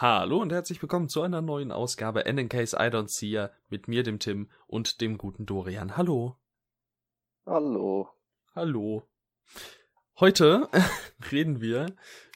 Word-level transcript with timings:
Hallo 0.00 0.38
und 0.38 0.50
herzlich 0.50 0.80
willkommen 0.80 1.10
zu 1.10 1.20
einer 1.20 1.42
neuen 1.42 1.70
Ausgabe 1.70 2.24
And 2.24 2.40
in 2.40 2.48
Case 2.48 2.74
I 2.74 2.84
Don't 2.84 3.08
See 3.08 3.26
Ya 3.26 3.50
mit 3.68 3.86
mir, 3.86 4.02
dem 4.02 4.18
Tim 4.18 4.48
und 4.66 5.02
dem 5.02 5.18
guten 5.18 5.44
Dorian. 5.44 5.98
Hallo. 5.98 6.38
Hallo. 7.44 8.08
Hallo. 8.54 9.06
Heute 10.18 10.70
reden 11.30 11.60
wir 11.60 11.84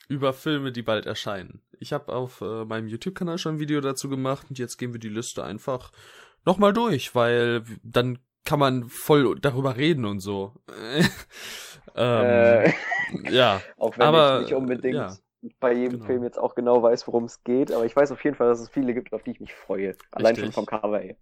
über 0.09 0.35
Filme, 0.35 0.73
die 0.73 0.83
bald 0.83 1.07
erscheinen. 1.07 1.63
Ich 1.79 1.95
habe 1.95 2.13
auf 2.13 2.43
äh, 2.43 2.67
meinem 2.67 2.87
YouTube-Kanal 2.87 3.39
schon 3.39 3.55
ein 3.55 3.61
Video 3.61 3.81
dazu 3.81 4.11
gemacht 4.11 4.49
und 4.51 4.59
jetzt 4.59 4.77
gehen 4.77 4.93
wir 4.93 5.01
die 5.01 5.09
Liste 5.09 5.43
einfach 5.43 5.91
nochmal 6.45 6.75
durch, 6.75 7.15
weil 7.15 7.65
dann 7.83 8.19
kann 8.45 8.59
man 8.59 8.91
voll 8.91 9.41
darüber 9.41 9.79
reden 9.79 10.05
und 10.05 10.21
so. 10.21 10.53
ähm, 11.97 12.25
äh, 12.27 12.75
ja. 13.31 13.63
Auch 13.79 13.97
wenn 13.97 14.07
aber, 14.07 14.41
ich 14.41 14.49
nicht 14.49 14.55
unbedingt 14.55 14.97
ja 14.97 15.17
bei 15.61 15.73
jedem 15.73 15.99
genau. 15.99 16.07
Film 16.07 16.23
jetzt 16.25 16.39
auch 16.39 16.55
genau 16.55 16.83
weiß, 16.83 17.07
worum 17.07 17.25
es 17.25 17.43
geht, 17.45 17.73
aber 17.73 17.85
ich 17.85 17.95
weiß 17.95 18.13
auf 18.13 18.23
jeden 18.25 18.37
Fall, 18.37 18.49
dass 18.49 18.61
es 18.61 18.69
viele 18.69 18.95
gibt, 18.95 19.13
auf 19.13 19.23
die 19.23 19.33
ich 19.33 19.41
mich 19.41 19.55
freue. 19.55 19.91
Richtig. 19.91 20.09
Allein 20.13 20.37
schon 20.37 20.53
vom 20.53 20.67
Cover 20.67 20.99
her. 20.99 21.17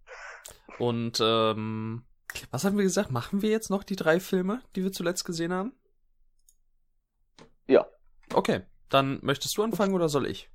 Und 0.79 1.21
ähm, 1.23 2.05
was 2.51 2.65
haben 2.65 2.77
wir 2.77 2.85
gesagt? 2.85 3.11
Machen 3.11 3.43
wir 3.43 3.51
jetzt 3.51 3.71
noch 3.71 3.85
die 3.85 3.97
drei 3.97 4.21
Filme, 4.21 4.63
die 4.75 4.83
wir 4.83 4.93
zuletzt 4.93 5.25
gesehen 5.25 5.53
haben? 5.53 5.73
Ja. 7.67 7.87
Okay, 8.35 8.63
dann 8.89 9.19
möchtest 9.23 9.57
du 9.57 9.63
anfangen 9.63 9.95
oder 9.95 10.09
soll 10.09 10.27
ich? 10.27 10.51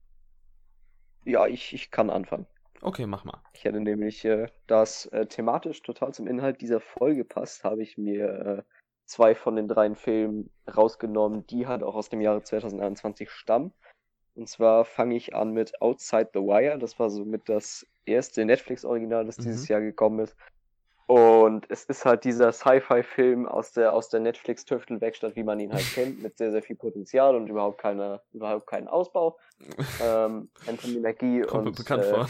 Ja, 1.25 1.45
ich, 1.47 1.73
ich 1.73 1.91
kann 1.91 2.09
anfangen. 2.09 2.47
Okay, 2.81 3.07
mach 3.07 3.25
mal. 3.25 3.41
Ich 3.53 3.63
hätte 3.63 3.79
nämlich, 3.81 4.23
äh, 4.23 4.47
das 4.67 5.07
äh, 5.07 5.25
thematisch 5.25 5.81
total 5.81 6.13
zum 6.13 6.27
Inhalt 6.27 6.61
dieser 6.61 6.79
Folge 6.79 7.25
passt, 7.25 7.63
habe 7.63 7.81
ich 7.81 7.97
mir 7.97 8.29
äh, 8.29 8.63
zwei 9.07 9.33
von 9.35 9.55
den 9.55 9.67
dreien 9.67 9.95
Filmen 9.95 10.49
rausgenommen, 10.75 11.47
die 11.47 11.65
halt 11.65 11.81
auch 11.81 11.95
aus 11.95 12.09
dem 12.09 12.21
Jahre 12.21 12.43
2021 12.43 13.29
stammen. 13.31 13.73
Und 14.35 14.47
zwar 14.47 14.85
fange 14.85 15.15
ich 15.15 15.33
an 15.33 15.51
mit 15.51 15.81
Outside 15.81 16.29
the 16.33 16.39
Wire. 16.39 16.77
Das 16.77 16.99
war 16.99 17.09
somit 17.09 17.49
das 17.49 17.87
erste 18.05 18.45
Netflix-Original, 18.45 19.25
das 19.25 19.39
mhm. 19.39 19.43
dieses 19.43 19.67
Jahr 19.67 19.81
gekommen 19.81 20.19
ist. 20.19 20.35
Und 21.07 21.65
es 21.69 21.85
ist 21.85 22.05
halt 22.05 22.25
dieser 22.25 22.51
Sci-Fi-Film 22.51 23.47
aus 23.47 23.71
der, 23.71 23.93
aus 23.93 24.09
der 24.09 24.19
Netflix-Tüftelwerkstatt, 24.19 25.37
wie 25.37 25.43
man 25.43 25.59
ihn 25.59 25.71
halt 25.73 25.85
kennt, 25.95 26.21
mit 26.21 26.37
sehr, 26.37 26.51
sehr 26.51 26.61
viel 26.61 26.75
Potenzial 26.75 27.35
und 27.35 27.47
überhaupt, 27.47 27.79
keine, 27.79 28.21
überhaupt 28.33 28.67
keinen 28.67 28.89
Ausbau. 28.89 29.39
ähm, 30.03 30.49
Anthony 30.67 30.99
McGee 30.99 31.41
Kommt 31.41 31.53
und. 31.53 31.63
Mir 31.65 31.71
bekannt 31.71 32.03
äh, 32.03 32.13
vor. 32.13 32.29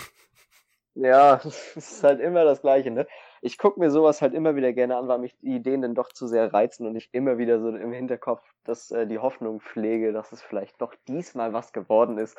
Ja, 1.00 1.36
es 1.46 1.76
ist 1.76 2.04
halt 2.04 2.20
immer 2.20 2.44
das 2.44 2.62
Gleiche, 2.62 2.92
ne? 2.92 3.08
ich 3.42 3.58
gucke 3.58 3.80
mir 3.80 3.92
sowas 3.92 4.22
halt 4.22 4.34
immer 4.34 4.56
wieder 4.56 4.74
gerne 4.74 4.98
an, 4.98 5.08
weil 5.08 5.20
mich 5.20 5.38
die 5.38 5.56
Ideen 5.56 5.82
dann 5.82 5.96
doch 5.96 6.12
zu 6.12 6.28
sehr 6.28 6.54
reizen 6.54 6.88
und 6.88 6.96
ich 6.96 7.10
immer 7.14 7.38
wieder 7.38 7.60
so 7.60 7.70
im 7.70 7.92
Hinterkopf 7.92 8.42
dass 8.64 8.92
äh, 8.92 9.08
die 9.08 9.20
Hoffnung 9.20 9.62
pflege, 9.62 10.12
dass 10.12 10.32
es 10.32 10.42
vielleicht 10.42 10.82
doch 10.82 10.94
diesmal 11.08 11.54
was 11.54 11.72
geworden 11.72 12.18
ist. 12.18 12.38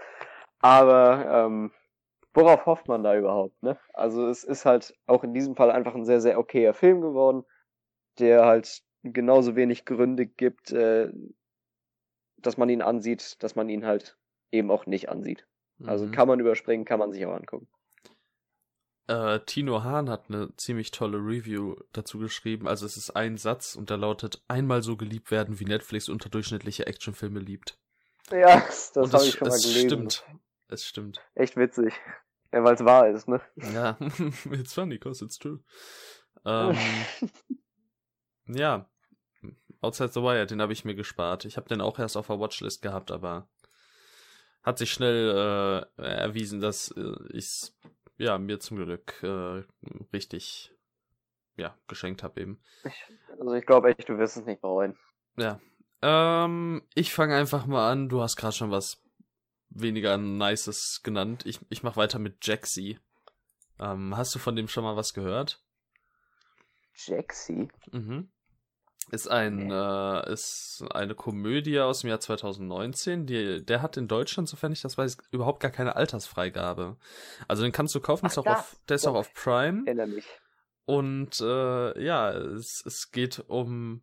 Aber 0.61 1.47
ähm, 1.47 1.73
worauf 2.35 2.67
hofft 2.67 2.89
man 2.89 3.03
da 3.03 3.17
überhaupt? 3.17 3.63
Ne? 3.63 3.79
Also 3.95 4.29
es 4.29 4.45
ist 4.45 4.67
halt 4.67 4.95
auch 5.07 5.25
in 5.25 5.33
diesem 5.33 5.57
Fall 5.57 5.71
einfach 5.71 5.95
ein 5.95 6.05
sehr, 6.05 6.21
sehr 6.21 6.39
okayer 6.39 6.75
Film 6.75 7.01
geworden, 7.01 7.45
der 8.19 8.45
halt 8.45 8.83
genauso 9.03 9.57
wenig 9.57 9.85
Gründe 9.85 10.27
gibt, 10.27 10.73
äh, 10.73 11.11
dass 12.37 12.57
man 12.57 12.69
ihn 12.69 12.83
ansieht, 12.83 13.43
dass 13.43 13.57
man 13.57 13.69
ihn 13.69 13.87
halt 13.87 14.19
eben 14.51 14.71
auch 14.71 14.87
nicht 14.87 15.09
ansieht. 15.09 15.47
Also 15.81 15.85
mhm. 15.85 15.89
Also 15.89 16.11
kann 16.11 16.29
man 16.29 16.41
überspringen, 16.41 16.85
kann 16.85 16.99
man 16.99 17.13
sich 17.13 17.25
auch 17.25 17.35
angucken. 17.35 17.69
Äh, 19.09 19.41
Tino 19.47 19.83
Hahn 19.85 20.11
hat 20.11 20.27
eine 20.29 20.55
ziemlich 20.57 20.91
tolle 20.91 21.19
Review 21.19 21.77
dazu 21.93 22.19
geschrieben. 22.19 22.69
Also 22.69 22.85
es 22.85 22.97
ist 22.97 23.11
ein 23.11 23.39
Satz 23.39 23.75
und 23.75 23.91
der 23.91 23.97
lautet: 23.97 24.43
Einmal 24.49 24.83
so 24.83 24.97
geliebt 24.97 25.31
werden, 25.31 25.59
wie 25.59 25.65
Netflix 25.65 26.09
unterdurchschnittliche 26.09 26.87
Actionfilme 26.87 27.41
liebt. 27.41 27.79
Ja, 28.31 28.61
das, 28.61 28.93
das 28.93 29.13
habe 29.13 29.25
ich 29.25 29.33
schon 29.33 29.49
mal 29.49 29.59
gelesen. 29.59 29.67
Es 29.67 29.81
stimmt. 29.81 30.25
Es 30.69 30.85
stimmt. 30.85 31.21
Echt 31.35 31.57
witzig. 31.57 31.95
Ja, 32.53 32.63
weil 32.63 32.75
es 32.75 32.85
wahr 32.85 33.09
ist, 33.09 33.29
ne? 33.29 33.41
Ja, 33.57 33.99
it's 34.53 34.75
funny, 34.75 34.99
cause 34.99 35.25
it's 35.25 35.39
true. 35.39 35.61
Ähm, 36.45 36.77
ja, 38.47 38.89
Outside 39.81 40.13
the 40.13 40.23
Wire, 40.23 40.47
den 40.47 40.61
habe 40.61 40.73
ich 40.73 40.85
mir 40.85 40.95
gespart. 40.95 41.45
Ich 41.45 41.57
habe 41.57 41.69
den 41.69 41.81
auch 41.81 41.99
erst 41.99 42.17
auf 42.17 42.27
der 42.27 42.41
Watchlist 42.41 42.83
gehabt, 42.83 43.11
aber 43.11 43.49
hat 44.63 44.79
sich 44.79 44.91
schnell 44.91 45.87
äh, 45.97 46.03
erwiesen, 46.03 46.61
dass 46.61 46.91
äh, 46.91 47.15
ich 47.33 47.73
ja, 48.19 48.39
mir 48.39 48.61
zum 48.61 48.77
Glück 48.77 49.23
äh, 49.23 49.63
richtig 50.13 50.75
ja, 51.57 51.77
geschenkt 51.89 52.23
habe 52.23 52.41
eben. 52.41 52.63
Ich, 52.85 53.05
also 53.31 53.53
ich 53.55 53.67
glaube 53.67 53.91
echt, 53.91 54.09
du 54.09 54.19
wirst 54.19 54.37
es 54.37 54.45
nicht 54.45 54.61
bereuen. 54.61 54.97
Ja. 55.37 55.61
Ähm, 56.03 56.83
ich 56.95 57.13
fange 57.13 57.35
einfach 57.37 57.67
mal 57.67 57.91
an. 57.91 58.09
Du 58.09 58.21
hast 58.21 58.37
gerade 58.37 58.55
schon 58.55 58.71
was 58.71 59.03
weniger 59.69 60.17
Nices 60.17 61.01
genannt. 61.03 61.45
Ich, 61.47 61.61
ich 61.71 61.83
mache 61.83 61.97
weiter 61.97 62.19
mit 62.19 62.47
Jaxi. 62.47 62.99
Ähm, 63.81 64.17
hast 64.17 64.35
du 64.35 64.39
von 64.39 64.57
dem 64.57 64.69
schon 64.69 64.85
mal 64.85 64.97
was 64.97 65.13
gehört? 65.13 65.63
Jaxi? 66.95 67.69
Mhm. 67.93 68.31
Ist 69.11 69.29
ein 69.29 69.71
äh, 69.71 70.33
ist 70.33 70.85
eine 70.93 71.15
Komödie 71.15 71.81
aus 71.81 72.01
dem 72.01 72.11
Jahr 72.11 72.21
2019. 72.21 73.27
Die, 73.27 73.65
der 73.65 73.81
hat 73.83 73.97
in 73.97 74.09
Deutschland, 74.09 74.49
sofern 74.49 74.73
ich 74.73 74.83
das 74.83 74.99
weiß, 74.99 75.17
überhaupt 75.31 75.61
gar 75.61 75.71
keine 75.71 75.97
Altersfreigabe. 75.97 76.97
Also 77.47 77.63
den 77.63 77.73
kannst 77.73 77.95
du 77.95 78.01
kaufen, 78.01 78.27
Ach, 78.27 78.31
ist 78.31 78.39
auch 78.39 78.47
auf, 78.47 78.77
der 78.89 78.97
ist 78.97 79.07
auch 79.07 79.15
auf 79.15 79.33
Prime. 79.33 79.85
Erinnere 79.87 80.09
mich. 80.09 80.27
Und 80.85 81.41
äh, 81.41 82.03
ja, 82.03 82.31
es, 82.31 82.83
es 82.87 83.11
geht 83.11 83.45
um 83.47 84.03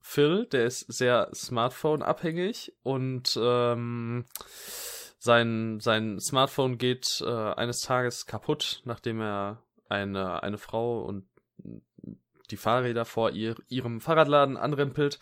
Phil, 0.00 0.46
der 0.46 0.66
ist 0.66 0.80
sehr 0.92 1.28
Smartphone-abhängig 1.34 2.72
und 2.82 3.38
ähm, 3.42 4.24
sein, 5.18 5.80
sein 5.80 6.20
Smartphone 6.20 6.78
geht 6.78 7.22
äh, 7.26 7.28
eines 7.28 7.80
Tages 7.80 8.24
kaputt, 8.24 8.82
nachdem 8.84 9.20
er 9.20 9.62
eine, 9.88 10.42
eine 10.42 10.58
Frau 10.58 11.02
und 11.02 11.26
die 12.46 12.56
Fahrräder 12.56 13.04
vor 13.04 13.30
ihr, 13.30 13.56
ihrem 13.68 14.00
Fahrradladen 14.00 14.56
anrempelt. 14.56 15.18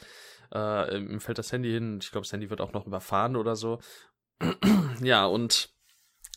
Äh, 0.53 0.99
ihm 0.99 1.21
fällt 1.21 1.39
das 1.39 1.53
Handy 1.53 1.71
hin. 1.71 1.99
Ich 2.03 2.11
glaube, 2.11 2.25
das 2.25 2.33
Handy 2.33 2.51
wird 2.51 2.61
auch 2.61 2.73
noch 2.73 2.87
überfahren 2.87 3.37
oder 3.37 3.57
so. 3.57 3.81
ja, 5.01 5.27
und 5.27 5.71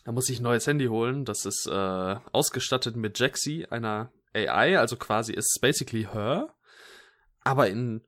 da 0.05 0.11
muss 0.11 0.29
ich 0.29 0.39
ein 0.39 0.43
neues 0.43 0.65
Handy 0.67 0.85
holen. 0.85 1.25
Das 1.25 1.45
ist 1.45 1.67
äh, 1.67 2.15
ausgestattet 2.31 2.95
mit 2.95 3.19
Jaxi, 3.19 3.67
einer 3.69 4.11
AI, 4.33 4.79
also 4.79 4.95
quasi 4.95 5.33
ist 5.33 5.59
basically 5.61 6.07
her, 6.11 6.53
aber 7.43 7.67
in 7.67 8.05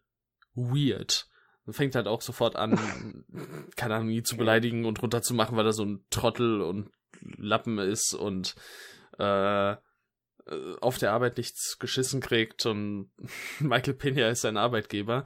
weird. 0.54 1.28
Und 1.66 1.74
fängt 1.74 1.96
halt 1.96 2.08
auch 2.08 2.22
sofort 2.22 2.56
an, 2.56 3.26
keine 3.76 3.96
Ahnung, 3.96 4.10
ihn 4.10 4.26
zu 4.26 4.38
beleidigen 4.38 4.86
und 4.86 5.02
runterzumachen, 5.02 5.58
weil 5.58 5.66
er 5.66 5.74
so 5.74 5.84
ein 5.84 6.06
Trottel 6.10 6.62
und 6.62 6.92
Lappen 7.22 7.80
ist 7.80 8.14
und 8.14 8.56
äh, 9.18 9.76
auf 10.82 10.98
der 10.98 11.12
Arbeit 11.12 11.38
nichts 11.38 11.78
geschissen 11.80 12.22
kriegt 12.22 12.66
und 12.66 13.12
Michael 13.60 13.94
Pena 13.94 14.30
ist 14.30 14.42
sein 14.42 14.58
Arbeitgeber. 14.58 15.26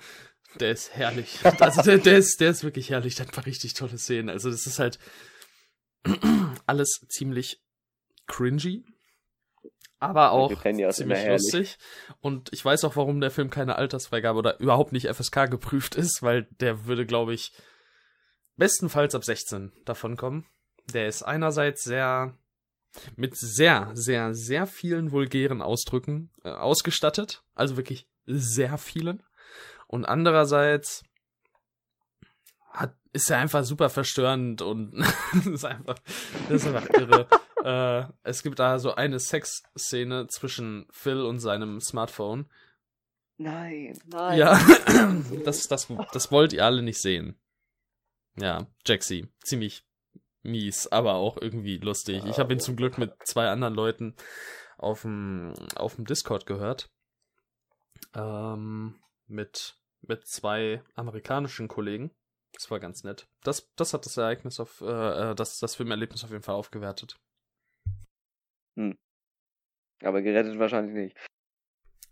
Der 0.60 0.72
ist 0.72 0.94
herrlich. 0.96 1.40
Also 1.60 1.82
der, 1.82 1.98
der, 1.98 2.18
ist, 2.18 2.40
der 2.40 2.52
ist 2.52 2.64
wirklich 2.64 2.90
herrlich. 2.90 3.16
Der 3.16 3.26
hat 3.26 3.34
ein 3.34 3.36
paar 3.36 3.46
richtig 3.46 3.74
tolle 3.74 3.98
Szenen. 3.98 4.30
Also 4.30 4.52
das 4.52 4.68
ist 4.68 4.80
halt 4.80 5.00
alles 6.66 7.06
ziemlich 7.10 7.62
cringy, 8.28 8.86
aber 10.00 10.32
auch 10.32 10.52
ziemlich 10.92 11.28
lustig. 11.28 11.78
Und 12.20 12.52
ich 12.52 12.64
weiß 12.64 12.84
auch, 12.84 12.96
warum 12.96 13.22
der 13.22 13.32
Film 13.32 13.50
keine 13.50 13.78
Altersfreigabe 13.78 14.38
oder 14.38 14.60
überhaupt 14.60 14.92
nicht 14.92 15.08
FSK 15.08 15.50
geprüft 15.50 15.96
ist, 15.96 16.22
weil 16.22 16.44
der 16.60 16.86
würde, 16.86 17.06
glaube 17.06 17.34
ich, 17.34 17.54
bestenfalls 18.56 19.16
ab 19.16 19.24
16 19.24 19.72
davon 19.86 20.18
kommen. 20.18 20.46
Der 20.94 21.08
ist 21.08 21.24
einerseits 21.24 21.84
sehr 21.84 22.38
mit 23.16 23.36
sehr, 23.36 23.92
sehr, 23.94 24.34
sehr 24.34 24.68
vielen 24.68 25.12
vulgären 25.12 25.62
Ausdrücken 25.62 26.32
äh, 26.44 26.50
ausgestattet. 26.50 27.44
Also 27.56 27.78
wirklich 27.78 28.08
sehr 28.26 28.78
vielen. 28.78 29.24
Und 29.88 30.06
andererseits 30.06 31.04
hat, 32.70 32.96
ist 33.12 33.30
er 33.30 33.40
einfach 33.40 33.64
super 33.64 33.90
verstörend 33.90 34.62
und 34.62 34.94
ist 35.46 35.66
einfach, 35.66 35.98
ist 36.50 36.68
einfach 36.68 36.90
irre. 36.90 37.28
äh, 37.64 38.12
es 38.24 38.44
gibt 38.44 38.60
da 38.60 38.80
so 38.80 38.96
eine 38.96 39.20
Sexszene 39.20 40.28
zwischen 40.28 40.88
Phil 40.92 41.22
und 41.22 41.40
seinem 41.40 41.80
Smartphone. 41.80 42.50
Nein, 43.38 44.00
nein. 44.06 44.40
Ja, 44.40 44.60
das, 45.46 45.68
das, 45.68 45.88
das 46.12 46.32
wollt 46.32 46.54
ihr 46.54 46.66
alle 46.66 46.82
nicht 46.82 47.02
sehen. 47.02 47.40
Ja, 48.36 48.68
Jaxi, 48.86 49.28
ziemlich 49.44 49.86
mies, 50.44 50.88
aber 50.88 51.16
auch 51.16 51.38
irgendwie 51.42 51.78
lustig. 51.78 52.24
Ich 52.26 52.38
habe 52.38 52.54
ihn 52.54 52.60
zum 52.60 52.76
Glück 52.76 52.98
mit 52.98 53.14
zwei 53.26 53.48
anderen 53.48 53.74
Leuten 53.74 54.16
auf 54.78 55.02
dem 55.02 55.54
auf 55.76 55.96
dem 55.96 56.06
Discord 56.06 56.46
gehört. 56.46 56.92
Ähm, 58.16 59.00
mit 59.28 59.78
mit 60.02 60.28
zwei 60.28 60.84
amerikanischen 60.96 61.68
Kollegen. 61.68 62.12
Das 62.54 62.70
war 62.70 62.80
ganz 62.80 63.04
nett. 63.04 63.28
Das 63.44 63.72
das 63.76 63.94
hat 63.94 64.06
das 64.06 64.18
Ereignis 64.18 64.60
auf 64.60 64.82
äh, 64.82 65.32
äh, 65.32 65.36
das 65.36 65.60
das 65.60 65.76
Filmerlebnis 65.76 66.24
auf 66.24 66.32
jeden 66.32 66.44
Fall 66.44 66.56
aufgewertet. 66.56 67.18
Hm. 68.76 68.98
Aber 70.04 70.22
gerettet 70.22 70.60
wahrscheinlich 70.60 70.94
nicht. 70.94 71.18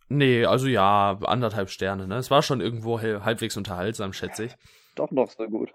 Nee, 0.07 0.45
also 0.45 0.68
ja, 0.68 1.18
anderthalb 1.24 1.69
Sterne, 1.69 2.06
ne? 2.06 2.18
Es 2.18 2.30
war 2.30 2.42
schon 2.42 2.60
irgendwo 2.60 3.00
halbwegs 3.00 3.56
unterhaltsam, 3.56 4.12
schätze 4.12 4.45
ich. 4.45 4.56
Doch 4.95 5.10
noch 5.12 5.30
so 5.30 5.48
gut. 5.48 5.74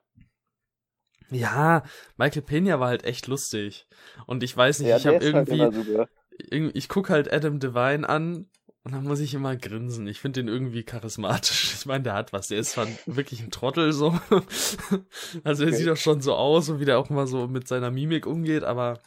Ja, 1.31 1.83
Michael 2.17 2.43
Pena 2.43 2.81
war 2.81 2.89
halt 2.89 3.05
echt 3.05 3.27
lustig. 3.27 3.87
Und 4.27 4.43
ich 4.43 4.57
weiß 4.57 4.81
nicht, 4.81 4.89
ja, 4.89 4.97
ich 4.97 5.07
habe 5.07 5.17
halt 5.17 5.25
irgendwie, 5.25 5.61
halt 5.61 6.77
ich 6.77 6.89
guck 6.89 7.11
halt 7.11 7.33
Adam 7.33 7.59
Devine 7.59 8.09
an 8.09 8.47
und 8.87 8.93
dann 8.93 9.03
muss 9.03 9.19
ich 9.19 9.35
immer 9.35 9.57
grinsen. 9.57 10.07
Ich 10.07 10.21
finde 10.21 10.41
den 10.41 10.49
irgendwie 10.49 10.85
charismatisch. 10.85 11.75
Ich 11.77 11.87
meine, 11.87 12.05
der 12.05 12.15
hat 12.15 12.33
was. 12.33 12.49
Der 12.49 12.59
ist 12.59 12.73
zwar 12.73 12.87
wirklich 13.07 13.41
ein 13.41 13.51
Trottel 13.51 13.93
so. 13.93 14.11
also 15.45 15.65
er 15.65 15.69
okay. 15.69 15.77
sieht 15.77 15.89
doch 15.89 15.97
schon 15.97 16.21
so 16.21 16.35
aus 16.35 16.69
und 16.69 16.79
wie 16.79 16.85
der 16.85 16.99
auch 16.99 17.11
mal 17.11 17.27
so 17.27 17.49
mit 17.49 17.67
seiner 17.67 17.91
Mimik 17.91 18.27
umgeht, 18.27 18.63
aber 18.63 19.01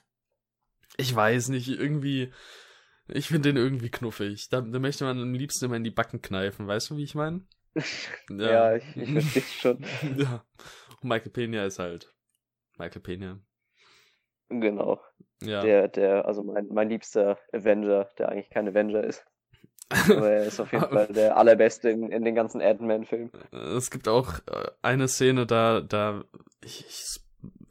ich 0.97 1.15
weiß 1.15 1.47
nicht, 1.49 1.69
irgendwie, 1.69 2.31
ich 3.07 3.27
finde 3.27 3.49
den 3.49 3.57
irgendwie 3.57 3.89
knuffig. 3.89 4.49
Da, 4.49 4.61
da 4.61 4.79
möchte 4.79 5.05
man 5.05 5.19
am 5.19 5.33
liebsten 5.33 5.65
immer 5.65 5.77
in 5.77 5.85
die 5.85 5.91
Backen 5.91 6.21
kneifen. 6.21 6.67
Weißt 6.67 6.89
du, 6.89 6.97
wie 6.97 7.03
ich 7.03 7.15
meine? 7.15 7.41
Ja. 8.29 8.51
ja, 8.51 8.75
ich, 8.75 8.97
ich 8.97 9.11
verstehe 9.11 9.43
schon. 9.43 9.85
ja. 10.17 10.43
Michael 11.01 11.31
Pena 11.31 11.65
ist 11.65 11.79
halt 11.79 12.13
Michael 12.77 13.01
Pena. 13.01 13.39
Genau. 14.49 14.99
Ja. 15.41 15.61
Der, 15.61 15.87
der, 15.87 16.25
also 16.25 16.43
mein, 16.43 16.67
mein 16.69 16.89
liebster 16.89 17.37
Avenger, 17.53 18.09
der 18.17 18.29
eigentlich 18.29 18.49
kein 18.49 18.67
Avenger 18.67 19.03
ist. 19.03 19.25
Aber 19.89 20.29
er 20.29 20.45
ist 20.45 20.59
auf 20.59 20.71
jeden 20.71 20.83
Fall 20.89 21.07
der 21.07 21.37
allerbeste 21.37 21.89
in, 21.89 22.11
in 22.11 22.23
den 22.23 22.35
ganzen 22.35 22.61
Ant-Man-Filmen. 22.61 23.31
Es 23.51 23.89
gibt 23.89 24.07
auch 24.07 24.33
äh, 24.47 24.69
eine 24.81 25.07
Szene, 25.07 25.45
da, 25.45 25.81
da, 25.81 26.23
ich, 26.63 26.85
ich 26.87 27.21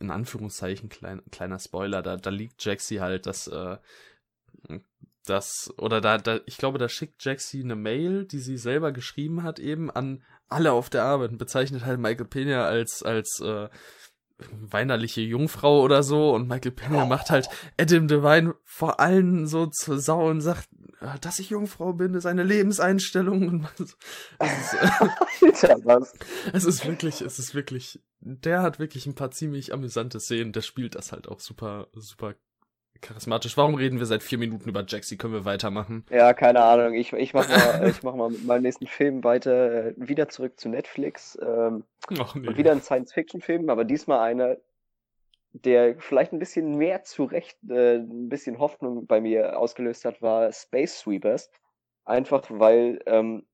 in 0.01 0.11
Anführungszeichen 0.11 0.89
klein, 0.89 1.23
kleiner 1.31 1.59
Spoiler, 1.59 2.03
da, 2.03 2.17
da 2.17 2.31
liegt 2.31 2.65
Jaxi 2.65 2.97
halt, 2.97 3.27
dass, 3.27 3.49
äh, 3.49 3.77
das, 5.27 5.73
oder 5.79 6.01
da, 6.01 6.19
da, 6.19 6.41
ich 6.47 6.57
glaube, 6.57 6.79
da 6.79 6.89
schickt 6.89 7.25
Jaxi 7.25 7.61
eine 7.63 7.77
Mail, 7.77 8.25
die 8.25 8.39
sie 8.39 8.57
selber 8.57 8.93
geschrieben 8.93 9.43
hat, 9.43 9.59
eben 9.59 9.91
an 9.91 10.25
alle 10.49 10.73
auf 10.73 10.91
der 10.91 11.05
Arbeit 11.05 11.31
und 11.31 11.39
bezeichnet 11.39 11.85
halt 11.85 12.00
Michael 12.00 12.27
Pena 12.27 12.65
als, 12.65 13.03
als, 13.03 13.41
äh, 13.41 13.69
weinerliche 14.39 15.21
Jungfrau 15.21 15.83
oder 15.83 16.03
so. 16.03 16.35
Und 16.35 16.49
Michael 16.49 16.73
Pena 16.73 17.05
macht 17.06 17.31
halt 17.31 17.49
Adam 17.79 18.09
Devine 18.09 18.55
vor 18.65 19.00
allen 19.00 19.47
so 19.47 19.67
zur 19.67 19.99
Sau 19.99 20.29
und 20.29 20.41
sagt, 20.41 20.69
dass 21.21 21.39
ich 21.39 21.50
Jungfrau 21.50 21.93
bin, 21.93 22.15
ist 22.15 22.27
eine 22.27 22.45
Lebenseinstellung. 22.45 23.49
Und 23.49 23.69
es 24.39 24.75
ist, 25.43 25.65
äh, 25.65 25.77
es 26.53 26.65
ist 26.65 26.87
wirklich, 26.87 27.21
es 27.21 27.39
ist 27.39 27.55
wirklich, 27.55 28.01
der 28.21 28.62
hat 28.62 28.79
wirklich 28.79 29.06
ein 29.06 29.15
paar 29.15 29.31
ziemlich 29.31 29.73
amüsante 29.73 30.21
Szenen, 30.21 30.53
der 30.53 30.62
spielt 30.62 30.94
das 30.94 31.12
halt 31.12 31.29
auch 31.29 31.41
super, 31.41 31.89
super 31.93 32.35
charismatisch. 33.00 33.56
Warum 33.56 33.75
reden 33.75 33.99
wir 33.99 34.06
seit 34.06 34.23
vier 34.23 34.39
Minuten 34.39 34.69
über 34.69 34.85
Jaxi? 34.87 35.17
Können 35.17 35.33
wir 35.33 35.45
weitermachen? 35.45 36.05
Ja, 36.11 36.33
keine 36.35 36.62
Ahnung. 36.62 36.95
Ich, 36.95 37.12
ich 37.12 37.35
mach 37.35 37.49
mal, 37.49 37.89
ich 37.89 38.03
mach 38.03 38.15
mal 38.15 38.31
mit 38.31 38.45
meinem 38.45 38.62
nächsten 38.62 38.87
Film 38.87 39.25
weiter. 39.25 39.89
Äh, 39.89 39.95
wieder 39.97 40.29
zurück 40.29 40.59
zu 40.59 40.69
Netflix. 40.69 41.39
Ähm, 41.41 41.85
Ach, 42.19 42.35
nee. 42.35 42.49
Und 42.49 42.56
wieder 42.56 42.73
ein 42.73 42.83
Science-Fiction-Film, 42.83 43.71
aber 43.71 43.85
diesmal 43.85 44.21
einer, 44.21 44.56
der 45.53 45.97
vielleicht 45.99 46.33
ein 46.33 46.39
bisschen 46.39 46.77
mehr 46.77 47.05
zurecht, 47.05 47.59
äh, 47.69 47.97
ein 47.97 48.29
bisschen 48.29 48.59
Hoffnung 48.59 49.06
bei 49.06 49.21
mir 49.21 49.59
ausgelöst 49.59 50.05
hat, 50.05 50.23
war 50.23 50.53
Space 50.53 51.01
Sweepers. 51.01 51.51
Einfach 52.05 52.44
weil, 52.49 53.01
ähm, 53.06 53.47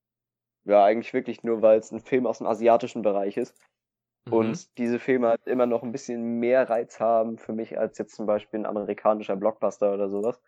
ja, 0.64 0.84
eigentlich 0.84 1.12
wirklich 1.12 1.42
nur, 1.42 1.62
weil 1.62 1.78
es 1.78 1.90
ein 1.90 2.00
Film 2.00 2.26
aus 2.26 2.38
dem 2.38 2.46
asiatischen 2.46 3.02
Bereich 3.02 3.36
ist. 3.36 3.54
Mhm. 4.26 4.32
Und 4.32 4.78
diese 4.78 4.98
Filme 4.98 5.28
halt 5.28 5.46
immer 5.46 5.66
noch 5.66 5.82
ein 5.82 5.92
bisschen 5.92 6.40
mehr 6.40 6.68
Reiz 6.68 7.00
haben 7.00 7.38
für 7.38 7.52
mich 7.52 7.78
als 7.78 7.98
jetzt 7.98 8.14
zum 8.14 8.26
Beispiel 8.26 8.60
ein 8.60 8.66
amerikanischer 8.66 9.36
Blockbuster 9.36 9.92
oder 9.92 10.08
sowas. 10.08 10.40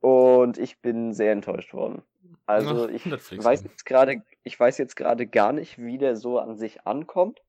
Und 0.00 0.58
ich 0.58 0.80
bin 0.80 1.12
sehr 1.12 1.32
enttäuscht 1.32 1.74
worden. 1.74 2.02
Also 2.46 2.86
Ach, 2.86 2.90
ich 2.90 3.04
weiß 3.44 3.64
jetzt 3.64 3.84
gerade, 3.84 4.22
ich 4.44 4.58
weiß 4.58 4.78
jetzt 4.78 4.96
gerade 4.96 5.26
gar 5.26 5.52
nicht, 5.52 5.78
wie 5.78 5.98
der 5.98 6.16
so 6.16 6.38
an 6.38 6.56
sich 6.56 6.86
ankommt. 6.86 7.42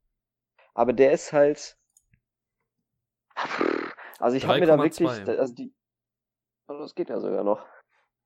Aber 0.74 0.94
der 0.94 1.12
ist 1.12 1.34
halt. 1.34 1.78
Also 4.22 4.36
ich 4.36 4.46
habe 4.46 4.60
mir 4.60 4.66
da 4.66 4.78
wirklich, 4.78 5.08
also 5.08 5.54
die, 5.54 5.74
also 6.68 6.82
das 6.82 6.94
geht 6.94 7.10
ja 7.10 7.22
sogar 7.22 7.46
noch. 7.46 7.66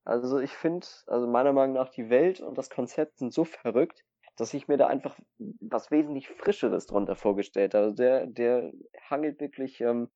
Also 0.06 0.40
ich 0.40 0.52
finde, 0.52 0.88
also 1.06 1.28
meiner 1.28 1.54
Meinung 1.54 1.76
nach 1.76 1.90
die 1.90 2.10
Welt 2.10 2.42
und 2.42 2.58
das 2.58 2.72
Konzept 2.72 3.20
sind 3.20 3.32
so 3.32 3.46
verrückt, 3.46 4.04
dass 4.36 4.54
ich 4.54 4.68
mir 4.68 4.78
da 4.78 4.88
einfach 4.88 5.18
was 5.38 5.92
wesentlich 5.92 6.28
Frischeres 6.30 6.88
drunter 6.88 7.16
vorgestellt 7.16 7.74
habe. 7.74 7.86
Also 7.86 7.96
der, 7.96 8.28
der 8.28 8.72
hangelt 9.10 9.40
wirklich 9.40 9.80
ähm, 9.82 10.10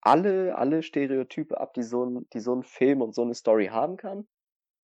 alle, 0.00 0.56
alle 0.56 0.82
Stereotype 0.82 1.60
ab, 1.60 1.74
die 1.74 1.82
so, 1.82 2.04
ein, 2.04 2.28
die 2.32 2.40
so 2.40 2.54
ein 2.54 2.62
Film 2.62 3.02
und 3.02 3.14
so 3.14 3.22
eine 3.22 3.34
Story 3.34 3.66
haben 3.66 3.96
kann. 3.96 4.26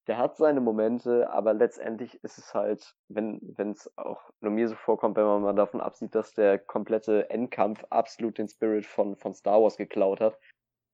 Der 0.06 0.18
hat 0.18 0.36
seine 0.36 0.60
Momente, 0.60 1.30
aber 1.30 1.52
letztendlich 1.52 2.22
ist 2.22 2.38
es 2.38 2.54
halt, 2.54 2.94
wenn 3.08 3.40
es 3.56 3.90
auch 3.96 4.30
nur 4.40 4.52
mir 4.52 4.68
so 4.68 4.76
vorkommt, 4.76 5.16
wenn 5.16 5.24
man 5.24 5.42
mal 5.42 5.54
davon 5.54 5.80
absieht, 5.80 6.14
dass 6.14 6.32
der 6.32 6.60
komplette 6.60 7.28
Endkampf 7.30 7.84
absolut 7.90 8.38
den 8.38 8.48
Spirit 8.48 8.86
von, 8.86 9.16
von 9.16 9.34
Star 9.34 9.60
Wars 9.60 9.76
geklaut 9.76 10.20
hat, 10.20 10.38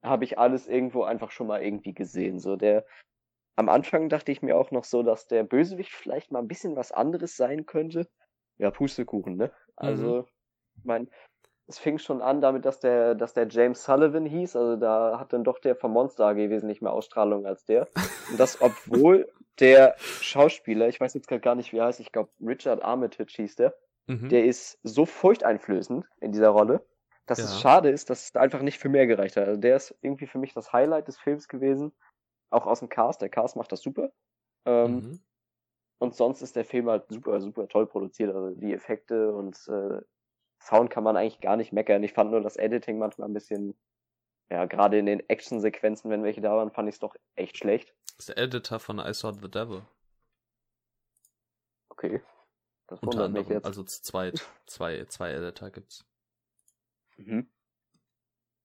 habe 0.02 0.24
ich 0.24 0.38
alles 0.38 0.66
irgendwo 0.66 1.02
einfach 1.02 1.30
schon 1.30 1.46
mal 1.46 1.62
irgendwie 1.62 1.92
gesehen. 1.92 2.38
So 2.38 2.56
der, 2.56 2.86
am 3.56 3.68
Anfang 3.68 4.08
dachte 4.08 4.32
ich 4.32 4.42
mir 4.42 4.56
auch 4.56 4.70
noch 4.70 4.84
so, 4.84 5.02
dass 5.02 5.26
der 5.26 5.44
Bösewicht 5.44 5.92
vielleicht 5.92 6.32
mal 6.32 6.38
ein 6.38 6.48
bisschen 6.48 6.76
was 6.76 6.92
anderes 6.92 7.36
sein 7.36 7.66
könnte. 7.66 8.08
Ja, 8.58 8.70
Pustekuchen, 8.70 9.36
ne? 9.36 9.52
Also, 9.76 10.22
mhm. 10.22 10.82
mein, 10.84 11.10
es 11.66 11.78
fing 11.78 11.98
schon 11.98 12.22
an 12.22 12.40
damit, 12.40 12.64
dass 12.64 12.80
der, 12.80 13.14
dass 13.14 13.34
der 13.34 13.48
James 13.48 13.84
Sullivan 13.84 14.26
hieß. 14.26 14.56
Also 14.56 14.76
da 14.76 15.18
hat 15.18 15.32
dann 15.32 15.44
doch 15.44 15.58
der 15.58 15.76
vom 15.76 15.92
Monster 15.92 16.26
AG 16.26 16.36
wesentlich 16.36 16.82
mehr 16.82 16.92
Ausstrahlung 16.92 17.46
als 17.46 17.64
der. 17.64 17.88
Und 18.30 18.38
das, 18.38 18.60
obwohl 18.60 19.30
der 19.60 19.94
Schauspieler, 19.98 20.88
ich 20.88 21.00
weiß 21.00 21.14
jetzt 21.14 21.28
gerade 21.28 21.40
gar 21.40 21.54
nicht, 21.54 21.72
wie 21.72 21.78
er 21.78 21.86
heißt, 21.86 22.00
ich 22.00 22.12
glaube 22.12 22.30
Richard 22.40 22.82
Armitage 22.82 23.32
hieß 23.36 23.56
der, 23.56 23.74
mhm. 24.06 24.28
der 24.28 24.44
ist 24.44 24.78
so 24.82 25.06
furchteinflößend 25.06 26.04
in 26.20 26.32
dieser 26.32 26.48
Rolle, 26.48 26.84
dass 27.26 27.38
ja. 27.38 27.44
es 27.44 27.60
schade 27.60 27.90
ist, 27.90 28.10
dass 28.10 28.24
es 28.24 28.36
einfach 28.36 28.62
nicht 28.62 28.78
für 28.78 28.88
mehr 28.88 29.06
gereicht 29.06 29.36
hat. 29.36 29.46
Also 29.46 29.60
der 29.60 29.76
ist 29.76 29.94
irgendwie 30.02 30.26
für 30.26 30.38
mich 30.38 30.54
das 30.54 30.72
Highlight 30.72 31.08
des 31.08 31.18
Films 31.18 31.48
gewesen 31.48 31.92
auch 32.52 32.66
aus 32.66 32.80
dem 32.80 32.88
Cast. 32.88 33.20
Der 33.22 33.28
Cast 33.28 33.56
macht 33.56 33.72
das 33.72 33.82
super. 33.82 34.12
Ähm, 34.64 34.94
mhm. 34.94 35.20
Und 35.98 36.14
sonst 36.16 36.42
ist 36.42 36.56
der 36.56 36.64
Film 36.64 36.88
halt 36.88 37.08
super, 37.08 37.40
super 37.40 37.68
toll 37.68 37.86
produziert. 37.86 38.34
Also 38.34 38.54
die 38.56 38.72
Effekte 38.72 39.32
und 39.34 39.56
äh, 39.68 40.00
Sound 40.60 40.90
kann 40.90 41.04
man 41.04 41.16
eigentlich 41.16 41.40
gar 41.40 41.56
nicht 41.56 41.72
meckern. 41.72 42.02
Ich 42.02 42.12
fand 42.12 42.30
nur 42.30 42.40
das 42.40 42.56
Editing 42.56 42.98
manchmal 42.98 43.28
ein 43.28 43.34
bisschen, 43.34 43.76
ja, 44.50 44.66
gerade 44.66 44.98
in 44.98 45.06
den 45.06 45.28
Action-Sequenzen, 45.28 46.10
wenn 46.10 46.22
welche 46.22 46.40
da 46.40 46.56
waren, 46.56 46.70
fand 46.70 46.88
ich 46.88 46.96
es 46.96 47.00
doch 47.00 47.16
echt 47.34 47.56
schlecht. 47.56 47.94
Das 48.16 48.28
ist 48.28 48.28
der 48.28 48.38
Editor 48.38 48.78
von 48.78 48.98
I 48.98 49.12
Saw 49.12 49.32
the 49.32 49.50
Devil. 49.50 49.82
Okay. 51.88 52.22
Das 52.86 53.00
Unter 53.00 53.24
anderem, 53.24 53.32
mich 53.32 53.48
jetzt. 53.48 53.64
Also 53.64 53.82
zu 53.84 54.02
zweit, 54.02 54.44
zwei, 54.66 55.04
zwei 55.06 55.32
Editor 55.32 55.70
gibt's. 55.70 56.04
Mhm. 57.16 57.48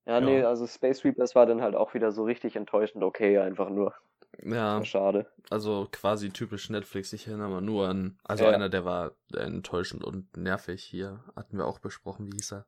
Ja, 0.07 0.21
nee, 0.21 0.41
also 0.41 0.65
Space 0.65 1.03
Reapers 1.03 1.35
war 1.35 1.45
dann 1.45 1.61
halt 1.61 1.75
auch 1.75 1.93
wieder 1.93 2.13
so 2.13 2.23
richtig 2.23 2.55
enttäuschend 2.55 3.03
okay, 3.03 3.39
einfach 3.39 3.69
nur. 3.69 3.93
Ja. 4.41 4.83
Schade. 4.85 5.27
Also 5.49 5.89
quasi 5.91 6.29
typisch 6.29 6.69
Netflix. 6.69 7.11
Ich 7.11 7.27
erinnere 7.27 7.49
mal 7.49 7.61
nur 7.61 7.89
an, 7.89 8.17
also 8.23 8.45
ja. 8.45 8.51
einer, 8.51 8.69
der 8.69 8.85
war 8.85 9.11
enttäuschend 9.35 10.05
und 10.05 10.37
nervig 10.37 10.81
hier. 10.81 11.23
Hatten 11.35 11.57
wir 11.57 11.65
auch 11.65 11.79
besprochen, 11.79 12.27
wie 12.27 12.37
hieß 12.37 12.53
er? 12.53 12.65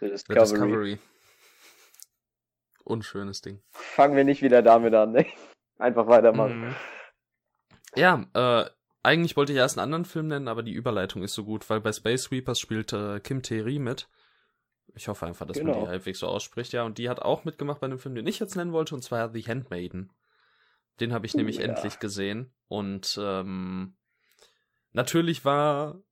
The 0.00 0.08
Discovery. 0.08 0.46
The 0.46 0.52
Discovery. 0.52 0.98
Unschönes 2.82 3.40
Ding. 3.40 3.62
Fangen 3.70 4.16
wir 4.16 4.24
nicht 4.24 4.42
wieder 4.42 4.62
damit 4.62 4.92
an, 4.94 5.12
ne? 5.12 5.26
Einfach 5.78 6.08
weitermachen. 6.08 6.60
Mhm. 6.60 6.74
Ja, 7.94 8.24
äh, 8.34 8.68
eigentlich 9.04 9.36
wollte 9.36 9.52
ich 9.52 9.58
erst 9.58 9.78
einen 9.78 9.84
anderen 9.84 10.04
Film 10.04 10.26
nennen, 10.26 10.48
aber 10.48 10.64
die 10.64 10.72
Überleitung 10.72 11.22
ist 11.22 11.34
so 11.34 11.44
gut, 11.44 11.70
weil 11.70 11.80
bei 11.80 11.92
Space 11.92 12.24
Sweepers 12.24 12.58
spielt 12.58 12.92
äh, 12.92 13.20
Kim 13.20 13.42
Terry 13.42 13.78
mit. 13.78 14.08
Ich 14.94 15.08
hoffe 15.08 15.26
einfach, 15.26 15.46
dass 15.46 15.58
genau. 15.58 15.72
man 15.72 15.84
die 15.84 15.88
halbwegs 15.88 16.18
so 16.18 16.26
ausspricht, 16.26 16.72
ja. 16.72 16.84
Und 16.84 16.98
die 16.98 17.08
hat 17.08 17.20
auch 17.20 17.44
mitgemacht 17.44 17.80
bei 17.80 17.86
einem 17.86 17.98
Film, 17.98 18.14
den 18.14 18.26
ich 18.26 18.38
jetzt 18.38 18.56
nennen 18.56 18.72
wollte, 18.72 18.94
und 18.94 19.02
zwar 19.02 19.32
The 19.32 19.42
Handmaiden. 19.42 20.12
Den 21.00 21.12
habe 21.12 21.26
ich 21.26 21.34
nämlich 21.34 21.58
ja. 21.58 21.64
endlich 21.64 21.98
gesehen. 21.98 22.52
Und 22.68 23.18
ähm, 23.22 23.96
natürlich 24.92 25.44
war 25.44 26.02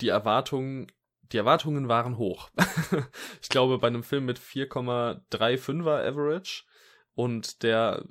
die 0.00 0.08
Erwartung, 0.08 0.86
die 1.22 1.38
Erwartungen 1.38 1.88
waren 1.88 2.18
hoch. 2.18 2.50
ich 3.42 3.48
glaube, 3.48 3.78
bei 3.78 3.88
einem 3.88 4.02
Film 4.02 4.26
mit 4.26 4.38
4,35er 4.38 6.06
Average 6.06 6.64
und 7.14 7.62
der 7.62 8.04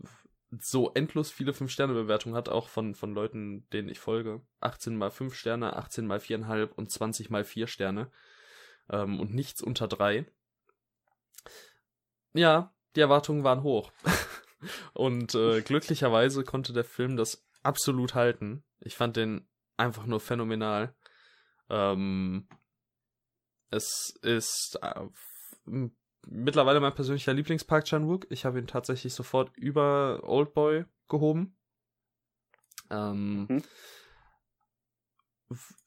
so 0.60 0.92
endlos 0.94 1.32
viele 1.32 1.52
5-Sterne-Bewertungen 1.52 2.36
hat, 2.36 2.50
auch 2.50 2.70
von, 2.70 2.96
von 2.96 3.14
Leuten, 3.14 3.68
denen 3.72 3.90
ich 3.90 4.00
folge. 4.00 4.42
18 4.62 4.96
mal 4.96 5.12
5 5.12 5.34
Sterne, 5.36 5.76
18 5.76 6.08
mal 6.08 6.20
4,5 6.20 6.72
und 6.74 6.92
20 6.92 7.30
mal 7.30 7.44
4 7.44 7.68
Sterne 7.68 8.12
ähm, 8.90 9.20
und 9.20 9.34
nichts 9.34 9.62
unter 9.62 9.88
drei. 9.88 10.26
Ja, 12.34 12.74
die 12.96 13.02
Erwartungen 13.02 13.44
waren 13.44 13.64
hoch. 13.64 13.92
und 14.94 15.36
äh, 15.36 15.62
glücklicherweise 15.62 16.44
konnte 16.44 16.74
der 16.74 16.84
Film 16.84 17.18
das 17.18 17.46
absolut 17.64 18.16
halten. 18.16 18.64
Ich 18.80 18.96
fand 18.96 19.16
den 19.16 19.48
einfach 19.78 20.06
nur 20.06 20.20
phänomenal. 20.20 20.96
Ähm, 21.70 22.48
es 23.72 24.18
ist 24.22 24.78
äh, 24.82 25.90
mittlerweile 26.28 26.80
mein 26.80 26.96
persönlicher 26.96 27.34
Lieblingspark 27.34 27.86
Chan-wook. 27.86 28.28
Ich 28.30 28.46
habe 28.46 28.60
ihn 28.60 28.68
tatsächlich 28.68 29.14
sofort 29.14 29.56
über 29.58 30.22
Oldboy 30.24 30.86
gehoben. 31.10 31.58
Ähm, 32.90 33.48
mhm. 33.50 33.64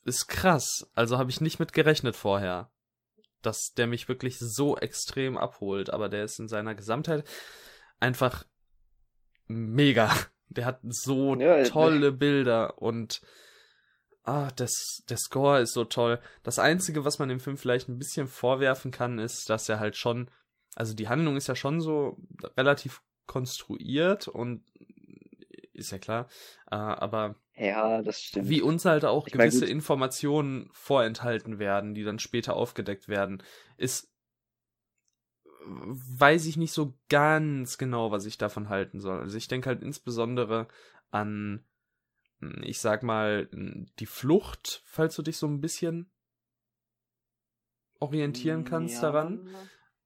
Ist 0.05 0.29
krass. 0.29 0.91
Also 0.95 1.19
habe 1.19 1.31
ich 1.31 1.41
nicht 1.41 1.59
mit 1.59 1.73
gerechnet 1.73 2.17
vorher 2.17 2.71
dass 3.43 3.73
der 3.77 3.87
mich 3.87 4.09
wirklich 4.09 4.39
so 4.39 4.77
extrem 4.77 5.37
abholt, 5.37 5.91
aber 5.91 6.09
der 6.09 6.25
ist 6.25 6.39
in 6.39 6.49
seiner 6.49 6.75
Gesamtheit 6.75 7.25
einfach 8.01 8.45
mega. 9.47 10.11
Der 10.51 10.65
hat 10.65 10.81
so 10.83 11.35
ja, 11.35 11.63
tolle 11.65 12.11
Bilder 12.11 12.81
und 12.81 13.21
ah, 14.23 14.51
das, 14.57 15.03
der 15.11 15.19
Score 15.19 15.61
ist 15.61 15.75
so 15.75 15.85
toll. 15.85 16.21
Das 16.43 16.59
Einzige, 16.59 17.05
was 17.05 17.19
man 17.19 17.29
dem 17.29 17.39
Film 17.39 17.59
vielleicht 17.59 17.91
ein 17.91 17.99
bisschen 17.99 18.29
vorwerfen 18.29 18.91
kann, 18.91 19.19
ist, 19.19 19.51
dass 19.51 19.69
er 19.69 19.79
halt 19.79 19.97
schon, 19.99 20.31
also 20.75 20.95
die 20.95 21.09
Handlung 21.09 21.37
ist 21.37 21.49
ja 21.49 21.55
schon 21.55 21.83
so 21.83 22.17
relativ 22.57 23.03
konstruiert 23.27 24.27
und 24.27 24.65
ist 25.75 25.93
ja 25.93 25.99
klar, 25.99 26.29
äh, 26.71 26.77
aber 26.77 27.37
ja, 27.59 28.03
das 28.03 28.23
stimmt. 28.23 28.49
Wie 28.49 28.63
uns 28.63 28.85
halt 28.85 29.05
auch 29.05 29.27
ich 29.27 29.33
gewisse 29.33 29.65
mein, 29.65 29.71
Informationen 29.71 30.71
vorenthalten 30.73 31.59
werden, 31.59 31.95
die 31.95 32.05
dann 32.05 32.19
später 32.19 32.55
aufgedeckt 32.55 33.09
werden, 33.09 33.43
ist 33.77 34.13
weiß 35.71 36.47
ich 36.47 36.57
nicht 36.57 36.73
so 36.73 36.95
ganz 37.09 37.79
genau, 37.79 38.11
was 38.11 38.27
ich 38.27 38.39
davon 38.39 38.69
halten 38.69 39.01
soll. 39.01 39.21
Also 39.21 39.37
ich 39.37 39.49
denke 39.49 39.69
halt 39.69 39.83
insbesondere 39.83 40.69
an, 41.11 41.65
hm, 42.41 42.63
ich 42.63 42.81
sag 42.81 43.03
mal, 43.03 43.49
die 43.53 44.07
Flucht, 44.07 44.83
falls 44.87 45.15
du 45.17 45.23
dich 45.23 45.37
so 45.37 45.47
ein 45.47 45.61
bisschen 45.61 46.11
orientieren 48.01 48.65
kannst 48.65 48.97
ja, 48.97 49.01
daran. 49.03 49.49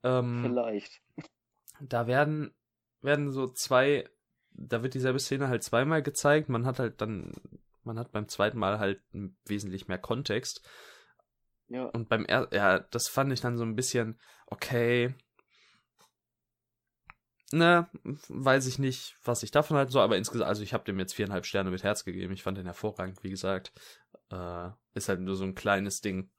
Ähm, 0.03 0.43
vielleicht. 0.43 1.03
Da 1.81 2.07
werden, 2.07 2.55
werden 3.01 3.31
so 3.31 3.49
zwei 3.49 4.09
da 4.55 4.83
wird 4.83 4.95
dieselbe 4.95 5.19
Szene 5.19 5.49
halt 5.49 5.63
zweimal 5.63 6.03
gezeigt. 6.03 6.49
Man 6.49 6.67
hat 6.67 6.79
halt 6.79 7.01
dann, 7.01 7.33
man 7.85 7.99
hat 7.99 8.13
beim 8.13 8.29
zweiten 8.29 8.59
Mal 8.59 8.79
halt 8.79 9.01
wesentlich 9.45 9.89
mehr 9.89 9.99
Kontext. 9.99 10.63
Ja. 11.69 11.87
Und 11.87 12.09
beim 12.09 12.25
ersten, 12.25 12.55
ja, 12.55 12.81
das 12.81 13.09
fand 13.09 13.33
ich 13.33 13.41
dann 13.41 13.57
so 13.57 13.65
ein 13.65 13.77
bisschen, 13.77 14.19
okay. 14.47 15.15
Ne, 17.53 17.89
weiß 18.29 18.67
ich 18.67 18.79
nicht, 18.79 19.17
was 19.25 19.43
ich 19.43 19.51
davon 19.51 19.77
halt 19.77 19.91
so, 19.91 20.01
aber 20.01 20.17
insgesamt, 20.17 20.49
also 20.49 20.63
ich 20.63 20.73
habe 20.73 20.85
dem 20.85 20.99
jetzt 20.99 21.15
viereinhalb 21.15 21.45
Sterne 21.45 21.71
mit 21.71 21.83
Herz 21.83 22.05
gegeben. 22.05 22.33
Ich 22.33 22.43
fand 22.43 22.57
den 22.57 22.67
hervorragend, 22.67 23.23
wie 23.23 23.31
gesagt. 23.31 23.73
Äh, 24.31 24.71
ist 24.95 25.09
halt 25.09 25.21
nur 25.21 25.37
so 25.37 25.45
ein 25.45 25.55
kleines 25.55 26.01
Ding, 26.01 26.31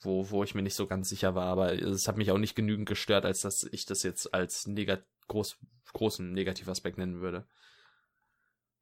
wo, 0.00 0.30
wo 0.30 0.42
ich 0.42 0.54
mir 0.54 0.62
nicht 0.62 0.74
so 0.74 0.86
ganz 0.86 1.08
sicher 1.08 1.34
war, 1.34 1.46
aber 1.46 1.72
es 1.72 2.08
hat 2.08 2.16
mich 2.16 2.30
auch 2.30 2.38
nicht 2.38 2.54
genügend 2.54 2.88
gestört, 2.88 3.24
als 3.24 3.40
dass 3.40 3.64
ich 3.64 3.86
das 3.86 4.02
jetzt 4.02 4.32
als 4.34 4.66
negat 4.66 5.04
groß, 5.28 5.58
großen 5.92 6.32
Negativaspekt 6.32 6.98
nennen 6.98 7.20
würde. 7.20 7.46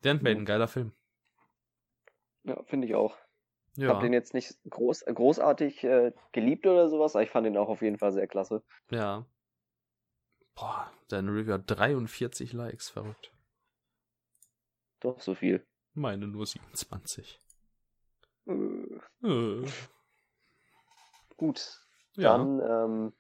The 0.03 0.11
Handmaid, 0.11 0.37
ein 0.37 0.45
geiler 0.45 0.69
Film. 0.69 0.93
Ja, 2.45 2.63
finde 2.65 2.87
ich 2.87 2.95
auch. 2.95 3.17
Ja. 3.77 3.89
Hab 3.89 4.01
den 4.01 4.13
jetzt 4.13 4.35
nicht 4.35 4.59
groß, 4.69 5.05
großartig 5.07 5.85
äh, 5.85 6.13
geliebt 6.33 6.67
oder 6.67 6.89
sowas, 6.89 7.15
aber 7.15 7.23
ich 7.23 7.31
fand 7.31 7.47
ihn 7.47 7.57
auch 7.57 7.69
auf 7.69 7.81
jeden 7.81 7.99
Fall 7.99 8.13
sehr 8.13 8.27
klasse. 8.27 8.63
Ja. 8.91 9.25
Boah, 10.55 10.93
dein 11.09 11.29
Review 11.29 11.55
hat 11.55 11.63
43 11.67 12.53
Likes, 12.53 12.91
verrückt. 12.91 13.33
Doch, 15.01 15.21
so 15.21 15.35
viel. 15.35 15.67
Meine 15.95 16.27
nur 16.27 16.47
27. 16.47 17.41
Äh. 18.47 19.27
Äh. 19.27 19.67
Gut. 21.37 21.81
Ja. 22.15 22.37
Dann 22.37 22.61
ähm, 22.61 23.13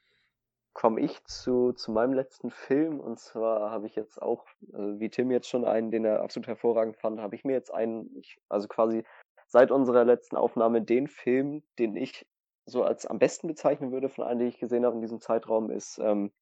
komme 0.72 1.00
ich 1.00 1.22
zu, 1.24 1.72
zu 1.72 1.92
meinem 1.92 2.14
letzten 2.14 2.50
Film. 2.50 3.00
Und 3.00 3.18
zwar 3.18 3.70
habe 3.70 3.86
ich 3.86 3.94
jetzt 3.94 4.20
auch, 4.20 4.46
also 4.72 5.00
wie 5.00 5.10
Tim 5.10 5.30
jetzt 5.30 5.48
schon 5.48 5.64
einen, 5.64 5.90
den 5.90 6.04
er 6.04 6.22
absolut 6.22 6.46
hervorragend 6.46 6.96
fand, 6.96 7.20
habe 7.20 7.34
ich 7.34 7.44
mir 7.44 7.52
jetzt 7.52 7.72
einen, 7.72 8.14
ich, 8.16 8.38
also 8.48 8.68
quasi 8.68 9.04
seit 9.46 9.70
unserer 9.70 10.04
letzten 10.04 10.36
Aufnahme 10.36 10.82
den 10.82 11.08
Film, 11.08 11.62
den 11.78 11.96
ich 11.96 12.26
so 12.64 12.84
als 12.84 13.06
am 13.06 13.18
besten 13.18 13.48
bezeichnen 13.48 13.92
würde 13.92 14.08
von 14.08 14.24
allen, 14.24 14.38
die 14.38 14.46
ich 14.46 14.58
gesehen 14.58 14.84
habe 14.84 14.94
in 14.94 15.02
diesem 15.02 15.20
Zeitraum, 15.20 15.70
ist 15.70 15.98
ähm, 15.98 16.32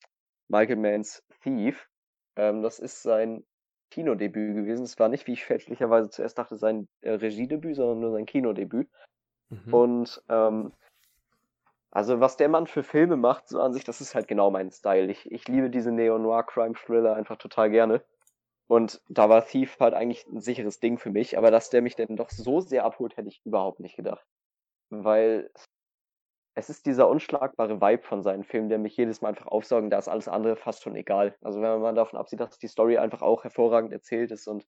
Michael 0.48 0.76
Manns 0.76 1.24
Thief. 1.42 1.88
Ähm, 2.36 2.62
das 2.62 2.78
ist 2.78 3.02
sein 3.02 3.44
Kinodebüt 3.90 4.54
gewesen. 4.54 4.84
Es 4.84 4.98
war 4.98 5.08
nicht, 5.08 5.26
wie 5.26 5.32
ich 5.32 5.44
fälschlicherweise 5.44 6.10
zuerst 6.10 6.38
dachte, 6.38 6.56
sein 6.56 6.88
äh, 7.00 7.12
Regiedebüt, 7.12 7.76
sondern 7.76 8.00
nur 8.00 8.12
sein 8.12 8.26
Kinodebüt. 8.26 8.88
Mhm. 9.48 9.74
Und 9.74 10.22
ähm, 10.28 10.72
also 11.90 12.20
was 12.20 12.36
der 12.36 12.48
Mann 12.48 12.66
für 12.66 12.82
Filme 12.82 13.16
macht, 13.16 13.48
so 13.48 13.60
an 13.60 13.72
sich, 13.72 13.84
das 13.84 14.00
ist 14.00 14.14
halt 14.14 14.28
genau 14.28 14.50
mein 14.50 14.70
Style. 14.70 15.10
Ich, 15.10 15.30
ich 15.30 15.48
liebe 15.48 15.70
diese 15.70 15.90
Neo-Noir-Crime-Thriller 15.90 17.16
einfach 17.16 17.36
total 17.36 17.70
gerne. 17.70 18.04
Und 18.68 19.02
da 19.08 19.28
war 19.28 19.44
Thief 19.44 19.80
halt 19.80 19.94
eigentlich 19.94 20.26
ein 20.28 20.40
sicheres 20.40 20.78
Ding 20.78 20.98
für 20.98 21.10
mich, 21.10 21.36
aber 21.36 21.50
dass 21.50 21.70
der 21.70 21.82
mich 21.82 21.96
denn 21.96 22.16
doch 22.16 22.30
so 22.30 22.60
sehr 22.60 22.84
abholt, 22.84 23.16
hätte 23.16 23.28
ich 23.28 23.44
überhaupt 23.44 23.80
nicht 23.80 23.96
gedacht. 23.96 24.24
Weil 24.90 25.50
es 26.54 26.70
ist 26.70 26.86
dieser 26.86 27.08
unschlagbare 27.08 27.80
Vibe 27.80 28.02
von 28.04 28.22
seinen 28.22 28.44
Filmen, 28.44 28.68
der 28.68 28.78
mich 28.78 28.96
jedes 28.96 29.22
Mal 29.22 29.30
einfach 29.30 29.46
aufsaugen, 29.46 29.90
da 29.90 29.98
ist 29.98 30.08
alles 30.08 30.28
andere 30.28 30.54
fast 30.56 30.82
schon 30.82 30.94
egal. 30.94 31.36
Also 31.42 31.60
wenn 31.60 31.80
man 31.80 31.96
davon 31.96 32.18
absieht, 32.18 32.38
dass 32.38 32.58
die 32.58 32.68
Story 32.68 32.98
einfach 32.98 33.22
auch 33.22 33.42
hervorragend 33.42 33.92
erzählt 33.92 34.30
ist 34.30 34.46
und 34.46 34.66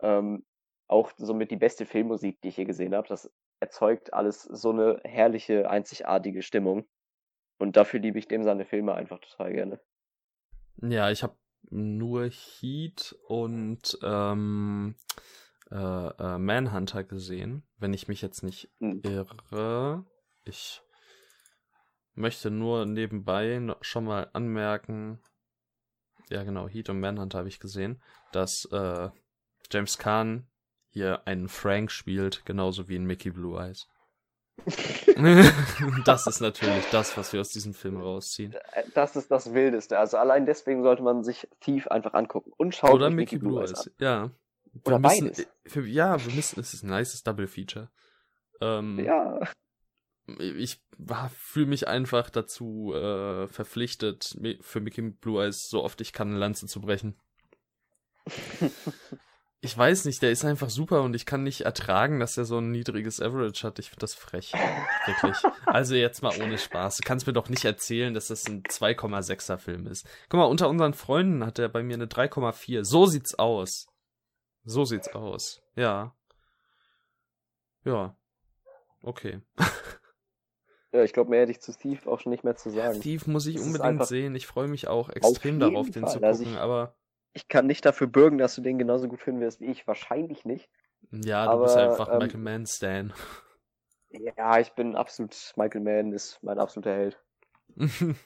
ähm, 0.00 0.44
auch 0.88 1.12
somit 1.16 1.50
die 1.50 1.56
beste 1.56 1.86
Filmmusik, 1.86 2.40
die 2.42 2.48
ich 2.48 2.56
je 2.58 2.64
gesehen 2.64 2.94
habe, 2.94 3.08
das 3.08 3.30
erzeugt 3.60 4.12
alles 4.12 4.42
so 4.42 4.70
eine 4.70 5.00
herrliche, 5.04 5.70
einzigartige 5.70 6.42
Stimmung. 6.42 6.86
Und 7.58 7.76
dafür 7.76 8.00
liebe 8.00 8.18
ich 8.18 8.26
dem 8.26 8.42
seine 8.42 8.64
Filme 8.64 8.94
einfach 8.94 9.20
total 9.20 9.52
gerne. 9.52 9.80
Ja, 10.82 11.10
ich 11.10 11.22
habe 11.22 11.36
nur 11.68 12.28
Heat 12.30 13.14
und 13.28 13.98
ähm, 14.02 14.96
äh, 15.70 15.76
äh, 15.76 16.38
Manhunter 16.38 17.04
gesehen, 17.04 17.62
wenn 17.76 17.92
ich 17.92 18.08
mich 18.08 18.22
jetzt 18.22 18.42
nicht 18.42 18.72
hm. 18.78 19.02
irre. 19.04 20.04
Ich 20.44 20.82
möchte 22.14 22.50
nur 22.50 22.86
nebenbei 22.86 23.60
schon 23.82 24.04
mal 24.04 24.30
anmerken, 24.32 25.20
ja 26.30 26.42
genau, 26.44 26.68
Heat 26.68 26.88
und 26.88 27.00
Manhunter 27.00 27.38
habe 27.38 27.48
ich 27.48 27.60
gesehen, 27.60 28.02
dass 28.32 28.66
äh, 28.72 29.10
James 29.70 29.98
Kahn 29.98 30.49
hier 30.90 31.26
einen 31.26 31.48
Frank 31.48 31.90
spielt, 31.90 32.44
genauso 32.44 32.88
wie 32.88 32.96
in 32.96 33.06
Mickey 33.06 33.30
Blue 33.30 33.58
Eyes. 33.58 33.88
das 36.04 36.26
ist 36.26 36.40
natürlich 36.40 36.84
das, 36.90 37.16
was 37.16 37.32
wir 37.32 37.40
aus 37.40 37.50
diesem 37.50 37.72
Film 37.72 37.96
rausziehen. 37.96 38.54
Das 38.94 39.16
ist 39.16 39.30
das 39.30 39.54
Wildeste. 39.54 39.98
Also 39.98 40.18
allein 40.18 40.44
deswegen 40.44 40.82
sollte 40.82 41.02
man 41.02 41.24
sich 41.24 41.48
tief 41.60 41.88
einfach 41.88 42.14
angucken 42.14 42.52
und 42.56 42.74
schauen. 42.74 42.92
Oder 42.92 43.08
Mickey, 43.10 43.36
Mickey 43.36 43.38
Blue 43.38 43.60
Eyes. 43.60 43.86
An. 43.86 43.92
Ja. 43.98 44.30
Wir 44.72 44.86
Oder 44.86 44.98
müssen, 44.98 45.28
beides. 45.28 45.46
Für, 45.66 45.86
ja, 45.86 46.24
wir 46.24 46.34
müssen. 46.34 46.60
Es 46.60 46.74
ist 46.74 46.82
ein 46.82 46.90
nices 46.90 47.22
Double 47.22 47.46
Feature. 47.46 47.90
Ähm, 48.60 48.98
ja. 48.98 49.40
Ich 50.38 50.80
fühle 51.34 51.66
mich 51.66 51.88
einfach 51.88 52.30
dazu 52.30 52.92
äh, 52.94 53.48
verpflichtet, 53.48 54.38
für 54.60 54.80
Mickey 54.80 55.02
Blue 55.02 55.42
Eyes 55.42 55.68
so 55.68 55.82
oft 55.82 56.00
ich 56.00 56.12
kann 56.12 56.28
eine 56.28 56.38
Lanze 56.38 56.66
zu 56.66 56.80
brechen. 56.80 57.18
ich 59.62 59.76
weiß 59.76 60.06
nicht, 60.06 60.22
der 60.22 60.30
ist 60.30 60.44
einfach 60.44 60.70
super 60.70 61.02
und 61.02 61.14
ich 61.14 61.26
kann 61.26 61.42
nicht 61.42 61.62
ertragen, 61.62 62.18
dass 62.18 62.38
er 62.38 62.46
so 62.46 62.58
ein 62.58 62.70
niedriges 62.70 63.20
Average 63.20 63.66
hat. 63.66 63.78
Ich 63.78 63.90
finde 63.90 64.00
das 64.00 64.14
frech. 64.14 64.52
Wirklich. 65.06 65.36
Also 65.66 65.94
jetzt 65.94 66.22
mal 66.22 66.32
ohne 66.40 66.56
Spaß. 66.56 66.96
Du 66.96 67.02
kannst 67.06 67.26
mir 67.26 67.34
doch 67.34 67.50
nicht 67.50 67.64
erzählen, 67.66 68.14
dass 68.14 68.28
das 68.28 68.46
ein 68.48 68.62
2,6er 68.62 69.58
Film 69.58 69.86
ist. 69.86 70.08
Guck 70.30 70.38
mal, 70.38 70.46
unter 70.46 70.70
unseren 70.70 70.94
Freunden 70.94 71.44
hat 71.44 71.58
er 71.58 71.68
bei 71.68 71.82
mir 71.82 71.94
eine 71.94 72.06
3,4. 72.06 72.84
So 72.84 73.04
sieht's 73.04 73.38
aus. 73.38 73.86
So 74.64 74.86
sieht's 74.86 75.08
aus. 75.08 75.60
Ja. 75.76 76.14
Ja. 77.84 78.16
Okay. 79.02 79.40
Ja, 80.92 81.04
ich 81.04 81.12
glaube, 81.12 81.30
mehr 81.30 81.42
hätte 81.42 81.52
ich 81.52 81.60
zu 81.60 81.72
Steve 81.72 82.10
auch 82.10 82.18
schon 82.18 82.30
nicht 82.30 82.42
mehr 82.42 82.56
zu 82.56 82.68
sagen. 82.68 82.98
Steve 83.00 83.30
muss 83.30 83.46
ich 83.46 83.54
das 83.54 83.64
unbedingt 83.64 84.04
sehen. 84.08 84.34
Ich 84.34 84.48
freue 84.48 84.66
mich 84.66 84.88
auch 84.88 85.08
extrem 85.08 85.60
darauf, 85.60 85.88
den 85.88 86.02
Fall. 86.02 86.18
zu 86.18 86.20
also 86.20 86.20
gucken, 86.20 86.26
also 86.26 86.42
ich, 86.42 86.58
aber 86.58 86.96
ich 87.32 87.48
kann 87.48 87.66
nicht 87.66 87.84
dafür 87.84 88.06
bürgen, 88.06 88.38
dass 88.38 88.54
du 88.54 88.62
den 88.62 88.78
genauso 88.78 89.08
gut 89.08 89.20
finden 89.20 89.40
wirst 89.40 89.60
wie 89.60 89.66
ich. 89.66 89.86
Wahrscheinlich 89.86 90.44
nicht. 90.44 90.68
Ja, 91.10 91.44
du 91.44 91.52
aber, 91.52 91.64
bist 91.64 91.76
einfach 91.76 92.08
ähm, 92.08 92.18
Michael 92.18 92.40
Mann 92.40 92.66
Stan. 92.66 93.12
Ja, 94.10 94.58
ich 94.58 94.72
bin 94.72 94.96
absolut, 94.96 95.34
Michael 95.56 95.82
Mann 95.82 96.12
ist 96.12 96.42
mein 96.42 96.58
absoluter 96.58 96.92
Held. 96.92 97.22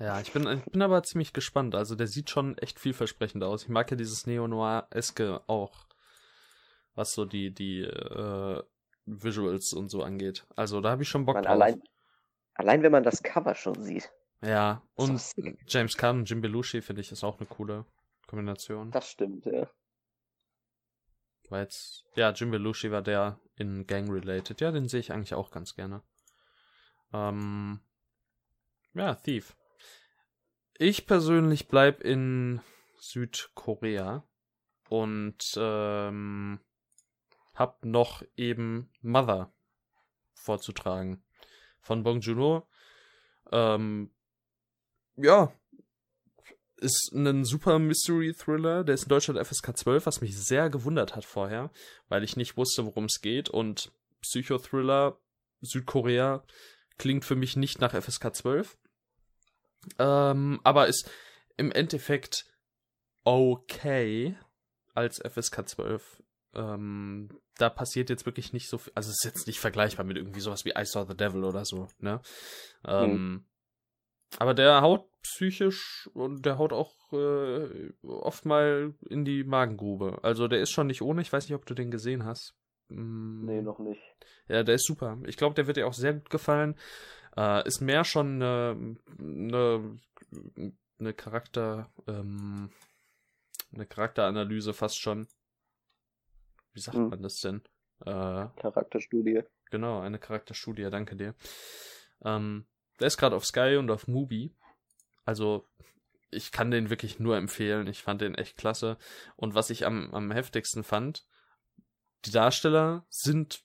ja, 0.00 0.20
ich 0.20 0.32
bin, 0.32 0.46
ich 0.46 0.64
bin 0.64 0.82
aber 0.82 1.02
ziemlich 1.02 1.32
gespannt. 1.32 1.74
Also 1.74 1.94
der 1.94 2.06
sieht 2.06 2.30
schon 2.30 2.56
echt 2.58 2.80
vielversprechend 2.80 3.44
aus. 3.44 3.64
Ich 3.64 3.68
mag 3.68 3.90
ja 3.90 3.96
dieses 3.96 4.26
Neo-Noir-eske 4.26 5.42
auch. 5.46 5.86
Was 6.94 7.12
so 7.12 7.26
die, 7.26 7.52
die 7.52 7.82
äh, 7.82 8.62
Visuals 9.04 9.72
und 9.72 9.90
so 9.90 10.02
angeht. 10.02 10.46
Also 10.56 10.80
da 10.80 10.90
habe 10.90 11.02
ich 11.02 11.08
schon 11.08 11.26
Bock 11.26 11.36
man, 11.36 11.44
drauf. 11.44 11.52
Allein, 11.52 11.82
allein 12.54 12.82
wenn 12.82 12.92
man 12.92 13.04
das 13.04 13.22
Cover 13.22 13.54
schon 13.54 13.82
sieht. 13.82 14.10
Ja, 14.40 14.82
und 14.94 15.20
James 15.66 15.96
Caan 15.96 16.18
und 16.18 16.30
Jim 16.30 16.40
Belushi 16.40 16.80
finde 16.80 17.02
ich 17.02 17.10
ist 17.10 17.24
auch 17.24 17.38
eine 17.38 17.46
coole 17.46 17.84
Kombination. 18.28 18.92
Das 18.92 19.10
stimmt, 19.10 19.46
ja. 19.46 19.68
Weil 21.48 21.62
jetzt, 21.62 22.04
ja, 22.14 22.30
Jim 22.30 22.50
Belushi 22.50 22.92
war 22.92 23.02
der 23.02 23.40
in 23.56 23.86
Gang 23.86 24.08
Related. 24.10 24.60
Ja, 24.60 24.70
den 24.70 24.88
sehe 24.88 25.00
ich 25.00 25.12
eigentlich 25.12 25.34
auch 25.34 25.50
ganz 25.50 25.74
gerne. 25.74 26.02
Ähm, 27.12 27.80
ja, 28.94 29.14
Thief. 29.14 29.56
Ich 30.78 31.06
persönlich 31.06 31.66
bleib 31.68 32.02
in 32.02 32.60
Südkorea 32.98 34.24
und 34.90 35.54
ähm, 35.56 36.60
hab 37.54 37.84
noch 37.84 38.22
eben 38.36 38.92
Mother 39.00 39.52
vorzutragen 40.34 41.24
von 41.80 42.02
Bong 42.02 42.20
Joon-ho 42.20 42.68
Ähm, 43.50 44.14
ja, 45.16 45.52
ist 46.80 47.12
ein 47.12 47.44
super 47.44 47.78
Mystery 47.78 48.32
Thriller. 48.32 48.84
Der 48.84 48.94
ist 48.94 49.04
in 49.04 49.08
Deutschland 49.08 49.44
FSK 49.44 49.76
12, 49.76 50.06
was 50.06 50.20
mich 50.20 50.36
sehr 50.36 50.70
gewundert 50.70 51.16
hat 51.16 51.24
vorher, 51.24 51.70
weil 52.08 52.24
ich 52.24 52.36
nicht 52.36 52.56
wusste, 52.56 52.84
worum 52.86 53.04
es 53.04 53.20
geht. 53.20 53.48
Und 53.48 53.92
Psychothriller 54.20 55.18
Südkorea 55.60 56.44
klingt 56.96 57.24
für 57.24 57.36
mich 57.36 57.56
nicht 57.56 57.80
nach 57.80 57.94
FSK 57.94 58.34
12. 58.34 58.78
Ähm, 59.98 60.60
aber 60.64 60.86
ist 60.88 61.10
im 61.56 61.72
Endeffekt 61.72 62.46
okay 63.24 64.36
als 64.94 65.20
FSK 65.20 65.68
12. 65.68 66.22
Ähm, 66.54 67.28
da 67.56 67.68
passiert 67.70 68.10
jetzt 68.10 68.26
wirklich 68.26 68.52
nicht 68.52 68.68
so 68.68 68.78
viel. 68.78 68.92
Also 68.94 69.10
es 69.10 69.18
ist 69.18 69.24
jetzt 69.24 69.46
nicht 69.46 69.60
vergleichbar 69.60 70.04
mit 70.04 70.16
irgendwie 70.16 70.40
sowas 70.40 70.64
wie 70.64 70.72
I 70.76 70.84
Saw 70.84 71.06
the 71.08 71.16
Devil 71.16 71.44
oder 71.44 71.64
so, 71.64 71.88
ne? 71.98 72.20
Ähm, 72.84 73.10
mhm. 73.10 73.44
Aber 74.38 74.54
der 74.54 74.80
haut 74.82 75.08
psychisch 75.34 76.08
und 76.14 76.44
der 76.44 76.58
haut 76.58 76.72
auch 76.72 77.12
äh, 77.12 77.92
oft 78.02 78.44
mal 78.44 78.94
in 79.08 79.24
die 79.24 79.44
Magengrube. 79.44 80.18
Also 80.22 80.48
der 80.48 80.60
ist 80.60 80.70
schon 80.70 80.86
nicht 80.86 81.02
ohne. 81.02 81.22
Ich 81.22 81.32
weiß 81.32 81.48
nicht, 81.48 81.54
ob 81.54 81.66
du 81.66 81.74
den 81.74 81.90
gesehen 81.90 82.24
hast. 82.24 82.54
Mm. 82.88 83.44
Nee, 83.44 83.62
noch 83.62 83.78
nicht. 83.78 84.02
Ja, 84.48 84.62
der 84.62 84.76
ist 84.76 84.86
super. 84.86 85.18
Ich 85.26 85.36
glaube, 85.36 85.54
der 85.54 85.66
wird 85.66 85.76
dir 85.76 85.86
auch 85.86 85.92
sehr 85.92 86.14
gut 86.14 86.30
gefallen. 86.30 86.76
Äh, 87.36 87.66
ist 87.66 87.80
mehr 87.80 88.04
schon 88.04 88.42
eine, 88.42 88.96
eine, 89.18 89.98
eine 90.98 91.14
Charakter, 91.14 91.90
ähm, 92.06 92.70
eine 93.72 93.86
Charakteranalyse 93.86 94.72
fast 94.72 95.00
schon. 95.00 95.28
Wie 96.72 96.80
sagt 96.80 96.96
hm. 96.96 97.10
man 97.10 97.22
das 97.22 97.40
denn? 97.40 97.62
Äh, 98.00 98.46
Charakterstudie. 98.60 99.42
Genau, 99.70 100.00
eine 100.00 100.18
Charakterstudie, 100.18 100.88
danke 100.90 101.16
dir. 101.16 101.34
Ähm, 102.24 102.66
der 103.00 103.06
ist 103.06 103.18
gerade 103.18 103.36
auf 103.36 103.44
Sky 103.44 103.76
und 103.78 103.90
auf 103.90 104.08
Mubi. 104.08 104.54
Also, 105.28 105.68
ich 106.30 106.52
kann 106.52 106.70
den 106.70 106.88
wirklich 106.88 107.18
nur 107.18 107.36
empfehlen. 107.36 107.86
Ich 107.86 108.02
fand 108.02 108.22
den 108.22 108.34
echt 108.34 108.56
klasse. 108.56 108.96
Und 109.36 109.54
was 109.54 109.68
ich 109.68 109.84
am, 109.84 110.10
am 110.14 110.30
heftigsten 110.30 110.84
fand, 110.84 111.26
die 112.24 112.30
Darsteller 112.30 113.04
sind, 113.10 113.62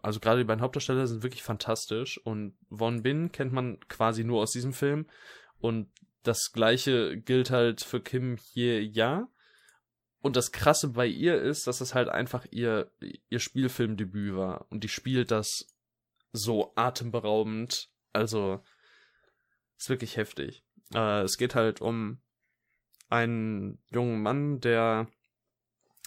also 0.00 0.20
gerade 0.20 0.38
die 0.38 0.46
beiden 0.46 0.62
Hauptdarsteller 0.62 1.06
sind 1.06 1.22
wirklich 1.22 1.42
fantastisch. 1.42 2.16
Und 2.24 2.56
Von 2.70 3.02
Bin 3.02 3.30
kennt 3.30 3.52
man 3.52 3.78
quasi 3.88 4.24
nur 4.24 4.40
aus 4.40 4.52
diesem 4.52 4.72
Film. 4.72 5.06
Und 5.58 5.90
das 6.22 6.50
gleiche 6.52 7.18
gilt 7.18 7.50
halt 7.50 7.82
für 7.82 8.00
Kim 8.00 8.38
Hye-ja. 8.38 9.28
Und 10.22 10.34
das 10.34 10.50
Krasse 10.50 10.88
bei 10.94 11.06
ihr 11.06 11.42
ist, 11.42 11.66
dass 11.66 11.82
es 11.82 11.94
halt 11.94 12.08
einfach 12.08 12.46
ihr, 12.50 12.90
ihr 13.28 13.38
Spielfilmdebüt 13.38 14.34
war. 14.34 14.64
Und 14.70 14.82
die 14.82 14.88
spielt 14.88 15.30
das 15.30 15.66
so 16.32 16.72
atemberaubend. 16.74 17.90
Also, 18.14 18.64
ist 19.76 19.90
wirklich 19.90 20.16
heftig. 20.16 20.65
Äh, 20.94 21.22
es 21.22 21.36
geht 21.36 21.54
halt 21.54 21.80
um 21.80 22.20
einen 23.08 23.82
jungen 23.90 24.22
Mann, 24.22 24.60
der 24.60 25.08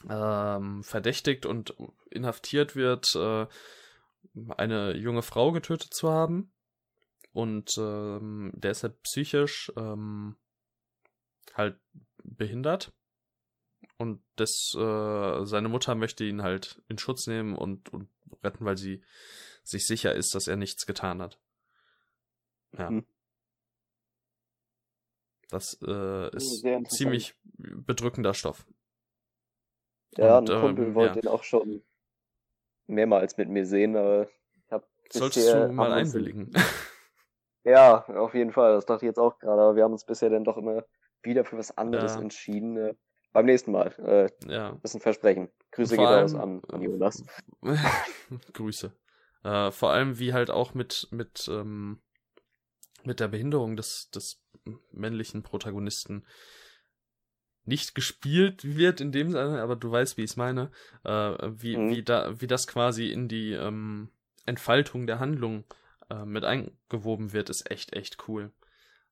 ähm, 0.10 0.84
verdächtigt 0.84 1.46
und 1.46 1.76
inhaftiert 2.10 2.76
wird, 2.76 3.16
äh, 3.16 3.48
eine 4.58 4.96
junge 4.96 5.22
Frau 5.22 5.52
getötet 5.52 5.94
zu 5.94 6.10
haben. 6.10 6.52
Und 7.32 7.78
ähm, 7.78 8.52
der 8.56 8.72
ist 8.72 8.84
halt 8.84 9.02
psychisch 9.04 9.72
ähm, 9.78 10.36
halt 11.54 11.80
behindert. 12.24 12.92
Und 13.98 14.24
das, 14.36 14.74
äh, 14.76 15.46
seine 15.46 15.70
Mutter 15.70 15.96
möchte 15.96 16.24
ihn 16.24 16.42
halt 16.42 16.82
in 16.88 16.98
Schutz 16.98 17.28
nehmen 17.28 17.56
und, 17.56 17.90
und 17.90 18.10
retten, 18.44 18.66
weil 18.66 18.78
sie 18.78 19.04
sich 19.64 19.86
sicher 19.86 20.16
ist, 20.16 20.34
dass 20.36 20.48
er 20.48 20.56
nichts 20.56 20.86
getan 20.86 21.22
hat. 21.22 21.40
Ja. 22.78 22.90
Mhm. 22.90 23.06
Das 25.50 25.80
äh, 25.86 26.36
ist 26.36 26.66
ziemlich 26.90 27.36
bedrückender 27.58 28.34
Stoff. 28.34 28.68
Ja, 30.16 30.38
und, 30.38 30.50
ein 30.50 30.62
Kumpel 30.62 30.88
ähm, 30.88 30.96
wollte 30.96 31.16
ja. 31.16 31.22
den 31.22 31.28
auch 31.30 31.44
schon 31.44 31.84
mehrmals 32.88 33.38
mit 33.38 33.50
mir 33.50 33.66
sehen, 33.66 33.96
aber 33.96 34.28
ich 34.66 34.72
hab 34.72 34.88
Solltest 35.12 35.54
du 35.54 35.70
mal 35.70 35.92
einwilligen. 35.92 36.52
Ja, 37.64 38.06
auf 38.06 38.34
jeden 38.34 38.52
Fall. 38.52 38.74
Das 38.74 38.86
dachte 38.86 39.06
ich 39.06 39.10
jetzt 39.10 39.20
auch 39.20 39.38
gerade, 39.40 39.62
aber 39.62 39.76
wir 39.76 39.84
haben 39.84 39.92
uns 39.92 40.06
bisher 40.06 40.30
dann 40.30 40.44
doch 40.44 40.58
immer 40.58 40.86
wieder 41.22 41.44
für 41.44 41.58
was 41.58 41.78
anderes 41.78 42.16
ja. 42.16 42.22
entschieden. 42.22 42.78
Äh, 42.78 42.96
beim 43.32 43.46
nächsten 43.46 43.72
Mal. 43.72 43.94
Äh, 44.00 44.52
ja. 44.52 44.72
Das 44.82 44.92
ist 44.92 44.96
ein 44.96 45.02
Versprechen. 45.02 45.50
Grüße 45.72 45.98
geht 45.98 46.06
allem, 46.06 46.24
aus 46.24 46.36
an, 46.36 46.62
an 46.70 46.82
Jonas. 46.82 47.24
Grüße. 48.54 48.92
Äh, 49.44 49.72
vor 49.72 49.92
allem 49.92 50.20
wie 50.20 50.34
halt 50.34 50.50
auch 50.50 50.74
mit, 50.74 51.08
mit, 51.12 51.48
ähm, 51.52 52.02
mit 53.04 53.20
der 53.20 53.28
Behinderung 53.28 53.76
des, 53.76 54.10
des 54.12 54.42
männlichen 54.92 55.44
Protagonisten 55.44 56.26
nicht 57.66 57.94
gespielt 57.96 58.64
wird 58.64 59.00
in 59.00 59.12
dem 59.12 59.32
Sinne, 59.32 59.62
aber 59.62 59.76
du 59.76 59.92
weißt, 59.92 60.18
wie 60.18 60.24
ich 60.24 60.32
es 60.32 60.38
meine, 60.38 60.72
äh, 61.04 61.38
wie, 61.52 61.78
mhm. 61.78 61.90
wie, 61.90 62.04
da, 62.04 62.40
wie 62.42 62.48
das 62.48 62.68
quasi 62.68 63.12
in 63.12 63.28
die 63.28 63.54
ähm, 63.54 64.10
Entfaltung 64.46 65.06
der 65.08 65.20
Handlung 65.20 65.66
äh, 66.10 66.26
mit 66.26 66.44
eingewoben 66.44 67.32
wird, 67.34 67.50
ist 67.50 67.70
echt, 67.70 67.94
echt 67.94 68.28
cool. 68.28 68.52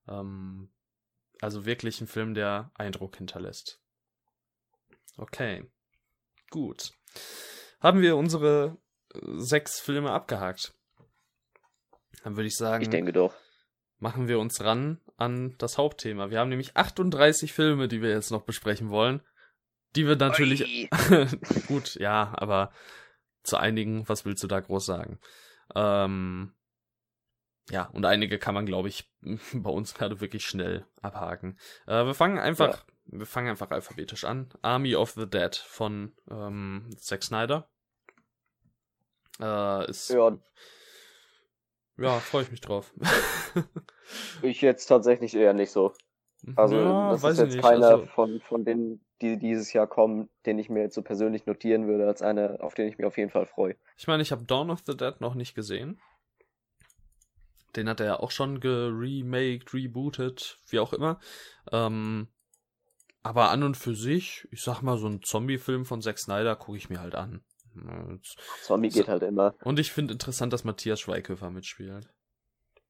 Ähm, 0.08 0.69
also 1.41 1.65
wirklich 1.65 2.02
ein 2.02 2.08
Film, 2.08 2.34
der 2.34 2.71
Eindruck 2.76 3.17
hinterlässt. 3.17 3.80
Okay. 5.17 5.65
Gut. 6.50 6.91
Haben 7.80 8.02
wir 8.02 8.17
unsere 8.17 8.78
äh, 9.13 9.19
sechs 9.36 9.80
Filme 9.80 10.12
abgehakt? 10.12 10.73
Dann 12.23 12.36
würde 12.36 12.47
ich 12.47 12.56
sagen. 12.56 12.82
Ich 12.82 12.89
denke 12.89 13.13
doch. 13.13 13.36
Machen 13.99 14.27
wir 14.27 14.39
uns 14.39 14.63
ran 14.63 14.99
an 15.17 15.55
das 15.57 15.77
Hauptthema. 15.77 16.29
Wir 16.29 16.39
haben 16.39 16.49
nämlich 16.49 16.77
38 16.77 17.51
Filme, 17.51 17.88
die 17.88 18.01
wir 18.01 18.10
jetzt 18.10 18.31
noch 18.31 18.43
besprechen 18.43 18.89
wollen. 18.89 19.21
Die 19.95 20.07
wir 20.07 20.15
natürlich. 20.15 20.89
gut, 21.67 21.95
ja, 21.95 22.33
aber 22.36 22.71
zu 23.43 23.57
einigen, 23.57 24.07
was 24.07 24.25
willst 24.25 24.43
du 24.43 24.47
da 24.47 24.60
groß 24.60 24.86
sagen? 24.86 25.19
Ähm, 25.73 26.53
ja, 27.69 27.89
und 27.93 28.05
einige 28.05 28.38
kann 28.38 28.53
man, 28.53 28.65
glaube 28.65 28.89
ich, 28.89 29.10
bei 29.53 29.69
uns 29.69 29.93
gerade 29.93 30.21
wirklich 30.21 30.45
schnell 30.45 30.86
abhaken. 31.01 31.57
Äh, 31.88 32.05
wir 32.05 32.13
fangen 32.13 32.38
einfach, 32.38 32.86
ja. 33.07 33.19
wir 33.19 33.25
fangen 33.25 33.49
einfach 33.49 33.71
alphabetisch 33.71 34.25
an. 34.25 34.49
Army 34.62 34.95
of 34.95 35.12
the 35.12 35.27
Dead 35.27 35.55
von 35.55 36.13
ähm, 36.29 36.89
Zack 36.97 37.23
Snyder. 37.23 37.69
Äh, 39.39 39.89
ist, 39.89 40.10
ja. 40.10 40.38
Ja, 41.97 42.19
freue 42.19 42.43
ich 42.43 42.51
mich 42.51 42.62
drauf. 42.62 42.93
ich 44.41 44.62
jetzt 44.62 44.86
tatsächlich 44.86 45.36
eher 45.36 45.53
nicht 45.53 45.71
so. 45.71 45.93
Also, 46.55 46.75
ja, 46.75 47.12
das 47.12 47.23
ist 47.23 47.39
jetzt 47.39 47.55
nicht. 47.55 47.63
keiner 47.63 47.88
also... 47.88 48.05
von, 48.05 48.39
von 48.41 48.63
denen, 48.63 49.03
die 49.21 49.38
dieses 49.38 49.73
Jahr 49.73 49.88
kommen, 49.88 50.29
den 50.45 50.60
ich 50.60 50.69
mir 50.69 50.81
jetzt 50.81 50.95
so 50.95 51.01
persönlich 51.01 51.45
notieren 51.47 51.88
würde, 51.88 52.07
als 52.07 52.21
einer, 52.21 52.57
auf 52.62 52.75
den 52.75 52.88
ich 52.88 52.97
mich 52.97 53.07
auf 53.07 53.17
jeden 53.17 53.31
Fall 53.31 53.47
freue. 53.47 53.75
Ich 53.97 54.07
meine, 54.07 54.21
ich 54.21 54.31
habe 54.31 54.45
Dawn 54.45 54.69
of 54.69 54.83
the 54.86 54.95
Dead 54.95 55.19
noch 55.19 55.33
nicht 55.33 55.55
gesehen. 55.55 55.99
Den 57.75 57.89
hat 57.89 57.99
er 57.99 58.05
ja 58.05 58.19
auch 58.19 58.31
schon 58.31 58.60
geremaked, 58.60 59.73
rebootet, 59.73 60.60
wie 60.69 60.79
auch 60.79 60.93
immer. 60.93 61.19
Ähm, 61.71 62.27
aber 63.23 63.49
an 63.49 63.63
und 63.63 63.75
für 63.75 63.95
sich, 63.95 64.47
ich 64.51 64.62
sag 64.62 64.81
mal, 64.81 64.97
so 64.97 65.07
ein 65.07 65.21
Zombie-Film 65.21 65.86
von 65.86 66.01
Zack 66.01 66.17
Snyder 66.17 66.55
gucke 66.55 66.77
ich 66.77 66.89
mir 66.89 67.01
halt 67.01 67.15
an. 67.15 67.43
Zombie 68.62 68.90
geht 68.90 69.08
halt 69.08 69.24
immer. 69.24 69.56
Und 69.63 69.80
ich 69.80 69.92
finde 69.92 70.13
interessant, 70.13 70.54
dass 70.54 70.63
Matthias 70.63 71.00
Schweighöfer 71.00 71.50
mitspielt. 71.52 72.08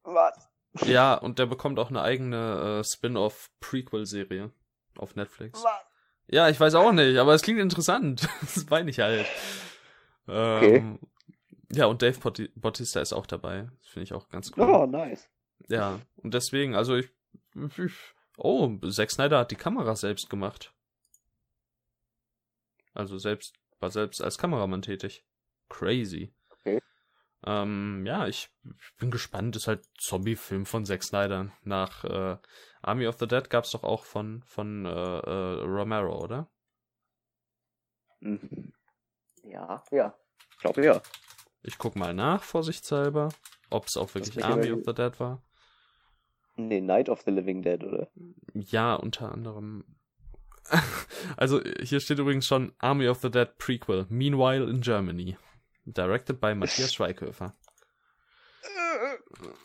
Was? 0.04 0.50
Ja, 0.86 1.16
und 1.16 1.40
der 1.40 1.46
bekommt 1.46 1.80
auch 1.80 1.90
eine 1.90 2.02
eigene 2.02 2.80
äh, 2.80 2.84
Spin-off-Prequel-Serie 2.84 4.52
auf 4.98 5.16
Netflix. 5.16 5.64
Was? 5.64 5.72
Ja, 6.28 6.50
ich 6.50 6.60
weiß 6.60 6.76
auch 6.76 6.92
nicht, 6.92 7.18
aber 7.18 7.34
es 7.34 7.42
klingt 7.42 7.60
interessant. 7.60 8.28
das 8.42 8.70
meine 8.70 8.90
ich 8.90 9.00
halt. 9.00 9.26
Okay. 10.28 10.78
Ähm, 10.78 11.00
ja, 11.72 11.86
und 11.86 12.02
Dave 12.02 12.18
Bautista 12.56 13.02
ist 13.02 13.14
auch 13.14 13.26
dabei. 13.26 13.70
Das 13.80 13.88
finde 13.90 14.04
ich 14.04 14.14
auch 14.14 14.30
ganz 14.30 14.52
cool. 14.56 14.64
Oh, 14.64 14.86
nice. 14.86 15.30
Ja, 15.68 16.00
und 16.18 16.34
deswegen, 16.34 16.76
also 16.76 16.96
ich, 16.96 17.10
ich 17.56 17.94
Oh, 18.38 18.78
Zack 18.92 19.10
Snyder 19.10 19.40
hat 19.40 19.52
die 19.52 19.56
Kamera 19.56 19.96
selbst 19.96 20.30
gemacht. 20.30 20.72
Also 22.94 23.18
selbst 23.18 23.56
war 23.80 23.90
selbst 23.90 24.22
als 24.22 24.38
Kameramann 24.38 24.82
tätig. 24.82 25.26
Crazy. 25.70 26.34
Okay. 26.50 26.82
Ähm, 27.46 28.06
ja, 28.06 28.28
ich, 28.28 28.50
ich, 28.64 28.98
bin 28.98 29.12
gespannt. 29.12 29.56
Ist 29.56 29.68
halt 29.68 29.86
Zombie-Film 29.98 30.66
von 30.66 30.86
Zack 30.86 31.04
Snyder. 31.04 31.52
Nach 31.64 32.04
äh, 32.04 32.38
Army 32.82 33.08
of 33.08 33.18
the 33.20 33.28
Dead 33.28 33.50
gab's 33.50 33.72
doch 33.72 33.84
auch 33.84 34.06
von, 34.06 34.44
von 34.44 34.86
äh, 34.86 34.90
äh, 34.90 35.64
Romero, 35.64 36.24
oder? 36.24 36.50
Mhm. 38.20 38.74
Ja, 39.44 39.84
ja. 39.92 40.18
Ich 40.52 40.58
glaube 40.60 40.84
ja. 40.84 41.02
Ich 41.62 41.78
guck 41.78 41.96
mal 41.96 42.14
nach, 42.14 42.44
vorsichtshalber, 42.44 43.30
ob 43.70 43.88
es 43.88 43.98
auch 43.98 44.14
wirklich 44.16 44.44
Army 44.44 44.72
of 44.72 44.82
the 44.86 44.94
Dead 44.94 45.20
war. 45.20 45.44
Nee, 46.56 46.82
Night 46.82 47.10
of 47.10 47.22
the 47.22 47.32
Living 47.32 47.62
Dead, 47.62 47.84
oder? 47.84 48.10
Ja, 48.54 48.96
unter 48.96 49.32
anderem 49.32 49.97
also 51.38 51.62
hier 51.82 52.00
steht 52.00 52.20
übrigens 52.20 52.46
schon 52.46 52.74
Army 52.80 53.08
of 53.08 53.20
the 53.22 53.32
Dead 53.32 53.58
Prequel. 53.58 54.06
Meanwhile 54.10 54.70
in 54.70 54.82
Germany. 54.82 55.38
Directed 55.86 56.40
by 56.40 56.54
Matthias 56.54 56.94
Schweighöfer. 56.94 57.54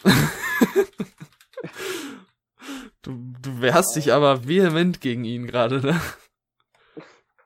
Du, 3.03 3.35
du 3.41 3.61
wehrst 3.61 3.97
dich 3.97 4.13
aber 4.13 4.47
vehement 4.47 5.01
gegen 5.01 5.25
ihn 5.25 5.47
gerade, 5.47 5.81
ne? 5.81 6.01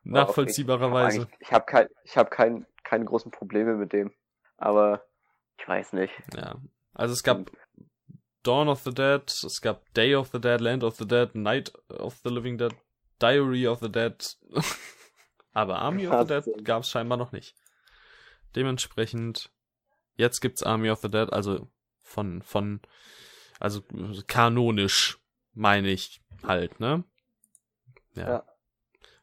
Nachvollziehbarerweise. 0.05 1.29
Ich 1.41 1.51
habe 1.51 1.65
kein, 1.65 1.89
ich 2.05 2.17
hab 2.17 2.31
kein, 2.31 2.67
keine 2.85 3.07
großen 3.07 3.31
Probleme 3.31 3.75
mit 3.75 3.93
dem. 3.93 4.13
Aber 4.59 5.03
ich 5.59 5.67
weiß 5.67 5.95
nicht. 5.95 6.13
Ja. 6.35 6.57
Also 6.93 7.15
es 7.15 7.23
gab 7.23 7.51
Dawn 8.43 8.69
of 8.69 8.83
the 8.83 8.95
Dead, 8.95 9.23
es 9.27 9.61
gab 9.63 9.93
Day 9.95 10.15
of 10.15 10.29
the 10.33 10.41
Dead, 10.41 10.61
Land 10.61 10.85
of 10.85 10.97
the 10.97 11.07
Dead, 11.07 11.35
Night 11.35 11.73
of 11.89 12.21
the 12.23 12.31
Living 12.31 12.59
Dead, 12.59 12.75
Diary 13.19 13.67
of 13.67 13.81
the 13.81 13.91
Dead. 13.91 14.37
aber 15.53 15.79
Army 15.79 16.07
of 16.07 16.27
the 16.27 16.27
Dead 16.27 16.65
gab 16.65 16.83
es 16.83 16.91
scheinbar 16.91 17.19
noch 17.19 17.33
nicht. 17.33 17.55
Dementsprechend, 18.55 19.51
jetzt 20.17 20.41
gibt's 20.41 20.63
Army 20.63 20.91
of 20.91 21.01
the 21.01 21.11
Dead, 21.11 21.33
also 21.33 21.69
von, 22.01 22.43
von, 22.43 22.81
also 23.59 23.83
kanonisch 24.27 25.19
meine 25.53 25.89
ich 25.89 26.23
halt, 26.43 26.81
ne? 26.81 27.05
Ja. 28.15 28.29
ja. 28.29 28.45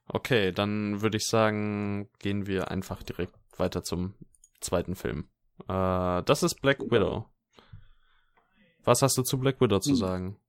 Okay, 0.08 0.52
dann 0.52 1.02
würde 1.02 1.18
ich 1.18 1.26
sagen, 1.26 2.10
gehen 2.20 2.46
wir 2.46 2.70
einfach 2.72 3.04
direkt 3.04 3.36
weiter 3.58 3.84
zum 3.84 4.16
zweiten 4.60 4.96
Film. 4.96 5.30
Äh, 5.68 6.24
das 6.24 6.44
ist 6.44 6.62
Black 6.62 6.80
Widow. 6.80 7.30
Was 8.84 9.02
hast 9.02 9.18
du 9.18 9.24
zu 9.24 9.40
Black 9.40 9.62
Widow 9.62 9.80
zu 9.80 9.92
hm. 9.92 9.96
sagen? 9.96 10.40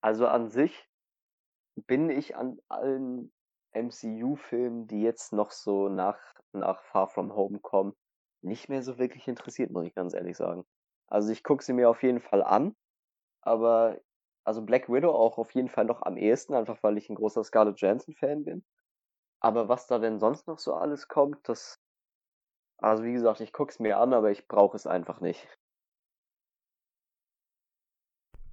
Also 0.00 0.26
an 0.26 0.48
sich 0.48 0.85
bin 1.76 2.10
ich 2.10 2.36
an 2.36 2.58
allen 2.68 3.32
MCU-Filmen, 3.72 4.86
die 4.86 5.02
jetzt 5.02 5.32
noch 5.32 5.50
so 5.50 5.88
nach, 5.88 6.18
nach 6.52 6.82
Far 6.84 7.08
From 7.08 7.34
Home 7.34 7.60
kommen, 7.60 7.94
nicht 8.42 8.68
mehr 8.68 8.82
so 8.82 8.98
wirklich 8.98 9.28
interessiert, 9.28 9.70
muss 9.70 9.86
ich 9.86 9.94
ganz 9.94 10.14
ehrlich 10.14 10.36
sagen. 10.36 10.64
Also 11.08 11.30
ich 11.30 11.42
gucke 11.42 11.62
sie 11.62 11.72
mir 11.72 11.88
auf 11.90 12.02
jeden 12.02 12.20
Fall 12.20 12.42
an, 12.42 12.74
aber 13.42 14.00
also 14.44 14.62
Black 14.62 14.88
Widow 14.88 15.10
auch 15.10 15.38
auf 15.38 15.52
jeden 15.52 15.68
Fall 15.68 15.84
noch 15.84 16.02
am 16.02 16.16
ehesten, 16.16 16.54
einfach 16.54 16.82
weil 16.82 16.96
ich 16.98 17.10
ein 17.10 17.16
großer 17.16 17.44
Scarlett 17.44 17.80
Johansson-Fan 17.80 18.44
bin. 18.44 18.64
Aber 19.40 19.68
was 19.68 19.86
da 19.86 19.98
denn 19.98 20.18
sonst 20.18 20.46
noch 20.46 20.58
so 20.58 20.74
alles 20.74 21.08
kommt, 21.08 21.48
das. 21.48 21.80
Also 22.78 23.04
wie 23.04 23.12
gesagt, 23.12 23.40
ich 23.40 23.52
guck's 23.52 23.78
mir 23.78 23.98
an, 23.98 24.12
aber 24.12 24.30
ich 24.30 24.48
brauche 24.48 24.76
es 24.76 24.86
einfach 24.86 25.20
nicht. 25.20 25.46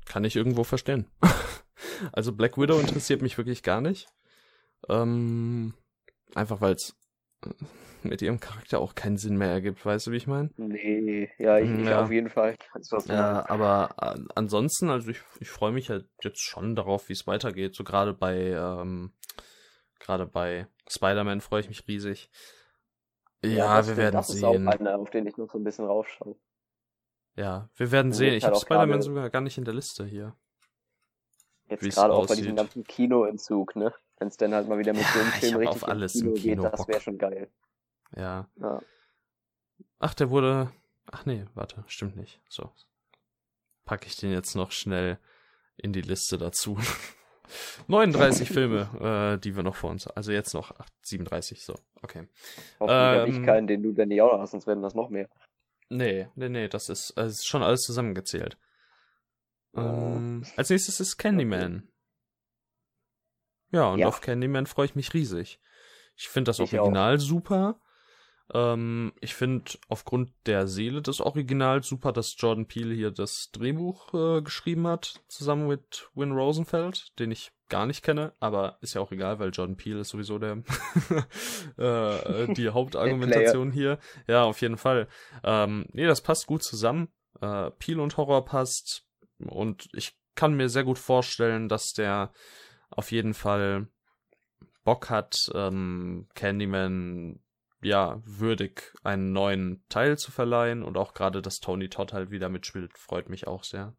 Kann 0.05 0.23
ich 0.23 0.35
irgendwo 0.35 0.63
verstehen. 0.63 1.07
also 2.11 2.33
Black 2.33 2.57
Widow 2.57 2.79
interessiert 2.79 3.21
mich 3.21 3.37
wirklich 3.37 3.63
gar 3.63 3.81
nicht. 3.81 4.07
Ähm, 4.89 5.73
einfach 6.35 6.61
weil 6.61 6.73
es 6.73 6.95
mit 8.03 8.21
ihrem 8.21 8.39
Charakter 8.39 8.79
auch 8.79 8.95
keinen 8.95 9.17
Sinn 9.17 9.37
mehr 9.37 9.49
ergibt, 9.49 9.85
weißt 9.85 10.07
du, 10.07 10.11
wie 10.11 10.17
ich 10.17 10.27
meine? 10.27 10.49
Nee, 10.57 11.29
ja, 11.37 11.57
ich, 11.59 11.69
ich 11.69 11.93
auf 11.93 12.11
jeden 12.11 12.29
Fall. 12.29 12.55
ja, 13.07 13.49
aber 13.49 13.95
äh, 14.01 14.19
ansonsten, 14.35 14.89
also 14.89 15.09
ich, 15.09 15.21
ich 15.39 15.49
freue 15.49 15.71
mich 15.71 15.89
halt 15.89 16.07
jetzt 16.21 16.41
schon 16.41 16.75
darauf, 16.75 17.09
wie 17.09 17.13
es 17.13 17.27
weitergeht. 17.27 17.75
So 17.75 17.83
gerade 17.83 18.13
bei, 18.13 18.35
ähm, 18.51 19.13
gerade 19.99 20.25
bei 20.25 20.67
Spider-Man 20.89 21.41
freue 21.41 21.61
ich 21.61 21.69
mich 21.69 21.87
riesig. 21.87 22.29
Ja, 23.43 23.49
ja 23.49 23.87
wir 23.87 23.97
werden 23.97 24.15
das 24.15 24.27
sehen. 24.27 24.41
Das 24.41 24.61
ist 24.61 24.67
auch 24.67 24.79
einer, 24.79 24.99
auf 24.99 25.09
den 25.09 25.27
ich 25.27 25.37
noch 25.37 25.49
so 25.51 25.57
ein 25.57 25.63
bisschen 25.63 25.85
raufschaue. 25.85 26.35
Ja, 27.35 27.69
wir 27.75 27.91
werden 27.91 28.11
Den 28.11 28.17
sehen. 28.17 28.33
Ich 28.35 28.43
halt 28.43 28.55
habe 28.55 28.65
Spider-Man 28.65 29.01
sogar 29.01 29.29
gar 29.29 29.41
nicht 29.41 29.57
in 29.57 29.65
der 29.65 29.73
Liste 29.73 30.05
hier. 30.05 30.35
Jetzt 31.69 31.95
gerade 31.95 32.13
auch 32.13 32.27
bei 32.27 32.35
diesem 32.35 32.55
ganzen 32.55 32.83
Kinoentzug, 32.83 33.75
ne? 33.75 33.93
Wenn 34.19 34.27
es 34.27 34.37
dann 34.37 34.53
halt 34.53 34.67
mal 34.67 34.77
wieder 34.77 34.93
mit 34.93 35.01
ja, 35.01 35.07
so 35.07 35.19
einem 35.19 35.31
Film 35.31 35.55
richtig 35.57 35.83
auf 35.83 35.87
alles 35.87 36.13
Kino, 36.13 36.33
Kino 36.33 36.63
geht, 36.63 36.73
das 36.73 36.87
wäre 36.87 37.01
schon 37.01 37.17
geil. 37.17 37.49
Ja. 38.15 38.47
ja. 38.57 38.81
Ach, 39.99 40.13
der 40.13 40.29
wurde. 40.29 40.71
Ach 41.11 41.25
nee, 41.25 41.45
warte, 41.53 41.83
stimmt 41.87 42.15
nicht. 42.15 42.41
So. 42.47 42.71
Packe 43.85 44.07
ich 44.07 44.15
den 44.15 44.31
jetzt 44.31 44.55
noch 44.55 44.71
schnell 44.71 45.17
in 45.77 45.93
die 45.93 46.01
Liste 46.01 46.37
dazu. 46.37 46.77
39 47.87 48.49
Filme, 48.49 49.35
äh, 49.35 49.39
die 49.39 49.55
wir 49.55 49.63
noch 49.63 49.75
vor 49.75 49.89
uns 49.89 50.07
Also 50.07 50.31
jetzt 50.31 50.53
noch 50.53 50.71
8, 50.71 50.93
37, 51.01 51.63
so, 51.63 51.75
okay. 52.01 52.27
Hoffentlich 52.79 53.35
ähm, 53.35 53.41
ich 53.41 53.45
keinen, 53.45 53.67
den 53.67 53.83
du 53.83 53.91
dann 53.91 54.09
nicht 54.09 54.21
auch 54.21 54.33
noch 54.33 54.39
hast, 54.39 54.51
sonst 54.51 54.67
werden 54.67 54.81
das 54.81 54.95
noch 54.95 55.09
mehr. 55.09 55.29
Nee, 55.89 56.27
nee, 56.35 56.49
nee, 56.49 56.67
das 56.67 56.89
ist, 56.89 57.13
das 57.15 57.33
ist 57.33 57.47
schon 57.47 57.63
alles 57.63 57.81
zusammengezählt. 57.81 58.57
Ähm, 59.75 60.45
als 60.55 60.69
nächstes 60.69 60.99
ist 60.99 61.17
Candyman. 61.17 61.87
Ja, 63.71 63.87
und 63.87 63.99
ja. 63.99 64.07
auf 64.07 64.21
Candyman 64.21 64.67
freue 64.67 64.85
ich 64.85 64.95
mich 64.95 65.13
riesig. 65.13 65.59
Ich 66.15 66.29
finde 66.29 66.49
das 66.49 66.59
ich 66.59 66.77
Original 66.79 67.15
auch. 67.15 67.19
super. 67.19 67.79
Ähm, 68.53 69.13
ich 69.19 69.33
finde 69.33 69.71
aufgrund 69.87 70.31
der 70.45 70.67
Seele 70.67 71.01
des 71.01 71.21
Originals 71.21 71.87
super, 71.87 72.11
dass 72.11 72.35
Jordan 72.37 72.67
Peele 72.67 72.93
hier 72.93 73.11
das 73.11 73.49
Drehbuch 73.51 74.13
äh, 74.13 74.41
geschrieben 74.41 74.85
hat, 74.85 75.21
zusammen 75.27 75.67
mit 75.67 76.09
Win 76.13 76.33
Rosenfeld, 76.33 77.17
den 77.19 77.31
ich 77.31 77.51
gar 77.69 77.85
nicht 77.87 78.03
kenne, 78.03 78.33
aber 78.39 78.77
ist 78.81 78.93
ja 78.93 79.01
auch 79.01 79.11
egal, 79.11 79.39
weil 79.39 79.49
Jordan 79.49 79.77
Peele 79.77 80.01
ist 80.01 80.09
sowieso 80.09 80.37
der 80.37 80.57
äh, 81.77 82.53
die 82.53 82.69
Hauptargumentation 82.73 83.71
hier. 83.71 83.97
Ja, 84.27 84.43
auf 84.43 84.61
jeden 84.61 84.77
Fall. 84.77 85.07
Ähm, 85.43 85.87
nee, 85.93 86.05
das 86.05 86.21
passt 86.21 86.45
gut 86.45 86.61
zusammen. 86.61 87.07
Äh, 87.41 87.71
Peele 87.71 88.03
und 88.03 88.15
Horror 88.17 88.45
passt 88.45 89.07
und 89.39 89.89
ich 89.93 90.17
kann 90.35 90.55
mir 90.55 90.69
sehr 90.69 90.83
gut 90.83 90.97
vorstellen, 90.97 91.69
dass 91.69 91.93
der 91.93 92.31
auf 92.89 93.11
jeden 93.11 93.33
Fall 93.33 93.87
Bock 94.83 95.09
hat, 95.09 95.51
ähm, 95.53 96.27
Candyman 96.35 97.39
ja 97.81 98.21
würdig 98.25 98.93
einen 99.03 99.33
neuen 99.33 99.83
Teil 99.89 100.17
zu 100.17 100.31
verleihen 100.31 100.83
und 100.83 100.97
auch 100.97 101.13
gerade, 101.13 101.41
dass 101.41 101.59
Tony 101.59 101.89
Todd 101.89 102.13
halt 102.13 102.31
wieder 102.31 102.49
mitspielt, 102.49 102.97
freut 102.97 103.29
mich 103.29 103.47
auch 103.47 103.63
sehr. 103.63 103.95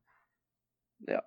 Ja. 1.00 1.22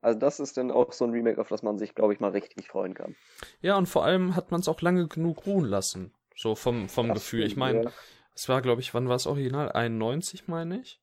Also 0.00 0.18
das 0.18 0.38
ist 0.38 0.58
dann 0.58 0.70
auch 0.70 0.92
so 0.92 1.06
ein 1.06 1.12
Remake, 1.12 1.40
auf 1.40 1.48
das 1.48 1.62
man 1.62 1.78
sich, 1.78 1.94
glaube 1.94 2.12
ich, 2.12 2.20
mal 2.20 2.32
richtig 2.32 2.68
freuen 2.68 2.92
kann. 2.92 3.16
Ja, 3.62 3.78
und 3.78 3.86
vor 3.86 4.04
allem 4.04 4.36
hat 4.36 4.50
man 4.50 4.60
es 4.60 4.68
auch 4.68 4.82
lange 4.82 5.08
genug 5.08 5.46
ruhen 5.46 5.64
lassen. 5.64 6.12
So 6.36 6.54
vom, 6.54 6.88
vom 6.90 7.14
Gefühl. 7.14 7.44
ich 7.44 7.56
meine, 7.56 7.84
ja. 7.84 7.92
es 8.34 8.48
war, 8.48 8.60
glaube 8.60 8.82
ich, 8.82 8.92
wann 8.92 9.08
war 9.08 9.16
es 9.16 9.26
original? 9.26 9.72
91, 9.72 10.46
meine 10.46 10.80
ich. 10.80 11.00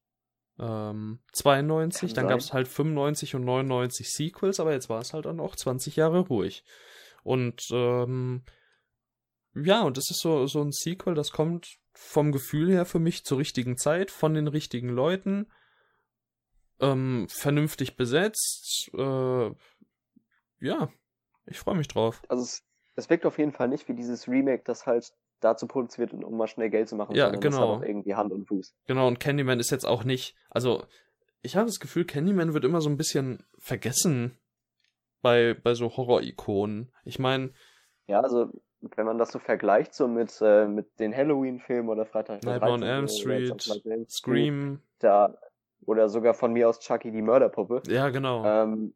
Ähm, 0.59 1.19
92, 1.33 2.13
kann 2.13 2.23
dann 2.23 2.29
gab 2.29 2.39
es 2.39 2.53
halt 2.53 2.67
95 2.67 3.35
und 3.35 3.45
99 3.45 4.11
Sequels, 4.11 4.59
aber 4.59 4.73
jetzt 4.73 4.89
war 4.89 5.01
es 5.01 5.13
halt 5.13 5.25
dann 5.25 5.39
auch 5.39 5.55
20 5.55 5.95
Jahre 5.95 6.19
ruhig. 6.19 6.63
Und 7.23 7.67
ähm, 7.71 8.43
ja, 9.53 9.81
und 9.81 9.97
es 9.97 10.09
ist 10.09 10.19
so, 10.19 10.47
so 10.47 10.61
ein 10.61 10.71
Sequel, 10.71 11.13
das 11.13 11.31
kommt 11.31 11.77
vom 11.93 12.31
Gefühl 12.31 12.71
her 12.71 12.85
für 12.85 12.99
mich 12.99 13.25
zur 13.25 13.37
richtigen 13.37 13.77
Zeit, 13.77 14.11
von 14.11 14.33
den 14.33 14.47
richtigen 14.47 14.89
Leuten, 14.89 15.47
ähm, 16.79 17.27
vernünftig 17.29 17.95
besetzt. 17.95 18.89
Äh, 18.93 19.51
ja, 20.59 20.89
ich 21.45 21.59
freue 21.59 21.75
mich 21.75 21.87
drauf. 21.87 22.21
Also 22.29 22.43
es, 22.43 22.63
es 22.95 23.09
wirkt 23.09 23.25
auf 23.25 23.37
jeden 23.37 23.51
Fall 23.51 23.67
nicht 23.67 23.87
wie 23.87 23.93
dieses 23.93 24.27
Remake, 24.27 24.63
das 24.63 24.85
halt 24.85 25.13
dazu 25.41 25.67
produziert 25.67 26.13
um 26.13 26.37
mal 26.37 26.47
schnell 26.47 26.69
Geld 26.69 26.87
zu 26.87 26.95
machen. 26.95 27.15
Ja, 27.15 27.29
genau. 27.29 27.41
Das 27.41 27.55
hat 27.55 27.63
auch 27.63 27.81
irgendwie 27.83 28.15
Hand 28.15 28.31
und 28.31 28.47
Fuß. 28.47 28.73
Genau, 28.87 29.07
und 29.07 29.19
Candyman 29.19 29.59
ist 29.59 29.71
jetzt 29.71 29.85
auch 29.85 30.03
nicht, 30.03 30.35
also 30.49 30.83
ich 31.41 31.55
habe 31.55 31.65
das 31.65 31.79
Gefühl, 31.79 32.05
Candyman 32.05 32.53
wird 32.53 32.63
immer 32.63 32.81
so 32.81 32.89
ein 32.89 32.97
bisschen 32.97 33.43
vergessen 33.57 34.37
bei, 35.21 35.53
bei 35.53 35.73
so 35.73 35.95
Horror-Ikonen. 35.95 36.91
Ich 37.03 37.19
meine. 37.19 37.51
Ja, 38.07 38.21
also 38.21 38.51
wenn 38.95 39.05
man 39.05 39.17
das 39.17 39.31
so 39.31 39.39
vergleicht, 39.39 39.93
so 39.93 40.07
mit, 40.07 40.39
äh, 40.41 40.67
mit 40.67 40.99
den 40.99 41.15
Halloween-Filmen 41.15 41.89
oder 41.89 42.05
Freitag 42.05 42.43
Nightmare 42.43 42.73
on 42.73 42.83
Elm 42.83 43.07
Street, 43.07 43.61
Scream. 44.09 44.81
Da, 44.99 45.37
oder 45.85 46.09
sogar 46.09 46.33
von 46.33 46.53
mir 46.53 46.69
aus 46.69 46.79
Chucky 46.79 47.11
die 47.11 47.21
Mörderpuppe. 47.21 47.83
Ja, 47.87 48.09
genau. 48.09 48.43
Ähm, 48.45 48.93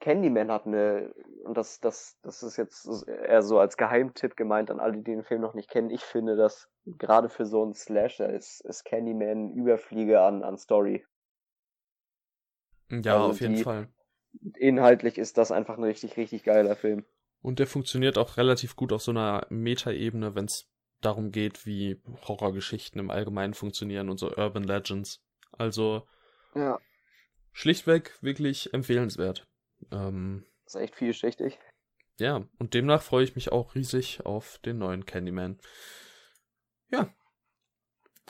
Candyman 0.00 0.50
hat 0.50 0.66
eine, 0.66 1.12
und 1.44 1.56
das, 1.56 1.80
das, 1.80 2.18
das 2.22 2.42
ist 2.42 2.56
jetzt 2.56 2.88
eher 3.06 3.42
so 3.42 3.58
als 3.58 3.76
Geheimtipp 3.76 4.36
gemeint 4.36 4.70
an 4.70 4.80
alle, 4.80 4.96
die 4.96 5.02
den 5.02 5.24
Film 5.24 5.40
noch 5.40 5.54
nicht 5.54 5.70
kennen. 5.70 5.90
Ich 5.90 6.02
finde, 6.02 6.36
dass 6.36 6.68
gerade 6.84 7.28
für 7.28 7.46
so 7.46 7.62
einen 7.62 7.74
Slasher 7.74 8.32
ist, 8.32 8.60
ist 8.64 8.84
Candyman 8.84 9.52
Überfliege 9.52 10.20
an, 10.20 10.42
an 10.44 10.56
Story. 10.56 11.04
Ja, 12.90 13.16
also 13.16 13.30
auf 13.30 13.40
jeden 13.40 13.58
Fall. 13.58 13.88
Inhaltlich 14.56 15.18
ist 15.18 15.36
das 15.36 15.50
einfach 15.50 15.76
ein 15.78 15.84
richtig, 15.84 16.16
richtig 16.16 16.44
geiler 16.44 16.76
Film. 16.76 17.04
Und 17.42 17.58
der 17.58 17.66
funktioniert 17.66 18.18
auch 18.18 18.36
relativ 18.36 18.76
gut 18.76 18.92
auf 18.92 19.02
so 19.02 19.10
einer 19.10 19.46
Metaebene, 19.48 20.34
wenn 20.34 20.46
es 20.46 20.68
darum 21.00 21.30
geht, 21.30 21.66
wie 21.66 22.00
Horrorgeschichten 22.26 23.00
im 23.00 23.10
Allgemeinen 23.10 23.54
funktionieren 23.54 24.10
und 24.10 24.18
so 24.18 24.30
Urban 24.36 24.64
Legends. 24.64 25.22
Also 25.52 26.06
ja. 26.54 26.78
schlichtweg 27.52 28.16
wirklich 28.22 28.72
empfehlenswert. 28.74 29.46
Ähm, 29.90 30.44
das 30.64 30.74
ist 30.74 30.80
echt 30.80 30.96
vielschichtig. 30.96 31.58
Ja, 32.18 32.44
und 32.58 32.74
demnach 32.74 33.02
freue 33.02 33.24
ich 33.24 33.34
mich 33.34 33.52
auch 33.52 33.74
riesig 33.74 34.24
auf 34.24 34.58
den 34.58 34.78
neuen 34.78 35.06
Candyman. 35.06 35.58
Ja. 36.90 37.14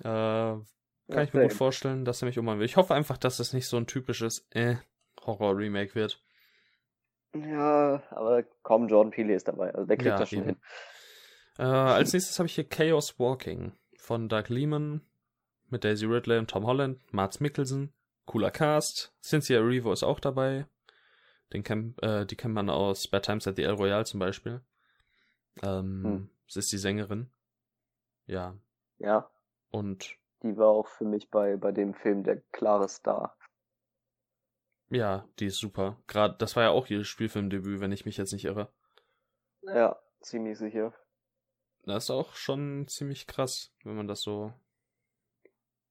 Äh, 0.01 0.05
kann 0.05 0.65
ja, 1.09 1.23
ich 1.23 1.33
mir 1.33 1.43
gut 1.43 1.55
vorstellen, 1.55 2.05
dass 2.05 2.23
er 2.23 2.27
mich 2.27 2.39
umhauen 2.39 2.59
will. 2.59 2.67
Ich 2.67 2.77
hoffe 2.77 2.95
einfach, 2.95 3.17
dass 3.17 3.39
es 3.39 3.53
nicht 3.53 3.67
so 3.67 3.79
ein 3.79 3.87
typisches 3.87 4.47
äh, 4.51 4.77
Horror-Remake 5.25 5.95
wird. 5.95 6.23
Ja, 7.35 8.03
aber 8.11 8.43
kaum 8.63 8.89
Jordan 8.89 9.11
Peele 9.11 9.35
ist 9.35 9.49
dabei. 9.49 9.75
Also 9.75 9.87
der 9.87 9.97
kriegt 9.97 10.09
ja, 10.09 10.19
das 10.19 10.29
schon 10.29 10.39
eben. 10.41 10.47
hin. 10.49 10.57
Äh, 11.59 11.63
als 11.63 12.13
nächstes 12.13 12.39
habe 12.39 12.47
ich 12.47 12.55
hier 12.55 12.69
Chaos 12.69 13.19
Walking 13.19 13.73
von 13.97 14.29
Doug 14.29 14.49
Lehman 14.49 15.03
mit 15.71 15.85
Daisy 15.85 16.07
Ridley 16.07 16.39
und 16.39 16.51
Tom 16.51 16.67
Holland, 16.67 17.01
Mats 17.13 17.41
Mikkelsen 17.41 17.93
cooler 18.29 18.51
Cast. 18.51 19.15
Cynthia 19.23 19.59
Erivo 19.59 19.93
ist 19.93 20.05
auch 20.05 20.21
dabei. 20.21 20.67
Den 21.53 21.63
kennt, 21.63 22.03
äh, 22.03 22.27
die 22.27 22.37
kennt 22.37 22.55
man 22.55 22.69
aus 22.69 23.09
Bad 23.09 23.25
Times 23.25 23.47
at 23.47 23.57
the 23.57 23.63
El 23.63 23.75
Royale 23.75 24.05
zum 24.05 24.21
Beispiel. 24.21 24.61
Ähm, 25.63 26.03
hm. 26.05 26.31
Sie 26.47 26.59
ist 26.59 26.73
die 26.73 26.79
Sängerin. 26.79 27.31
Ja. 28.27 28.57
Ja. 28.99 29.31
Und. 29.71 30.17
Die 30.43 30.57
war 30.57 30.69
auch 30.69 30.89
für 30.89 31.05
mich 31.05 31.31
bei, 31.31 31.57
bei 31.57 31.73
dem 31.73 31.95
Film 31.95 32.23
der 32.23 32.41
klare 32.53 32.89
Star. 32.89 33.37
Ja, 34.91 35.29
die 35.39 35.47
ist 35.47 35.59
super. 35.59 35.99
Gerade, 36.07 36.37
das 36.39 36.57
war 36.57 36.63
ja 36.63 36.71
auch 36.71 36.87
ihr 36.89 37.05
Spielfilmdebüt, 37.05 37.81
wenn 37.81 37.93
ich 37.93 38.07
mich 38.07 38.17
jetzt 38.17 38.33
nicht 38.33 38.45
irre. 38.45 38.73
Ja, 39.63 39.99
ziemlich 40.21 40.59
sicher. 40.59 40.95
Das 41.85 42.05
ist 42.05 42.11
auch 42.11 42.35
schon 42.35 42.87
ziemlich 42.89 43.27
krass, 43.27 43.73
wenn 43.83 43.97
man 43.97 44.09
das 44.09 44.21
so 44.21 44.53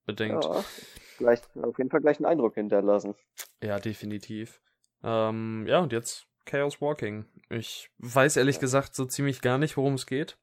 bedenkt. 0.04 0.44
Ja, 0.44 0.64
gleich, 1.18 1.40
auf 1.62 1.78
jeden 1.78 1.90
Fall 1.90 2.00
gleich 2.00 2.18
einen 2.18 2.26
Eindruck 2.26 2.54
hinterlassen. 2.54 3.14
Ja, 3.62 3.78
definitiv. 3.78 4.60
Ähm, 5.02 5.66
ja, 5.66 5.80
und 5.80 5.92
jetzt 5.92 6.26
Chaos 6.44 6.80
Walking. 6.80 7.26
Ich 7.50 7.90
weiß 7.98 8.36
ehrlich 8.36 8.58
gesagt 8.58 8.94
so 8.94 9.04
ziemlich 9.04 9.40
gar 9.40 9.58
nicht, 9.58 9.76
worum 9.76 9.94
es 9.94 10.06
geht. 10.06 10.38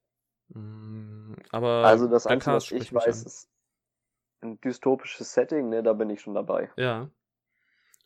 Mm, 0.50 1.34
aber 1.52 1.86
also 1.86 2.08
das 2.08 2.28
Einzige, 2.28 2.56
was 2.56 2.72
ich 2.72 2.94
weiß, 2.94 3.22
an. 3.22 3.26
ist 3.26 3.50
ein 4.42 4.62
dystopisches 4.62 5.34
Setting, 5.34 5.70
ne, 5.70 5.84
da 5.84 5.94
bin 5.94 6.10
ich 6.10 6.22
schon 6.22 6.36
dabei. 6.36 6.70
Ja. 6.78 7.10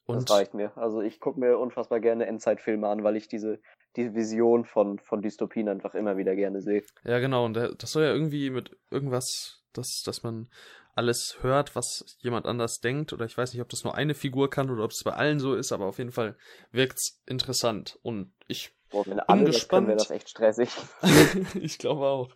Und 0.05 0.15
das 0.15 0.35
reicht 0.35 0.53
mir. 0.53 0.75
Also 0.75 1.01
ich 1.01 1.19
gucke 1.19 1.39
mir 1.39 1.59
unfassbar 1.59 1.99
gerne 1.99 2.25
Endzeitfilme 2.25 2.87
an, 2.87 3.03
weil 3.03 3.15
ich 3.15 3.27
diese, 3.27 3.59
diese 3.95 4.15
Vision 4.15 4.65
von, 4.65 4.97
von 4.97 5.21
Dystopien 5.21 5.69
einfach 5.69 5.93
immer 5.93 6.17
wieder 6.17 6.35
gerne 6.35 6.61
sehe. 6.61 6.83
Ja, 7.03 7.19
genau. 7.19 7.45
Und 7.45 7.53
das 7.53 7.91
soll 7.91 8.03
ja 8.03 8.11
irgendwie 8.11 8.49
mit 8.49 8.75
irgendwas, 8.89 9.63
dass, 9.73 10.01
dass 10.03 10.23
man 10.23 10.49
alles 10.95 11.37
hört, 11.41 11.75
was 11.75 12.17
jemand 12.19 12.45
anders 12.45 12.79
denkt. 12.79 13.13
Oder 13.13 13.25
ich 13.25 13.37
weiß 13.37 13.53
nicht, 13.53 13.61
ob 13.61 13.69
das 13.69 13.83
nur 13.83 13.95
eine 13.95 14.13
Figur 14.13 14.49
kann 14.49 14.69
oder 14.69 14.83
ob 14.83 14.91
es 14.91 15.03
bei 15.03 15.13
allen 15.13 15.39
so 15.39 15.55
ist, 15.55 15.71
aber 15.71 15.85
auf 15.85 15.97
jeden 15.97 16.11
Fall 16.11 16.37
wirkt's 16.71 17.21
interessant. 17.25 17.99
Und 18.01 18.33
ich 18.47 18.75
Boah, 18.89 19.03
bin 19.03 19.45
gespannt. 19.45 19.87
wäre 19.87 19.97
das 19.97 20.09
echt 20.09 20.29
stressig. 20.29 20.69
ich 21.61 21.77
glaube 21.77 22.07
auch. 22.07 22.29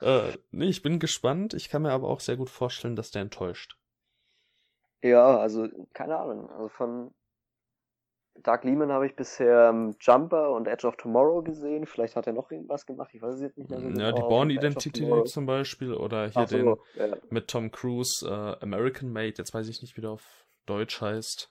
Äh, 0.00 0.32
nee, 0.50 0.68
ich 0.68 0.82
bin 0.82 0.98
gespannt. 0.98 1.54
Ich 1.54 1.68
kann 1.68 1.82
mir 1.82 1.92
aber 1.92 2.08
auch 2.08 2.20
sehr 2.20 2.36
gut 2.36 2.50
vorstellen, 2.50 2.96
dass 2.96 3.10
der 3.10 3.22
enttäuscht. 3.22 3.76
Ja, 5.02 5.38
also 5.38 5.68
keine 5.92 6.16
Ahnung. 6.16 6.50
Also 6.50 6.68
von 6.68 7.14
Dark 8.42 8.64
Lehman 8.64 8.90
habe 8.92 9.06
ich 9.06 9.16
bisher 9.16 9.70
um, 9.70 9.94
Jumper 10.00 10.52
und 10.52 10.66
Edge 10.68 10.86
of 10.86 10.96
Tomorrow 10.96 11.42
gesehen. 11.42 11.86
Vielleicht 11.86 12.16
hat 12.16 12.26
er 12.26 12.32
noch 12.32 12.50
irgendwas 12.50 12.86
gemacht. 12.86 13.10
Ich 13.12 13.22
weiß 13.22 13.34
es 13.34 13.40
jetzt 13.40 13.58
nicht 13.58 13.70
mehr 13.70 13.80
so 13.80 13.88
genau. 13.88 14.00
Ja, 14.00 14.12
die 14.12 14.20
Born-Identität 14.20 15.28
zum 15.28 15.46
Beispiel. 15.46 15.94
Oder 15.94 16.28
hier 16.28 16.46
so, 16.46 16.56
den 16.56 16.76
ja. 16.96 17.16
mit 17.30 17.48
Tom 17.48 17.70
Cruise 17.70 18.26
uh, 18.26 18.56
American 18.60 19.12
Made. 19.12 19.34
Jetzt 19.38 19.52
weiß 19.54 19.68
ich 19.68 19.82
nicht, 19.82 19.96
wie 19.96 20.00
der 20.00 20.10
auf 20.10 20.46
Deutsch 20.66 21.00
heißt. 21.00 21.50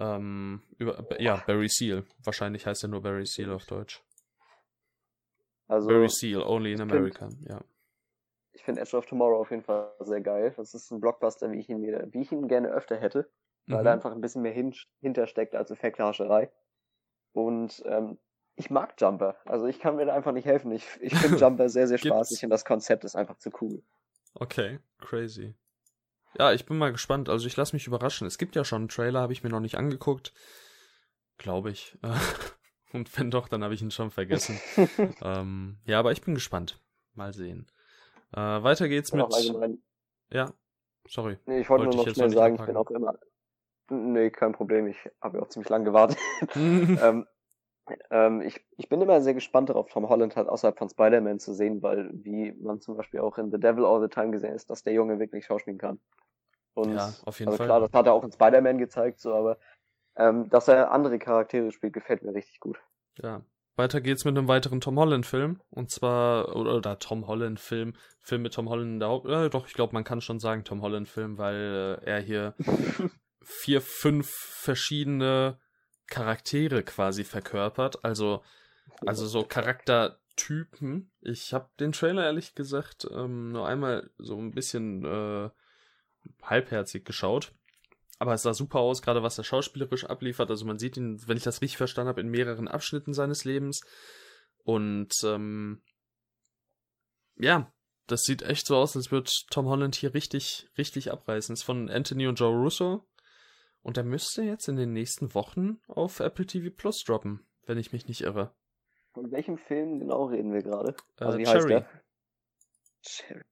Ähm, 0.00 0.62
über, 0.78 1.04
ja, 1.20 1.42
Barry 1.46 1.68
Seal. 1.68 2.04
Wahrscheinlich 2.22 2.66
heißt 2.66 2.84
er 2.84 2.88
nur 2.88 3.02
Barry 3.02 3.26
Seal 3.26 3.52
auf 3.52 3.66
Deutsch. 3.66 4.02
Also, 5.66 5.88
Barry 5.88 6.08
Seal, 6.08 6.42
only 6.42 6.72
in 6.72 6.80
America, 6.80 7.28
find, 7.28 7.48
ja. 7.48 7.60
Ich 8.52 8.64
finde 8.64 8.80
Edge 8.80 8.96
of 8.96 9.06
Tomorrow 9.06 9.40
auf 9.40 9.50
jeden 9.50 9.62
Fall 9.62 9.92
sehr 10.00 10.20
geil. 10.20 10.54
Das 10.56 10.72
ist 10.74 10.90
ein 10.90 11.00
Blockbuster, 11.00 11.50
wie 11.52 11.58
ich 11.58 11.68
ihn, 11.68 11.82
wie 11.82 12.20
ich 12.20 12.32
ihn 12.32 12.48
gerne 12.48 12.68
öfter 12.68 12.96
hätte 12.96 13.28
weil 13.68 13.80
mhm. 13.80 13.84
da 13.84 13.92
einfach 13.92 14.12
ein 14.12 14.20
bisschen 14.20 14.42
mehr 14.42 14.52
hin, 14.52 14.74
hintersteckt 15.00 15.54
als 15.54 15.70
Effekthascherei. 15.70 16.50
Und 17.32 17.82
ähm, 17.86 18.18
ich 18.56 18.70
mag 18.70 18.94
Jumper. 18.98 19.36
Also 19.44 19.66
ich 19.66 19.78
kann 19.78 19.96
mir 19.96 20.06
da 20.06 20.14
einfach 20.14 20.32
nicht 20.32 20.46
helfen. 20.46 20.72
Ich, 20.72 20.84
ich 21.00 21.14
finde 21.14 21.36
Jumper 21.40 21.68
sehr, 21.68 21.86
sehr 21.86 21.98
spaßig 21.98 22.44
und 22.44 22.50
das 22.50 22.64
Konzept 22.64 23.04
ist 23.04 23.14
einfach 23.14 23.38
zu 23.38 23.50
cool. 23.60 23.82
Okay, 24.34 24.80
crazy. 24.98 25.54
Ja, 26.38 26.52
ich 26.52 26.66
bin 26.66 26.78
mal 26.78 26.92
gespannt. 26.92 27.28
Also 27.28 27.46
ich 27.46 27.56
lasse 27.56 27.74
mich 27.74 27.86
überraschen. 27.86 28.26
Es 28.26 28.38
gibt 28.38 28.56
ja 28.56 28.64
schon 28.64 28.82
einen 28.82 28.88
Trailer, 28.88 29.20
habe 29.20 29.32
ich 29.32 29.42
mir 29.42 29.50
noch 29.50 29.60
nicht 29.60 29.76
angeguckt. 29.76 30.32
Glaube 31.36 31.70
ich. 31.70 31.96
und 32.92 33.16
wenn 33.18 33.30
doch, 33.30 33.48
dann 33.48 33.62
habe 33.62 33.74
ich 33.74 33.82
ihn 33.82 33.90
schon 33.90 34.10
vergessen. 34.10 34.60
ähm, 35.22 35.78
ja, 35.84 35.98
aber 35.98 36.12
ich 36.12 36.22
bin 36.22 36.34
gespannt. 36.34 36.80
Mal 37.14 37.32
sehen. 37.32 37.70
Äh, 38.32 38.40
weiter 38.40 38.88
geht's 38.88 39.12
mit. 39.12 39.26
Ja, 40.30 40.52
sorry. 41.08 41.38
Nee, 41.46 41.60
ich 41.60 41.70
wollte 41.70 41.84
nur 41.84 41.94
noch 41.94 42.08
schnell 42.08 42.30
sagen, 42.30 42.56
ich 42.56 42.66
bin 42.66 42.76
auch 42.76 42.90
immer, 42.90 43.18
Nee, 43.90 44.30
kein 44.30 44.52
Problem. 44.52 44.86
Ich 44.86 44.98
habe 45.20 45.38
ja 45.38 45.44
auch 45.44 45.48
ziemlich 45.48 45.68
lange 45.68 45.84
gewartet. 45.84 46.18
ähm, 46.54 47.26
ähm, 48.10 48.42
ich, 48.42 48.60
ich 48.76 48.88
bin 48.88 49.00
immer 49.00 49.20
sehr 49.20 49.34
gespannt 49.34 49.70
darauf, 49.70 49.88
Tom 49.88 50.08
Holland 50.08 50.36
halt 50.36 50.48
außerhalb 50.48 50.78
von 50.78 50.90
Spider-Man 50.90 51.38
zu 51.38 51.54
sehen, 51.54 51.82
weil 51.82 52.10
wie 52.12 52.52
man 52.52 52.80
zum 52.80 52.96
Beispiel 52.96 53.20
auch 53.20 53.38
in 53.38 53.50
The 53.50 53.58
Devil 53.58 53.84
All 53.84 54.00
the 54.00 54.08
Time 54.08 54.30
gesehen 54.30 54.54
ist, 54.54 54.70
dass 54.70 54.82
der 54.82 54.92
Junge 54.92 55.18
wirklich 55.18 55.46
schauspielen 55.46 55.78
kann. 55.78 55.98
Und 56.74 56.94
ja, 56.94 57.12
auf 57.24 57.38
jeden 57.38 57.48
also 57.48 57.58
Fall. 57.58 57.66
klar, 57.66 57.80
das 57.80 57.92
hat 57.92 58.06
er 58.06 58.12
auch 58.12 58.24
in 58.24 58.32
Spider-Man 58.32 58.78
gezeigt, 58.78 59.20
so, 59.20 59.34
aber 59.34 59.58
ähm, 60.16 60.48
dass 60.50 60.68
er 60.68 60.90
andere 60.90 61.18
Charaktere 61.18 61.72
spielt, 61.72 61.92
gefällt 61.92 62.22
mir 62.22 62.34
richtig 62.34 62.60
gut. 62.60 62.78
Ja. 63.20 63.42
Weiter 63.76 64.00
geht's 64.00 64.24
mit 64.24 64.36
einem 64.36 64.48
weiteren 64.48 64.80
Tom 64.80 64.98
Holland-Film. 64.98 65.60
Und 65.70 65.90
zwar, 65.92 66.56
oder, 66.56 66.74
oder 66.74 66.98
Tom 66.98 67.28
Holland-Film, 67.28 67.94
Film 68.20 68.42
mit 68.42 68.52
Tom 68.52 68.68
Holland 68.68 68.94
in 68.94 68.98
der 68.98 69.08
Haupt. 69.08 69.28
Äh, 69.28 69.50
doch, 69.50 69.68
ich 69.68 69.72
glaube, 69.72 69.92
man 69.92 70.02
kann 70.02 70.20
schon 70.20 70.40
sagen 70.40 70.64
Tom 70.64 70.82
Holland-Film, 70.82 71.38
weil 71.38 72.00
äh, 72.02 72.04
er 72.04 72.20
hier 72.20 72.54
vier, 73.42 73.80
fünf 73.80 74.28
verschiedene 74.30 75.58
Charaktere 76.06 76.82
quasi 76.82 77.24
verkörpert. 77.24 78.04
Also, 78.04 78.42
also 79.06 79.26
so 79.26 79.44
Charaktertypen. 79.44 81.10
Ich 81.20 81.52
habe 81.52 81.70
den 81.80 81.92
Trailer 81.92 82.24
ehrlich 82.24 82.54
gesagt 82.54 83.06
ähm, 83.10 83.52
nur 83.52 83.68
einmal 83.68 84.10
so 84.18 84.38
ein 84.38 84.52
bisschen 84.52 85.04
äh, 85.04 85.50
halbherzig 86.42 87.04
geschaut. 87.04 87.52
Aber 88.18 88.34
es 88.34 88.42
sah 88.42 88.52
super 88.52 88.80
aus, 88.80 89.02
gerade 89.02 89.22
was 89.22 89.38
er 89.38 89.44
schauspielerisch 89.44 90.04
abliefert. 90.04 90.50
Also 90.50 90.64
man 90.64 90.78
sieht 90.78 90.96
ihn, 90.96 91.20
wenn 91.28 91.36
ich 91.36 91.44
das 91.44 91.62
richtig 91.62 91.76
verstanden 91.76 92.08
habe, 92.08 92.20
in 92.20 92.28
mehreren 92.28 92.66
Abschnitten 92.66 93.14
seines 93.14 93.44
Lebens. 93.44 93.80
Und 94.64 95.12
ähm, 95.22 95.82
ja, 97.36 97.72
das 98.08 98.22
sieht 98.22 98.42
echt 98.42 98.66
so 98.66 98.76
aus, 98.76 98.96
als 98.96 99.12
würde 99.12 99.30
Tom 99.50 99.66
Holland 99.66 99.94
hier 99.94 100.14
richtig, 100.14 100.68
richtig 100.76 101.12
abreißen. 101.12 101.52
Ist 101.52 101.62
von 101.62 101.88
Anthony 101.88 102.26
und 102.26 102.40
Joe 102.40 102.56
Russo. 102.56 103.06
Und 103.82 103.96
der 103.96 104.04
müsste 104.04 104.42
jetzt 104.42 104.68
in 104.68 104.76
den 104.76 104.92
nächsten 104.92 105.34
Wochen 105.34 105.80
auf 105.86 106.20
Apple 106.20 106.46
TV 106.46 106.74
Plus 106.74 107.02
droppen, 107.04 107.46
wenn 107.66 107.78
ich 107.78 107.92
mich 107.92 108.06
nicht 108.08 108.22
irre. 108.22 108.54
Von 109.12 109.30
welchem 109.30 109.58
Film 109.58 109.98
genau 109.98 110.26
reden 110.26 110.52
wir 110.52 110.62
gerade? 110.62 110.94
Äh, 111.18 111.24
also 111.24 111.38
wie 111.38 111.44
Cherry. 111.44 111.58
heißt 111.58 111.68
der? 111.70 112.02
Cherry. 113.02 113.44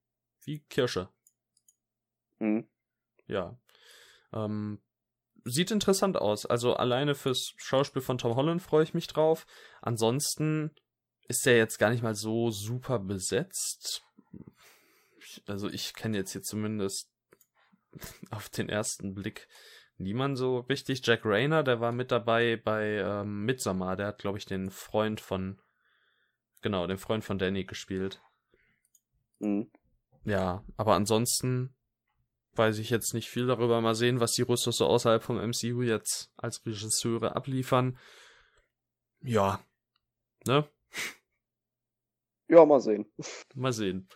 Wie 0.43 0.59
Kirsche. 0.69 1.09
Mhm. 2.39 2.67
Ja. 3.27 3.59
Ähm, 4.33 4.81
sieht 5.43 5.71
interessant 5.71 6.17
aus. 6.17 6.45
Also 6.45 6.73
alleine 6.73 7.15
fürs 7.15 7.53
Schauspiel 7.57 8.01
von 8.01 8.17
Tom 8.17 8.35
Holland 8.35 8.61
freue 8.61 8.83
ich 8.83 8.93
mich 8.93 9.07
drauf. 9.07 9.45
Ansonsten 9.81 10.71
ist 11.27 11.45
er 11.45 11.57
jetzt 11.57 11.77
gar 11.77 11.89
nicht 11.89 12.03
mal 12.03 12.15
so 12.15 12.51
super 12.51 12.99
besetzt. 12.99 14.03
Also 15.45 15.69
ich 15.69 15.93
kenne 15.93 16.17
jetzt 16.17 16.31
hier 16.31 16.41
zumindest 16.41 17.11
auf 18.31 18.49
den 18.49 18.69
ersten 18.69 19.13
Blick 19.13 19.47
niemand 19.97 20.37
so 20.37 20.59
richtig. 20.59 21.05
Jack 21.05 21.25
Rayner, 21.25 21.63
der 21.63 21.79
war 21.79 21.91
mit 21.91 22.11
dabei 22.11 22.57
bei 22.57 22.97
ähm, 22.97 23.45
Midsommar. 23.45 23.95
Der 23.95 24.07
hat, 24.07 24.19
glaube 24.19 24.37
ich, 24.37 24.45
den 24.45 24.69
Freund 24.71 25.21
von, 25.21 25.59
genau, 26.61 26.87
den 26.87 26.97
Freund 26.97 27.23
von 27.23 27.37
Danny 27.37 27.65
gespielt. 27.65 28.21
Mhm. 29.39 29.69
Ja, 30.23 30.63
aber 30.75 30.95
ansonsten 30.95 31.73
weiß 32.53 32.79
ich 32.79 32.89
jetzt 32.89 33.13
nicht 33.13 33.29
viel 33.29 33.47
darüber. 33.47 33.79
Mal 33.81 33.95
sehen, 33.95 34.19
was 34.19 34.33
die 34.33 34.41
Russos 34.41 34.77
so 34.77 34.87
außerhalb 34.87 35.23
vom 35.23 35.37
MCU 35.37 35.81
jetzt 35.81 36.31
als 36.37 36.65
Regisseure 36.65 37.35
abliefern. 37.35 37.97
Ja, 39.21 39.59
ne? 40.45 40.67
Ja, 42.49 42.65
mal 42.65 42.79
sehen. 42.79 43.05
Mal 43.55 43.73
sehen. 43.73 44.07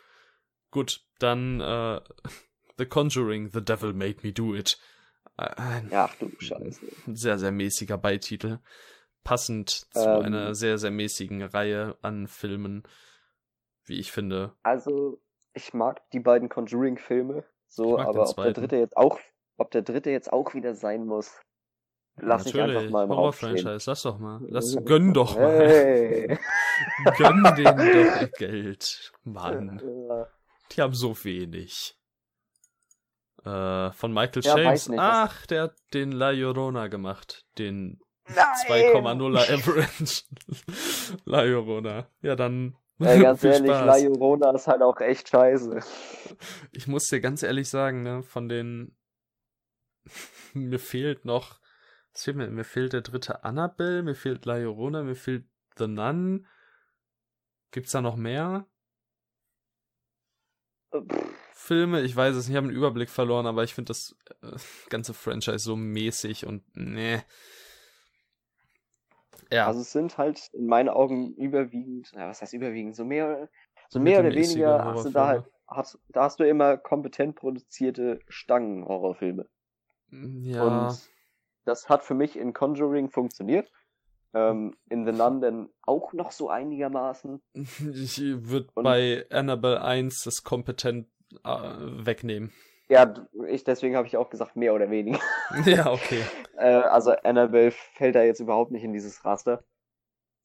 Gut, 0.72 1.06
dann 1.20 1.60
äh, 1.60 2.02
The 2.78 2.86
Conjuring, 2.86 3.50
The 3.52 3.63
Devil 3.63 3.94
Made 3.94 4.17
Me 4.24 4.32
Do 4.32 4.56
It. 4.56 4.80
Ein 5.38 5.89
Ach 5.94 6.13
du 6.15 6.30
Scheiße. 6.38 6.86
Sehr, 7.08 7.39
sehr 7.39 7.52
mäßiger 7.52 7.98
Beititel. 7.98 8.60
Passend 9.24 9.70
zu 9.94 10.08
ähm, 10.08 10.26
einer 10.26 10.56
sehr, 10.56 10.78
sehr 10.78 10.91
mäßigen 10.91 11.41
Reihe 11.44 11.98
an 12.02 12.28
Filmen, 12.28 12.84
wie 13.86 14.00
ich 14.00 14.12
finde. 14.12 14.54
Also, 14.63 15.22
ich 15.54 15.74
mag 15.74 16.02
die 16.12 16.20
beiden 16.20 16.50
Conjuring-Filme 16.50 17.44
so, 17.67 17.98
aber 17.98 18.30
ob 18.30 18.36
der 18.36 18.52
dritte 18.52 18.76
jetzt 18.76 18.98
auch, 18.98 19.17
ob 19.58 19.72
der 19.72 19.82
dritte 19.82 20.10
jetzt 20.10 20.34
auch 20.34 20.54
wieder 20.54 20.76
sein 20.76 21.06
muss, 21.06 21.39
lass 22.17 22.52
ja, 22.52 22.67
ich 22.67 22.76
einfach 22.76 22.89
mal 22.89 23.04
im 23.06 23.12
Horror-Franchise, 23.12 23.89
lass 23.89 24.02
doch 24.02 24.20
mal. 24.20 24.41
Lass, 24.50 24.76
gönn 24.84 25.13
doch 25.13 25.36
mal. 25.36 25.60
Hey. 25.60 26.38
gönn 27.17 27.44
denen 27.56 28.22
doch 28.22 28.32
Geld, 28.38 29.13
Mann. 29.24 29.82
Die 30.72 30.82
haben 30.82 30.94
so 30.94 31.15
wenig. 31.24 31.98
Äh, 33.46 33.92
von 33.92 34.14
Michael 34.14 34.44
ja, 34.44 34.58
James. 34.58 34.90
Ach, 34.98 35.46
der 35.48 35.64
hat 35.64 35.76
den 35.94 36.12
La 36.12 36.30
Llorona 36.30 36.88
gemacht. 36.88 37.46
Den 37.58 38.00
2,0er 38.28 39.54
Average. 39.54 40.24
La 41.26 41.42
Llorona. 41.44 42.08
Ja, 42.22 42.36
dann. 42.36 42.78
Ja, 43.00 43.18
ganz 43.18 43.44
ehrlich, 43.44 43.72
Spaß. 43.72 43.86
La 43.86 43.98
Llorona 43.98 44.52
ist 44.52 44.68
halt 44.68 44.84
auch 44.84 45.00
echt 45.02 45.30
scheiße. 45.30 45.80
Ich 46.72 46.88
muss 46.88 47.08
dir 47.08 47.20
ganz 47.20 47.42
ehrlich 47.42 47.68
sagen, 47.70 48.04
ne, 48.04 48.22
von 48.22 48.48
den 48.48 48.96
mir 50.54 50.80
fehlt 50.80 51.26
noch, 51.26 51.60
was 52.14 52.24
fehlt 52.24 52.38
mir? 52.38 52.48
Mir 52.48 52.64
fehlt 52.64 52.94
der 52.94 53.02
dritte 53.02 53.44
Annabelle, 53.44 54.04
mir 54.04 54.16
fehlt 54.16 54.46
La 54.46 54.58
Llorona, 54.58 55.04
mir 55.04 55.16
fehlt 55.16 55.46
The 55.78 55.88
Nun. 55.88 56.48
Gibt's 57.72 57.92
da 57.92 58.02
noch 58.02 58.18
mehr? 58.18 58.68
Filme, 61.62 62.02
ich 62.02 62.15
weiß 62.15 62.36
es 62.36 62.47
nicht, 62.47 62.54
ich 62.54 62.58
habe 62.58 62.67
einen 62.67 62.76
Überblick 62.76 63.10
verloren, 63.10 63.45
aber 63.45 63.63
ich 63.63 63.76
finde 63.76 63.89
das 63.89 64.15
äh, 64.41 64.58
ganze 64.89 65.13
Franchise 65.13 65.60
so 65.60 65.76
mäßig 65.76 66.47
und 66.47 66.63
ne. 66.76 67.24
Ja. 69.52 69.67
Also 69.67 69.82
es 69.82 69.91
sind 69.91 70.17
halt 70.17 70.50
in 70.54 70.65
meinen 70.65 70.89
Augen 70.89 71.36
überwiegend, 71.36 72.12
ja, 72.15 72.28
was 72.28 72.41
heißt 72.41 72.54
überwiegend, 72.54 72.95
so 72.95 73.06
mehr, 73.06 73.47
so 73.89 74.00
mehr 74.00 74.21
oder 74.21 74.32
weniger 74.32 74.84
hast 74.86 75.06
du 75.06 75.10
da 75.12 75.28
halt, 75.28 75.45
hast, 75.67 76.00
da 76.10 76.24
hast 76.24 76.39
du 76.39 76.47
immer 76.47 76.78
kompetent 76.78 77.36
produzierte 77.36 78.21
Stangen-Horrorfilme. 78.28 79.47
Ja. 80.10 80.63
Und 80.63 81.00
das 81.65 81.89
hat 81.89 82.04
für 82.04 82.15
mich 82.15 82.38
in 82.38 82.54
Conjuring 82.54 83.12
funktioniert. 83.12 83.71
Ähm, 84.34 84.76
in 84.89 85.06
The 85.06 85.12
Nun 85.12 85.41
dann 85.41 85.69
auch 85.84 86.13
noch 86.13 86.32
so 86.32 86.50
einigermaßen. 86.50 87.39
Ich 87.93 88.19
würde 88.19 88.69
bei 88.74 89.28
Annabelle 89.30 89.84
1 89.84 90.24
das 90.24 90.43
kompetent 90.43 91.08
wegnehmen. 91.44 92.52
Ja, 92.89 93.13
ich, 93.48 93.63
deswegen 93.63 93.96
habe 93.96 94.08
ich 94.08 94.17
auch 94.17 94.30
gesagt, 94.30 94.56
mehr 94.56 94.74
oder 94.74 94.89
weniger. 94.89 95.20
Ja, 95.65 95.91
okay. 95.91 96.24
äh, 96.58 96.65
also 96.65 97.12
Annabelle 97.12 97.72
fällt 97.72 98.15
da 98.15 98.24
jetzt 98.24 98.39
überhaupt 98.39 98.72
nicht 98.72 98.84
in 98.84 98.94
dieses 98.94 99.24
Raster. 99.24 99.63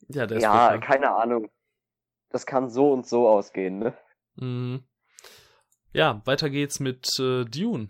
Ja, 0.08 0.26
der 0.26 0.36
ist 0.38 0.42
Ja, 0.44 0.78
keine 0.78 1.10
Ahnung. 1.14 1.50
Das 2.30 2.46
kann 2.46 2.68
so 2.70 2.92
und 2.92 3.06
so 3.06 3.28
ausgehen, 3.28 3.78
ne? 3.78 3.94
Mhm. 4.36 4.84
Ja, 5.92 6.20
weiter 6.24 6.50
geht's 6.50 6.78
mit 6.78 7.08
äh, 7.18 7.44
Dune. 7.44 7.88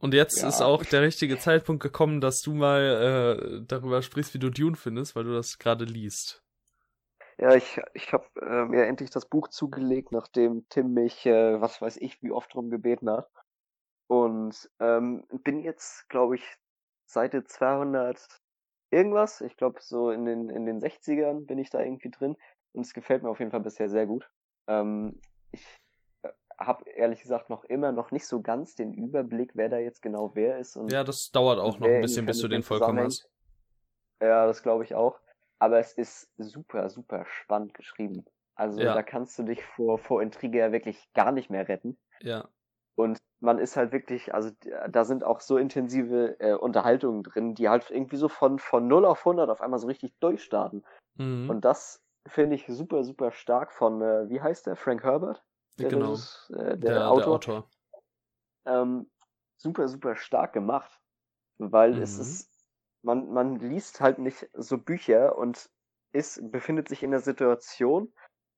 Und 0.00 0.14
jetzt 0.14 0.42
Ja. 0.42 0.48
ist 0.48 0.60
auch 0.60 0.84
der 0.84 1.02
richtige 1.02 1.38
Zeitpunkt 1.38 1.82
gekommen, 1.82 2.20
dass 2.20 2.40
du 2.40 2.52
mal 2.54 2.82
äh, 3.62 3.64
darüber 3.66 4.02
sprichst, 4.02 4.34
wie 4.34 4.38
du 4.38 4.50
Dune 4.50 4.76
findest, 4.76 5.16
weil 5.16 5.24
du 5.24 5.32
das 5.32 5.58
gerade 5.58 5.84
liest. 5.84 6.42
Ja, 7.40 7.54
ich, 7.54 7.80
ich 7.94 8.12
habe 8.12 8.26
äh, 8.40 8.64
mir 8.64 8.86
endlich 8.86 9.10
das 9.10 9.26
Buch 9.26 9.48
zugelegt, 9.48 10.10
nachdem 10.10 10.68
Tim 10.68 10.92
mich, 10.92 11.24
äh, 11.24 11.60
was 11.60 11.80
weiß 11.80 11.98
ich, 11.98 12.20
wie 12.22 12.32
oft 12.32 12.52
drum 12.52 12.68
gebeten 12.68 13.08
hat. 13.08 13.30
Und 14.08 14.68
ähm, 14.80 15.24
bin 15.44 15.60
jetzt, 15.60 16.08
glaube 16.08 16.34
ich, 16.34 16.58
Seite 17.06 17.44
200 17.44 18.40
irgendwas. 18.90 19.40
Ich 19.40 19.56
glaube, 19.56 19.80
so 19.80 20.10
in 20.10 20.24
den, 20.24 20.50
in 20.50 20.66
den 20.66 20.80
60ern 20.80 21.46
bin 21.46 21.58
ich 21.58 21.70
da 21.70 21.80
irgendwie 21.80 22.10
drin. 22.10 22.36
Und 22.72 22.82
es 22.82 22.92
gefällt 22.92 23.22
mir 23.22 23.30
auf 23.30 23.38
jeden 23.38 23.52
Fall 23.52 23.60
bisher 23.60 23.88
sehr 23.88 24.06
gut. 24.06 24.28
Ähm, 24.66 25.20
ich 25.52 25.64
habe 26.58 26.88
ehrlich 26.90 27.22
gesagt 27.22 27.50
noch 27.50 27.64
immer 27.64 27.92
noch 27.92 28.10
nicht 28.10 28.26
so 28.26 28.42
ganz 28.42 28.74
den 28.74 28.92
Überblick, 28.92 29.52
wer 29.54 29.68
da 29.68 29.78
jetzt 29.78 30.02
genau 30.02 30.34
wer 30.34 30.58
ist. 30.58 30.76
Und 30.76 30.90
Ja, 30.90 31.04
das 31.04 31.30
dauert 31.30 31.60
auch 31.60 31.78
noch 31.78 31.88
ein 31.88 32.00
bisschen, 32.00 32.26
bis 32.26 32.40
du 32.40 32.48
den 32.48 32.64
vollkommen 32.64 33.00
hast. 33.04 33.30
Ja, 34.20 34.46
das 34.46 34.62
glaube 34.62 34.82
ich 34.82 34.96
auch. 34.96 35.20
Aber 35.58 35.78
es 35.78 35.92
ist 35.92 36.30
super, 36.38 36.88
super 36.88 37.24
spannend 37.26 37.74
geschrieben. 37.74 38.24
Also 38.54 38.82
Ja. 38.82 38.94
da 38.94 39.02
kannst 39.02 39.38
du 39.38 39.42
dich 39.44 39.64
vor, 39.64 39.98
vor 39.98 40.22
Intrige 40.22 40.58
ja 40.58 40.72
wirklich 40.72 41.12
gar 41.14 41.32
nicht 41.32 41.50
mehr 41.50 41.68
retten. 41.68 41.98
Ja. 42.20 42.48
Und 42.96 43.18
man 43.40 43.58
ist 43.58 43.76
halt 43.76 43.92
wirklich, 43.92 44.34
also 44.34 44.50
da 44.88 45.04
sind 45.04 45.22
auch 45.22 45.40
so 45.40 45.56
intensive 45.56 46.40
äh, 46.40 46.54
Unterhaltungen 46.54 47.22
drin, 47.22 47.54
die 47.54 47.68
halt 47.68 47.90
irgendwie 47.90 48.16
so 48.16 48.28
von, 48.28 48.58
von 48.58 48.88
0 48.88 49.04
auf 49.04 49.24
100 49.24 49.48
auf 49.50 49.60
einmal 49.60 49.78
so 49.78 49.86
richtig 49.86 50.12
durchstarten. 50.18 50.84
Mhm. 51.14 51.48
Und 51.48 51.64
das 51.64 52.02
finde 52.26 52.56
ich 52.56 52.66
super, 52.66 53.04
super 53.04 53.30
stark 53.30 53.72
von, 53.72 54.02
äh, 54.02 54.28
wie 54.28 54.40
heißt 54.40 54.66
der? 54.66 54.74
Frank 54.74 55.04
Herbert? 55.04 55.44
Der, 55.78 55.90
genau. 55.90 56.12
Regis- 56.14 56.50
äh, 56.50 56.76
der, 56.76 56.76
der, 56.76 57.10
Autor. 57.10 57.20
der 57.20 57.28
Autor. 57.28 57.70
Ähm, 58.66 59.10
super, 59.56 59.88
super 59.88 60.16
stark 60.16 60.52
gemacht. 60.52 61.00
Weil 61.58 61.98
es 61.98 62.16
Mhm. 62.16 62.22
ist, 62.22 62.47
man, 63.02 63.32
man 63.32 63.58
liest 63.60 64.00
halt 64.00 64.18
nicht 64.18 64.48
so 64.54 64.78
Bücher 64.78 65.36
und 65.38 65.70
ist, 66.12 66.50
befindet 66.50 66.88
sich 66.88 67.02
in 67.02 67.10
der 67.10 67.20
Situation 67.20 68.12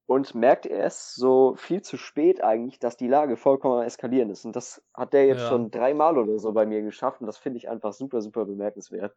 und 0.06 0.34
merkt 0.34 0.66
erst 0.66 1.14
so 1.14 1.54
viel 1.56 1.82
zu 1.82 1.96
spät 1.96 2.42
eigentlich, 2.42 2.78
dass 2.78 2.96
die 2.96 3.08
Lage 3.08 3.36
vollkommen 3.36 3.84
eskalieren 3.84 4.30
ist. 4.30 4.44
Und 4.44 4.56
das 4.56 4.82
hat 4.94 5.12
der 5.12 5.26
jetzt 5.26 5.42
Ja. 5.42 5.48
schon 5.48 5.70
dreimal 5.70 6.18
oder 6.18 6.38
so 6.38 6.52
bei 6.52 6.66
mir 6.66 6.82
geschafft 6.82 7.20
und 7.20 7.26
das 7.26 7.38
finde 7.38 7.58
ich 7.58 7.68
einfach 7.68 7.92
super, 7.92 8.20
super 8.20 8.44
bemerkenswert. 8.44 9.14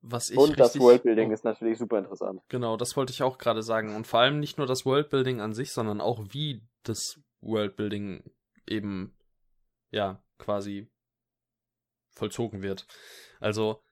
Was 0.00 0.30
ich 0.30 0.38
und 0.38 0.58
das 0.58 0.78
Worldbuilding 0.80 1.30
oh, 1.30 1.32
ist 1.32 1.44
natürlich 1.44 1.78
super 1.78 1.98
interessant. 1.98 2.42
Genau, 2.48 2.76
das 2.76 2.96
wollte 2.96 3.12
ich 3.12 3.22
auch 3.22 3.38
gerade 3.38 3.62
sagen. 3.62 3.94
Und 3.94 4.08
vor 4.08 4.18
allem 4.18 4.40
nicht 4.40 4.58
nur 4.58 4.66
das 4.66 4.84
Worldbuilding 4.84 5.40
an 5.40 5.52
sich, 5.52 5.72
sondern 5.72 6.00
auch 6.00 6.20
wie 6.30 6.60
das 6.82 7.20
Worldbuilding 7.40 8.24
eben, 8.66 9.16
ja, 9.92 10.20
quasi 10.38 10.91
vollzogen 12.14 12.62
wird. 12.62 12.86
Also, 13.40 13.82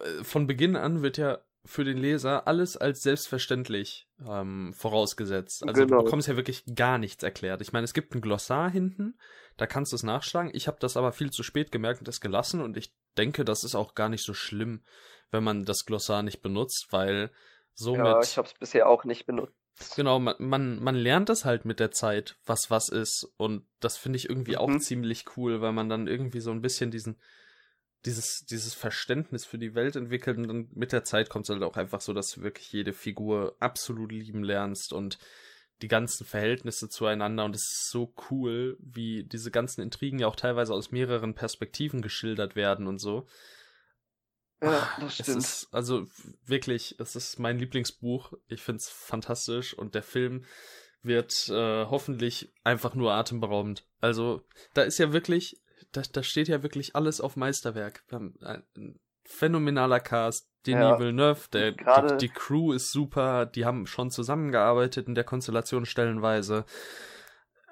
äh, 0.00 0.24
von 0.24 0.46
Beginn 0.46 0.76
an 0.76 1.02
wird 1.02 1.16
ja 1.18 1.40
für 1.64 1.84
den 1.84 1.98
Leser 1.98 2.48
alles 2.48 2.76
als 2.76 3.02
selbstverständlich 3.02 4.08
ähm, 4.26 4.72
vorausgesetzt. 4.74 5.62
Also 5.66 5.82
Genau. 5.82 5.98
du 5.98 6.04
bekommst 6.04 6.26
ja 6.26 6.36
wirklich 6.36 6.64
gar 6.74 6.98
nichts 6.98 7.22
erklärt. 7.22 7.60
Ich 7.62 7.72
meine, 7.72 7.84
es 7.84 7.94
gibt 7.94 8.14
ein 8.14 8.20
Glossar 8.20 8.68
hinten, 8.68 9.16
da 9.56 9.66
kannst 9.66 9.92
du 9.92 9.96
es 9.96 10.02
nachschlagen. 10.02 10.50
Ich 10.54 10.66
habe 10.66 10.78
das 10.80 10.96
aber 10.96 11.12
viel 11.12 11.30
zu 11.30 11.44
spät 11.44 11.70
gemerkt 11.70 12.00
und 12.00 12.08
es 12.08 12.20
gelassen 12.20 12.60
und 12.60 12.76
ich 12.76 12.92
denke, 13.16 13.44
das 13.44 13.62
ist 13.62 13.76
auch 13.76 13.94
gar 13.94 14.08
nicht 14.08 14.24
so 14.24 14.34
schlimm, 14.34 14.82
wenn 15.30 15.44
man 15.44 15.64
das 15.64 15.84
Glossar 15.84 16.22
nicht 16.24 16.42
benutzt, 16.42 16.88
weil 16.90 17.30
somit 17.74 18.04
Ja, 18.06 18.20
ich 18.22 18.36
habe 18.38 18.48
es 18.48 18.54
bisher 18.54 18.88
auch 18.88 19.04
nicht 19.04 19.26
benutzt. 19.26 19.54
Genau, 19.96 20.18
man, 20.18 20.34
man, 20.38 20.82
man 20.82 20.94
lernt 20.96 21.28
das 21.28 21.44
halt 21.44 21.64
mit 21.64 21.80
der 21.80 21.90
Zeit, 21.92 22.36
was 22.44 22.70
was 22.70 22.88
ist. 22.88 23.32
Und 23.36 23.66
das 23.80 23.96
finde 23.96 24.16
ich 24.18 24.28
irgendwie 24.28 24.56
auch 24.56 24.68
Mhm. 24.68 24.80
ziemlich 24.80 25.24
cool, 25.36 25.60
weil 25.60 25.72
man 25.72 25.88
dann 25.88 26.06
irgendwie 26.08 26.40
so 26.40 26.50
ein 26.50 26.60
bisschen 26.60 26.90
diesen, 26.90 27.20
dieses, 28.04 28.44
dieses 28.44 28.74
Verständnis 28.74 29.44
für 29.44 29.58
die 29.58 29.74
Welt 29.74 29.96
entwickelt 29.96 30.38
und 30.38 30.48
dann 30.48 30.68
mit 30.74 30.92
der 30.92 31.04
Zeit 31.04 31.28
kommt 31.30 31.46
es 31.46 31.50
halt 31.50 31.62
auch 31.62 31.76
einfach 31.76 32.00
so, 32.00 32.12
dass 32.12 32.30
du 32.32 32.42
wirklich 32.42 32.72
jede 32.72 32.92
Figur 32.92 33.56
absolut 33.60 34.10
lieben 34.10 34.42
lernst 34.42 34.92
und 34.92 35.18
die 35.82 35.88
ganzen 35.88 36.24
Verhältnisse 36.24 36.88
zueinander 36.88 37.44
und 37.44 37.56
es 37.56 37.62
ist 37.62 37.90
so 37.90 38.14
cool, 38.30 38.76
wie 38.80 39.24
diese 39.24 39.50
ganzen 39.50 39.80
Intrigen 39.82 40.18
ja 40.20 40.26
auch 40.28 40.36
teilweise 40.36 40.74
aus 40.74 40.90
mehreren 40.92 41.34
Perspektiven 41.34 42.02
geschildert 42.02 42.54
werden 42.56 42.86
und 42.86 42.98
so. 42.98 43.26
Ja, 44.62 44.70
Ah, 44.70 45.00
das 45.00 45.18
Es 45.18 45.26
stimmt. 45.26 45.38
ist 45.38 45.68
also 45.72 46.06
wirklich, 46.46 46.94
es 47.00 47.16
ist 47.16 47.38
mein 47.40 47.58
Lieblingsbuch. 47.58 48.32
Ich 48.46 48.62
find's 48.62 48.88
fantastisch 48.88 49.74
und 49.74 49.94
der 49.96 50.04
Film 50.04 50.44
wird 51.02 51.48
äh, 51.48 51.86
hoffentlich 51.86 52.52
einfach 52.62 52.94
nur 52.94 53.12
atemberaubend. 53.12 53.84
Also 54.00 54.46
da 54.74 54.82
ist 54.82 54.98
ja 54.98 55.12
wirklich, 55.12 55.60
da, 55.92 56.02
da 56.12 56.22
steht 56.22 56.48
ja 56.48 56.62
wirklich 56.62 56.96
alles 56.96 57.20
auf 57.20 57.36
Meisterwerk. 57.36 58.04
Ein 58.10 58.98
phänomenaler 59.24 60.00
Cast. 60.00 60.48
Denis 60.66 60.80
Ja, 60.80 60.98
Villeneuve, 61.00 61.48
der, 61.52 61.72
die, 61.72 62.16
die 62.18 62.28
Crew 62.28 62.72
ist 62.72 62.92
super, 62.92 63.46
die 63.46 63.64
haben 63.64 63.86
schon 63.86 64.12
zusammengearbeitet 64.12 65.08
in 65.08 65.16
der 65.16 65.24
Konstellation 65.24 65.86
stellenweise. 65.86 66.64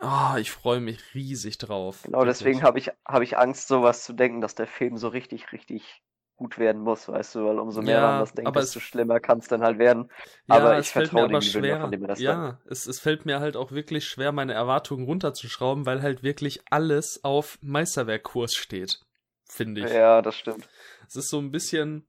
Ah, 0.00 0.38
ich 0.38 0.50
freue 0.50 0.80
mich 0.80 1.14
riesig 1.14 1.58
drauf. 1.58 2.00
Genau, 2.02 2.24
deswegen 2.24 2.62
Wirklich. 2.62 2.66
habe 2.66 2.78
ich, 2.78 2.90
hab 3.06 3.22
ich 3.22 3.38
Angst, 3.38 3.68
sowas 3.68 4.02
zu 4.02 4.12
denken, 4.12 4.40
dass 4.40 4.54
der 4.54 4.66
Film 4.66 4.96
so 4.96 5.08
richtig, 5.08 5.52
richtig 5.52 6.02
gut 6.40 6.58
werden 6.58 6.80
muss, 6.80 7.06
weißt 7.06 7.34
du, 7.34 7.44
weil 7.44 7.58
umso 7.58 7.82
mehr 7.82 8.00
Ja, 8.00 8.10
man 8.10 8.20
das 8.20 8.32
denkt, 8.32 8.56
desto 8.56 8.78
es- 8.78 8.84
schlimmer 8.84 9.20
kann 9.20 9.38
es 9.40 9.48
dann 9.48 9.62
halt 9.62 9.78
werden. 9.78 10.10
Ja, 10.46 10.56
aber 10.56 10.78
es 10.78 10.86
ich 10.86 10.92
fällt 10.92 11.10
vertraue 11.10 11.28
dem 11.28 11.42
schwer. 11.42 11.80
von 11.82 11.90
dem 11.90 12.06
das 12.06 12.18
ja, 12.18 12.58
es, 12.64 12.86
es 12.86 12.98
fällt 12.98 13.26
mir 13.26 13.40
halt 13.40 13.56
auch 13.56 13.72
wirklich 13.72 14.06
schwer, 14.08 14.32
meine 14.32 14.54
Erwartungen 14.54 15.04
runterzuschrauben, 15.04 15.84
weil 15.84 16.00
halt 16.00 16.22
wirklich 16.22 16.62
alles 16.70 17.22
auf 17.24 17.58
Meisterwerkkurs 17.60 18.54
steht, 18.54 19.00
finde 19.44 19.82
ich. 19.82 19.90
Ja, 19.92 20.22
das 20.22 20.34
stimmt. 20.34 20.66
Es 21.06 21.14
ist 21.16 21.28
so 21.28 21.38
ein 21.38 21.50
bisschen, 21.50 22.06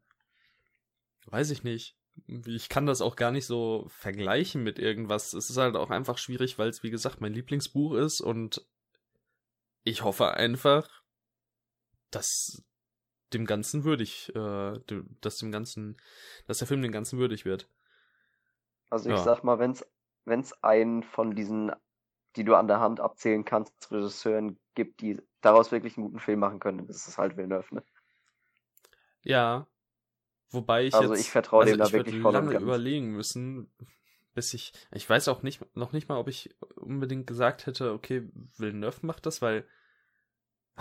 weiß 1.26 1.52
ich 1.52 1.64
nicht. 1.64 1.98
Ich 2.46 2.70
kann 2.70 2.86
das 2.86 3.02
auch 3.02 3.16
gar 3.18 3.32
nicht 3.32 3.46
so 3.46 3.86
vergleichen 3.90 4.64
mit 4.64 4.80
irgendwas. 4.80 5.34
Es 5.34 5.50
ist 5.50 5.58
halt 5.58 5.76
auch 5.76 5.90
einfach 5.90 6.18
schwierig, 6.18 6.58
weil 6.58 6.70
es, 6.70 6.84
wie 6.84 6.90
gesagt, 6.92 7.20
mein 7.20 7.34
Lieblingsbuch 7.34 7.96
ist 7.96 8.22
und 8.22 8.66
ich 9.84 10.04
hoffe 10.04 10.32
einfach, 10.36 10.88
dass 12.12 12.64
dem 13.34 13.46
Ganzen 13.46 13.84
würdig, 13.84 14.34
äh, 14.36 14.80
dass 15.22 15.38
dem 15.38 15.52
Ganzen, 15.52 15.98
dass 16.48 16.60
der 16.60 16.68
Film 16.68 16.82
dem 16.82 16.92
Ganzen 16.92 17.20
würdig 17.20 17.46
wird. 17.46 17.68
Also 18.92 19.10
ich 19.10 19.18
Ja. 19.18 19.24
sag 19.24 19.44
mal, 19.44 19.58
wenn's, 19.60 19.86
wenn's 20.26 20.54
einen 20.64 21.04
von 21.04 21.36
diesen, 21.36 21.72
die 22.36 22.44
du 22.44 22.56
an 22.56 22.68
der 22.68 22.80
Hand 22.80 23.00
abzählen 23.00 23.46
kannst, 23.46 23.92
Regisseuren 23.92 24.60
gibt, 24.76 25.02
die 25.02 25.20
daraus 25.42 25.72
wirklich 25.72 25.98
einen 25.98 26.08
guten 26.08 26.20
Film 26.20 26.40
machen 26.40 26.60
können, 26.60 26.80
dann 26.80 26.88
ist 26.90 27.08
es 27.08 27.18
halt 27.18 27.38
Villeneuve, 27.38 27.76
ne? 27.76 27.84
Ja. 29.24 29.68
Wobei 30.52 30.86
ich 30.86 31.00
Also 31.00 31.14
jetzt, 31.14 31.20
ich 31.20 31.30
vertraue 31.32 31.64
also 31.64 31.76
dem 31.76 31.78
da 31.78 31.92
wirklich 31.94 32.18
voll 32.18 32.34
lange 32.34 32.54
überlegen 32.56 33.12
müssen, 33.14 33.72
bis 34.34 34.54
ich, 34.54 34.74
ich 34.92 35.10
weiß 35.10 35.28
auch 35.30 35.44
nicht, 35.44 35.64
noch 35.76 35.94
nicht 35.94 36.10
mal, 36.10 36.18
ob 36.20 36.28
ich 36.28 36.56
unbedingt 36.76 37.28
gesagt 37.28 37.66
hätte, 37.68 37.94
okay, 37.94 38.30
Villeneuve 38.58 39.06
macht 39.06 39.26
das, 39.26 39.42
weil 39.42 39.66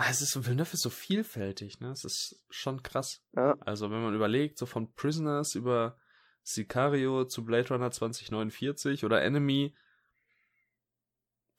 es 0.09 0.21
ist, 0.21 0.45
Villeneuve 0.45 0.73
ist 0.73 0.81
so 0.81 0.89
vielfältig, 0.89 1.79
ne? 1.79 1.91
Es 1.91 2.05
ist 2.05 2.43
schon 2.49 2.81
krass. 2.81 3.23
Ja. 3.33 3.57
Also 3.61 3.91
wenn 3.91 4.01
man 4.01 4.15
überlegt, 4.15 4.57
so 4.57 4.65
von 4.65 4.93
Prisoners 4.93 5.55
über 5.55 5.97
Sicario 6.43 7.25
zu 7.25 7.43
Blade 7.43 7.69
Runner 7.69 7.91
2049 7.91 9.05
oder 9.05 9.21
Enemy, 9.21 9.75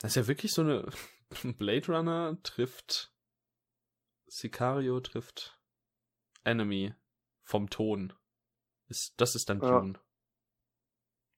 das 0.01 0.13
ist 0.13 0.17
ja 0.17 0.27
wirklich 0.27 0.53
so 0.53 0.63
eine 0.63 0.89
Blade 1.59 1.87
Runner 1.87 2.39
trifft 2.43 3.13
Sicario 4.27 4.99
trifft 5.01 5.59
Enemy 6.45 6.95
vom 7.45 7.69
Ton. 7.69 8.13
Ist, 8.89 9.15
das 9.19 9.35
ist 9.35 9.49
dann 9.49 9.61
Ja. 9.61 9.81
Dune. 9.81 9.99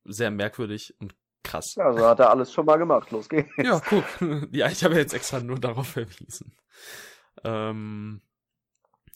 Sehr 0.05 0.31
merkwürdig 0.31 0.95
und 1.01 1.15
krass. 1.45 1.75
Ja, 1.77 1.93
so 1.93 2.07
hat 2.07 2.19
er 2.21 2.31
alles 2.31 2.53
schon 2.53 2.67
mal 2.67 2.77
gemacht. 2.79 3.11
Los 3.11 3.29
geht's. 3.29 3.51
Ja, 3.57 3.81
guck. 3.81 4.05
Ja, 4.53 4.69
ich 4.69 4.83
habe 4.85 4.97
jetzt 4.97 5.15
extra 5.15 5.41
nur 5.41 5.59
darauf 5.61 5.87
verwiesen. 5.89 6.57
Ähm, 7.45 8.21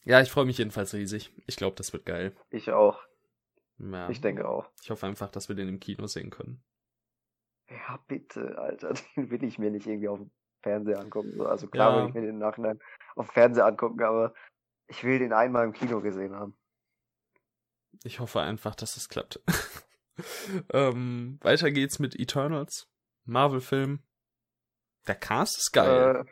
ja, 0.04 0.20
ich 0.20 0.30
freue 0.30 0.44
mich 0.44 0.58
jedenfalls 0.58 0.94
riesig. 0.94 1.32
Ich 1.46 1.56
glaube, 1.56 1.76
das 1.76 1.92
wird 1.92 2.06
geil. 2.06 2.34
Ich 2.50 2.70
auch. 2.70 3.02
Ja. 3.78 4.08
Ich 4.10 4.20
denke 4.20 4.48
auch. 4.48 4.70
Ich 4.82 4.90
hoffe 4.90 5.06
einfach, 5.06 5.30
dass 5.30 5.48
wir 5.48 5.56
den 5.56 5.68
im 5.68 5.80
Kino 5.80 6.06
sehen 6.06 6.30
können. 6.30 6.62
Ja, 7.68 7.98
bitte, 8.08 8.56
Alter. 8.58 8.94
Den 9.16 9.30
will 9.30 9.44
ich 9.44 9.58
mir 9.58 9.70
nicht 9.70 9.86
irgendwie 9.86 10.08
auf 10.08 10.18
dem 10.18 10.30
Fernseher 10.62 10.98
angucken. 11.00 11.32
So, 11.36 11.46
Also 11.46 11.66
klar 11.68 11.92
Ja. 11.94 12.02
will 12.02 12.08
ich 12.08 12.14
mir 12.14 12.20
den 12.22 12.30
im 12.30 12.38
Nachhinein 12.38 12.80
auf 13.14 13.26
dem 13.28 13.32
Fernseher 13.32 13.66
angucken, 13.66 14.02
aber 14.02 14.32
ich 14.86 15.04
will 15.04 15.18
den 15.18 15.32
einmal 15.34 15.64
im 15.66 15.72
Kino 15.74 16.00
gesehen 16.00 16.34
haben. 16.34 16.56
Ich 18.04 18.20
hoffe 18.20 18.40
einfach, 18.40 18.74
dass 18.74 18.96
es 18.96 19.08
klappt. 19.08 19.40
ähm, 20.72 21.38
weiter 21.42 21.70
geht's 21.70 21.98
mit 21.98 22.18
Eternals. 22.18 22.88
Marvel-Film. 23.24 24.00
Der 25.06 25.14
Cast 25.14 25.58
ist 25.58 25.72
geil. 25.72 26.24
Äh, 26.26 26.30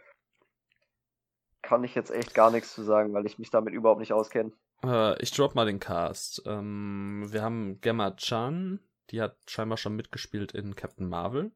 kann 1.62 1.84
ich 1.84 1.94
jetzt 1.94 2.10
echt 2.10 2.34
gar 2.34 2.50
nichts 2.50 2.74
zu 2.74 2.82
sagen, 2.84 3.12
weil 3.12 3.26
ich 3.26 3.38
mich 3.38 3.50
damit 3.50 3.74
überhaupt 3.74 4.00
nicht 4.00 4.12
auskenne. 4.12 4.52
Äh, 4.84 5.20
ich 5.22 5.30
drop 5.32 5.54
mal 5.54 5.66
den 5.66 5.80
Cast. 5.80 6.42
Ähm, 6.46 7.26
wir 7.30 7.42
haben 7.42 7.80
Gemma 7.80 8.12
Chan, 8.12 8.80
die 9.10 9.20
hat 9.20 9.36
scheinbar 9.48 9.76
schon 9.78 9.96
mitgespielt 9.96 10.52
in 10.52 10.76
Captain 10.76 11.08
Marvel. 11.08 11.52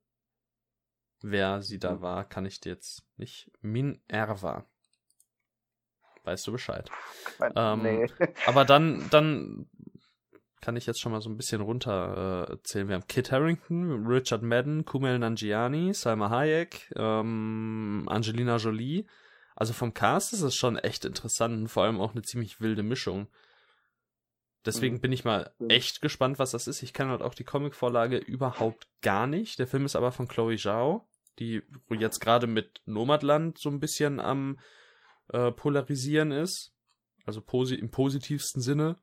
Wer 1.23 1.63
sie 1.63 1.79
da 1.79 1.91
Hm. 1.93 2.01
war, 2.03 2.25
kann 2.25 2.47
ich 2.47 2.61
dir 2.61 2.73
jetzt 2.73 3.05
nicht. 3.17 3.51
Minerva. 3.61 4.65
Weißt 6.25 6.47
du 6.47 6.53
Bescheid. 6.53 6.91
Ähm, 7.55 7.83
nee. 7.83 8.07
Aber 8.47 8.65
dann, 8.65 9.09
dann 9.11 9.71
kann 10.61 10.77
ich 10.77 10.87
jetzt 10.87 11.01
schon 11.01 11.13
mal 11.13 11.21
so 11.23 11.31
ein 11.31 11.37
bisschen 11.37 11.61
runter 11.61 12.47
äh, 12.49 12.53
erzählen. 12.53 12.89
Wir 12.89 12.95
haben 12.97 13.07
Kit 13.09 13.33
Harrington, 13.33 14.07
Richard 14.07 14.43
Madden, 14.43 14.85
Kumail 14.85 15.19
Nanjiani, 15.19 15.95
Salma 15.95 16.29
Hayek, 16.31 16.93
ähm, 16.97 18.05
Angelina 18.07 18.57
Jolie. 18.57 19.07
Also 19.57 19.73
vom 19.73 19.95
Cast 19.95 20.33
ist 20.33 20.43
es 20.43 20.55
schon 20.55 20.77
echt 20.77 21.05
interessant 21.05 21.55
und 21.55 21.69
vor 21.69 21.85
allem 21.85 22.01
auch 22.01 22.13
eine 22.13 22.23
ziemlich 22.23 22.61
wilde 22.61 22.83
Mischung. 22.83 23.29
Deswegen 24.67 24.97
Mhm. 24.97 25.01
bin 25.01 25.13
ich 25.13 25.25
mal 25.25 25.53
echt 25.69 26.03
gespannt, 26.03 26.39
was 26.39 26.51
das 26.51 26.67
ist. 26.67 26.83
Ich 26.83 26.93
kenne 26.93 27.11
halt 27.11 27.23
auch 27.23 27.35
die 27.35 27.45
Comicvorlage 27.45 28.19
überhaupt 28.19 28.87
gar 29.01 29.27
nicht. 29.27 29.59
Der 29.59 29.67
Film 29.67 29.87
ist 29.87 29.97
aber 29.97 30.13
von 30.13 30.29
Chloe 30.29 30.57
Zhao, 30.59 31.09
die 31.39 31.63
jetzt 31.91 32.21
gerade 32.21 32.47
mit 32.47 32.83
Nomadland 32.85 33.57
so 33.59 33.71
ein 33.71 33.81
bisschen 33.81 34.21
am 34.21 34.59
äh, 35.33 35.51
polarisieren 35.53 36.31
ist. 36.33 36.75
Also 37.25 37.41
posi 37.41 37.75
im 37.75 37.91
positivsten 37.91 38.61
Sinne. 38.61 38.97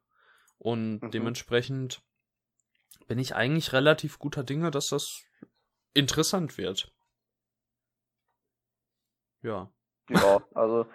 Und 0.59 1.01
Mhm. 1.03 1.11
dementsprechend 1.11 2.01
bin 3.07 3.19
ich 3.19 3.35
eigentlich 3.35 3.73
relativ 3.73 4.19
guter 4.19 4.43
Dinge, 4.43 4.71
dass 4.71 4.89
das 4.89 5.21
interessant 5.93 6.57
wird. 6.57 6.91
Ja. 9.41 9.71
Ja, 10.09 10.41
also. 10.55 10.85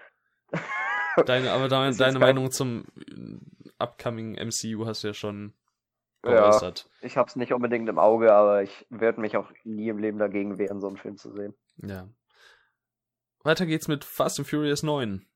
Deine, 1.27 1.53
aber 1.53 1.69
deine, 1.69 1.97
deine 1.97 2.19
Meinung 2.19 2.51
zum 2.51 2.85
äh, 2.97 3.39
upcoming 3.79 4.35
MCU 4.35 4.87
hast 4.87 5.03
du 5.05 5.09
ja 5.09 5.15
schon 5.15 5.55
Ja. 6.25 6.31
geäußert. 6.51 6.89
Ich 7.01 7.17
hab's 7.17 7.37
nicht 7.37 7.53
unbedingt 7.53 7.89
im 7.89 7.99
Auge, 7.99 8.33
aber 8.33 8.63
ich 8.63 8.87
werde 8.91 9.21
mich 9.21 9.37
auch 9.37 9.51
nie 9.65 9.89
im 9.89 9.99
Leben 9.99 10.19
dagegen 10.19 10.59
wehren, 10.59 10.81
so 10.81 10.89
einen 10.89 10.97
Film 10.97 11.17
zu 11.17 11.33
sehen. 11.33 11.55
Ja. 11.77 12.09
Weiter 13.45 13.67
geht's 13.67 13.89
mit 13.89 14.05
Fast 14.05 14.39
and 14.39 14.49
Furious 14.49 14.83
9. 14.83 15.27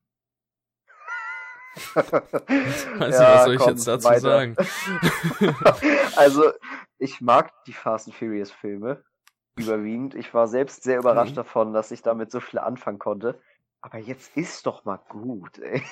Weiß 1.95 2.87
nicht, 2.87 3.19
was 3.19 3.43
soll 3.45 3.55
ich 3.55 3.65
jetzt 3.65 3.87
dazu 3.87 4.05
weiter. 4.07 4.19
sagen? 4.21 4.55
also, 6.15 6.51
ich 6.97 7.21
mag 7.21 7.51
die 7.65 7.73
Fast 7.73 8.07
and 8.07 8.15
Furious 8.15 8.51
Filme 8.51 9.03
überwiegend. 9.57 10.15
Ich 10.15 10.33
war 10.33 10.47
selbst 10.47 10.83
sehr 10.83 10.99
überrascht 10.99 11.31
Mhm. 11.31 11.35
davon, 11.37 11.73
dass 11.73 11.91
ich 11.91 12.01
damit 12.01 12.31
so 12.31 12.39
viel 12.39 12.59
anfangen 12.59 12.99
konnte. 12.99 13.39
Aber 13.81 13.97
jetzt 13.99 14.35
ist 14.35 14.65
doch 14.65 14.85
mal 14.85 14.99
gut, 15.09 15.59
ey. 15.59 15.83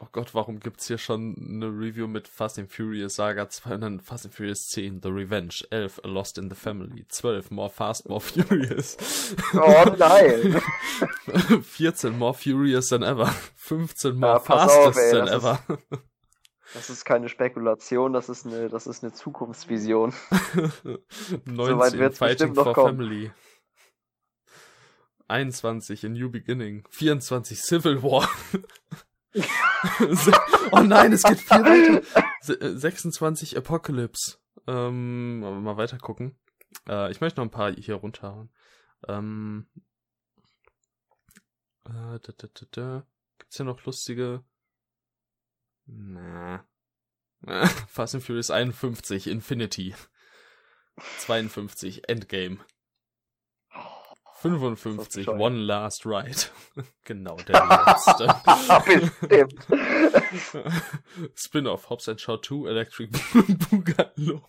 Oh 0.00 0.06
Gott, 0.12 0.34
warum 0.34 0.60
gibt's 0.60 0.86
hier 0.86 0.98
schon 0.98 1.36
eine 1.38 1.66
Review 1.66 2.06
mit 2.06 2.28
Fast 2.28 2.58
and 2.58 2.70
Furious 2.70 3.16
Saga 3.16 3.48
2 3.48 3.74
und 3.74 3.80
dann 3.80 4.00
Fast 4.00 4.24
and 4.26 4.34
Furious 4.34 4.68
10, 4.68 5.00
The 5.02 5.08
Revenge, 5.08 5.64
11, 5.70 6.00
A 6.04 6.08
Lost 6.08 6.38
in 6.38 6.48
the 6.50 6.56
Family, 6.56 7.06
12, 7.08 7.50
More 7.50 7.70
Fast, 7.70 8.08
More 8.08 8.20
Furious. 8.20 8.96
Oh 9.54 9.94
nein. 9.98 10.60
14, 11.62 12.16
More 12.16 12.34
Furious 12.34 12.88
than 12.88 13.02
ever. 13.02 13.26
15, 13.56 14.14
More 14.16 14.34
Ja, 14.34 14.38
pass 14.38 14.72
auf, 14.72 14.94
Fastest 14.94 15.14
ey, 15.14 15.18
than 15.18 15.28
ever. 15.28 15.58
Das 16.74 16.90
ist 16.90 17.04
keine 17.04 17.28
Spekulation, 17.28 18.12
das 18.12 18.28
ist 18.28 18.46
eine, 18.46 18.68
das 18.68 18.86
ist 18.86 19.04
eine 19.04 19.12
Zukunftsvision. 19.12 20.12
19, 21.44 21.98
wird's 21.98 22.18
Fighting 22.18 22.54
for 22.54 22.72
kommen. 22.72 22.96
Family. 22.98 23.30
21, 25.28 26.04
A 26.04 26.08
New 26.08 26.30
Beginning. 26.30 26.84
24, 26.90 27.60
Civil 27.60 28.02
War. 28.02 28.28
oh 30.72 30.80
nein, 30.80 31.12
es 31.12 31.22
geht 31.22 31.40
viel 31.40 31.48
weiter. 31.58 32.02
Se- 32.40 32.60
äh, 32.60 32.76
26, 32.76 33.56
Apocalypse. 33.56 34.38
Ähm, 34.66 35.40
mal 35.40 35.76
weiter 35.76 35.98
gucken. 35.98 36.38
Äh, 36.88 37.10
ich 37.10 37.20
möchte 37.20 37.40
noch 37.40 37.46
ein 37.46 37.50
paar 37.50 37.72
hier 37.72 37.96
runterhauen. 37.96 38.52
Ähm, 39.08 39.66
äh, 41.86 41.90
da, 41.92 42.18
da, 42.18 42.48
da, 42.54 42.66
da. 42.70 43.06
Gibt's 43.38 43.56
hier 43.56 43.66
noch 43.66 43.84
lustige? 43.84 44.44
Na. 45.86 46.64
Fast 47.88 48.14
and 48.14 48.24
Furious 48.24 48.50
51, 48.50 49.26
Infinity. 49.26 49.94
52, 51.18 52.08
Endgame. 52.08 52.58
55, 54.44 55.14
bescheuert. 55.14 55.40
One 55.40 55.56
Last 55.56 56.04
Ride. 56.04 56.36
genau, 57.04 57.36
der 57.36 57.66
letzte. 57.66 58.26
Bestimmt. 59.20 60.72
Spin-off, 61.34 61.88
Hobbs 61.88 62.08
and 62.08 62.20
Shaw 62.20 62.36
2, 62.36 62.66
Electric 62.66 63.10
Boogaloo. 63.10 64.42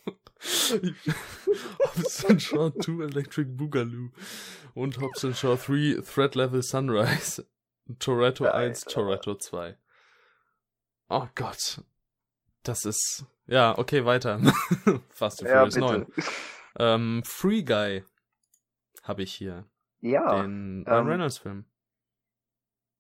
Hobbs 1.80 2.26
and 2.26 2.42
Shaw 2.42 2.70
2, 2.72 3.04
Electric 3.04 3.48
Boogaloo. 3.56 4.12
Und 4.74 5.00
Hobbs 5.00 5.24
and 5.24 5.38
Shaw 5.38 5.56
3, 5.56 6.02
Threat 6.02 6.36
Level 6.36 6.62
Sunrise. 6.62 7.46
Toretto 8.00 8.46
1, 8.46 8.84
Alter. 8.84 8.90
Toretto 8.90 9.36
2. 9.36 9.78
Oh 11.10 11.28
Gott. 11.36 11.82
Das 12.64 12.84
ist... 12.84 13.26
Ja, 13.48 13.78
okay, 13.78 14.04
weiter. 14.04 14.42
Fast 15.10 15.42
and 15.42 15.50
Furious 15.50 15.76
bitte. 15.76 15.88
9. 15.88 16.06
Ähm, 16.80 17.24
Free 17.24 17.64
Guy 17.64 18.04
habe 19.04 19.24
ich 19.24 19.34
hier. 19.34 19.66
Ja, 20.02 20.44
den 20.44 20.86
Ryan 20.88 21.08
ähm, 21.08 21.08
Reynolds 21.08 21.38
Film. 21.40 21.66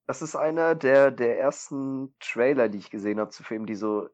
das 0.08 0.22
ist 0.22 0.36
einer 0.36 0.76
der, 0.76 1.12
der 1.12 1.40
ersten 1.40 2.16
Trailer, 2.20 2.70
die 2.70 2.78
ich 2.80 2.90
gesehen 2.92 3.20
habe 3.20 3.32
zu 3.32 3.44
Filmen, 3.44 3.66
die 3.66 3.76
so 3.76 4.10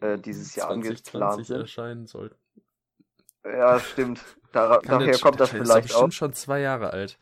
äh, 0.00 0.18
dieses 0.18 0.54
Jahr 0.54 0.70
angeplant 0.70 1.04
2020 1.04 1.46
sind. 1.46 1.60
erscheinen 1.60 2.06
sollten. 2.06 2.36
Ja, 3.44 3.80
stimmt. 3.80 4.24
Kann 4.82 4.82
daher 4.98 5.18
kommt 5.18 5.40
das 5.40 5.50
der 5.50 5.60
Trailer 5.60 5.66
vielleicht 5.66 5.86
ist 5.86 5.94
auch. 5.94 6.08
bestimmt 6.08 6.14
schon 6.14 6.32
zwei 6.34 6.60
Jahre 6.60 6.92
alt. 6.92 7.18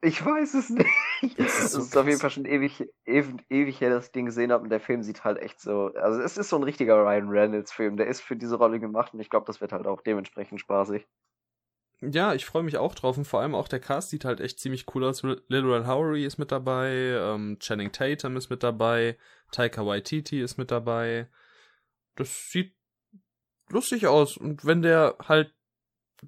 Ich 0.00 0.24
weiß 0.24 0.54
es 0.54 0.70
nicht. 0.70 0.86
Das 1.36 1.58
ist 1.58 1.72
Es 1.72 1.72
so 1.72 1.80
ist 1.80 1.96
auf 1.96 2.06
jeden. 2.06 2.20
Fall 2.20 2.30
schon 2.30 2.44
ewig, 2.44 2.88
ewig, 3.04 3.44
ewig 3.50 3.80
her, 3.80 3.90
dass 3.90 4.06
ich 4.06 4.12
den 4.12 4.26
gesehen 4.26 4.52
habe 4.52 4.62
und 4.62 4.70
der 4.70 4.80
Film 4.80 5.02
sieht 5.02 5.24
halt 5.24 5.38
echt 5.38 5.60
so. 5.60 5.92
Also 5.94 6.20
es 6.22 6.38
ist 6.38 6.48
so 6.50 6.56
ein 6.56 6.62
richtiger 6.62 6.94
Ryan 7.02 7.28
Reynolds 7.28 7.72
Film. 7.72 7.96
Der 7.96 8.06
ist 8.06 8.20
für 8.20 8.36
diese 8.36 8.56
Rolle 8.56 8.78
gemacht 8.78 9.14
und 9.14 9.20
ich 9.20 9.30
glaube, 9.30 9.46
das 9.46 9.60
wird 9.60 9.72
halt 9.72 9.86
auch 9.88 10.00
dementsprechend 10.00 10.60
spaßig. 10.60 11.08
Ja, 12.00 12.32
ich 12.34 12.46
freue 12.46 12.62
mich 12.62 12.76
auch 12.76 12.94
drauf 12.94 13.16
und 13.18 13.24
vor 13.26 13.40
allem 13.40 13.54
auch 13.56 13.66
der 13.66 13.80
Cast 13.80 14.10
sieht 14.10 14.24
halt 14.24 14.40
echt 14.40 14.60
ziemlich 14.60 14.86
cool 14.94 15.04
aus. 15.04 15.22
Lil 15.22 15.40
Rel 15.48 15.86
Howery 15.86 16.24
ist 16.24 16.38
mit 16.38 16.52
dabei, 16.52 16.92
ähm, 16.92 17.58
Channing 17.58 17.90
Tatum 17.90 18.36
ist 18.36 18.50
mit 18.50 18.62
dabei, 18.62 19.16
Taika 19.50 19.84
Waititi 19.84 20.40
ist 20.40 20.58
mit 20.58 20.70
dabei. 20.70 21.26
Das 22.14 22.50
sieht 22.50 22.74
lustig 23.68 24.06
aus 24.06 24.36
und 24.36 24.64
wenn 24.64 24.82
der 24.82 25.16
halt 25.26 25.52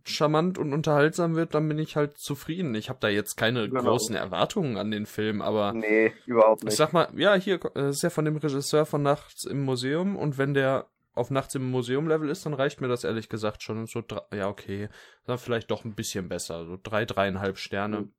charmant 0.04 0.56
und 0.58 0.72
unterhaltsam 0.72 1.34
wird, 1.34 1.54
dann 1.54 1.68
bin 1.68 1.78
ich 1.78 1.96
halt 1.96 2.16
zufrieden. 2.18 2.74
Ich 2.74 2.88
habe 2.88 3.00
da 3.00 3.08
jetzt 3.08 3.36
keine 3.36 3.68
Genau. 3.68 3.82
großen 3.82 4.14
Erwartungen 4.14 4.76
an 4.76 4.90
den 4.90 5.06
Film, 5.06 5.42
aber 5.42 5.72
Nee, 5.72 6.12
überhaupt 6.26 6.62
Ich 6.62 6.66
nicht. 6.66 6.76
sag 6.76 6.92
mal, 6.92 7.08
ja, 7.16 7.34
hier 7.34 7.58
äh, 7.76 7.90
ist 7.90 8.02
ja 8.02 8.10
von 8.10 8.24
dem 8.24 8.36
Regisseur 8.36 8.86
von 8.86 9.02
Nachts 9.02 9.44
im 9.44 9.64
Museum 9.64 10.16
und 10.16 10.38
wenn 10.38 10.54
der 10.54 10.86
auf 11.12 11.30
Nachts 11.30 11.54
im 11.54 11.70
Museum 11.70 12.08
Level 12.08 12.28
ist, 12.28 12.46
dann 12.46 12.54
reicht 12.54 12.80
mir 12.80 12.88
das 12.88 13.04
ehrlich 13.04 13.28
gesagt 13.28 13.62
schon. 13.62 13.86
So, 13.86 14.02
drei, 14.06 14.22
ja, 14.36 14.48
okay, 14.48 14.88
dann 15.24 15.38
vielleicht 15.38 15.70
doch 15.70 15.84
ein 15.84 15.94
bisschen 15.94 16.28
besser. 16.28 16.66
So 16.66 16.78
drei, 16.80 17.04
dreieinhalb 17.04 17.58
Sterne. 17.58 18.02
Mhm. 18.02 18.14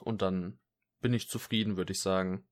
Und 0.00 0.22
dann 0.22 0.58
bin 1.00 1.14
ich 1.14 1.28
zufrieden, 1.28 1.76
würde 1.76 1.92
ich 1.92 2.00
sagen. 2.00 2.46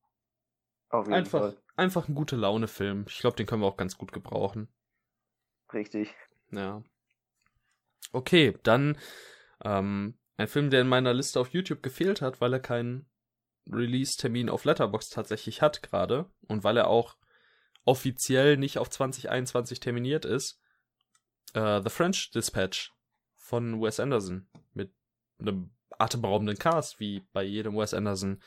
Auf 0.88 1.06
jeden 1.06 1.14
Einfach, 1.14 1.40
Fall. 1.40 1.62
einfach 1.76 2.08
ein 2.08 2.14
gute 2.14 2.36
Laune-Film. 2.36 3.06
Ich 3.08 3.18
glaube, 3.18 3.36
den 3.36 3.46
können 3.46 3.62
wir 3.62 3.66
auch 3.66 3.76
ganz 3.76 3.96
gut 3.96 4.12
gebrauchen. 4.12 4.68
Richtig. 5.72 6.14
Ja. 6.50 6.82
Okay, 8.12 8.56
dann 8.62 8.96
ähm, 9.64 10.18
ein 10.36 10.48
Film, 10.48 10.70
der 10.70 10.82
in 10.82 10.88
meiner 10.88 11.14
Liste 11.14 11.40
auf 11.40 11.48
YouTube 11.48 11.82
gefehlt 11.82 12.22
hat, 12.22 12.40
weil 12.40 12.52
er 12.52 12.60
kein 12.60 13.06
Release-Termin 13.70 14.50
auf 14.50 14.64
Letterbox 14.64 15.10
tatsächlich 15.10 15.62
hat 15.62 15.82
gerade 15.82 16.30
und 16.48 16.64
weil 16.64 16.76
er 16.76 16.88
auch 16.88 17.16
offiziell 17.84 18.56
nicht 18.56 18.78
auf 18.78 18.90
2021 18.90 19.80
terminiert 19.80 20.24
ist, 20.24 20.60
äh, 21.54 21.80
The 21.82 21.90
French 21.90 22.30
Dispatch 22.30 22.92
von 23.36 23.80
Wes 23.80 24.00
Anderson 24.00 24.48
mit 24.72 24.92
einem 25.38 25.70
atemberaubenden 25.90 26.58
Cast, 26.58 27.00
wie 27.00 27.20
bei 27.32 27.42
jedem 27.42 27.76
Wes 27.76 27.94
Anderson. 27.94 28.42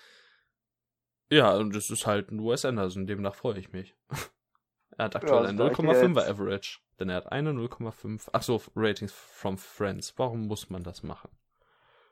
Ja, 1.29 1.55
und 1.55 1.75
es 1.75 1.89
ist 1.89 2.05
halt 2.07 2.31
ein 2.31 2.43
Wes 2.43 2.65
Anderson, 2.65 3.05
demnach 3.05 3.35
freue 3.35 3.59
ich 3.59 3.71
mich. 3.71 3.95
er 4.97 5.05
hat 5.05 5.15
aktuell 5.15 5.43
Ja, 5.43 5.49
ein 5.49 5.57
das 5.57 5.67
sag 5.77 5.79
ich 5.79 5.85
0,5er 5.85 6.19
jetzt. 6.19 6.29
Average, 6.29 6.79
denn 6.99 7.09
er 7.09 7.17
hat 7.17 7.31
eine 7.31 7.51
0,5. 7.51 8.29
Ach 8.31 8.43
so, 8.43 8.61
Ratings 8.75 9.11
from 9.11 9.57
Friends. 9.57 10.13
Warum 10.17 10.47
muss 10.47 10.69
man 10.69 10.83
das 10.83 11.03
machen? 11.03 11.29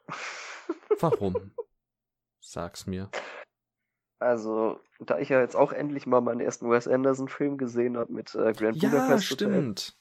Warum? 1.00 1.54
Sag's 2.40 2.86
mir. 2.86 3.10
Also, 4.20 4.80
da 5.00 5.20
ich 5.20 5.30
ja 5.30 5.42
jetzt 5.42 5.56
auch 5.56 5.74
endlich 5.74 6.08
mal 6.08 6.22
meinen 6.22 6.40
ersten 6.40 6.70
Wes 6.70 6.88
Anderson-Film 6.88 7.58
gesehen 7.58 7.98
habe 7.98 8.14
mit 8.14 8.34
äh, 8.36 8.54
Grand 8.54 8.82
Ja, 8.82 8.90
Budapest 8.90 9.32
Hotel, 9.32 9.52
stimmt. 9.52 9.98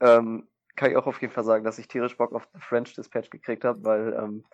ähm, 0.00 0.48
kann 0.76 0.90
ich 0.90 0.96
auch 0.96 1.06
auf 1.06 1.20
jeden 1.20 1.32
Fall 1.32 1.44
sagen, 1.44 1.64
dass 1.64 1.78
ich 1.78 1.88
tierisch 1.88 2.16
Bock 2.16 2.32
auf 2.32 2.48
The 2.54 2.60
French 2.60 2.94
Dispatch 2.94 3.28
gekriegt 3.30 3.64
habe, 3.64 3.84
weil, 3.84 4.14
ähm, 4.14 4.44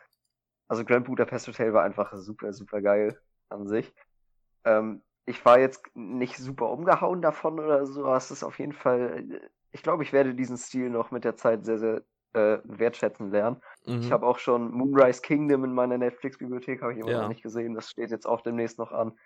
also 0.69 0.85
Grand 0.85 1.07
Budapest 1.07 1.47
Hotel 1.47 1.73
war 1.73 1.85
einfach 1.85 2.13
super, 2.15 2.53
super 2.53 2.83
geil 2.83 3.21
an 3.49 3.69
sich. 3.69 3.95
Ähm, 4.65 5.03
ich 5.25 5.45
war 5.45 5.59
jetzt 5.59 5.85
nicht 5.95 6.37
super 6.39 6.71
umgehauen 6.71 7.23
davon 7.23 7.61
oder 7.61 7.87
so, 7.87 8.05
aber 8.05 8.17
es 8.17 8.31
ist 8.31 8.43
auf 8.45 8.59
jeden 8.59 8.73
Fall, 8.73 9.41
ich 9.73 9.83
glaube, 9.83 10.03
ich 10.03 10.13
werde 10.13 10.35
diesen 10.35 10.57
Stil 10.57 10.91
noch 10.91 11.11
mit 11.11 11.25
der 11.25 11.37
Zeit 11.37 11.65
sehr, 11.65 11.79
sehr 11.79 12.03
äh, 12.37 12.61
wertschätzen 12.65 13.31
lernen. 13.31 13.61
Mhm. 13.87 14.01
Ich 14.01 14.13
habe 14.13 14.27
auch 14.27 14.39
schon 14.39 14.71
Moonrise 14.71 15.23
Kingdom 15.23 15.65
in 15.65 15.73
meiner 15.73 15.99
Netflix-Bibliothek, 15.99 16.83
habe 16.83 16.93
ich 16.93 16.99
immer 17.01 17.11
Ja. 17.11 17.23
noch 17.23 17.29
nicht 17.29 17.43
gesehen. 17.43 17.75
Das 17.75 17.91
steht 17.91 18.11
jetzt 18.11 18.27
auch 18.27 18.43
demnächst 18.43 18.79
noch 18.79 18.93
an. 18.93 19.19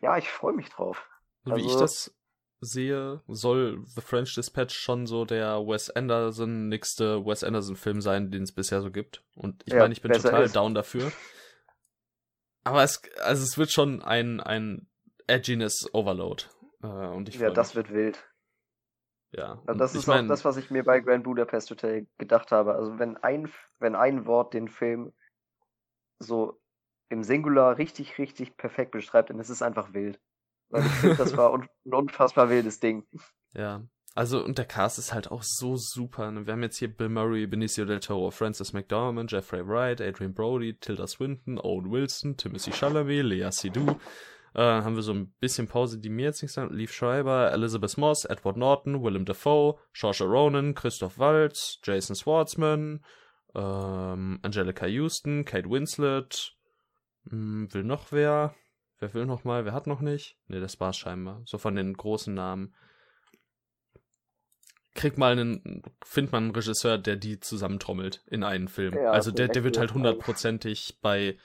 Ja, 0.00 0.16
ich 0.16 0.30
freue 0.30 0.52
mich 0.54 0.68
drauf. 0.70 1.06
So 1.44 1.56
wie 1.56 1.60
ich 1.60 1.66
Also- 1.66 1.80
das 1.80 2.14
sehe, 2.60 3.20
soll 3.26 3.82
The 3.86 4.00
French 4.00 4.34
Dispatch 4.36 4.74
schon 4.76 5.06
so 5.06 5.24
der 5.24 5.58
Wes 5.66 5.90
Anderson 5.90 6.68
nächste 6.68 7.26
Wes 7.26 7.42
Anderson 7.42 7.74
Film 7.74 8.00
sein, 8.00 8.30
den 8.30 8.44
es 8.44 8.52
bisher 8.54 8.80
so 8.82 8.90
gibt. 8.92 9.24
Und 9.34 9.62
ich 9.66 9.72
Ja, 9.72 9.80
meine, 9.80 9.92
ich 9.92 10.00
bin 10.02 10.12
total 10.12 10.44
ist. 10.44 10.54
down 10.54 10.72
dafür. 10.74 11.10
Aber 12.64 12.82
es, 12.84 13.02
also 13.22 13.42
es 13.42 13.58
wird 13.58 13.72
schon 13.72 14.02
ein, 14.02 14.40
ein 14.40 14.86
Edginess 15.26 15.88
Overload. 15.92 16.44
Äh, 16.82 16.86
und 16.86 17.28
ich 17.28 17.36
Ja, 17.36 17.50
das 17.50 17.70
mich. 17.70 17.76
wird 17.76 17.92
wild. 17.92 18.24
Ja. 19.32 19.62
Also 19.66 19.78
das 19.78 19.94
ist 19.94 20.06
mein, 20.06 20.26
auch 20.26 20.28
das, 20.28 20.44
was 20.44 20.56
ich 20.56 20.70
mir 20.70 20.84
bei 20.84 21.00
Grand 21.00 21.24
Budapest 21.24 21.70
Hotel 21.70 22.06
gedacht 22.18 22.52
habe. 22.52 22.74
Also 22.74 22.98
wenn 22.98 23.16
ein, 23.16 23.50
wenn 23.78 23.94
ein 23.94 24.26
Wort 24.26 24.54
den 24.54 24.68
Film 24.68 25.12
so 26.18 26.60
im 27.08 27.22
Singular 27.22 27.78
richtig, 27.78 28.18
richtig 28.18 28.56
perfekt 28.56 28.92
beschreibt, 28.92 29.30
dann 29.30 29.38
ist 29.38 29.50
es 29.50 29.62
einfach 29.62 29.92
wild. 29.94 30.20
Weil 30.68 30.86
ich 30.86 30.92
finde, 30.92 31.16
das 31.16 31.36
war 31.36 31.52
un 31.52 31.62
ein 31.86 31.94
unfassbar 31.94 32.48
wildes 32.48 32.80
Ding. 32.80 33.06
Ja. 33.54 33.82
Also, 34.14 34.44
und 34.44 34.58
der 34.58 34.66
Cast 34.66 34.98
ist 34.98 35.14
halt 35.14 35.30
auch 35.30 35.42
so 35.42 35.76
super. 35.76 36.30
Ne? 36.30 36.46
Wir 36.46 36.52
haben 36.52 36.62
jetzt 36.62 36.78
hier 36.78 36.94
Bill 36.94 37.08
Murray, 37.08 37.46
Benicio 37.46 37.86
del 37.86 38.00
Toro, 38.00 38.30
Francis 38.30 38.74
McDormand, 38.74 39.32
Jeffrey 39.32 39.66
Wright, 39.66 40.02
Adrian 40.02 40.34
Brody, 40.34 40.74
Tilda 40.78 41.06
Swinton, 41.06 41.58
Owen 41.58 41.90
Wilson, 41.90 42.36
Timothy 42.36 42.72
Chalamet, 42.72 43.22
Lea 43.22 43.50
Seydoux. 43.50 43.96
Äh, 44.54 44.60
haben 44.60 44.96
wir 44.96 45.02
so 45.02 45.12
ein 45.12 45.32
bisschen 45.40 45.66
Pause, 45.66 45.98
die 45.98 46.10
mir 46.10 46.26
jetzt 46.26 46.42
nichts 46.42 46.54
sagen. 46.54 46.74
Leaf 46.74 46.92
Schreiber, 46.92 47.50
Elizabeth 47.52 47.96
Moss, 47.96 48.24
Edward 48.24 48.56
Norton, 48.56 49.02
Willem 49.02 49.24
Dafoe, 49.24 49.78
Saoirse 49.94 50.24
Ronan, 50.24 50.74
Christoph 50.74 51.18
Waltz, 51.18 51.78
Jason 51.82 52.16
Schwartzman, 52.16 53.04
ähm, 53.54 54.38
Angelica 54.42 54.86
Houston, 54.86 55.44
Kate 55.44 55.70
Winslet. 55.70 56.54
Hm, 57.30 57.72
will 57.72 57.84
noch 57.84 58.12
wer? 58.12 58.54
Wer 58.98 59.14
will 59.14 59.26
noch 59.26 59.44
mal? 59.44 59.64
Wer 59.64 59.72
hat 59.72 59.86
noch 59.86 60.00
nicht? 60.00 60.36
Ne, 60.48 60.60
das 60.60 60.78
war's 60.80 60.96
scheinbar. 60.96 61.42
So 61.46 61.58
von 61.58 61.74
den 61.74 61.94
großen 61.94 62.34
Namen 62.34 62.74
kriegt 64.94 65.16
mal 65.16 65.32
einen, 65.32 65.82
findet 66.04 66.32
man 66.32 66.44
einen 66.44 66.54
Regisseur, 66.54 66.98
der 66.98 67.16
die 67.16 67.40
zusammentrommelt 67.40 68.22
in 68.26 68.44
einen 68.44 68.68
Film. 68.68 68.94
Ja, 68.94 69.10
also 69.10 69.30
der, 69.30 69.48
der 69.48 69.64
wird 69.64 69.78
halt 69.78 69.94
hundertprozentig 69.94 70.98
bei 71.00 71.38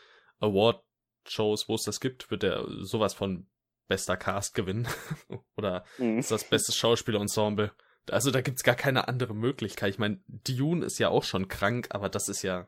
Award-Shows, 1.27 1.69
wo 1.69 1.75
es 1.75 1.83
das 1.83 1.99
gibt, 1.99 2.31
wird 2.31 2.43
der 2.43 2.65
sowas 2.79 3.13
von 3.13 3.47
bester 3.87 4.17
Cast 4.17 4.53
gewinnen. 4.55 4.87
Oder 5.57 5.83
Mhm. 5.97 6.19
ist 6.19 6.31
das 6.31 6.43
beste 6.43 6.71
Schauspielerensemble. 6.71 7.71
Also 8.09 8.31
da 8.31 8.41
gibt's 8.41 8.63
gar 8.63 8.75
keine 8.75 9.07
andere 9.07 9.33
Möglichkeit. 9.33 9.89
Ich 9.89 9.99
meine, 9.99 10.21
Dune 10.27 10.85
ist 10.85 10.97
ja 10.97 11.09
auch 11.09 11.23
schon 11.23 11.47
krank, 11.47 11.87
aber 11.91 12.09
das 12.09 12.29
ist 12.29 12.41
ja 12.41 12.67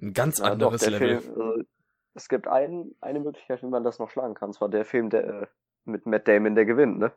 ein 0.00 0.12
ganz 0.14 0.38
Ja, 0.38 0.44
doch, 0.46 0.52
anderes 0.52 0.80
der 0.82 0.90
Level. 0.92 1.20
Film, 1.20 1.40
also, 1.40 1.62
es 2.14 2.28
gibt 2.28 2.48
ein, 2.48 2.94
eine 3.00 3.20
Möglichkeit, 3.20 3.62
wie 3.62 3.66
man 3.66 3.84
das 3.84 3.98
noch 3.98 4.10
schlagen 4.10 4.34
kann. 4.34 4.52
Zwar 4.52 4.70
der 4.70 4.84
Film, 4.86 5.10
der 5.10 5.24
äh, 5.42 5.46
mit 5.84 6.06
Matt 6.06 6.26
Damon, 6.28 6.54
der 6.54 6.64
gewinnt, 6.64 6.98
ne? 6.98 7.12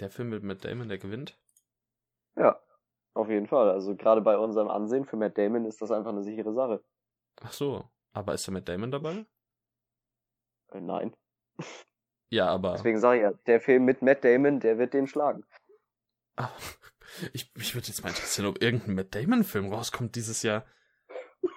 Der 0.00 0.10
Film 0.10 0.30
mit 0.30 0.42
Matt 0.42 0.64
Damon, 0.64 0.88
der 0.88 0.98
gewinnt. 0.98 1.38
Ja, 2.36 2.58
auf 3.12 3.28
jeden 3.28 3.46
Fall. 3.46 3.70
Also 3.70 3.94
gerade 3.94 4.22
bei 4.22 4.38
unserem 4.38 4.68
Ansehen 4.68 5.04
für 5.04 5.16
Matt 5.16 5.36
Damon 5.36 5.66
ist 5.66 5.82
das 5.82 5.90
einfach 5.90 6.10
eine 6.10 6.24
sichere 6.24 6.54
Sache. 6.54 6.82
Ach 7.40 7.52
so. 7.52 7.88
Aber 8.12 8.34
ist 8.34 8.46
da 8.46 8.52
Matt 8.52 8.68
Damon 8.68 8.90
dabei? 8.90 9.26
Äh, 10.72 10.80
nein. 10.80 11.14
Ja, 12.30 12.48
aber. 12.48 12.72
Deswegen 12.72 13.00
sage 13.00 13.18
ich 13.18 13.22
ja, 13.22 13.32
der 13.46 13.60
Film 13.60 13.84
mit 13.84 14.02
Matt 14.02 14.24
Damon, 14.24 14.60
der 14.60 14.78
wird 14.78 14.94
den 14.94 15.06
schlagen. 15.06 15.44
Ah, 16.36 16.50
Ich, 17.32 17.52
mich 17.54 17.74
würde 17.74 17.86
jetzt 17.86 18.02
mal 18.02 18.08
interessieren, 18.10 18.46
ob 18.46 18.62
irgendein 18.62 18.94
Matt 18.94 19.14
Damon-Film 19.14 19.72
rauskommt 19.72 20.14
dieses 20.16 20.42
Jahr. 20.42 20.64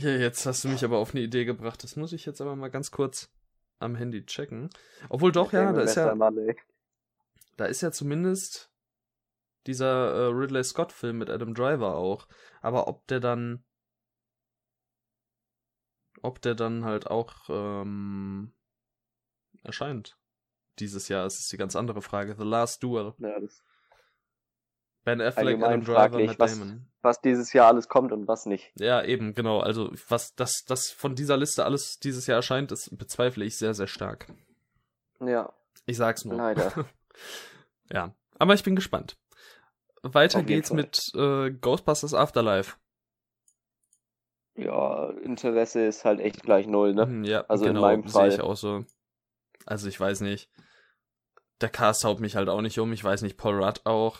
Ja, 0.00 0.10
jetzt 0.10 0.46
hast 0.46 0.62
du 0.62 0.68
mich 0.68 0.84
aber 0.84 0.98
auf 0.98 1.12
eine 1.12 1.24
Idee 1.24 1.44
gebracht. 1.44 1.82
Das 1.82 1.96
muss 1.96 2.12
ich 2.12 2.24
jetzt 2.24 2.40
aber 2.40 2.54
mal 2.54 2.68
ganz 2.68 2.92
kurz 2.92 3.32
am 3.80 3.96
Handy 3.96 4.24
checken. 4.24 4.70
Obwohl 5.08 5.32
doch, 5.32 5.52
Matt 5.52 5.54
ja, 5.54 5.60
Damon, 5.62 5.74
da 5.74 5.82
ist 5.82 5.96
ja, 5.96 6.14
Mann, 6.14 6.54
da 7.56 7.64
ist 7.64 7.80
ja 7.80 7.90
zumindest 7.90 8.70
dieser 9.66 10.14
äh, 10.14 10.26
Ridley 10.26 10.62
Scott-Film 10.62 11.18
mit 11.18 11.30
Adam 11.30 11.52
Driver 11.52 11.96
auch. 11.96 12.28
Aber 12.60 12.86
ob 12.86 13.08
der 13.08 13.18
dann, 13.18 13.64
ob 16.22 16.40
der 16.42 16.54
dann 16.54 16.84
halt 16.84 17.06
auch 17.06 17.34
ähm, 17.48 18.52
erscheint 19.62 20.16
dieses 20.78 21.08
Jahr, 21.08 21.26
ist 21.26 21.50
die 21.52 21.56
ganz 21.56 21.74
andere 21.76 22.02
Frage. 22.02 22.36
The 22.38 22.44
Last 22.44 22.82
Duel. 22.82 23.14
Ja, 23.18 23.38
das, 23.40 23.62
Ben 25.04 25.20
Affleck, 25.20 25.60
Adam 25.62 25.84
Driver, 25.84 26.18
Matt 26.24 26.38
was- 26.38 26.58
Damon. 26.58 26.86
was 27.02 27.20
dieses 27.20 27.52
Jahr 27.52 27.68
alles 27.68 27.88
kommt 27.88 28.12
und 28.12 28.28
was 28.28 28.46
nicht. 28.46 28.70
Ja, 28.78 29.02
eben, 29.02 29.34
genau. 29.34 29.60
Also, 29.60 29.90
was 30.08 30.34
das, 30.34 30.64
das 30.66 30.90
von 30.90 31.14
dieser 31.14 31.36
Liste 31.36 31.64
alles 31.64 31.98
dieses 31.98 32.26
Jahr 32.26 32.36
erscheint, 32.36 32.70
das 32.70 32.90
bezweifle 32.92 33.44
ich 33.44 33.56
sehr, 33.56 33.74
sehr 33.74 33.86
stark. 33.86 34.26
Ja, 35.20 35.52
Ich 35.86 35.96
sag's 35.96 36.24
nur. 36.24 36.36
leider. 36.36 36.84
ja, 37.90 38.14
aber 38.38 38.54
ich 38.54 38.62
bin 38.62 38.76
gespannt. 38.76 39.16
Weiter 40.02 40.42
geht's 40.44 40.68
Fall. 40.68 40.76
mit 40.76 41.00
äh, 41.14 41.50
Ghostbusters 41.50 42.14
Afterlife. 42.14 42.76
Ja, 44.58 45.10
Interesse 45.22 45.86
ist 45.86 46.04
halt 46.04 46.20
echt 46.20 46.42
gleich 46.42 46.66
null, 46.66 46.94
ne? 46.94 47.02
Hm, 47.06 47.24
Ja, 47.24 47.42
Also 47.48 47.64
in 47.64 47.70
genau, 47.70 47.82
meinem 47.82 48.02
sehe 48.02 48.12
Fall. 48.12 48.28
ich 48.32 48.40
auch 48.40 48.56
so. 48.56 48.84
Also, 49.66 49.88
ich 49.88 49.98
weiß 49.98 50.20
nicht. 50.22 50.50
Der 51.60 51.68
Cast 51.68 52.04
haut 52.04 52.20
mich 52.20 52.36
halt 52.36 52.48
auch 52.48 52.60
nicht 52.60 52.78
um. 52.78 52.92
Ich 52.92 53.02
weiß 53.02 53.22
nicht, 53.22 53.36
Paul 53.36 53.62
Rudd 53.62 53.80
auch. 53.84 54.18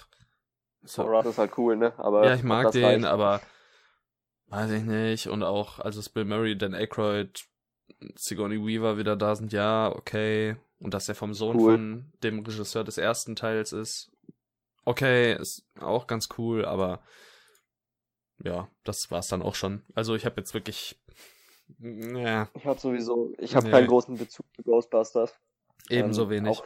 So, 0.83 1.03
Paul 1.05 1.17
Rudd 1.17 1.27
ist 1.27 1.39
halt 1.39 1.57
cool, 1.59 1.77
ne? 1.77 1.93
Aber 1.99 2.25
ja, 2.27 2.35
ich 2.35 2.43
mag 2.43 2.71
den, 2.73 2.85
reicht. 2.85 3.05
aber 3.05 3.41
weiß 4.47 4.71
ich 4.73 4.83
nicht. 4.83 5.29
Und 5.29 5.43
auch, 5.43 5.79
also 5.79 6.01
Bill 6.13 6.25
Murray, 6.25 6.57
Dan 6.57 6.75
Aykroyd, 6.75 7.45
Sigourney 8.17 8.65
Weaver 8.65 8.99
wieder 8.99 9.17
da 9.17 9.35
sind, 9.35 9.53
ja, 9.53 9.91
okay. 9.95 10.57
Und 10.81 10.95
dass 10.95 11.09
er 11.09 11.15
vom 11.15 11.35
Sohn 11.35 11.57
Cool. 11.57 11.73
von 11.73 12.13
dem 12.23 12.41
Regisseur 12.41 12.85
des 12.85 12.99
ersten 12.99 13.35
Teils 13.37 13.73
ist, 13.73 14.11
okay, 14.85 15.35
ist 15.35 15.65
auch 15.81 16.07
ganz 16.07 16.29
cool, 16.39 16.65
aber 16.65 17.01
ja, 18.43 18.69
das 18.85 19.11
war's 19.11 19.29
dann 19.29 19.43
auch 19.43 19.55
schon. 19.55 19.83
Also 19.95 20.15
ich 20.15 20.25
habe 20.25 20.41
jetzt 20.41 20.55
wirklich, 20.55 20.99
ja, 21.81 22.49
Ich 22.55 22.67
habe 22.67 22.79
sowieso, 22.79 23.33
ich 23.39 23.55
habe 23.55 23.67
Nee. 23.67 23.73
keinen 23.73 23.87
großen 23.89 24.17
Bezug 24.17 24.47
zu 24.55 24.63
Ghostbusters. 24.63 25.35
ebenso 25.91 26.25
Ähm, 26.25 26.31
wenig. 26.31 26.59
Auch, 26.59 26.65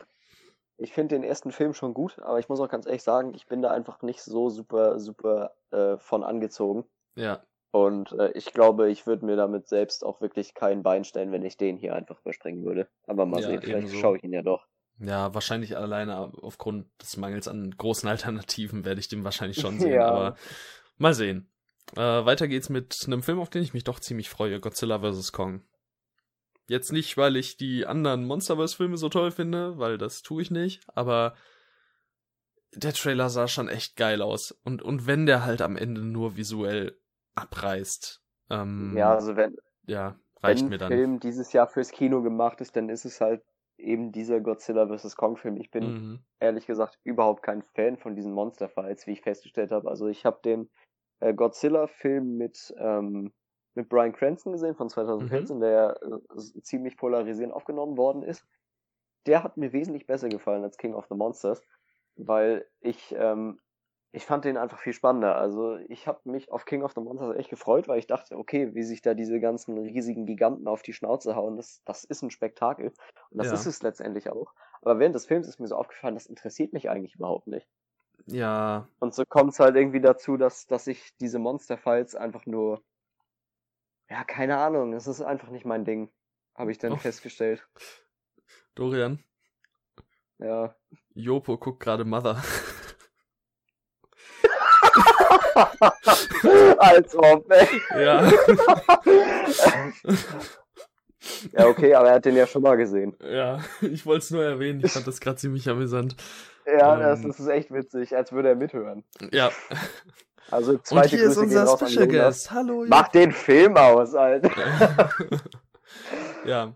ich 0.79 0.93
finde 0.93 1.14
den 1.16 1.25
ersten 1.25 1.53
Film 1.53 1.75
schon 1.75 1.95
gut, 1.95 2.18
aber 2.20 2.39
ich 2.39 2.49
muss 2.49 2.61
auch 2.61 2.68
ganz 2.68 2.87
ehrlich 2.87 3.03
sagen, 3.03 3.35
ich 3.35 3.47
bin 3.47 3.62
da 3.62 3.70
einfach 3.70 4.03
nicht 4.03 4.23
so 4.23 4.49
super, 4.51 4.99
super 4.99 5.55
äh, 5.70 5.97
von 5.99 6.25
angezogen. 6.25 6.85
Ja, 7.14 7.45
Und 7.70 8.12
äh, 8.12 8.33
ich 8.33 8.53
glaube, 8.53 8.91
ich 8.91 9.07
würde 9.07 9.25
mir 9.25 9.37
damit 9.37 9.68
selbst 9.68 10.05
auch 10.05 10.20
wirklich 10.20 10.55
kein 10.55 10.83
Bein 10.83 11.05
stellen, 11.05 11.33
wenn 11.33 11.45
ich 11.45 11.57
den 11.57 11.77
hier 11.77 11.95
einfach 11.95 12.20
überspringen 12.20 12.64
würde. 12.64 12.89
Aber 13.07 13.27
mal 13.27 13.41
Ja, 13.41 13.49
sehen, 13.49 13.61
vielleicht 13.61 13.89
ebenso. 13.89 14.01
schaue 14.01 14.16
ich 14.18 14.25
ihn 14.25 14.33
ja 14.33 14.43
doch. 14.43 14.66
ja, 14.99 15.35
wahrscheinlich 15.35 15.77
alleine 15.77 16.33
aufgrund 16.43 16.87
des 17.01 17.16
Mangels 17.16 17.49
an 17.49 17.70
großen 17.77 18.09
Alternativen 18.09 18.85
werde 18.85 19.01
ich 19.01 19.09
den 19.09 19.25
wahrscheinlich 19.25 19.59
schon 19.59 19.79
sehen, 19.79 19.95
Ja. 19.95 20.07
aber 20.07 20.37
mal 20.99 21.14
sehen. 21.14 21.52
Äh, 21.97 22.01
weiter 22.24 22.49
geht's 22.49 22.68
mit 22.68 23.03
einem 23.07 23.22
Film, 23.22 23.39
auf 23.41 23.51
den 23.51 23.62
ich 23.62 23.74
mich 23.74 23.85
doch 23.85 24.01
ziemlich 24.01 24.28
freue, 24.30 24.61
Godzilla 24.61 25.01
vs. 25.01 25.33
Kong. 25.33 25.62
Jetzt 26.68 26.93
nicht, 26.93 27.16
weil 27.16 27.37
ich 27.37 27.57
die 27.57 27.87
anderen 27.87 28.24
Monsterverse-Filme 28.24 28.97
so 28.97 29.09
toll 29.09 29.30
finde, 29.30 29.78
weil 29.78 29.99
das 29.99 30.22
tue 30.22 30.43
ich 30.43 30.51
nicht, 30.51 30.80
aber 30.95 31.35
der 32.74 32.95
Trailer 32.95 33.28
sah 33.28 33.49
schon 33.49 33.68
echt 33.68 33.97
geil 33.97 34.22
aus. 34.22 34.53
Und, 34.64 34.80
und 34.80 35.07
wenn 35.07 35.26
der 35.26 35.45
halt 35.45 35.61
am 35.61 35.76
Ende 35.76 36.01
nur 36.01 36.37
visuell 36.37 36.97
abreißt, 37.35 38.22
Ähm, 38.51 38.95
Ja, 38.97 39.12
also 39.12 39.37
wenn, 39.37 39.57
ja, 39.87 40.16
reicht 40.43 40.62
wenn 40.62 40.68
mir 40.70 40.78
dann. 40.78 40.93
Film 40.93 41.20
dieses 41.20 41.53
Jahr 41.53 41.66
fürs 41.68 41.91
Kino 41.91 42.22
gemacht 42.22 42.61
ist, 42.61 42.76
dann 42.76 42.89
ist 42.89 43.05
es 43.05 43.20
halt 43.20 43.43
eben 43.76 44.12
dieser 44.12 44.41
Godzilla 44.41 44.87
vs. 44.87 45.16
Kong 45.16 45.37
Film. 45.37 45.57
Ich 45.57 45.70
bin 45.70 45.83
Mhm. 45.83 46.20
ehrlich 46.39 46.66
gesagt 46.66 46.99
überhaupt 47.05 47.43
kein 47.43 47.62
Fan 47.74 47.99
von 47.99 48.14
diesen 48.14 48.33
Monster-Fights, 48.33 49.07
wie 49.07 49.12
ich 49.12 49.22
festgestellt 49.22 49.70
habe. 49.72 49.89
Also 49.91 50.07
ich 50.09 50.24
habe 50.24 50.41
den 50.45 50.70
äh, 51.23 51.35
Godzilla-Film 51.35 52.37
mit, 52.37 52.75
ähm, 52.79 53.33
mit 53.75 53.89
Bryan 53.89 54.12
Cranston 54.12 54.53
gesehen 54.53 54.75
von 54.75 54.89
2014, 54.91 55.61
der 55.61 56.01
äh, 56.03 56.37
ziemlich 56.62 56.97
polarisierend 56.97 57.55
aufgenommen 57.55 57.97
worden 57.97 58.23
ist. 58.23 58.47
Der 59.27 59.43
hat 59.45 59.57
mir 59.57 59.73
wesentlich 59.73 60.07
besser 60.07 60.29
gefallen 60.29 60.64
als 60.64 60.77
King 60.79 60.95
of 60.95 61.07
the 61.09 61.14
Monsters, 61.14 61.62
weil 62.16 62.66
ich, 62.81 63.14
ähm, 63.16 63.61
ich 64.12 64.27
fand 64.27 64.45
den 64.45 64.57
einfach 64.57 64.79
viel 64.79 64.93
spannender. 64.93 65.37
Also 65.37 65.77
ich 65.77 66.07
habe 66.07 66.29
mich 66.29 66.51
auf 66.53 66.64
King 66.66 66.83
of 66.83 66.93
the 66.95 67.01
Monsters 67.01 67.37
echt 67.37 67.51
gefreut, 67.51 67.89
weil 67.89 67.99
ich 67.99 68.07
dachte, 68.09 68.37
okay, 68.37 68.75
wie 68.75 68.83
sich 68.83 69.01
da 69.01 69.14
diese 69.14 69.41
ganzen 69.41 69.79
riesigen 69.79 70.27
Giganten 70.27 70.66
auf 70.68 70.83
die 70.83 70.93
Schnauze 70.93 71.37
hauen, 71.37 71.57
das, 71.57 71.83
das 71.85 72.05
ist 72.05 72.23
ein 72.23 72.31
Spektakel. 72.31 72.93
Und 73.31 73.39
das 73.39 73.49
Ja. 73.49 73.55
ist 73.55 73.66
es 73.66 73.83
letztendlich 73.83 74.29
auch. 74.31 74.53
Aber 74.83 74.99
während 74.99 75.14
des 75.14 75.27
Films 75.27 75.49
ist 75.49 75.61
mir 75.61 75.68
so 75.68 75.77
aufgefallen, 75.77 76.14
das 76.14 76.27
interessiert 76.27 76.73
mich 76.73 76.91
eigentlich 76.91 77.14
überhaupt 77.14 77.47
nicht. 77.47 77.68
Ja, 78.27 78.87
Und 79.01 79.14
so 79.14 79.25
kommt 79.25 79.53
es 79.53 79.59
halt 79.61 79.77
irgendwie 79.77 80.01
dazu, 80.01 80.37
dass, 80.37 80.66
dass 80.66 80.87
ich 80.87 81.14
diese 81.20 81.39
Monster-Fights 81.39 82.14
einfach 82.14 82.47
nur. 82.47 82.83
Ja, 84.09 84.25
keine 84.25 84.59
Ahnung, 84.59 84.93
das 84.93 85.07
ist 85.07 85.23
einfach 85.23 85.49
nicht 85.49 85.64
mein 85.64 85.85
Ding. 85.85 86.11
Habe 86.55 86.70
ich 86.70 86.79
dann 86.79 86.93
Oh. 86.93 86.97
festgestellt. 86.97 87.66
Dorian, 88.75 89.23
Ja. 90.39 90.75
Jopo 91.14 91.57
guckt 91.59 91.81
gerade 91.81 92.05
Mother. 92.05 92.43
Als 96.79 97.14
ob, 97.16 97.51
ey. 97.51 97.68
ja. 98.03 98.31
Ja, 101.53 101.66
okay, 101.66 101.95
aber 101.95 102.09
er 102.09 102.14
hat 102.16 102.25
den 102.25 102.37
ja 102.37 102.47
schon 102.47 102.62
mal 102.62 102.77
gesehen. 102.77 103.16
ja, 103.23 103.62
ich 103.81 104.05
wollte 104.07 104.25
es 104.25 104.31
nur 104.31 104.45
erwähnen. 104.45 104.81
Ich 104.85 104.93
fand 104.93 105.07
das 105.07 105.20
gerade 105.20 105.37
ziemlich 105.37 105.68
amüsant. 105.68 106.16
Ja, 106.67 106.97
das, 106.97 107.21
Ähm. 107.21 107.29
das 107.29 107.41
ist 107.41 107.49
echt 107.49 107.73
witzig, 107.73 108.17
als 108.17 108.33
würde 108.33 108.51
er 108.51 108.55
mithören. 108.55 109.05
Ja. 109.33 109.51
Also 110.51 110.73
Und 110.73 110.87
zweite 110.87 111.17
hier 111.17 111.25
ist 111.25 111.37
Grüße 111.37 111.49
gehen 111.49 111.59
unser 111.59 111.87
Special. 111.87 112.09
Guest. 112.09 112.51
Hallo, 112.51 112.85
Mach 112.89 113.09
den 113.09 113.33
Film 113.33 113.77
aus, 113.77 114.15
Alter. 114.15 114.51
ja. 116.45 116.75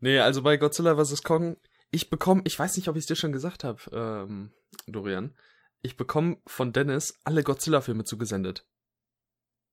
Nee, 0.00 0.18
also 0.20 0.42
bei 0.42 0.56
Godzilla 0.56 0.96
vs. 0.96 1.22
Kong, 1.22 1.56
ich 1.90 2.08
bekomme, 2.08 2.42
ich 2.44 2.58
weiß 2.58 2.76
nicht, 2.76 2.88
ob 2.88 2.96
ich 2.96 3.00
es 3.00 3.06
dir 3.06 3.16
schon 3.16 3.32
gesagt 3.32 3.64
habe, 3.64 3.78
ähm, 3.92 4.52
Dorian, 4.86 5.36
ich 5.82 5.96
bekomme 5.96 6.38
von 6.46 6.72
Dennis 6.72 7.18
alle 7.24 7.42
Godzilla-Filme 7.42 8.04
zugesendet. 8.04 8.66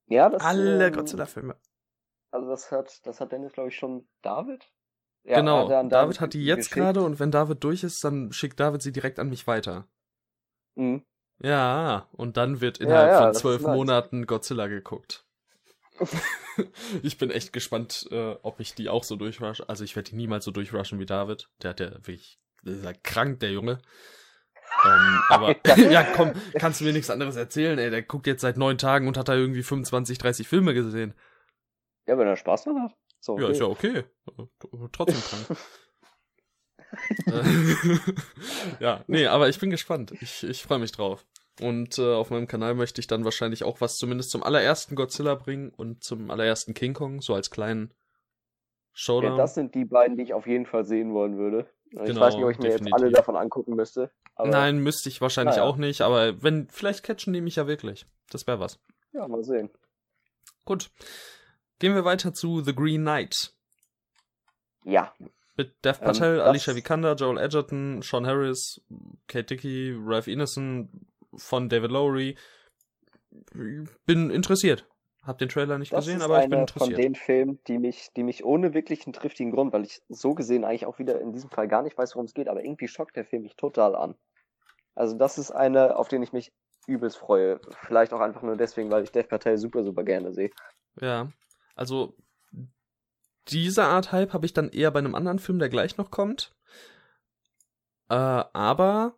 Ja, 0.06 0.28
das 0.28 0.42
Alle 0.42 0.86
ähm, 0.86 0.92
Godzilla-Filme. 0.92 1.56
Also 2.30 2.48
das 2.48 2.70
hat, 2.70 3.06
das 3.06 3.20
hat 3.20 3.32
Dennis, 3.32 3.52
glaube 3.52 3.70
ich, 3.70 3.76
schon 3.76 4.08
David. 4.22 4.70
Ja, 5.24 5.40
genau, 5.40 5.68
hat 5.68 5.74
an 5.76 5.88
David 5.88 6.20
hat 6.20 6.34
die 6.34 6.44
jetzt 6.44 6.70
gerade 6.70 7.02
und 7.02 7.20
wenn 7.20 7.30
David 7.30 7.62
durch 7.62 7.84
ist, 7.84 8.02
dann 8.02 8.32
schickt 8.32 8.58
David 8.60 8.82
sie 8.82 8.92
direkt 8.92 9.18
an 9.18 9.28
mich 9.28 9.46
weiter. 9.46 9.86
Mhm. 10.74 11.04
Ja, 11.40 12.08
und 12.12 12.36
dann 12.36 12.60
wird 12.60 12.78
Ja, 12.78 12.86
innerhalb 12.86 13.10
ja, 13.10 13.18
von 13.18 13.26
das 13.28 13.36
ist 13.36 13.42
zwölf. 13.42 13.62
Monaten 13.62 14.26
Godzilla 14.26 14.66
geguckt. 14.66 15.24
ich 17.02 17.18
bin 17.18 17.30
echt 17.30 17.52
gespannt, 17.52 18.08
äh, 18.10 18.34
ob 18.42 18.60
ich 18.60 18.74
die 18.74 18.88
auch 18.88 19.04
so 19.04 19.16
durchrushe. 19.16 19.68
Also 19.68 19.84
ich 19.84 19.96
werde 19.96 20.10
die 20.10 20.16
niemals 20.16 20.44
so 20.44 20.50
durchrushen 20.50 20.98
wie 20.98 21.06
David. 21.06 21.48
Der 21.62 21.70
hat 21.70 21.80
ja 21.80 21.90
wirklich, 22.06 22.38
der 22.62 22.74
ist 22.74 22.84
ja 22.84 22.92
krank, 22.92 23.40
der 23.40 23.52
Junge. 23.52 23.78
ähm, 24.84 25.20
aber 25.28 25.56
ja, 25.90 26.04
komm, 26.04 26.32
kannst 26.58 26.80
du 26.80 26.84
mir 26.84 26.92
nichts 26.92 27.10
anderes 27.10 27.36
erzählen, 27.36 27.78
ey. 27.78 27.90
Der 27.90 28.02
guckt 28.02 28.26
jetzt 28.26 28.42
seit 28.42 28.56
neun 28.56 28.78
Tagen 28.78 29.08
und 29.08 29.16
hat 29.16 29.28
da 29.28 29.34
irgendwie 29.34 29.62
25, 29.62 30.18
30 30.18 30.48
Filme 30.48 30.74
gesehen. 30.74 31.14
Ja, 32.06 32.16
wenn 32.18 32.26
er 32.26 32.36
Spaß 32.36 32.64
dran 32.64 32.82
hat. 32.82 32.96
So, 33.20 33.38
Ja, 33.38 33.48
ist 33.48 33.60
ja 33.60 33.66
okay. 33.66 34.04
Äh, 34.38 34.88
Trotzdem 34.92 35.20
krank. 35.20 35.58
Äh, 37.26 37.42
ja, 38.80 39.04
nee, 39.08 39.26
aber 39.26 39.50
ich 39.50 39.58
bin 39.58 39.68
gespannt. 39.68 40.12
Ich, 40.22 40.42
ich 40.42 40.62
freue 40.62 40.78
mich 40.78 40.90
drauf. 40.92 41.26
Und 41.60 41.98
äh, 41.98 42.14
auf 42.14 42.30
meinem 42.30 42.46
Kanal 42.46 42.74
möchte 42.74 43.00
ich 43.02 43.06
dann 43.06 43.24
wahrscheinlich 43.24 43.62
auch 43.64 43.82
was 43.82 43.98
zumindest 43.98 44.30
zum 44.30 44.42
allerersten 44.42 44.94
Godzilla 44.94 45.34
bringen 45.34 45.68
und 45.76 46.02
zum 46.02 46.30
allerersten 46.30 46.72
King 46.72 46.94
Kong, 46.94 47.20
so 47.20 47.34
als 47.34 47.50
kleinen 47.50 47.92
Showdown. 48.94 49.32
Ja, 49.32 49.36
das 49.36 49.54
sind 49.54 49.74
die 49.74 49.84
beiden, 49.84 50.16
die 50.16 50.22
ich 50.22 50.32
auf 50.34 50.46
jeden 50.46 50.64
Fall 50.64 50.84
sehen 50.86 51.12
wollen 51.12 51.36
würde. 51.36 51.68
Ich 51.90 51.98
Genau, 51.98 52.20
weiß 52.22 52.36
nicht, 52.36 52.44
ob 52.44 52.50
ich 52.52 52.58
mir 52.58 52.68
jetzt 52.70 52.80
alle 52.80 52.88
definitiv. 52.88 53.16
davon 53.16 53.36
angucken 53.36 53.74
müsste. 53.74 54.10
Nein, 54.38 54.78
müsste 54.78 55.08
ich 55.08 55.20
wahrscheinlich 55.20 55.56
Naja. 55.56 55.68
auch 55.68 55.76
nicht, 55.76 56.00
aber 56.00 56.42
wenn, 56.42 56.68
vielleicht 56.70 57.02
catchen 57.02 57.32
die 57.32 57.40
mich 57.40 57.56
ja 57.56 57.66
wirklich. 57.66 58.06
Das 58.30 58.46
wäre 58.46 58.60
was. 58.60 58.78
Ja, 59.12 59.26
mal 59.28 59.42
sehen. 59.44 59.68
Gut. 60.64 60.90
Gehen 61.78 61.94
wir 61.94 62.04
weiter 62.04 62.32
zu 62.34 62.60
The 62.62 62.74
Green 62.74 63.02
Knight. 63.02 63.52
Ja, 64.84 65.12
Mit 65.56 65.74
Dev 65.84 65.98
Ähm, 66.00 66.06
Patel, 66.06 66.36
das- 66.38 66.46
Alicia 66.46 66.74
Vikander, 66.76 67.14
Joel 67.14 67.38
Edgerton, 67.38 68.00
Sean 68.02 68.26
Harris, 68.26 68.80
Kate 69.26 69.44
Dickey, 69.44 69.94
Ralph 69.98 70.28
Ineson 70.28 70.88
von 71.36 71.68
David 71.68 71.90
Lowery. 71.90 72.36
Bin 74.06 74.30
interessiert. 74.30 74.86
Hab 75.24 75.38
den 75.38 75.48
Trailer 75.48 75.76
nicht 75.78 75.92
das 75.92 76.04
gesehen, 76.06 76.18
ist 76.18 76.24
aber 76.24 76.42
ich 76.42 76.48
bin 76.48 76.58
einer 76.60 76.68
von 76.68 76.88
interessiert. 76.88 76.98
den 76.98 77.14
Filmen, 77.14 77.58
die 77.66 77.76
mich, 77.78 78.08
die 78.16 78.22
mich 78.22 78.44
ohne 78.44 78.72
wirklich 78.72 79.04
einen 79.06 79.12
triftigen 79.12 79.52
Grund, 79.52 79.72
weil 79.72 79.84
ich 79.84 80.00
so 80.08 80.34
gesehen 80.34 80.64
eigentlich 80.64 80.86
auch 80.86 80.98
wieder 80.98 81.20
in 81.20 81.32
diesem 81.32 81.50
Fall 81.50 81.68
gar 81.68 81.82
nicht 81.82 81.98
weiß, 81.98 82.14
worum 82.14 82.24
es 82.26 82.34
geht, 82.34 82.48
aber 82.48 82.64
irgendwie 82.64 82.88
schockt 82.88 83.16
der 83.16 83.24
Film 83.26 83.42
mich 83.42 83.56
total 83.56 83.94
an. 83.94 84.14
Also 84.94 85.18
das 85.18 85.36
ist 85.38 85.50
einer, 85.50 85.98
auf 85.98 86.08
den 86.08 86.22
ich 86.22 86.32
mich 86.32 86.50
übelst 86.86 87.18
freue. 87.18 87.60
Vielleicht 87.86 88.12
auch 88.14 88.20
einfach 88.20 88.42
nur 88.42 88.56
deswegen, 88.56 88.90
weil 88.90 89.02
ich 89.04 89.12
Dev 89.12 89.28
Patel 89.28 89.58
super, 89.58 89.84
super 89.84 90.02
gerne 90.04 90.32
sehe. 90.32 90.50
Ja, 91.00 91.30
also 91.78 92.14
diese 93.48 93.84
Art 93.84 94.12
Hype 94.12 94.32
habe 94.32 94.46
ich 94.46 94.52
dann 94.52 94.68
eher 94.68 94.90
bei 94.90 94.98
einem 94.98 95.14
anderen 95.14 95.38
Film, 95.38 95.58
der 95.58 95.68
gleich 95.68 95.96
noch 95.96 96.10
kommt. 96.10 96.54
Äh, 98.10 98.14
aber, 98.14 99.14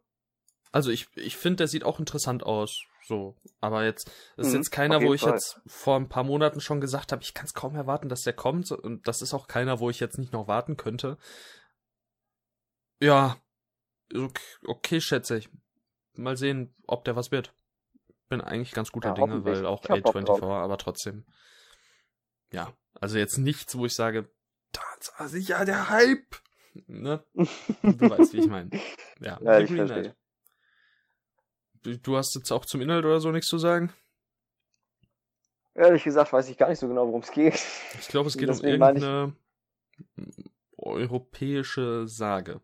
also 0.73 0.91
ich, 0.91 1.09
ich 1.17 1.37
finde, 1.37 1.59
der 1.59 1.69
sieht 1.69 1.85
auch 1.85 1.99
interessant 2.01 2.43
aus. 2.45 2.83
So, 3.07 3.37
aber 3.61 3.85
jetzt 3.85 4.11
das 4.37 4.49
ist 4.49 4.53
Mhm, 4.53 4.55
jetzt 4.55 4.71
keiner, 4.71 5.03
wo 5.03 5.15
ich 5.15 5.23
Fall. 5.23 5.33
jetzt 5.33 5.61
vor 5.67 5.97
ein 5.97 6.09
paar 6.09 6.25
Monaten 6.25 6.61
schon 6.61 6.81
gesagt 6.81 7.13
habe, 7.13 7.23
ich 7.23 7.35
kann 7.35 7.47
es 7.47 7.55
kaum 7.55 7.75
erwarten, 7.75 8.09
dass 8.09 8.23
der 8.23 8.35
kommt. 8.35 8.71
Und 8.73 9.09
das 9.09 9.23
ist 9.23 9.35
auch 9.35 9.49
keiner, 9.49 9.81
wo 9.81 9.91
ich 9.91 10.01
jetzt 10.01 10.19
nicht 10.19 10.33
noch 10.33 10.49
warten 10.49 10.77
könnte. 10.77 11.19
Ja, 13.01 13.37
okay, 14.15 14.43
okay 14.67 15.01
schätze 15.01 15.39
ich. 15.39 15.49
Mal 16.15 16.37
sehen, 16.37 16.75
ob 16.87 17.05
der 17.05 17.17
was 17.17 17.31
wird. 17.33 17.55
Bin 18.29 18.41
eigentlich 18.41 18.73
ganz 18.73 18.93
guter 18.93 19.11
Ja, 19.11 19.15
Dinge, 19.15 19.45
weil 19.45 19.67
auch 19.67 19.85
Ich 19.85 19.91
hab 19.91 20.03
Bock 20.03 20.15
A24, 20.15 20.21
drauf. 20.21 20.43
aber 20.63 20.79
trotzdem. 20.79 21.25
Ja, 22.53 22.73
also 22.95 23.19
jetzt 23.19 23.39
nichts, 23.39 23.77
wo 23.77 23.87
ich 23.87 23.95
sage, 23.95 24.29
das 24.73 25.13
war 25.19 25.29
sicher 25.29 25.65
der 25.65 25.89
Hype. 25.91 26.37
Ne? 26.87 27.25
Du 27.35 27.45
weißt, 28.11 28.33
wie 28.35 28.39
ich 28.41 28.49
meine. 28.49 28.71
Ja, 29.21 29.39
Ja, 29.43 29.59
ich 29.59 29.69
Green 29.69 29.87
verstehe. 29.87 30.15
Knight. 31.83 32.03
Du- 32.03 32.17
hast 32.17 32.35
jetzt 32.35 32.51
auch 32.53 32.65
zum 32.67 32.81
Inhalt 32.83 33.05
oder 33.05 33.21
so 33.21 33.31
nichts 33.33 33.49
zu 33.49 33.59
sagen? 33.59 33.93
Ehrlich 35.75 36.05
gesagt 36.05 36.33
weiß 36.33 36.49
ich 36.49 36.59
gar 36.59 36.69
nicht 36.69 36.79
so 36.79 36.89
genau, 36.89 37.07
worum 37.07 37.23
es 37.23 37.31
geht. 37.31 37.55
Ich 37.99 38.09
glaube, 38.09 38.29
es 38.29 38.37
geht 38.37 38.49
um 38.51 38.57
Deswegen 38.57 38.75
ich- 38.75 38.81
irgendeine 39.03 39.35
europäische 40.77 42.07
Sage. 42.07 42.61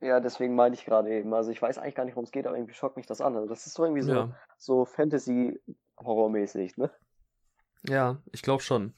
Ja, 0.00 0.20
deswegen 0.20 0.54
meine 0.54 0.74
ich 0.74 0.84
gerade 0.86 1.10
eben. 1.10 1.34
Also 1.34 1.50
ich 1.50 1.60
weiß 1.60 1.76
eigentlich 1.78 1.94
gar 1.94 2.04
nicht, 2.06 2.14
worum 2.14 2.24
es 2.24 2.30
geht, 2.30 2.46
aber 2.46 2.56
irgendwie 2.56 2.72
schockt 2.74 2.96
mich 2.96 3.06
das 3.06 3.20
an. 3.20 3.36
Also 3.36 3.48
das 3.48 3.66
ist 3.66 3.74
so 3.74 3.84
irgendwie 3.84 4.02
so, 4.02 4.12
Ja, 4.12 4.36
so 4.56 4.84
Fantasy-Horror-mäßig, 4.86 6.76
ne? 6.78 6.90
ja, 7.86 8.22
ich 8.32 8.42
glaube 8.42 8.62
schon. 8.62 8.94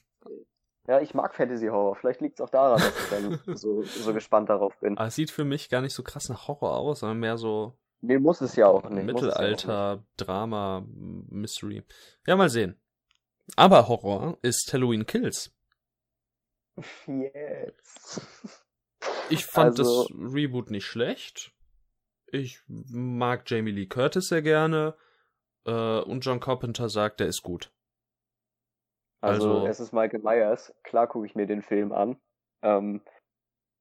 Ja, 0.87 0.99
ich 0.99 1.13
mag 1.13 1.33
Fantasy-Horror. 1.33 1.95
Vielleicht 1.95 2.19
liegt 2.21 2.39
es 2.39 2.41
auch 2.45 2.49
daran, 2.49 2.79
dass 2.79 2.99
ich 3.03 3.09
dann 3.09 3.39
so, 3.57 3.83
so 3.83 4.13
gespannt 4.13 4.49
darauf 4.49 4.77
bin. 4.79 4.97
Aber 4.97 5.07
es 5.07 5.15
sieht 5.15 5.31
für 5.31 5.45
mich 5.45 5.69
gar 5.69 5.81
nicht 5.81 5.93
so 5.93 6.03
krass 6.03 6.27
nach 6.29 6.47
Horror 6.47 6.75
aus, 6.77 6.99
sondern 6.99 7.19
mehr 7.19 7.37
so 7.37 7.77
Nee, 8.01 8.19
muss 8.19 8.41
es 8.41 8.57
ja 8.57 8.67
auch 8.67 8.83
nicht. 8.89 8.95
ja 8.97 9.01
auch 9.01 9.05
Mittelalter, 9.21 10.03
Drama, 10.17 10.85
Mystery. 10.89 11.83
Ja, 12.27 12.35
mal 12.35 12.49
sehen. 12.49 12.77
Aber 13.55 13.87
Horror 13.87 14.37
ist 14.41 14.73
Halloween 14.73 15.05
Kills. 15.05 15.53
nicht. 17.07 17.33
Yes. 17.33 18.21
Ich 19.29 19.45
fand 19.45 19.79
Also- 19.79 20.07
das 20.07 20.17
Reboot 20.33 20.69
nicht 20.69 20.85
schlecht. 20.85 21.53
Ich 22.27 22.61
mag 22.67 23.43
Jamie 23.49 23.71
Lee 23.71 23.85
Curtis 23.85 24.27
sehr 24.27 24.41
gerne. 24.41 24.95
Äh, 25.65 25.99
und 26.01 26.21
John 26.25 26.39
Carpenter 26.41 26.89
sagt, 26.89 27.19
der 27.21 27.27
ist 27.27 27.41
gut. 27.43 27.71
Also, 29.23 29.53
Also- 29.55 29.67
es 29.67 29.79
ist 29.79 29.93
Michael 29.93 30.21
Myers. 30.21 30.73
Klar 30.83 31.07
gucke 31.07 31.25
ich 31.25 31.35
mir 31.35 31.47
den 31.47 31.61
Film 31.61 31.91
an. 31.91 32.17
Ähm, 32.61 33.01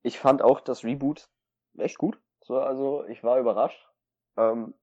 ich 0.02 0.18
fand 0.18 0.42
auch 0.42 0.60
das 0.60 0.84
Reboot 0.84 1.28
echt 1.78 1.98
gut. 1.98 2.20
So, 2.40 2.58
also 2.58 3.04
ich 3.06 3.22
war 3.24 3.38
überrascht. 3.38 3.88
Ähm, 4.36 4.74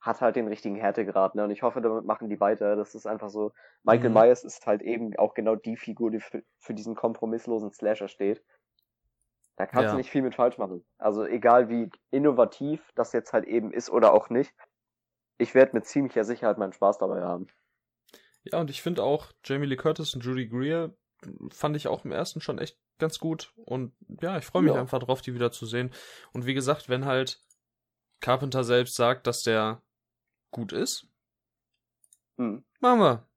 hat 0.00 0.20
halt 0.20 0.36
den 0.36 0.48
richtigen 0.48 0.76
Härtegrad, 0.76 1.34
ne? 1.34 1.44
Und 1.44 1.50
ich 1.50 1.62
hoffe, 1.62 1.80
damit 1.80 2.04
machen 2.04 2.28
die 2.28 2.38
weiter. 2.38 2.76
Das 2.76 2.94
ist 2.94 3.06
einfach 3.06 3.30
so. 3.30 3.52
Michael 3.82 4.10
Mhm. 4.10 4.14
Myers 4.16 4.44
ist 4.44 4.66
halt 4.66 4.82
eben 4.82 5.16
auch 5.16 5.32
genau 5.32 5.56
die 5.56 5.76
Figur, 5.78 6.10
die 6.10 6.20
für, 6.20 6.42
für 6.58 6.74
diesen 6.74 6.94
kompromisslosen 6.94 7.72
Slasher 7.72 8.08
steht. 8.08 8.44
Da 9.56 9.64
kannst 9.66 9.84
Ja. 9.84 9.90
du 9.92 9.96
nicht 9.96 10.10
viel 10.10 10.20
mit 10.22 10.34
falsch 10.34 10.58
machen. 10.58 10.84
Also 10.98 11.24
egal 11.24 11.68
wie 11.70 11.90
innovativ 12.10 12.92
das 12.94 13.12
jetzt 13.12 13.32
halt 13.32 13.46
eben 13.46 13.72
ist 13.72 13.88
oder 13.88 14.12
auch 14.12 14.28
nicht. 14.28 14.52
Ich 15.38 15.54
werde 15.54 15.72
mit 15.72 15.86
ziemlicher 15.86 16.24
Sicherheit 16.24 16.58
meinen 16.58 16.72
Spaß 16.74 16.98
dabei 16.98 17.22
haben. 17.22 17.46
Ja, 18.44 18.60
und 18.60 18.70
ich 18.70 18.82
finde 18.82 19.02
auch 19.02 19.32
Jamie 19.44 19.66
Lee 19.66 19.76
Curtis 19.76 20.14
und 20.14 20.24
Judy 20.24 20.46
Greer 20.48 20.94
fand 21.50 21.76
ich 21.76 21.88
auch 21.88 22.04
im 22.04 22.12
ersten 22.12 22.40
schon 22.40 22.58
echt 22.58 22.78
ganz 22.98 23.18
gut. 23.18 23.52
Und 23.56 23.94
ja, 24.20 24.36
ich 24.38 24.44
freue 24.44 24.62
mich 24.62 24.74
Ja. 24.74 24.80
einfach 24.80 24.98
drauf, 25.00 25.22
die 25.22 25.34
wieder 25.34 25.50
zu 25.50 25.64
sehen. 25.66 25.90
Und 26.32 26.44
wie 26.46 26.54
gesagt, 26.54 26.88
wenn 26.88 27.06
halt 27.06 27.40
Carpenter 28.20 28.62
selbst 28.64 28.94
sagt, 28.96 29.26
dass 29.26 29.42
der 29.42 29.82
gut 30.50 30.72
ist, 30.72 31.06
Hm. 32.36 32.64
machen 32.80 33.00
wir. 33.00 33.28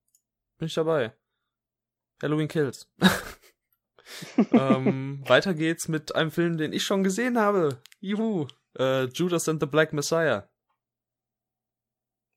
Bin 0.57 0.65
ich 0.67 0.73
dabei. 0.73 1.15
Halloween 2.21 2.47
Kills. 2.47 2.91
ähm, 4.51 5.23
weiter 5.27 5.53
geht's 5.53 5.87
mit 5.87 6.15
einem 6.15 6.31
Film, 6.31 6.57
den 6.57 6.73
ich 6.73 6.83
schon 6.83 7.03
gesehen 7.03 7.37
habe. 7.37 7.81
Juhu. 7.99 8.47
Äh, 8.77 9.05
Judas 9.05 9.47
and 9.49 9.59
the 9.61 9.67
Black 9.67 9.93
Messiah. 9.93 10.49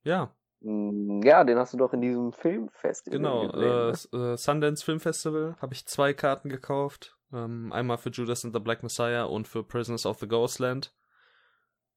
Ja, 0.03 0.35
Ja, 0.63 1.43
den 1.43 1.57
hast 1.57 1.73
du 1.73 1.77
doch 1.77 1.91
in 1.93 2.01
diesem 2.01 2.33
Filmfestival 2.33 3.17
genau. 3.17 3.47
gesehen. 3.47 3.63
Äh, 3.63 3.67
ne? 3.67 3.89
S- 3.89 4.13
äh, 4.13 4.37
Sundance 4.37 4.85
Film 4.85 4.99
Festival 4.99 5.55
habe 5.59 5.73
ich 5.73 5.87
zwei 5.87 6.13
Karten 6.13 6.49
gekauft. 6.49 7.17
Ähm, 7.33 7.71
einmal 7.73 7.97
für 7.97 8.09
Judas 8.09 8.45
and 8.45 8.53
the 8.53 8.59
Black 8.59 8.83
Messiah 8.83 9.23
und 9.23 9.47
für 9.47 9.63
Prisoners 9.63 10.05
of 10.05 10.19
the 10.19 10.27
Ghostland. 10.27 10.93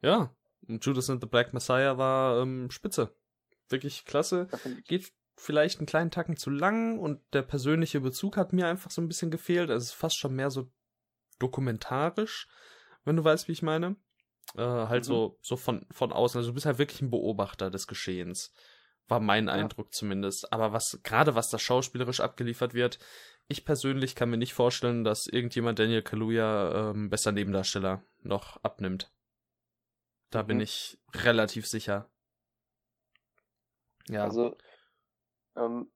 Ja, 0.00 0.34
und 0.66 0.84
Judas 0.84 1.10
and 1.10 1.20
the 1.20 1.26
Black 1.28 1.52
Messiah 1.52 1.98
war 1.98 2.40
ähm, 2.40 2.70
spitze. 2.70 3.14
Wirklich 3.68 4.06
klasse. 4.06 4.48
Geht 4.86 5.12
vielleicht 5.36 5.80
einen 5.80 5.86
kleinen 5.86 6.10
Tacken 6.10 6.36
zu 6.36 6.48
lang 6.50 6.98
und 6.98 7.20
der 7.32 7.42
persönliche 7.42 8.00
Bezug 8.00 8.36
hat 8.36 8.52
mir 8.52 8.66
einfach 8.66 8.90
so 8.90 9.02
ein 9.02 9.08
bisschen 9.08 9.30
gefehlt. 9.30 9.70
Also 9.70 9.82
es 9.82 9.88
ist 9.90 9.94
fast 9.94 10.18
schon 10.18 10.34
mehr 10.34 10.50
so 10.50 10.70
dokumentarisch, 11.38 12.48
wenn 13.04 13.16
du 13.16 13.24
weißt, 13.24 13.48
wie 13.48 13.52
ich 13.52 13.62
meine. 13.62 13.96
Äh, 14.56 14.60
halt 14.62 15.02
Mhm. 15.04 15.08
so, 15.08 15.38
so 15.42 15.56
von, 15.56 15.86
von 15.90 16.12
außen. 16.12 16.38
Also 16.38 16.50
du 16.50 16.54
bist 16.54 16.66
halt 16.66 16.78
wirklich 16.78 17.02
ein 17.02 17.10
Beobachter 17.10 17.70
des 17.70 17.86
Geschehens. 17.86 18.52
War 19.08 19.20
mein 19.20 19.48
Eindruck 19.48 19.92
zumindest. 19.92 20.52
Aber 20.52 20.72
was, 20.72 21.00
gerade 21.02 21.34
was 21.34 21.50
da 21.50 21.58
schauspielerisch 21.58 22.20
abgeliefert 22.20 22.72
wird, 22.74 22.98
ich 23.48 23.64
persönlich 23.66 24.14
kann 24.14 24.30
mir 24.30 24.38
nicht 24.38 24.54
vorstellen, 24.54 25.04
dass 25.04 25.26
irgendjemand 25.26 25.78
Daniel 25.78 26.02
Kaluuya 26.02 26.90
ähm, 26.90 27.10
besser 27.10 27.32
Nebendarsteller 27.32 28.02
noch 28.22 28.62
abnimmt. 28.62 29.12
Da 30.30 30.42
bin 30.42 30.56
Mhm. 30.58 30.62
ich 30.62 30.98
relativ 31.14 31.66
sicher. 31.66 32.10
Ja. 34.08 34.24
Also, 34.24 34.56
ähm, 35.56 35.90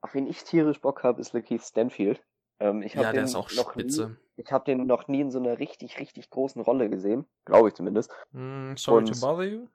auf 0.00 0.14
wen 0.14 0.26
ich 0.26 0.42
tierisch 0.44 0.80
Bock 0.80 1.02
habe, 1.04 1.20
ist 1.20 1.32
Lakeith 1.32 1.62
Stanfield. 1.62 2.22
Ähm, 2.60 2.82
ich 2.82 2.96
habe 2.96 3.06
ja, 3.06 3.12
der 3.12 3.24
ist 3.24 3.34
auch 3.34 3.50
noch 3.52 3.74
nie, 3.74 3.82
spitze. 3.82 4.16
Ich 4.44 4.52
habe 4.52 4.64
den 4.64 4.86
noch 4.86 5.08
nie 5.08 5.20
in 5.20 5.30
so 5.30 5.38
einer 5.38 5.58
richtig, 5.58 5.98
richtig 5.98 6.30
großen 6.30 6.60
Rolle 6.62 6.88
gesehen. 6.90 7.26
Glaube 7.44 7.68
ich 7.68 7.74
zumindest. 7.74 8.10
Mm, 8.32 8.74
sorry 8.76 8.98
Und- 8.98 9.12
to 9.14 9.20
bother 9.20 9.44
you. 9.44 9.66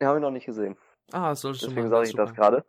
Den 0.00 0.08
habe 0.08 0.18
ich 0.18 0.22
noch 0.22 0.30
nicht 0.30 0.46
gesehen. 0.46 0.76
Ah, 1.12 1.30
das 1.30 1.40
solltest 1.40 1.64
du 1.64 1.68
Deswegen 1.68 1.88
sage 1.88 2.08
ich 2.08 2.14
das 2.14 2.34
gerade. 2.34 2.64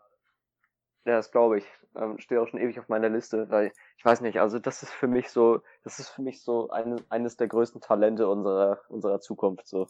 Ja, 1.05 1.15
das 1.17 1.31
glaube 1.31 1.57
ich. 1.59 1.65
Ähm, 1.95 2.19
steht 2.19 2.38
auch 2.38 2.47
schon 2.47 2.59
ewig 2.59 2.79
auf 2.79 2.89
meiner 2.89 3.09
Liste, 3.09 3.49
weil 3.49 3.71
ich 3.97 4.05
weiß 4.05 4.21
nicht, 4.21 4.39
also 4.39 4.59
das 4.59 4.83
ist 4.83 4.91
für 4.91 5.07
mich 5.07 5.29
so, 5.29 5.61
das 5.83 5.99
ist 5.99 6.09
für 6.09 6.21
mich 6.21 6.41
so 6.43 6.69
eine, 6.69 6.97
eines 7.09 7.38
der 7.38 7.47
größten 7.47 7.81
Talente 7.81 8.27
unserer, 8.29 8.79
unserer 8.89 9.19
Zukunft, 9.19 9.67
so. 9.67 9.88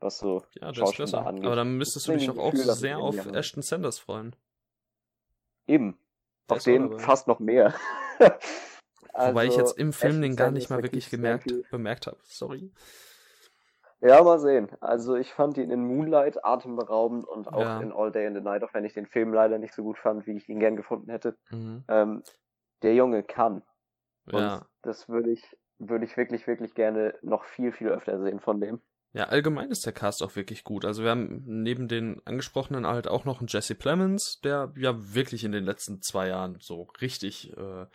Was 0.00 0.18
so 0.18 0.42
Ja, 0.54 0.68
das 0.72 0.78
ist 0.78 0.96
Schauspieler 0.96 1.26
angeht. 1.26 1.44
Aber 1.44 1.56
dann 1.56 1.76
müsstest 1.76 2.06
du 2.08 2.12
dich 2.12 2.26
doch 2.26 2.38
auch 2.38 2.52
Gefühl, 2.52 2.72
sehr 2.72 2.98
auf 2.98 3.26
Ashton 3.26 3.62
Sanders 3.62 3.98
freuen. 3.98 4.34
eben. 5.66 5.98
Der 6.48 6.56
Auf 6.56 6.62
den 6.62 6.98
fast 6.98 7.26
noch 7.28 7.40
mehr. 7.40 7.74
Wobei 9.14 9.46
ich 9.46 9.50
Also, 9.50 9.60
jetzt 9.60 9.78
im 9.78 9.92
Film 9.92 10.22
den 10.22 10.36
gar 10.36 10.50
nicht 10.50 10.70
mal 10.70 10.82
wirklich 10.82 11.10
gemerkt, 11.10 11.52
bemerkt 11.70 12.06
habe. 12.06 12.18
Sorry. 12.22 12.72
Ja, 14.00 14.22
mal 14.22 14.38
sehen. 14.38 14.70
Also 14.80 15.16
ich 15.16 15.32
fand 15.32 15.58
ihn 15.58 15.70
in 15.70 15.84
Moonlight 15.84 16.44
atemberaubend 16.44 17.26
und 17.26 17.48
auch 17.48 17.60
Ja. 17.60 17.80
in 17.80 17.92
All 17.92 18.12
Day 18.12 18.26
and 18.26 18.36
the 18.36 18.42
Night, 18.42 18.62
auch 18.62 18.72
wenn 18.72 18.84
ich 18.84 18.94
den 18.94 19.06
Film 19.06 19.32
leider 19.32 19.58
nicht 19.58 19.74
so 19.74 19.82
gut 19.82 19.98
fand, 19.98 20.26
wie 20.26 20.36
ich 20.36 20.48
ihn 20.48 20.60
gern 20.60 20.76
gefunden 20.76 21.10
hätte. 21.10 21.36
Mhm. 21.50 21.84
Ähm, 21.88 22.22
der 22.82 22.94
Junge 22.94 23.24
kann. 23.24 23.62
Und 24.26 24.40
Ja. 24.40 24.66
das 24.82 25.08
würde 25.08 25.30
ich, 25.32 25.42
würde 25.78 26.04
ich 26.04 26.16
wirklich, 26.16 26.46
wirklich 26.46 26.74
gerne 26.74 27.14
noch 27.22 27.44
viel, 27.44 27.72
viel 27.72 27.88
öfter 27.88 28.22
sehen 28.22 28.38
von 28.38 28.60
dem. 28.60 28.80
Ja, 29.14 29.24
allgemein 29.24 29.70
ist 29.70 29.84
der 29.84 29.92
Cast 29.94 30.22
auch 30.22 30.36
wirklich 30.36 30.62
gut. 30.62 30.84
Also 30.84 31.02
wir 31.02 31.10
haben 31.10 31.42
neben 31.44 31.88
den 31.88 32.20
angesprochenen 32.24 32.86
halt 32.86 33.08
auch 33.08 33.24
noch 33.24 33.40
einen 33.40 33.48
Jesse 33.48 33.74
Plemons, 33.74 34.40
der 34.42 34.72
ja 34.76 34.94
wirklich 35.14 35.42
in 35.42 35.50
den 35.50 35.64
letzten 35.64 36.02
zwei 36.02 36.28
Jahren 36.28 36.58
so 36.60 36.82
richtig 37.00 37.56
äh, 37.56 37.86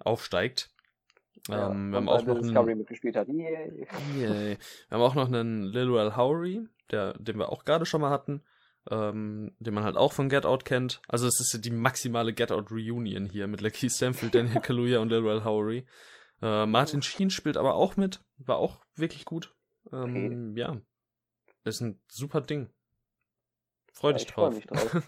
aufsteigt. 0.00 0.70
Ja, 1.48 1.70
ähm, 1.70 1.90
wir 1.90 1.96
haben 1.96 2.08
auch 2.08 2.24
noch 2.24 2.38
Discovery 2.38 2.72
einen, 2.72 2.78
mitgespielt 2.80 3.16
hat. 3.16 3.28
Yay. 3.28 3.86
Yay. 4.18 4.58
Wir 4.58 4.58
haben 4.90 5.02
auch 5.02 5.14
noch 5.14 5.26
einen 5.26 5.64
Lilwell 5.64 6.16
Howery, 6.16 6.66
der, 6.90 7.14
den 7.14 7.38
wir 7.38 7.50
auch 7.50 7.64
gerade 7.64 7.86
schon 7.86 8.00
mal 8.02 8.10
hatten, 8.10 8.42
ähm, 8.90 9.54
den 9.58 9.74
man 9.74 9.84
halt 9.84 9.96
auch 9.96 10.12
von 10.12 10.28
Get 10.28 10.44
Out 10.44 10.64
kennt. 10.64 11.00
Also 11.08 11.26
es 11.26 11.40
ist 11.40 11.64
die 11.64 11.70
maximale 11.70 12.32
Get 12.34 12.52
Out 12.52 12.70
Reunion 12.70 13.26
hier 13.26 13.46
mit 13.46 13.60
Lakeith 13.60 13.92
Stanfield, 13.92 14.34
Daniel 14.34 14.60
Kaluuya 14.62 14.98
und 15.00 15.08
Lilwell 15.08 15.44
Howery. 15.44 15.86
Äh, 16.42 16.66
Martin 16.66 17.02
Sheen 17.02 17.30
spielt 17.30 17.56
aber 17.56 17.74
auch 17.74 17.96
mit, 17.96 18.20
war 18.38 18.56
auch 18.56 18.80
wirklich 18.96 19.24
gut. 19.24 19.54
Ähm, 19.92 20.56
Ja, 20.56 20.80
ist 21.64 21.80
ein 21.80 22.00
super 22.08 22.40
Ding. 22.40 22.70
Freu 23.92 24.10
Ja, 24.10 24.14
dich 24.14 24.26
ich 24.26 24.32
freu 24.32 24.50
drauf. 24.50 24.54
mich 24.54 24.66
drauf. 24.66 25.02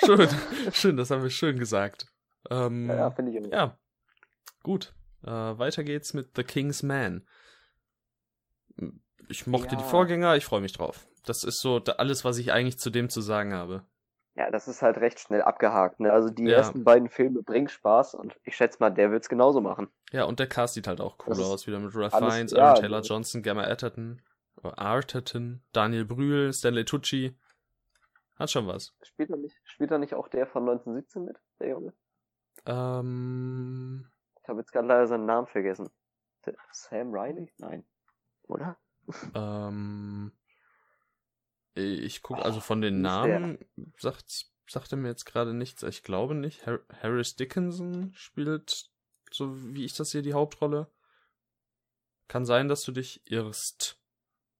schön, 0.04 0.28
schön, 0.72 0.96
das 0.96 1.10
haben 1.10 1.22
wir 1.22 1.30
schön 1.30 1.58
gesagt. 1.58 2.06
Ähm, 2.50 2.88
Ja, 2.88 3.10
finde 3.10 3.30
ich 3.32 3.36
immer. 3.38 3.48
ja, 3.48 3.78
gut. 4.62 4.94
Äh, 5.22 5.28
weiter 5.30 5.84
geht's 5.84 6.12
mit 6.14 6.30
The 6.36 6.44
King's 6.44 6.82
Man. 6.82 7.26
Ich 9.28 9.46
mochte 9.46 9.74
Ja. 9.74 9.80
die 9.80 9.84
Vorgänger, 9.88 10.36
ich 10.36 10.44
freue 10.44 10.60
mich 10.60 10.72
drauf. 10.72 11.06
Das 11.24 11.44
ist 11.44 11.60
so 11.60 11.78
alles, 11.96 12.24
was 12.24 12.36
ich 12.38 12.52
eigentlich 12.52 12.78
zu 12.78 12.90
dem 12.90 13.08
zu 13.08 13.20
sagen 13.22 13.54
habe. 13.54 13.84
Ja, 14.36 14.50
das 14.50 14.66
ist 14.68 14.82
halt 14.82 14.98
recht 14.98 15.20
schnell 15.20 15.42
abgehakt. 15.42 16.00
Ne? 16.00 16.12
Also 16.12 16.28
die 16.28 16.42
Ja. 16.44 16.56
ersten 16.58 16.82
beiden 16.84 17.08
Filme 17.08 17.42
bringen 17.42 17.68
Spaß 17.68 18.14
und 18.14 18.38
ich 18.42 18.56
schätze 18.56 18.78
mal, 18.80 18.90
der 18.90 19.10
wird's 19.12 19.28
genauso 19.28 19.60
machen. 19.60 19.88
Ja, 20.12 20.24
und 20.24 20.40
der 20.40 20.48
Cast 20.48 20.74
sieht 20.74 20.86
halt 20.88 21.00
auch 21.00 21.16
cool 21.26 21.40
aus, 21.42 21.66
wieder 21.66 21.78
mit 21.78 21.94
Ralph 21.94 22.12
Fiennes, 22.14 22.52
ja, 22.52 22.58
Aaron 22.70 22.74
Taylor 22.82 23.00
Johnson, 23.00 23.42
Gamma 23.42 23.62
Atherton, 23.62 24.20
oder 24.56 24.76
Arterton, 24.78 25.62
Daniel 25.72 26.04
Brühl, 26.04 26.52
Stanley 26.52 26.84
Tucci. 26.84 27.38
Hat 28.36 28.50
schon 28.50 28.66
was. 28.66 28.92
Spielt 29.02 29.30
er 29.30 29.36
nicht, 29.36 29.56
spielt 29.64 29.92
er 29.92 29.98
nicht 29.98 30.14
auch 30.14 30.26
der 30.28 30.46
von 30.48 30.62
1917 30.64 31.24
mit, 31.24 31.36
der 31.60 31.68
Junge? 31.68 31.92
Ähm, 32.66 34.06
Ich 34.42 34.48
habe 34.48 34.60
jetzt 34.60 34.72
gerade 34.72 34.88
leider 34.88 35.06
seinen 35.06 35.26
Namen 35.26 35.46
vergessen. 35.46 35.88
Sam 36.72 37.12
Riley? 37.14 37.52
Nein. 37.58 37.84
Oder? 38.48 38.76
ähm, 39.34 40.32
ich 41.74 42.22
gucke, 42.22 42.42
also 42.42 42.58
Oh, 42.58 42.62
von 42.62 42.80
den? 42.80 43.00
Namen 43.00 43.58
sagt, 43.98 44.46
sagt 44.68 44.92
er 44.92 44.98
mir 44.98 45.08
jetzt 45.08 45.24
gerade 45.24 45.54
nichts. 45.54 45.82
Ich 45.82 46.02
glaube 46.02 46.34
nicht. 46.34 46.66
Har 46.66 46.80
Harris 47.02 47.36
Dickinson 47.36 48.12
spielt, 48.14 48.90
so 49.30 49.54
wie 49.74 49.84
ich 49.84 49.94
das 49.94 50.12
hier, 50.12 50.22
die 50.22 50.34
Hauptrolle. 50.34 50.90
Kann 52.28 52.44
sein, 52.44 52.68
dass 52.68 52.82
du 52.82 52.92
dich 52.92 53.22
irrst. 53.30 54.00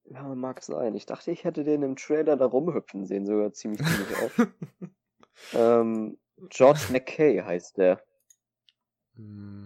Ja, 0.04 0.22
mag 0.34 0.62
sein. 0.62 0.94
Ich 0.94 1.06
dachte, 1.06 1.30
ich 1.30 1.44
hätte 1.44 1.64
den 1.64 1.82
im 1.82 1.96
Trailer 1.96 2.36
da 2.36 2.44
rumhüpfen 2.44 3.06
sehen, 3.06 3.24
sogar 3.26 3.52
ziemlich, 3.52 3.80
ziemlich 3.86 4.18
oft. 4.22 4.48
ähm, 5.54 6.18
George 6.48 6.80
McKay 6.90 7.40
heißt 7.42 7.78
der. 7.78 8.02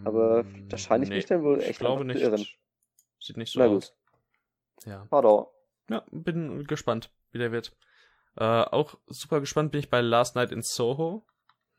Aber 0.04 0.44
das 0.68 0.82
scheine 0.82 1.04
ich 1.04 1.10
mich 1.10 1.26
dann 1.26 1.42
wohl 1.42 1.58
ich 1.60 1.68
echt 1.68 1.78
glaube 1.80 2.02
einfach 2.02 2.14
nicht. 2.14 2.22
irren. 2.22 2.46
Sieht 3.20 3.36
nicht 3.38 3.52
so 3.52 3.58
Na 3.60 3.66
aus. 3.66 3.94
gut. 4.76 4.86
Ja. 4.86 5.06
Pardon. 5.10 5.46
Ja, 5.88 6.04
bin 6.10 6.66
gespannt, 6.66 7.10
wie 7.32 7.38
der 7.38 7.50
wird. 7.50 7.74
Äh, 8.36 8.44
auch 8.44 8.98
super 9.06 9.40
gespannt 9.40 9.72
bin 9.72 9.80
ich 9.80 9.90
bei 9.90 10.00
Last 10.00 10.36
Night 10.36 10.52
in 10.52 10.62
Soho. 10.62 11.24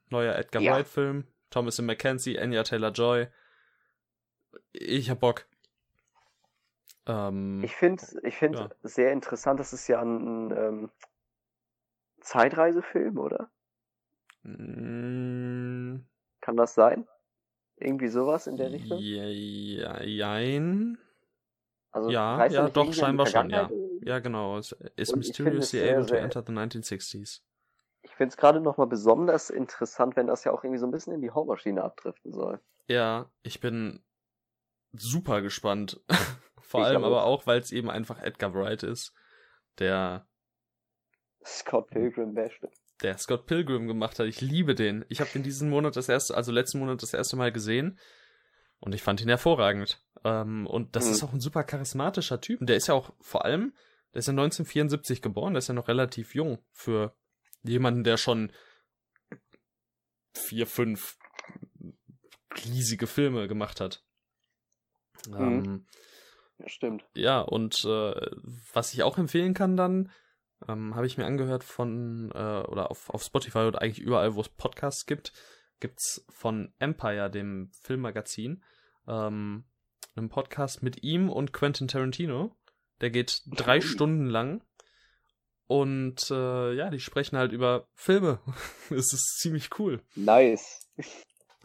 Neuer 0.09 0.35
Edgar 0.35 0.61
Ja. 0.61 0.73
Wright-Film. 0.75 1.27
Thomas 1.51 1.79
Mackenzie, 1.79 2.39
Anya 2.39 2.63
Taylor-Joy. 2.63 3.27
Ich 4.73 5.09
hab 5.11 5.19
Bock. 5.19 5.45
Ähm, 7.05 7.63
Ich 7.63 7.75
finde 7.75 8.03
ich 8.23 8.35
find 8.35 8.55
Ja. 8.57 8.69
sehr 8.83 9.11
interessant, 9.11 9.59
das 9.59 9.73
ist 9.73 9.87
ja 9.87 10.01
ein 10.01 10.51
ähm, 10.51 10.91
Zeitreisefilm, 12.21 13.17
oder? 13.19 13.49
Mm, 14.43 16.05
Kann 16.41 16.57
das 16.57 16.73
sein? 16.73 17.07
Irgendwie 17.77 18.09
sowas 18.09 18.47
in 18.47 18.57
der 18.57 18.71
Richtung? 18.71 18.99
ja, 18.99 19.25
ja, 19.25 20.03
jein. 20.03 20.97
Also, 21.91 22.09
Ja, 22.09 22.45
ja, 22.47 22.69
doch, 22.69 22.93
scheinbar 22.93 23.25
schon, 23.25 23.49
ja. 23.49 23.69
Ja, 24.03 24.19
genau. 24.19 24.57
Es 24.57 24.71
is 24.95 25.13
Und 25.13 25.27
ich 25.27 25.35
finde 25.37 25.59
es 25.59 25.71
mysteriously 25.71 25.79
sehr, 25.79 25.93
able 25.93 26.05
to 26.05 26.15
enter 26.15 26.43
the 26.45 26.51
1960s. 26.53 27.41
Ich 28.01 28.11
finde 28.15 28.29
es 28.31 28.37
gerade 28.37 28.59
nochmal 28.61 28.87
besonders 28.87 29.49
interessant, 29.49 30.15
wenn 30.15 30.27
das 30.27 30.43
ja 30.43 30.51
auch 30.51 30.63
irgendwie 30.63 30.79
so 30.79 30.87
ein 30.87 30.91
bisschen 30.91 31.13
in 31.13 31.21
die 31.21 31.31
Horrorschiene 31.31 31.83
abdriften 31.83 32.31
soll. 32.31 32.59
Ja, 32.87 33.29
ich 33.43 33.59
bin 33.59 34.01
super 34.93 35.41
gespannt. 35.41 35.99
Vor 36.61 36.81
Ich 36.81 36.85
allem 36.87 37.03
aber 37.03 37.23
auch, 37.23 37.47
weil 37.47 37.59
es 37.59 37.71
eben 37.71 37.89
einfach 37.89 38.21
Edgar 38.21 38.53
Wright 38.53 38.83
ist, 38.83 39.13
der 39.79 40.25
Scott 41.45 41.89
Pilgrim 41.89 42.33
beste. 42.33 42.69
Der 43.01 43.17
Scott 43.17 43.45
Pilgrim 43.45 43.87
gemacht 43.87 44.19
hat. 44.19 44.27
Ich 44.27 44.41
liebe 44.41 44.75
den. 44.75 45.05
Ich 45.09 45.21
habe 45.21 45.29
den 45.31 45.43
diesen 45.43 45.69
Monat 45.69 45.95
das 45.95 46.09
erste, 46.09 46.35
also 46.35 46.51
letzten 46.51 46.79
Monat 46.79 47.01
das 47.01 47.13
erste 47.13 47.35
Mal 47.35 47.51
gesehen 47.51 47.97
und 48.79 48.93
ich 48.93 49.01
fand 49.01 49.21
ihn 49.21 49.29
hervorragend. 49.29 50.03
Ähm, 50.23 50.67
und 50.67 50.95
das 50.95 51.05
Mhm. 51.07 51.11
ist 51.11 51.23
auch 51.23 51.33
ein 51.33 51.39
super 51.39 51.63
charismatischer 51.63 52.41
Typ. 52.41 52.59
Und 52.61 52.67
Der 52.69 52.75
ist 52.77 52.87
ja 52.87 52.93
auch 52.93 53.13
vor 53.21 53.45
allem, 53.45 53.73
der 54.13 54.19
ist 54.19 54.27
ja 54.27 54.33
1974 54.33 55.21
geboren, 55.21 55.53
der 55.53 55.59
ist 55.59 55.67
ja 55.67 55.73
noch 55.73 55.87
relativ 55.87 56.35
jung 56.35 56.59
für 56.71 57.15
jemanden, 57.63 58.03
der 58.03 58.17
schon 58.17 58.51
vier, 60.33 60.67
fünf 60.67 61.17
riesige 62.65 63.07
Filme 63.07 63.47
gemacht 63.47 63.79
hat. 63.79 64.03
Mhm. 65.27 65.35
Ähm, 65.35 65.85
Ja, 66.59 66.67
stimmt. 66.69 67.05
ja, 67.15 67.39
und 67.41 67.85
äh, 67.85 68.29
was 68.73 68.93
ich 68.93 69.03
auch 69.03 69.17
empfehlen 69.17 69.53
kann 69.53 69.77
dann, 69.77 70.11
ähm, 70.67 70.95
habe 70.95 71.07
ich 71.07 71.17
mir 71.17 71.25
angehört 71.25 71.63
von, 71.63 72.31
äh, 72.33 72.61
oder 72.67 72.91
auf, 72.91 73.09
auf 73.09 73.23
Spotify 73.23 73.59
oder 73.59 73.81
eigentlich 73.81 73.99
überall, 73.99 74.35
wo 74.35 74.41
es 74.41 74.49
Podcasts 74.49 75.05
gibt, 75.05 75.33
gibt's 75.79 76.25
von 76.29 76.73
Empire, 76.79 77.29
dem 77.29 77.71
Filmmagazin, 77.81 78.63
ähm, 79.07 79.65
einen 80.15 80.29
Podcast 80.29 80.83
mit 80.83 81.03
ihm 81.03 81.29
und 81.29 81.53
Quentin 81.53 81.87
Tarantino. 81.87 82.55
Der 83.01 83.09
geht 83.09 83.41
drei 83.45 83.75
Ui. 83.75 83.81
Stunden 83.81 84.27
lang. 84.27 84.63
Und 85.67 86.31
äh, 86.31 86.73
ja, 86.73 86.89
die 86.89 86.99
sprechen 86.99 87.37
halt 87.37 87.51
über 87.51 87.87
Filme. 87.93 88.39
es 88.89 89.13
ist 89.13 89.37
ziemlich 89.39 89.69
cool. 89.79 90.01
Nice. 90.15 90.81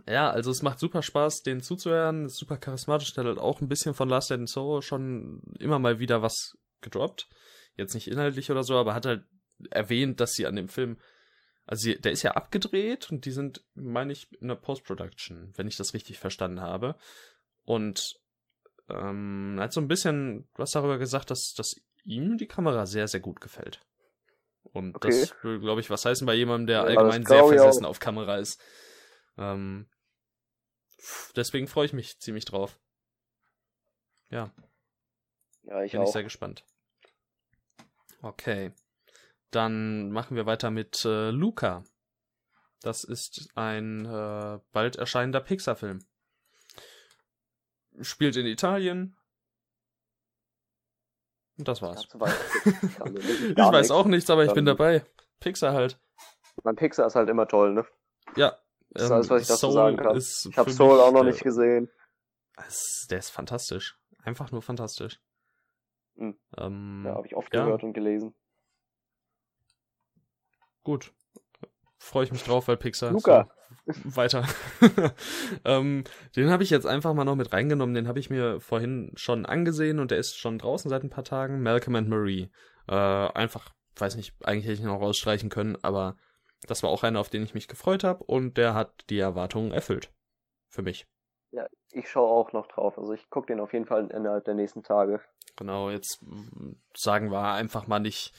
Ja, 0.07 0.31
also 0.31 0.51
es 0.51 0.63
macht 0.63 0.79
super 0.79 1.03
Spaß, 1.03 1.43
denen 1.43 1.63
zuzuhören. 1.63 2.29
Super 2.29 2.59
charismatisch. 2.59 3.15
Der 3.15 3.25
hat 3.25 3.29
halt 3.29 3.39
auch 3.39 3.61
ein 3.61 3.69
bisschen 3.69 3.95
von 3.95 4.09
Last 4.09 4.31
Night 4.31 4.41
in 4.41 4.47
Soho 4.47 4.83
schon 4.83 5.41
immer 5.59 5.79
mal 5.79 5.99
wieder 5.99 6.23
was 6.23 6.59
gedroppt. 6.83 7.29
Jetzt 7.77 7.95
nicht 7.95 8.09
inhaltlich 8.09 8.51
oder 8.51 8.63
so, 8.63 8.77
aber 8.77 8.95
hat 8.95 9.07
halt 9.07 9.25
erwähnt, 9.71 10.21
dass 10.21 10.33
sie 10.33 10.47
an 10.47 10.57
dem 10.57 10.69
Film, 10.69 10.99
also 11.67 11.83
sie, 11.83 12.01
der 12.01 12.13
ist 12.13 12.23
ja 12.23 12.33
abgedreht 12.33 13.11
und 13.11 13.25
die 13.25 13.31
sind, 13.31 13.65
meine 13.75 14.13
ich, 14.13 14.31
in 14.41 14.49
der 14.49 14.55
Post-Production, 14.57 15.53
wenn 15.57 15.67
ich 15.69 15.77
das 15.77 15.95
richtig 15.95 16.19
verstanden 16.19 16.61
habe. 16.61 16.97
Und 17.65 18.15
ähm, 18.91 19.57
hat 19.59 19.73
so 19.73 19.81
ein 19.81 19.89
bisschen 19.89 20.49
was 20.55 20.73
darüber 20.73 20.99
gesagt, 20.99 21.31
dass, 21.31 21.55
dass 21.55 21.75
ihm 22.05 22.37
die 22.37 22.47
Kamera 22.47 22.87
sehr, 22.87 23.09
sehr 23.09 23.21
gut 23.21 23.41
gefällt. 23.41 23.81
Und 24.63 24.97
Okay. 24.97 25.09
das 25.09 25.35
will, 25.43 25.61
glaube 25.61 25.81
ich, 25.81 25.91
was 25.91 26.05
heißen 26.05 26.27
bei 26.27 26.35
jemandem, 26.35 26.67
der 26.67 26.79
Ja, 26.79 26.85
allgemein 26.85 27.25
sehr 27.25 27.43
auch. 27.43 27.49
versessen 27.49 27.85
auf 27.85 28.01
Kamera 28.01 28.37
ist. 28.37 28.61
Ähm, 29.39 29.89
deswegen 31.37 31.67
freue 31.67 31.87
ich 31.87 31.93
mich 31.93 32.19
ziemlich 32.19 32.45
drauf. 32.45 32.79
Ja, 34.31 34.51
Ja, 35.63 35.83
ich 35.83 35.93
bin 35.93 36.01
auch. 36.01 36.07
ich 36.07 36.13
sehr 36.13 36.23
gespannt. 36.23 36.65
Okay. 38.25 38.73
Dann 39.51 40.11
machen 40.11 40.37
wir 40.37 40.47
weiter 40.47 40.71
mit 40.71 41.05
äh, 41.05 41.31
Luca. 41.31 41.85
Das 42.81 43.05
ist 43.05 43.49
ein 43.55 44.05
äh, 44.05 44.59
bald 44.73 44.97
erscheinender 44.97 45.41
Pixar-Film. 45.41 46.01
Spielt 48.01 48.37
in 48.37 48.47
Italien. 48.47 49.17
Und 51.59 51.69
das 51.69 51.83
war's. 51.83 52.07
Ich 52.15 52.21
weiß 53.01 53.73
nichts. 53.73 53.91
auch 53.91 54.07
nichts, 54.07 54.31
aber 54.31 54.45
ich 54.45 54.51
bin 54.53 54.61
Ähm, 54.67 54.77
dabei. 54.77 55.05
Pixar 55.41 55.73
halt. 55.73 55.99
Mein 56.63 56.77
Pixar 56.77 57.07
ist 57.07 57.15
halt 57.15 57.29
immer 57.29 57.47
toll, 57.47 57.75
ne? 57.75 57.87
Ja. 58.37 58.59
Das 58.91 59.05
ist 59.05 59.09
ähm, 59.11 59.15
alles, 59.17 59.31
was 59.31 59.43
ich 59.43 59.49
dazu 59.49 59.61
Soul 59.61 59.73
sagen 59.73 59.97
kann. 59.97 60.17
Ich 60.17 60.59
habe 60.59 60.71
Soul 60.73 61.01
auch 61.01 61.13
noch 61.13 61.25
nicht 61.25 61.43
gesehen. 61.43 61.91
Es- 62.57 63.07
Der 63.11 63.19
ist 63.19 63.31
fantastisch. 63.31 63.99
Einfach 64.23 64.51
nur 64.51 64.63
fantastisch. 64.63 65.21
Hm. 66.17 66.37
Ähm, 66.59 67.03
Ja, 67.05 67.15
habe 67.15 67.27
ich 67.27 67.37
oft 67.37 67.53
ja. 67.55 67.65
gehört 67.65 67.83
und 67.83 67.93
gelesen. 67.93 68.35
Gut. 70.83 71.13
Freue 71.99 72.25
ich 72.25 72.33
mich 72.33 72.43
drauf, 72.43 72.69
weil 72.69 72.77
Pixar. 72.77 73.13
Luca. 73.13 73.49
So, 73.87 74.17
weiter. 74.17 74.47
ähm, 75.65 76.05
den 76.37 76.51
habe 76.51 76.63
ich 76.63 76.71
jetzt 76.71 76.87
einfach 76.87 77.15
mal 77.15 77.25
noch 77.25 77.35
mit 77.35 77.53
reingenommen. 77.53 77.95
Den 77.95 78.09
habe 78.09 78.19
ich 78.19 78.29
mir 78.29 78.61
vorhin 78.61 79.11
schon 79.15 79.47
angesehen 79.47 79.99
und 79.99 80.11
der 80.11 80.19
ist 80.19 80.37
schon 80.37 80.59
draußen 80.59 80.89
seit 80.89 81.03
ein 81.03 81.11
paar 81.11 81.25
Tagen. 81.25 81.63
Malcolm 81.63 81.97
and 81.97 82.09
Marie. 82.09 82.51
Äh, 82.89 82.95
einfach, 82.95 83.75
weiß 83.97 84.17
nicht, 84.17 84.35
eigentlich 84.45 84.65
hätte 84.65 84.75
ich 84.75 84.81
ihn 84.81 84.89
auch 84.89 85.01
rausstreichen 85.01 85.49
können, 85.49 85.79
aber 85.83 86.17
das 86.67 86.83
war 86.83 86.91
auch 86.91 87.03
einer, 87.03 87.21
auf 87.21 87.31
den 87.31 87.43
ich 87.43 87.55
mich 87.55 87.69
gefreut 87.69 88.05
habe 88.05 88.25
und 88.25 88.57
der 88.57 88.75
hat 88.75 89.05
die 89.11 89.19
Erwartungen 89.19 89.73
erfüllt. 89.73 90.13
Für 90.69 90.83
mich. 90.83 91.07
Ich 91.97 92.11
schaue 92.11 92.29
auch 92.29 92.53
noch 92.53 92.67
drauf. 92.67 92.99
Also 92.99 93.13
ich 93.13 93.31
gucke 93.31 93.47
den 93.47 93.61
auf 93.61 93.73
jeden 93.73 93.87
Fall 93.87 94.11
innerhalb 94.11 94.45
der 94.45 94.55
nächsten 94.55 94.83
Tage. 94.83 95.21
Genau, 95.57 95.91
jetzt 95.91 96.21
sagen 96.95 97.31
wir 97.31 97.53
einfach 97.53 97.87
mal 97.87 98.01
nicht 98.01 98.35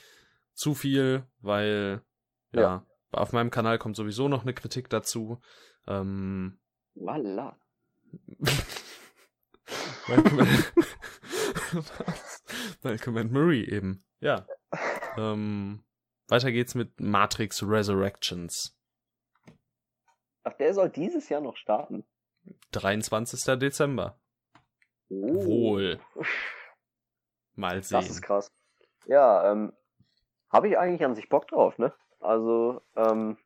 zu 0.53 0.73
viel, 0.73 1.23
weil 1.41 2.01
ja, 2.51 2.61
Ja. 2.61 2.85
auf 3.11 3.31
meinem 3.31 3.51
Kanal 3.51 3.77
kommt 3.79 3.95
sowieso 3.95 4.27
noch 4.27 4.41
eine 4.41 4.53
Kritik 4.53 4.89
dazu. 4.89 5.39
Ähm. 5.87 6.59
Malcolm, 10.07 10.37
Was? 11.73 12.43
Malcolm 12.83 13.17
and 13.17 13.31
Marie 13.31 13.65
eben. 13.67 14.03
Ja. 14.19 14.45
Ähm, 15.17 15.83
weiter 16.27 16.51
geht's 16.51 16.75
mit 16.75 16.99
Matrix 16.99 17.63
Resurrections. 17.63 18.77
Ach, 20.43 20.53
der 20.53 20.73
soll 20.73 20.89
dieses 20.89 21.29
Jahr 21.29 21.41
noch 21.41 21.57
starten. 21.57 22.05
23. 22.71 23.57
Dezember. 23.59 24.19
Oh. 25.09 25.45
Wohl. 25.45 25.99
Mal 27.55 27.77
Das 27.77 27.91
ist 27.91 28.13
sehen. 28.15 28.21
krass. 28.21 28.51
Ja, 29.07 29.51
ähm, 29.51 29.73
habe 30.49 30.67
ich 30.67 30.77
eigentlich 30.77 31.03
an 31.05 31.15
sich 31.15 31.29
Bock 31.29 31.47
drauf, 31.47 31.77
ne? 31.77 31.93
Also, 32.19 32.81
ähm, 32.95 33.37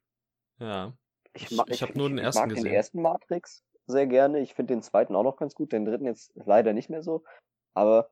Ja. 0.58 0.94
ich, 1.34 1.52
Ich- 1.52 1.58
ma- 1.58 1.66
ich 1.68 1.82
hab 1.84 1.96
nur 1.96 2.10
den 2.10 2.18
ich 2.18 2.24
ersten 2.24 2.40
mag 2.42 2.50
gesehen. 2.50 2.64
den 2.66 2.74
ersten 2.74 3.02
Matrix 3.02 3.64
sehr 3.88 4.08
gerne. 4.08 4.40
Ich 4.40 4.54
finde 4.54 4.74
den 4.74 4.82
zweiten 4.82 5.16
auch 5.16 5.24
noch 5.24 5.38
ganz 5.38 5.54
gut, 5.56 5.72
den 5.72 5.86
dritten 5.86 6.06
jetzt 6.06 6.32
leider 6.36 6.74
nicht 6.74 6.90
mehr 6.90 7.02
so. 7.04 7.24
Aber 7.74 8.10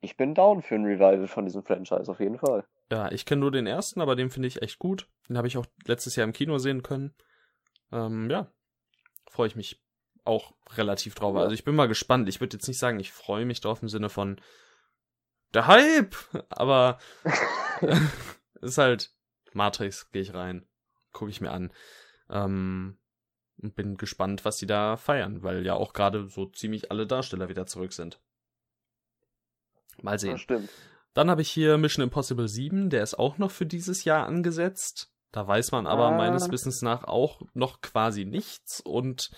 ich 0.00 0.16
bin 0.16 0.34
down 0.34 0.62
für 0.62 0.74
ein 0.74 0.84
Revival 0.84 1.28
von 1.28 1.44
diesem 1.44 1.62
Franchise, 1.62 2.10
auf 2.10 2.20
jeden 2.20 2.38
Fall. 2.38 2.66
Ja, 2.90 3.10
ich 3.12 3.24
kenne 3.26 3.40
nur 3.42 3.52
den 3.52 3.66
ersten, 3.66 4.00
aber 4.00 4.16
den 4.16 4.30
finde 4.30 4.48
ich 4.48 4.62
echt 4.62 4.78
gut. 4.78 5.08
Den 5.28 5.36
habe 5.38 5.46
ich 5.48 5.56
auch 5.56 5.66
letztes 5.86 6.16
Jahr 6.16 6.26
im 6.26 6.32
Kino 6.32 6.58
sehen 6.58 6.82
können. 6.82 7.14
Ähm, 7.92 8.28
ja, 8.30 8.50
freue 9.30 9.48
ich 9.48 9.56
mich 9.56 9.82
auch 10.24 10.54
relativ 10.72 11.14
drauf. 11.14 11.34
Also 11.36 11.54
ich 11.54 11.64
bin 11.64 11.74
mal 11.74 11.88
gespannt. 11.88 12.28
Ich 12.28 12.40
würde 12.40 12.56
jetzt 12.56 12.68
nicht 12.68 12.78
sagen, 12.78 13.00
ich 13.00 13.12
freue 13.12 13.46
mich 13.46 13.60
drauf 13.60 13.82
im 13.82 13.88
Sinne 13.88 14.10
von 14.10 14.40
der 15.54 15.66
Hype, 15.66 16.14
aber 16.50 16.98
ist 18.60 18.78
halt 18.78 19.12
Matrix, 19.52 20.10
gehe 20.10 20.22
ich 20.22 20.34
rein, 20.34 20.66
gucke 21.12 21.30
ich 21.30 21.40
mir 21.40 21.50
an. 21.50 21.72
Ähm, 22.28 22.98
und 23.62 23.74
bin 23.74 23.96
gespannt, 23.96 24.44
was 24.44 24.58
sie 24.58 24.66
da 24.66 24.96
feiern, 24.96 25.42
weil 25.42 25.66
ja 25.66 25.74
auch 25.74 25.92
gerade 25.92 26.28
so 26.28 26.46
ziemlich 26.46 26.90
alle 26.90 27.06
Darsteller 27.06 27.48
wieder 27.48 27.66
zurück 27.66 27.92
sind. 27.92 28.20
Mal 30.00 30.18
sehen. 30.18 30.40
Dann 31.12 31.28
habe 31.28 31.42
ich 31.42 31.50
hier 31.50 31.76
Mission 31.76 32.04
Impossible 32.04 32.48
7, 32.48 32.88
der 32.88 33.02
ist 33.02 33.18
auch 33.18 33.38
noch 33.38 33.50
für 33.50 33.66
dieses 33.66 34.04
Jahr 34.04 34.26
angesetzt. 34.26 35.12
Da 35.32 35.46
weiß 35.46 35.70
man 35.72 35.86
aber 35.86 36.08
Ah. 36.08 36.16
meines 36.16 36.50
Wissens 36.50 36.82
nach 36.82 37.04
auch 37.04 37.40
noch 37.54 37.80
quasi 37.80 38.24
nichts. 38.24 38.80
Und 38.80 39.30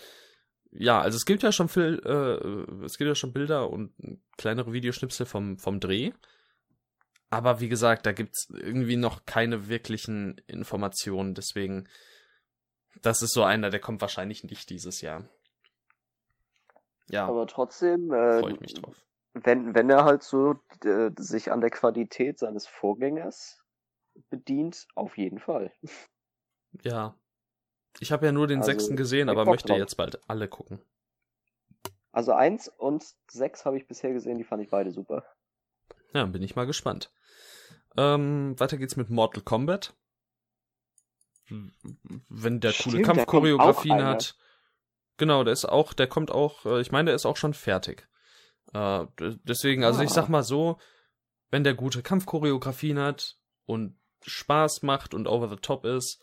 ja, 0.71 1.01
also 1.01 1.17
es 1.17 1.27
gibt 1.27 1.43
ja 1.43 1.53
schon 1.53 1.69
viel, 1.69 2.01
äh, 2.05 2.85
es 2.85 2.97
gibt 2.97 3.09
ja 3.09 3.15
schon 3.15 3.33
Bilder 3.35 3.69
und 3.71 3.93
kleinere 4.39 4.73
Videoschnipsel 4.73 5.27
vom, 5.27 5.59
vom 5.59 5.81
Dreh. 5.81 6.13
Aber 7.29 7.61
wie 7.61 7.69
gesagt, 7.69 8.07
da 8.07 8.13
gibt's 8.13 8.49
irgendwie 8.55 8.97
noch 8.97 9.25
keine 9.27 9.69
wirklichen 9.69 10.39
Informationen. 10.47 11.35
Deswegen, 11.35 11.89
das 13.03 13.23
ist 13.23 13.33
so 13.35 13.43
einer, 13.43 13.71
der 13.71 13.81
kommt 13.81 14.01
wahrscheinlich 14.01 14.45
nicht 14.45 14.69
dieses 14.71 15.01
Jahr. 15.03 15.29
Ja, 17.09 17.27
Aber 17.27 17.47
trotzdem, 17.47 18.13
äh, 18.13 18.41
freue 18.41 18.55
ich 18.55 18.61
mich 18.61 18.75
drauf. 18.75 18.95
wenn, 19.35 19.75
wenn 19.75 19.91
er 19.91 20.05
halt 20.05 20.23
so 20.23 20.55
äh, 20.85 21.11
sich 21.17 21.51
an 21.53 21.61
der 21.61 21.71
Qualität 21.71 22.39
seines 22.39 22.67
Vorgängers 22.67 23.62
bedient, 24.31 24.87
auf 24.95 25.17
jeden 25.19 25.39
Fall. 25.39 25.73
Ja. 26.83 27.15
Ich 28.01 28.11
habe 28.13 28.25
ja 28.27 28.33
nur 28.33 28.47
den 28.47 28.61
Also, 28.61 28.71
sechsten 28.71 28.97
gesehen, 28.97 29.29
ich 29.29 29.33
aber 29.33 29.45
möchte 29.45 29.69
drauf. 29.69 29.79
jetzt 29.79 29.97
bald 29.97 30.19
alle 30.29 30.49
gucken. 30.49 30.81
Also 32.13 32.33
eins 32.33 32.69
und 32.69 33.05
sechs 33.31 33.65
habe 33.65 33.77
ich 33.79 33.87
bisher 33.87 34.13
gesehen, 34.13 34.39
die 34.39 34.45
fand 34.45 34.63
ich 34.63 34.71
beide 34.71 34.91
super. 34.93 35.25
Ja, 36.15 36.25
bin 36.27 36.43
ich 36.43 36.57
mal 36.57 36.67
gespannt. 36.67 37.13
Ähm, 37.97 38.59
weiter 38.59 38.77
geht's 38.79 38.97
mit 38.97 39.11
Mortal 39.11 39.43
Kombat. 39.43 39.95
Wenn 41.49 42.61
der 42.61 42.73
coole 42.73 42.73
Stimmt, 42.73 43.05
kommt 43.05 43.19
Kampfchoreografien 43.19 44.03
hat. 44.05 44.37
Genau, 45.19 45.45
der 45.45 45.53
ist 45.53 45.67
auch, 45.67 45.93
der 45.93 46.07
kommt 46.07 46.31
auch, 46.31 46.65
äh, 46.65 46.81
ich 46.81 46.91
meine, 46.93 47.07
der 47.07 47.15
ist 47.15 47.27
auch 47.27 47.37
schon 47.37 47.53
fertig. 47.55 48.09
Äh, 48.73 49.07
deswegen, 49.45 49.85
also 49.85 50.03
ich 50.03 50.11
Ah. 50.11 50.15
sag 50.15 50.29
mal 50.29 50.43
so, 50.43 50.79
wenn 51.51 51.65
der 51.65 51.75
gute 51.75 52.03
Kampfchoreografien 52.03 52.99
hat 52.99 53.37
und 53.67 53.99
Spaß 54.25 54.83
macht 54.83 55.15
und 55.15 55.27
over 55.27 55.49
the 55.49 55.57
top 55.57 55.85
ist, 55.85 56.21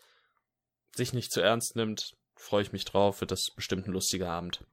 sich 0.94 1.12
nicht 1.12 1.32
zu 1.32 1.40
ernst 1.40 1.76
nimmt, 1.76 2.16
freue 2.34 2.62
ich 2.62 2.72
mich 2.72 2.84
drauf, 2.84 3.20
wird 3.20 3.30
das 3.30 3.50
bestimmt 3.54 3.86
ein 3.86 3.92
lustiger 3.92 4.30
Abend. 4.30 4.64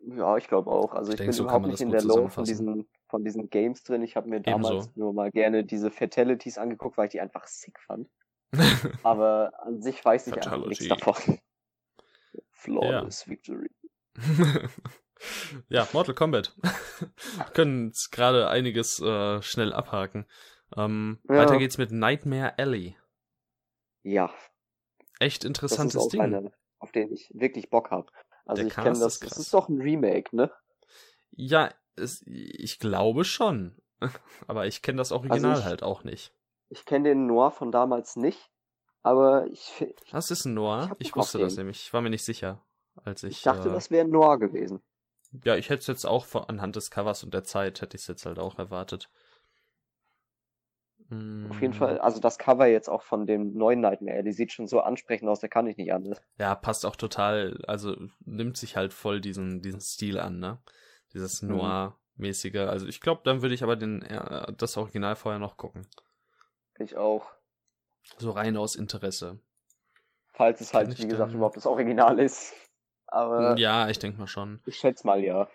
Ja, 0.00 0.36
ich 0.36 0.46
glaube 0.46 0.70
auch. 0.70 0.94
Also 0.94 1.10
Ich 1.10 1.14
ich, 1.14 1.18
denk, 1.18 1.28
bin 1.28 1.32
so 1.32 1.42
überhaupt 1.44 1.66
nicht 1.66 1.80
in 1.80 1.90
der 1.90 2.02
Low 2.02 2.28
von 2.28 2.44
diesen, 2.44 2.86
von 3.08 3.24
diesen 3.24 3.50
Games 3.50 3.82
drin. 3.82 4.02
Ich 4.02 4.14
habe 4.14 4.28
mir 4.28 4.40
damals 4.40 4.86
Ebenso. 4.86 4.90
nur 4.94 5.12
mal 5.12 5.30
gerne 5.32 5.64
diese 5.64 5.90
Fatalities 5.90 6.58
angeguckt, 6.58 6.96
weil 6.96 7.06
ich 7.06 7.12
die 7.12 7.20
einfach 7.20 7.46
sick 7.46 7.80
fand. 7.80 8.08
Aber 9.02 9.52
an 9.62 9.82
sich 9.82 10.04
weiß 10.04 10.28
ich 10.28 10.34
einfach 10.34 10.66
nichts 10.66 10.86
davon. 10.86 11.14
Flawless 12.52 13.28
Victory. 13.28 13.70
ja, 15.68 15.88
Mortal 15.92 16.14
Kombat. 16.14 16.54
Können 17.52 17.88
jetzt 17.88 18.10
gerade 18.12 18.48
einiges 18.48 19.00
äh, 19.00 19.42
schnell 19.42 19.72
abhaken. 19.72 20.26
Ähm, 20.76 21.18
Ja. 21.28 21.36
Weiter 21.36 21.58
geht's 21.58 21.78
mit 21.78 21.90
Nightmare 21.92 22.58
Alley. 22.58 22.96
Ja. 24.02 24.32
Echt 25.18 25.44
interessantes 25.44 25.94
das 25.94 26.02
ist 26.02 26.06
auch 26.08 26.10
Ding. 26.10 26.20
Eine, 26.22 26.52
auf 26.78 26.92
den 26.92 27.12
ich 27.12 27.30
wirklich 27.34 27.70
Bock 27.70 27.90
habe. 27.90 28.10
Also 28.44 28.60
Der 28.62 28.68
ich 28.68 28.74
kenne 28.74 28.90
das, 28.98 29.14
ist 29.14 29.24
das 29.24 29.38
ist 29.38 29.54
doch 29.54 29.68
ein 29.68 29.80
Remake, 29.80 30.34
ne? 30.34 30.50
Ja, 31.32 31.70
es, 31.96 32.22
ich 32.26 32.78
glaube 32.78 33.24
schon. 33.24 33.76
Aber 34.46 34.66
ich 34.66 34.82
kenne 34.82 34.98
das 34.98 35.12
Original 35.12 35.44
Also 35.50 35.60
ich- 35.60 35.66
halt 35.66 35.82
auch 35.82 36.04
nicht. 36.04 36.32
Ich 36.68 36.84
kenne 36.84 37.10
den 37.10 37.26
Noir 37.26 37.52
von 37.52 37.70
damals 37.70 38.16
nicht, 38.16 38.50
aber 39.04 39.46
ich, 39.52 39.72
Was 40.10 40.32
ist 40.32 40.46
ein 40.46 40.54
Noir? 40.54 40.90
Ich 40.98 41.08
Ich, 41.10 41.14
wusste 41.16 41.38
das 41.38 41.56
nämlich. 41.56 41.80
Ich 41.80 41.92
war 41.92 42.00
mir 42.00 42.10
nicht 42.10 42.24
sicher, 42.24 42.60
als 43.04 43.22
ich. 43.22 43.36
ich 43.36 43.42
dachte, 43.42 43.68
äh, 43.68 43.72
das 43.72 43.92
wäre 43.92 44.04
ein 44.04 44.10
Noir 44.10 44.36
gewesen. 44.40 44.82
Ja, 45.44 45.54
ich 45.54 45.70
hätte 45.70 45.82
es 45.82 45.86
jetzt 45.86 46.04
auch 46.04 46.24
von, 46.24 46.42
anhand 46.46 46.74
des 46.74 46.90
Covers 46.90 47.22
und 47.22 47.32
der 47.34 47.44
Zeit 47.44 47.80
hätte 47.82 47.96
ich 47.96 48.02
es 48.02 48.08
jetzt 48.08 48.26
halt 48.26 48.40
auch 48.40 48.58
erwartet. 48.58 49.08
Auf 51.48 51.60
jeden 51.60 51.72
Mm, 51.72 51.76
Fall, 51.76 51.98
also 52.00 52.18
das 52.20 52.38
Cover 52.38 52.66
jetzt 52.66 52.88
auch 52.88 53.02
von 53.02 53.26
dem 53.26 53.54
neuen 53.54 53.80
Nightmare, 53.80 54.24
die 54.24 54.32
sieht 54.32 54.52
schon 54.52 54.66
so 54.66 54.80
ansprechend 54.80 55.28
aus, 55.28 55.38
da 55.40 55.46
kann 55.48 55.66
ich 55.68 55.76
nicht 55.76 55.92
anders. 55.92 56.20
Ja, 56.38 56.54
passt 56.56 56.84
auch 56.84 56.96
total, 56.96 57.62
also 57.68 57.94
nimmt 58.24 58.56
sich 58.56 58.76
halt 58.76 58.92
voll 58.92 59.20
diesen, 59.20 59.62
diesen 59.62 59.80
Stil 59.80 60.18
an, 60.18 60.38
ne? 60.40 60.58
Dieses 61.14 61.42
Mhm. 61.42 61.50
Noir-mäßige. 61.50 62.56
Also 62.68 62.86
ich 62.88 63.00
glaube, 63.00 63.20
dann 63.24 63.42
würde 63.42 63.54
ich 63.54 63.62
aber 63.62 63.76
den, 63.76 64.02
äh, 64.02 64.52
das 64.56 64.76
Original 64.76 65.14
vorher 65.14 65.38
noch 65.38 65.56
gucken. 65.56 65.86
Ich 66.78 66.96
auch. 66.96 67.30
So 68.18 68.32
rein 68.32 68.56
aus 68.56 68.74
Interesse. 68.76 69.38
Falls 70.32 70.60
es 70.60 70.74
halt, 70.74 70.98
wie 70.98 71.06
gesagt, 71.08 71.30
dann- 71.30 71.36
überhaupt 71.36 71.56
das 71.56 71.66
Original 71.66 72.18
ist. 72.18 72.52
Aber 73.06 73.56
ja, 73.56 73.88
ich 73.88 73.98
denke 74.00 74.18
mal 74.18 74.26
schon. 74.26 74.60
ich 74.66 74.76
schätze 74.76 75.06
mal 75.06 75.22
ja. 75.22 75.48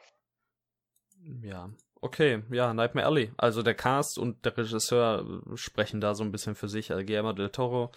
Ja. 1.43 1.69
Okay, 2.03 2.41
ja, 2.49 2.73
Nightmare 2.73 3.05
Alley. 3.05 3.31
Also 3.37 3.61
der 3.61 3.75
Cast 3.75 4.17
und 4.17 4.43
der 4.43 4.57
Regisseur 4.57 5.43
äh, 5.51 5.57
sprechen 5.57 6.01
da 6.01 6.15
so 6.15 6.23
ein 6.23 6.31
bisschen 6.31 6.55
für 6.55 6.67
sich. 6.67 6.91
Also 6.91 7.05
Guillermo 7.05 7.31
del 7.33 7.51
Toro, 7.51 7.91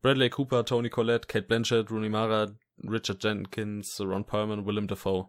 Bradley 0.00 0.30
Cooper, 0.30 0.64
Tony 0.64 0.88
Collette, 0.88 1.26
Kate 1.26 1.46
Blanchett, 1.46 1.90
Rooney 1.90 2.08
Mara, 2.08 2.56
Richard 2.82 3.22
Jenkins, 3.22 4.00
Ron 4.00 4.24
Perlman, 4.24 4.66
Willem 4.66 4.88
Dafoe. 4.88 5.28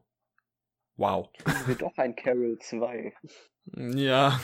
Wow. 0.95 1.29
Kriegen 1.33 1.67
wir 1.67 1.75
doch 1.75 1.97
ein 1.97 2.15
Carol 2.15 2.57
2. 2.57 3.13
Ja. 3.95 4.39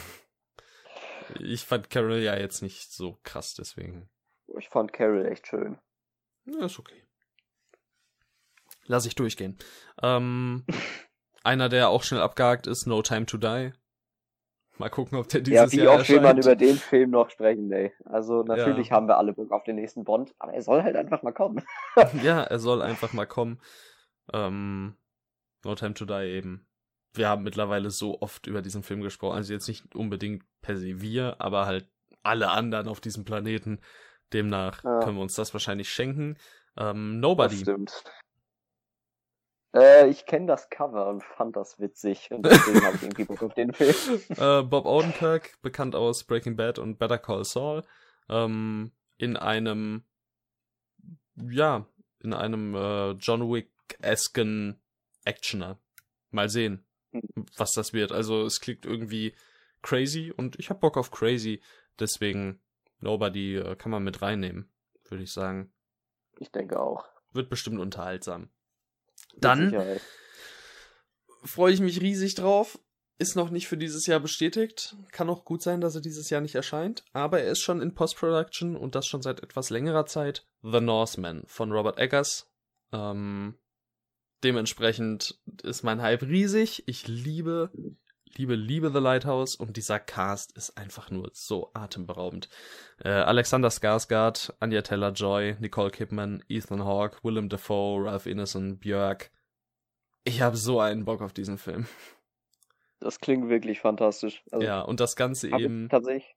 Ich 1.40 1.64
fand 1.64 1.90
Carol 1.90 2.18
ja 2.18 2.36
jetzt 2.36 2.62
nicht 2.62 2.92
so 2.92 3.20
krass, 3.24 3.54
deswegen. 3.54 4.10
Ich 4.58 4.68
fand 4.68 4.92
Carol 4.92 5.26
echt 5.26 5.48
schön. 5.48 5.78
Ja, 6.46 6.66
ist 6.66 6.78
okay. 6.78 7.04
Lass 8.86 9.06
ich 9.06 9.16
durchgehen. 9.16 9.58
Ähm, 10.02 10.66
einer, 11.44 11.70
der 11.70 11.90
auch 11.90 12.04
schnell 12.04 12.22
abgehakt 12.22 12.68
ist, 12.68 12.86
No 12.88 13.02
Time 13.02 13.26
to 13.26 13.38
Die. 13.38 13.72
Mal 14.78 14.90
gucken, 14.90 15.18
ob 15.20 15.28
der 15.30 15.42
dieses 15.42 15.72
ja, 15.74 15.80
wie 15.80 15.84
Jahr 15.86 15.96
oft 16.00 16.10
will 16.10 16.22
man 16.22 16.38
über 16.38 16.56
den 16.56 16.76
Film 16.78 17.12
noch 17.12 17.30
sprechen, 17.30 17.72
ey. 17.72 17.94
Also 18.06 18.44
natürlich 18.44 18.88
Ja. 18.88 18.96
haben 18.96 19.08
wir 19.08 19.18
alle 19.18 19.34
Bock 19.34 19.52
auf 19.52 19.64
den 19.64 19.76
nächsten 19.76 20.04
Bond, 20.04 20.34
aber 20.40 20.54
er 20.54 20.62
soll 20.62 20.82
halt 20.82 20.96
einfach 20.96 21.22
mal 21.22 21.34
kommen. 21.34 21.64
ja, 22.24 22.42
er 22.42 22.60
soll 22.60 22.82
einfach 22.82 23.14
mal 23.14 23.28
kommen. 23.28 23.60
Ähm, 24.34 24.96
no 25.64 25.76
Time 25.76 25.94
to 25.94 26.06
Die 26.06 26.14
eben. 26.26 26.66
Wir 27.14 27.28
haben 27.28 27.44
mittlerweile 27.44 27.90
so 27.92 28.22
oft 28.22 28.48
über 28.48 28.62
diesen 28.62 28.84
Film 28.84 29.02
gesprochen. 29.02 29.36
Also 29.36 29.54
jetzt 29.54 29.68
nicht 29.68 29.94
unbedingt 29.96 30.44
per 30.62 30.78
se 30.78 31.02
wir, 31.02 31.36
aber 31.40 31.66
halt 31.66 31.88
alle 32.24 32.50
anderen 32.50 32.88
auf 32.88 33.02
diesem 33.02 33.26
Planeten. 33.26 33.82
Demnach 34.34 34.84
Ja. 34.84 35.00
können 35.00 35.18
wir 35.18 35.22
uns 35.24 35.36
das 35.36 35.54
wahrscheinlich 35.54 35.90
schenken. 35.90 36.38
Ähm, 36.78 37.16
Das 37.16 37.22
Nobody. 37.22 37.58
stimmt. 37.58 38.04
Äh, 39.74 40.10
ich 40.10 40.26
kenne 40.26 40.48
das 40.48 40.70
Cover 40.70 41.08
und 41.08 41.24
fand 41.24 41.56
das 41.56 41.80
witzig 41.80 42.30
und 42.32 42.46
deswegen 42.46 42.84
habe 42.86 42.96
ich 42.98 43.04
irgendwie 43.04 43.26
Bock 43.26 43.42
auf 43.44 43.54
den 43.54 43.74
Film. 43.74 44.22
äh, 44.30 44.64
Bob 44.64 44.86
Odenkirk, 44.86 45.62
bekannt 45.62 45.96
aus 45.96 46.24
Breaking 46.26 46.56
Bad 46.56 46.78
und 46.80 46.98
Better 47.00 47.18
Call 47.18 47.46
Saul, 47.46 47.84
ähm, 48.30 48.92
in 49.18 49.38
einem, 49.38 50.04
ja, 51.36 51.86
in 52.20 52.34
einem 52.34 52.76
äh, 52.76 53.12
John 53.12 53.50
Wick-esken 53.52 54.80
Actioner. 55.26 55.80
Mal 56.32 56.50
sehen, 56.50 56.84
Hm. 57.12 57.22
was 57.58 57.74
das 57.74 57.92
wird. 57.94 58.12
Also 58.14 58.46
es 58.46 58.62
klingt 58.62 58.86
irgendwie 58.86 59.36
crazy 59.82 60.32
und 60.36 60.58
ich 60.60 60.70
hab 60.70 60.80
Bock 60.80 60.96
auf 60.98 61.12
crazy, 61.12 61.62
deswegen 62.00 62.62
Nobody 63.00 63.58
äh, 63.58 63.76
kann 63.76 63.92
man 63.92 64.04
mit 64.04 64.22
reinnehmen, 64.22 64.72
würde 65.10 65.24
ich 65.24 65.32
sagen. 65.34 65.74
Ich 66.40 66.52
denke 66.52 66.80
auch. 66.80 67.06
Wird 67.34 67.50
bestimmt 67.50 67.80
unterhaltsam. 67.80 68.50
Dann 69.38 70.00
freue 71.44 71.74
ich 71.74 71.80
mich 71.80 72.02
riesig 72.02 72.36
drauf. 72.36 72.80
Ist 73.18 73.36
noch 73.36 73.52
nicht 73.52 73.68
für 73.68 73.78
dieses 73.78 74.08
Jahr 74.08 74.20
bestätigt. 74.20 74.96
Kann 75.12 75.30
auch 75.30 75.46
gut 75.46 75.62
sein, 75.62 75.80
dass 75.80 75.94
er 75.94 76.02
dieses 76.02 76.32
Jahr 76.32 76.42
nicht 76.42 76.56
erscheint. 76.56 77.06
Aber 77.14 77.40
er 77.40 77.52
ist 77.52 77.62
schon 77.62 77.80
in 77.80 77.94
Post-Production 77.94 78.76
und 78.76 78.96
das 78.96 79.06
schon 79.06 79.22
seit 79.22 79.44
etwas 79.44 79.70
längerer 79.70 80.08
Zeit. 80.08 80.48
The 80.64 80.82
Northman 80.82 81.44
von 81.46 81.72
Robert 81.72 82.00
Eggers. 82.00 82.52
Ähm, 82.92 83.60
dementsprechend 84.44 85.40
ist 85.62 85.84
mein 85.84 86.02
Hype 86.02 86.24
riesig. 86.24 86.84
Ich 86.88 87.08
liebe, 87.08 87.72
liebe, 88.38 88.56
liebe 88.56 88.92
The 88.92 89.00
Lighthouse 89.00 89.56
und 89.56 89.78
dieser 89.78 90.00
Cast 90.00 90.56
ist 90.58 90.78
einfach 90.78 91.10
nur 91.12 91.30
so 91.34 91.72
atemberaubend. 91.74 92.50
Äh, 93.04 93.10
Alexander 93.10 93.70
Skarsgård, 93.70 94.54
Anya 94.60 94.82
Taylor-Joy, 94.82 95.58
Nicole 95.60 95.92
Kidman, 95.92 96.44
Ethan 96.48 96.84
Hawke, 96.84 97.20
Willem 97.24 97.50
Dafoe, 97.50 98.06
Ralph 98.06 98.26
Ineson, 98.26 98.80
Björk. 98.80 99.32
Ich 100.24 100.42
habe 100.42 100.58
so 100.58 100.80
einen 100.80 101.06
Bock 101.06 101.22
auf 101.22 101.34
diesen 101.34 101.58
Film. 101.58 101.88
Das 103.00 103.20
klingt 103.20 103.50
wirklich 103.50 103.80
fantastisch. 103.80 104.44
Also, 104.52 104.66
ja, 104.66 104.82
und 104.82 105.00
das 105.00 105.16
Ganze 105.16 105.50
eben 105.50 105.90
tatsächlich. 105.90 106.36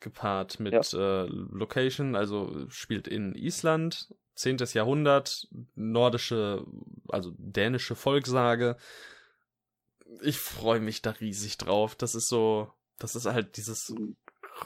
gepaart 0.00 0.58
mit 0.58 0.74
äh, 0.92 1.26
Location, 1.26 2.16
also 2.16 2.68
spielt 2.68 3.06
in 3.06 3.34
Island, 3.36 4.12
10. 4.34 4.56
Jahrhundert, 4.72 5.48
nordische, 5.76 6.66
also 7.08 7.32
dänische 7.36 7.94
Volkssage. 7.94 8.76
Ich 10.20 10.38
freue 10.38 10.80
mich 10.80 11.02
da 11.02 11.10
riesig 11.10 11.58
drauf. 11.58 11.94
Das 11.94 12.14
ist 12.14 12.28
so, 12.28 12.70
das 12.98 13.16
ist 13.16 13.26
halt 13.26 13.56
dieses, 13.56 13.94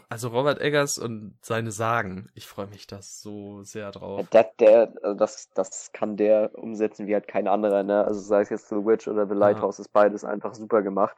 also 0.09 0.29
Robert 0.29 0.61
Eggers 0.61 0.99
und 0.99 1.39
seine 1.43 1.71
Sagen. 1.71 2.31
Ich 2.35 2.47
freue 2.47 2.67
mich 2.67 2.87
da 2.87 3.01
so 3.03 3.63
sehr 3.63 3.91
drauf. 3.93 4.29
Der, 4.31 4.51
der, 4.59 4.93
also 5.03 5.17
das, 5.17 5.51
das 5.55 5.93
kann 5.93 6.17
der 6.17 6.57
umsetzen 6.59 7.07
wie 7.07 7.15
halt 7.15 7.29
kein 7.29 7.49
anderer, 7.49 7.83
ne? 7.83 8.05
Also 8.05 8.21
sei 8.21 8.41
es 8.41 8.51
jetzt 8.51 8.69
The 8.69 8.77
Witch 8.77 9.09
oder 9.09 9.27
The 9.27 9.35
Lighthouse, 9.35 9.79
ist 9.79 9.93
beides 9.93 10.25
einfach 10.25 10.55
super 10.55 10.83
gemacht. 10.83 11.17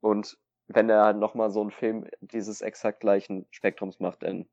Und 0.00 0.38
wenn 0.68 0.90
er 0.90 1.04
halt 1.04 1.18
nochmal 1.18 1.50
so 1.50 1.60
einen 1.60 1.70
Film 1.70 2.06
dieses 2.20 2.60
exakt 2.60 3.00
gleichen 3.00 3.46
Spektrums 3.50 4.00
macht, 4.00 4.22
dann 4.22 4.46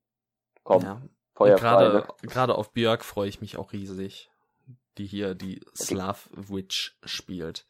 komm, 0.63 0.83
Ja. 0.83 1.01
Gerade, 1.35 1.93
ne? 1.93 2.07
gerade 2.21 2.55
auf 2.55 2.71
Björk 2.73 3.03
freue 3.03 3.27
ich 3.27 3.41
mich 3.41 3.57
auch 3.57 3.73
riesig, 3.73 4.29
die 4.99 5.07
hier 5.07 5.33
die 5.33 5.61
Slav 5.75 6.29
Witch 6.31 6.95
spielt. 7.03 7.65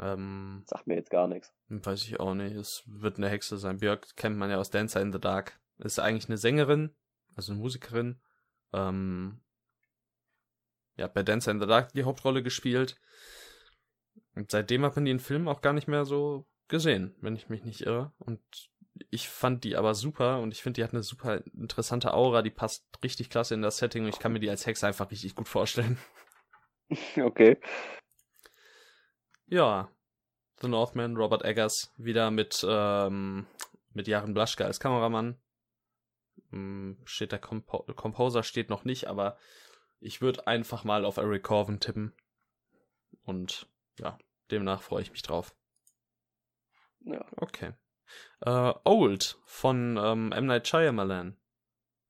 Ähm, 0.00 0.62
Sagt 0.66 0.86
mir 0.86 0.94
jetzt 0.96 1.10
gar 1.10 1.28
nichts. 1.28 1.52
weiß 1.68 2.04
ich 2.04 2.20
auch 2.20 2.34
nicht. 2.34 2.56
Es 2.56 2.82
wird 2.86 3.18
eine 3.18 3.28
Hexe 3.28 3.58
sein. 3.58 3.78
Björk 3.78 4.16
kennt 4.16 4.36
man 4.36 4.50
ja 4.50 4.56
aus 4.56 4.70
Dancer 4.70 5.00
in 5.00 5.12
the 5.12 5.20
Dark. 5.20 5.60
Ist 5.78 5.98
eigentlich 5.98 6.28
eine 6.28 6.38
Sängerin, 6.38 6.94
also 7.36 7.52
eine 7.52 7.60
Musikerin. 7.60 8.20
Ähm, 8.72 9.40
ja, 10.96 11.06
bei 11.06 11.22
Dancer 11.22 11.50
in 11.50 11.60
the 11.60 11.66
Dark 11.66 11.92
die 11.92 12.04
Hauptrolle 12.04 12.42
gespielt. 12.42 12.96
Und 14.34 14.50
seitdem 14.50 14.84
hat 14.84 14.96
man 14.96 15.04
die 15.04 15.10
in 15.10 15.20
Filmen 15.20 15.48
auch 15.48 15.60
gar 15.60 15.72
nicht 15.72 15.88
mehr 15.88 16.04
so 16.04 16.46
gesehen, 16.68 17.14
wenn 17.20 17.36
ich 17.36 17.48
mich 17.48 17.64
nicht 17.64 17.82
irre. 17.82 18.12
Und 18.18 18.40
ich 19.10 19.28
fand 19.28 19.64
die 19.64 19.76
aber 19.76 19.94
super 19.94 20.40
und 20.40 20.52
ich 20.52 20.62
finde, 20.62 20.78
die 20.80 20.84
hat 20.84 20.92
eine 20.92 21.02
super 21.02 21.42
interessante 21.54 22.12
Aura, 22.14 22.42
die 22.42 22.50
passt 22.50 22.86
richtig 23.02 23.30
klasse 23.30 23.54
in 23.54 23.62
das 23.62 23.78
Setting 23.78 24.04
und 24.04 24.10
ich 24.10 24.18
kann 24.18 24.32
mir 24.32 24.40
die 24.40 24.50
als 24.50 24.66
Hexe 24.66 24.86
einfach 24.86 25.10
richtig 25.10 25.34
gut 25.34 25.48
vorstellen. 25.48 25.98
Okay. 27.16 27.56
Ja, 29.50 29.90
The 30.60 30.68
Northman, 30.68 31.16
Robert 31.16 31.44
Eggers, 31.44 31.92
wieder 31.96 32.30
mit, 32.30 32.64
ähm, 32.68 33.46
mit 33.92 34.06
Jaren 34.06 34.32
Blaschke 34.32 34.64
als 34.64 34.78
Kameramann. 34.78 35.40
Hm, 36.50 36.98
Steht 37.04 37.32
der 37.32 37.38
Compo 37.40 37.82
Composer 37.94 38.42
steht 38.42 38.70
noch 38.70 38.84
nicht, 38.84 39.06
aber 39.08 39.36
ich 40.00 40.20
würde 40.20 40.46
einfach 40.46 40.84
mal 40.84 41.04
auf 41.04 41.16
Eric 41.16 41.42
Corvin 41.42 41.80
tippen. 41.80 42.14
Und 43.24 43.68
ja, 43.98 44.18
demnach 44.50 44.82
freue 44.82 45.02
ich 45.02 45.10
mich 45.10 45.22
drauf. 45.22 45.54
Ja. 47.00 47.24
Okay. 47.36 47.72
Äh, 48.40 48.72
Old 48.84 49.38
von 49.46 49.98
ähm, 50.00 50.32
M. 50.32 50.46
Night 50.46 50.68
Shyamalan. 50.68 51.36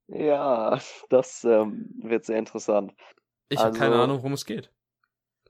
Ja, 0.08 0.78
das 1.08 1.44
ähm, 1.44 1.88
wird 2.02 2.24
sehr 2.26 2.38
interessant. 2.38 2.94
Ich 3.48 3.58
habe 3.58 3.68
Also- 3.70 3.78
keine 3.80 3.96
Ahnung, 3.96 4.18
worum 4.18 4.32
es 4.34 4.44
geht. 4.44 4.70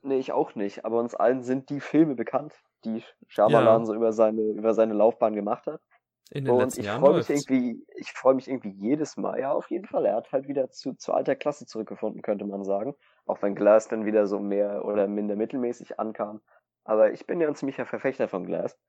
Nee, 0.03 0.17
ich 0.17 0.31
auch 0.31 0.55
nicht, 0.55 0.83
aber 0.85 0.99
uns 0.99 1.13
allen 1.15 1.43
sind 1.43 1.69
die 1.69 1.79
Filme 1.79 2.15
bekannt, 2.15 2.53
die 2.85 3.03
Shyamalan 3.27 3.81
Ja. 3.81 3.85
so 3.85 3.93
über 3.93 4.11
seine, 4.13 4.41
über 4.41 4.73
seine 4.73 4.93
Laufbahn 4.93 5.35
gemacht 5.35 5.67
hat. 5.67 5.81
In 6.31 6.45
den 6.45 6.53
Und 6.53 6.59
letzten 6.61 6.81
ich 6.81 6.89
freue 6.89 7.17
mich 7.17 7.27
läuft's. 7.27 7.29
irgendwie, 7.49 7.85
ich 7.95 8.11
freue 8.13 8.33
mich 8.35 8.47
irgendwie 8.47 8.69
jedes 8.71 9.17
Mal. 9.17 9.39
Ja, 9.39 9.51
auf 9.51 9.69
jeden 9.69 9.85
Fall. 9.85 10.05
Er 10.05 10.15
hat 10.15 10.31
halt 10.31 10.47
wieder 10.47 10.69
zu, 10.71 10.93
zu 10.93 11.13
alter 11.13 11.35
Klasse 11.35 11.65
zurückgefunden, 11.65 12.21
könnte 12.21 12.45
man 12.45 12.63
sagen. 12.63 12.95
Auch 13.25 13.41
wenn 13.41 13.53
Glass 13.53 13.89
dann 13.89 14.05
wieder 14.05 14.25
so 14.27 14.39
mehr 14.39 14.85
oder 14.85 15.07
minder 15.07 15.35
mittelmäßig 15.35 15.99
ankam. 15.99 16.41
Aber 16.85 17.11
ich 17.11 17.27
bin 17.27 17.39
ja 17.41 17.47
ein 17.47 17.55
ziemlicher 17.55 17.85
Verfechter 17.85 18.27
von 18.29 18.45
Glass. 18.45 18.79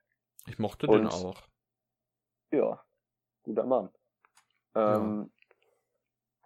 Ich 0.47 0.59
mochte 0.59 0.87
den 0.87 1.01
Und- 1.01 1.13
auch. 1.13 1.43
Ja, 2.53 2.83
guter 3.43 3.65
Mann. 3.67 3.91
Ja. 4.75 4.97
Ähm, 4.97 5.31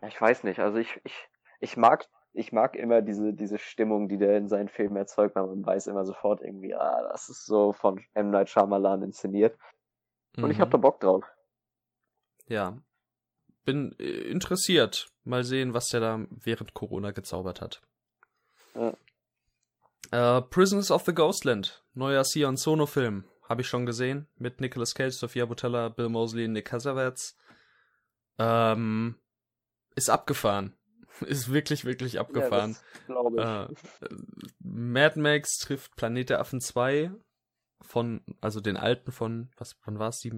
Ich 0.02 0.20
weiß 0.20 0.44
nicht, 0.44 0.60
also 0.60 0.78
ich, 0.78 1.00
ich, 1.04 1.28
ich 1.60 1.76
mag, 1.76 2.06
ich 2.36 2.52
mag 2.52 2.76
immer 2.76 3.00
diese, 3.00 3.32
diese 3.32 3.58
Stimmung, 3.58 4.08
die 4.08 4.18
der 4.18 4.36
in 4.36 4.48
seinen 4.48 4.68
Filmen 4.68 4.96
erzeugt, 4.96 5.34
weil 5.34 5.46
man 5.46 5.64
weiß 5.64 5.86
immer 5.86 6.04
sofort 6.04 6.42
irgendwie, 6.42 6.74
ah, 6.74 7.08
das 7.10 7.28
ist 7.28 7.46
so 7.46 7.72
von 7.72 8.04
M. 8.12 8.30
Night 8.30 8.50
Shyamalan 8.50 9.02
inszeniert. 9.02 9.58
Und 10.36 10.44
mhm. 10.44 10.50
ich 10.50 10.60
hab 10.60 10.70
da 10.70 10.76
Bock 10.76 11.00
drauf. 11.00 11.24
Ja. 12.46 12.76
Bin 13.64 13.96
äh, 13.98 14.04
interessiert. 14.04 15.08
Mal 15.24 15.44
sehen, 15.44 15.72
was 15.72 15.88
der 15.88 16.00
da 16.00 16.26
während 16.30 16.74
Corona 16.74 17.10
gezaubert 17.10 17.60
hat. 17.60 17.82
Ja. 18.74 18.92
Uh, 20.14 20.40
Prisoners 20.42 20.92
of 20.92 21.04
the 21.04 21.14
Ghostland, 21.14 21.82
neuer 21.94 22.22
Sion 22.22 22.56
Sono 22.56 22.86
Film, 22.86 23.24
habe 23.48 23.62
ich 23.62 23.68
schon 23.68 23.86
gesehen 23.86 24.28
mit 24.36 24.60
Nicolas 24.60 24.94
Cage, 24.94 25.14
Sophia 25.14 25.46
Butella, 25.46 25.88
Bill 25.88 26.10
Mosley, 26.10 26.46
Nick 26.46 26.66
Cassavetes. 26.66 27.36
Ähm, 28.38 29.16
ist 29.96 30.10
abgefahren. 30.10 30.74
Ist 31.26 31.52
wirklich, 31.52 31.84
wirklich 31.84 32.18
abgefahren. 32.18 32.76
Ja, 33.08 33.64
äh, 33.66 33.74
Mad 34.60 35.18
Max 35.18 35.58
trifft 35.58 35.96
Planet 35.96 36.30
der 36.30 36.40
Affen 36.40 36.60
2 36.60 37.10
von, 37.82 38.22
also 38.40 38.60
den 38.60 38.76
alten 38.76 39.12
von, 39.12 39.50
was, 39.56 39.76
wann 39.84 39.98
war 39.98 40.08
es? 40.08 40.28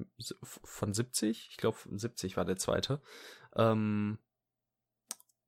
Von 0.42 0.92
70? 0.92 1.48
Ich 1.50 1.56
glaube, 1.56 1.78
70 1.90 2.36
war 2.36 2.44
der 2.44 2.56
zweite. 2.56 3.00
Ähm, 3.56 4.18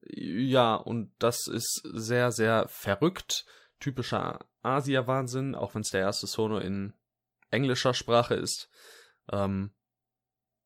ja, 0.02 0.74
und 0.74 1.12
das 1.18 1.46
ist 1.46 1.82
sehr, 1.92 2.32
sehr 2.32 2.68
verrückt. 2.68 3.44
Typischer 3.80 4.46
Asia-Wahnsinn, 4.62 5.54
auch 5.54 5.74
wenn 5.74 5.82
es 5.82 5.90
der 5.90 6.00
erste 6.00 6.26
Sono 6.26 6.58
in 6.58 6.94
englischer 7.50 7.94
Sprache 7.94 8.34
ist. 8.34 8.70
Ähm, 9.30 9.72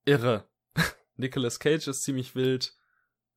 irre. 0.04 0.48
Nicolas 1.16 1.58
Cage 1.58 1.88
ist 1.88 2.02
ziemlich 2.02 2.34
wild. 2.34 2.76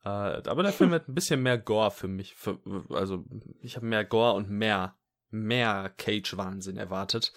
Äh, 0.04 0.08
aber 0.08 0.64
der 0.64 0.74
Film 0.74 0.92
hat 0.92 1.08
ein 1.08 1.16
bisschen 1.16 1.42
mehr 1.42 1.58
Gore 1.58 1.92
für 1.92 2.08
mich. 2.08 2.36
Für, 2.36 2.60
also, 2.90 3.26
ich 3.62 3.76
habe 3.76 3.86
mehr 3.86 4.06
Gore 4.06 4.34
und 4.34 4.50
mehr, 4.50 4.96
mehr 5.30 5.92
Cage-Wahnsinn 5.98 6.78
erwartet. 6.78 7.34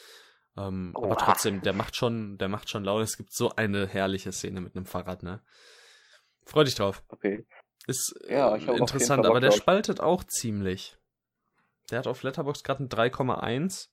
Ähm. 0.56 0.92
Aber 0.94 1.16
trotzdem, 1.16 1.62
der 1.62 1.72
macht 1.72 1.96
schon, 1.96 2.38
der 2.38 2.48
macht 2.48 2.70
schon 2.70 2.84
Laune. 2.84 3.04
Es 3.04 3.16
gibt 3.16 3.32
so 3.32 3.54
eine 3.56 3.86
herrliche 3.86 4.32
Szene 4.32 4.60
mit 4.60 4.76
einem 4.76 4.86
Fahrrad, 4.86 5.22
ne? 5.22 5.42
Freu 6.44 6.64
dich 6.64 6.74
drauf. 6.74 7.02
Okay. 7.08 7.46
Ist 7.86 8.14
ja, 8.28 8.54
äh, 8.54 8.76
interessant, 8.76 9.26
aber 9.26 9.40
der 9.40 9.52
spaltet 9.52 10.00
auch 10.00 10.24
ziemlich. 10.24 10.96
Der 11.90 11.98
hat 11.98 12.06
auf 12.06 12.22
Letterbox 12.22 12.62
gerade 12.62 12.84
ein 12.84 12.88
3,1. 12.88 13.88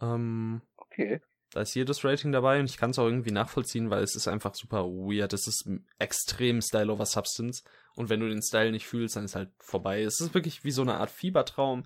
Ähm, 0.00 0.62
okay. 0.76 1.20
Da 1.54 1.60
ist 1.60 1.74
jedes 1.76 2.04
Rating 2.04 2.32
dabei 2.32 2.58
und 2.58 2.68
ich 2.68 2.76
kann 2.76 2.90
es 2.90 2.98
auch 2.98 3.06
irgendwie 3.06 3.30
nachvollziehen, 3.30 3.88
weil 3.88 4.02
es 4.02 4.16
ist 4.16 4.26
einfach 4.26 4.56
super 4.56 4.86
weird. 4.86 5.32
Es 5.32 5.46
ist 5.46 5.70
extrem 6.00 6.60
Style 6.60 6.92
over 6.92 7.06
Substance. 7.06 7.62
Und 7.94 8.08
wenn 8.08 8.18
du 8.18 8.28
den 8.28 8.42
Style 8.42 8.72
nicht 8.72 8.88
fühlst, 8.88 9.14
dann 9.14 9.24
ist 9.24 9.36
halt 9.36 9.52
vorbei. 9.60 10.02
Es 10.02 10.20
ist 10.20 10.34
wirklich 10.34 10.64
wie 10.64 10.72
so 10.72 10.82
eine 10.82 10.96
Art 10.96 11.12
Fiebertraum. 11.12 11.84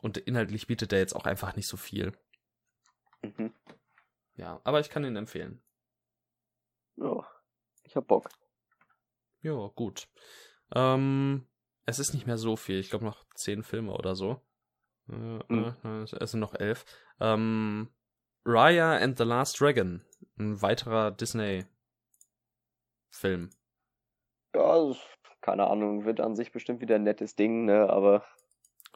Und 0.00 0.16
inhaltlich 0.16 0.68
bietet 0.68 0.90
der 0.90 1.00
jetzt 1.00 1.14
auch 1.14 1.26
einfach 1.26 1.54
nicht 1.54 1.68
so 1.68 1.76
viel. 1.76 2.12
Mhm. 3.20 3.52
Ja, 4.36 4.58
aber 4.64 4.80
ich 4.80 4.88
kann 4.88 5.04
ihn 5.04 5.16
empfehlen. 5.16 5.60
Ja, 6.96 7.26
ich 7.82 7.94
hab 7.94 8.06
Bock. 8.06 8.30
Ja, 9.42 9.68
gut. 9.74 10.08
Ähm, 10.74 11.46
es 11.84 11.98
ist 11.98 12.14
nicht 12.14 12.26
mehr 12.26 12.38
so 12.38 12.56
viel. 12.56 12.78
Ich 12.78 12.88
glaube 12.88 13.04
noch 13.04 13.26
zehn 13.34 13.64
Filme 13.64 13.92
oder 13.92 14.16
so. 14.16 14.40
Äh, 15.10 15.12
mhm. 15.52 15.76
äh, 15.84 16.04
es 16.04 16.30
sind 16.30 16.40
noch 16.40 16.54
elf. 16.54 16.86
Ähm, 17.20 17.90
Raya 18.44 18.96
and 18.96 19.16
the 19.18 19.24
Last 19.24 19.60
Dragon. 19.60 20.02
Ein 20.38 20.60
weiterer 20.62 21.10
Disney-Film. 21.10 21.68
Ja, 24.54 24.92
keine 25.40 25.66
Ahnung, 25.68 26.04
wird 26.04 26.20
an 26.20 26.36
sich 26.36 26.52
bestimmt 26.52 26.80
wieder 26.80 26.96
ein 26.96 27.02
nettes 27.04 27.36
Ding, 27.36 27.64
ne, 27.64 27.88
aber 27.88 28.24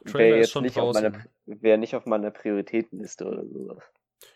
wäre 0.03 0.37
jetzt 0.37 0.55
nicht 0.55 0.79
auf, 0.79 0.93
meine, 0.93 1.25
wär 1.45 1.77
nicht 1.77 1.95
auf 1.95 2.05
meiner 2.05 2.31
Prioritätenliste 2.31 3.25
oder 3.25 3.45
sowas. 3.45 3.83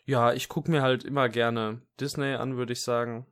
Ja, 0.06 0.34
ich 0.34 0.50
gucke 0.50 0.70
mir 0.70 0.82
halt 0.82 1.04
immer 1.04 1.30
gerne 1.30 1.82
Disney 2.00 2.34
an, 2.34 2.58
würde 2.58 2.74
ich 2.74 2.82
sagen. 2.82 3.26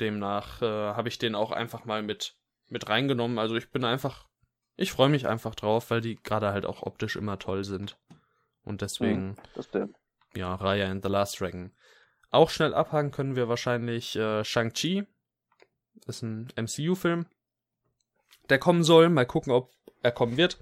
Demnach 0.00 0.62
äh, 0.62 0.66
habe 0.66 1.08
ich 1.08 1.18
den 1.18 1.34
auch 1.34 1.50
einfach 1.50 1.84
mal 1.84 2.02
mit, 2.02 2.36
mit 2.68 2.88
reingenommen. 2.88 3.38
Also 3.38 3.56
ich 3.56 3.70
bin 3.70 3.84
einfach, 3.84 4.28
ich 4.76 4.92
freue 4.92 5.08
mich 5.08 5.26
einfach 5.26 5.54
drauf, 5.54 5.90
weil 5.90 6.00
die 6.00 6.16
gerade 6.16 6.52
halt 6.52 6.64
auch 6.66 6.82
optisch 6.82 7.16
immer 7.16 7.38
toll 7.38 7.64
sind. 7.64 7.98
Und 8.62 8.82
deswegen, 8.82 9.30
hm, 9.30 9.36
das 9.54 9.66
stimmt. 9.66 9.96
Ja, 10.36 10.54
Raya 10.54 10.90
and 10.90 11.02
the 11.02 11.08
Last 11.08 11.40
Dragon. 11.40 11.72
Auch 12.30 12.50
schnell 12.50 12.74
abhaken 12.74 13.10
können 13.10 13.36
wir 13.36 13.48
wahrscheinlich 13.48 14.16
äh, 14.16 14.44
Shang-Chi. 14.44 15.06
Ist 16.06 16.22
ein 16.22 16.48
MCU-Film, 16.56 17.26
der 18.48 18.58
kommen 18.58 18.82
soll. 18.82 19.08
Mal 19.08 19.26
gucken, 19.26 19.52
ob 19.52 19.70
er 20.02 20.12
kommen 20.12 20.36
wird. 20.36 20.58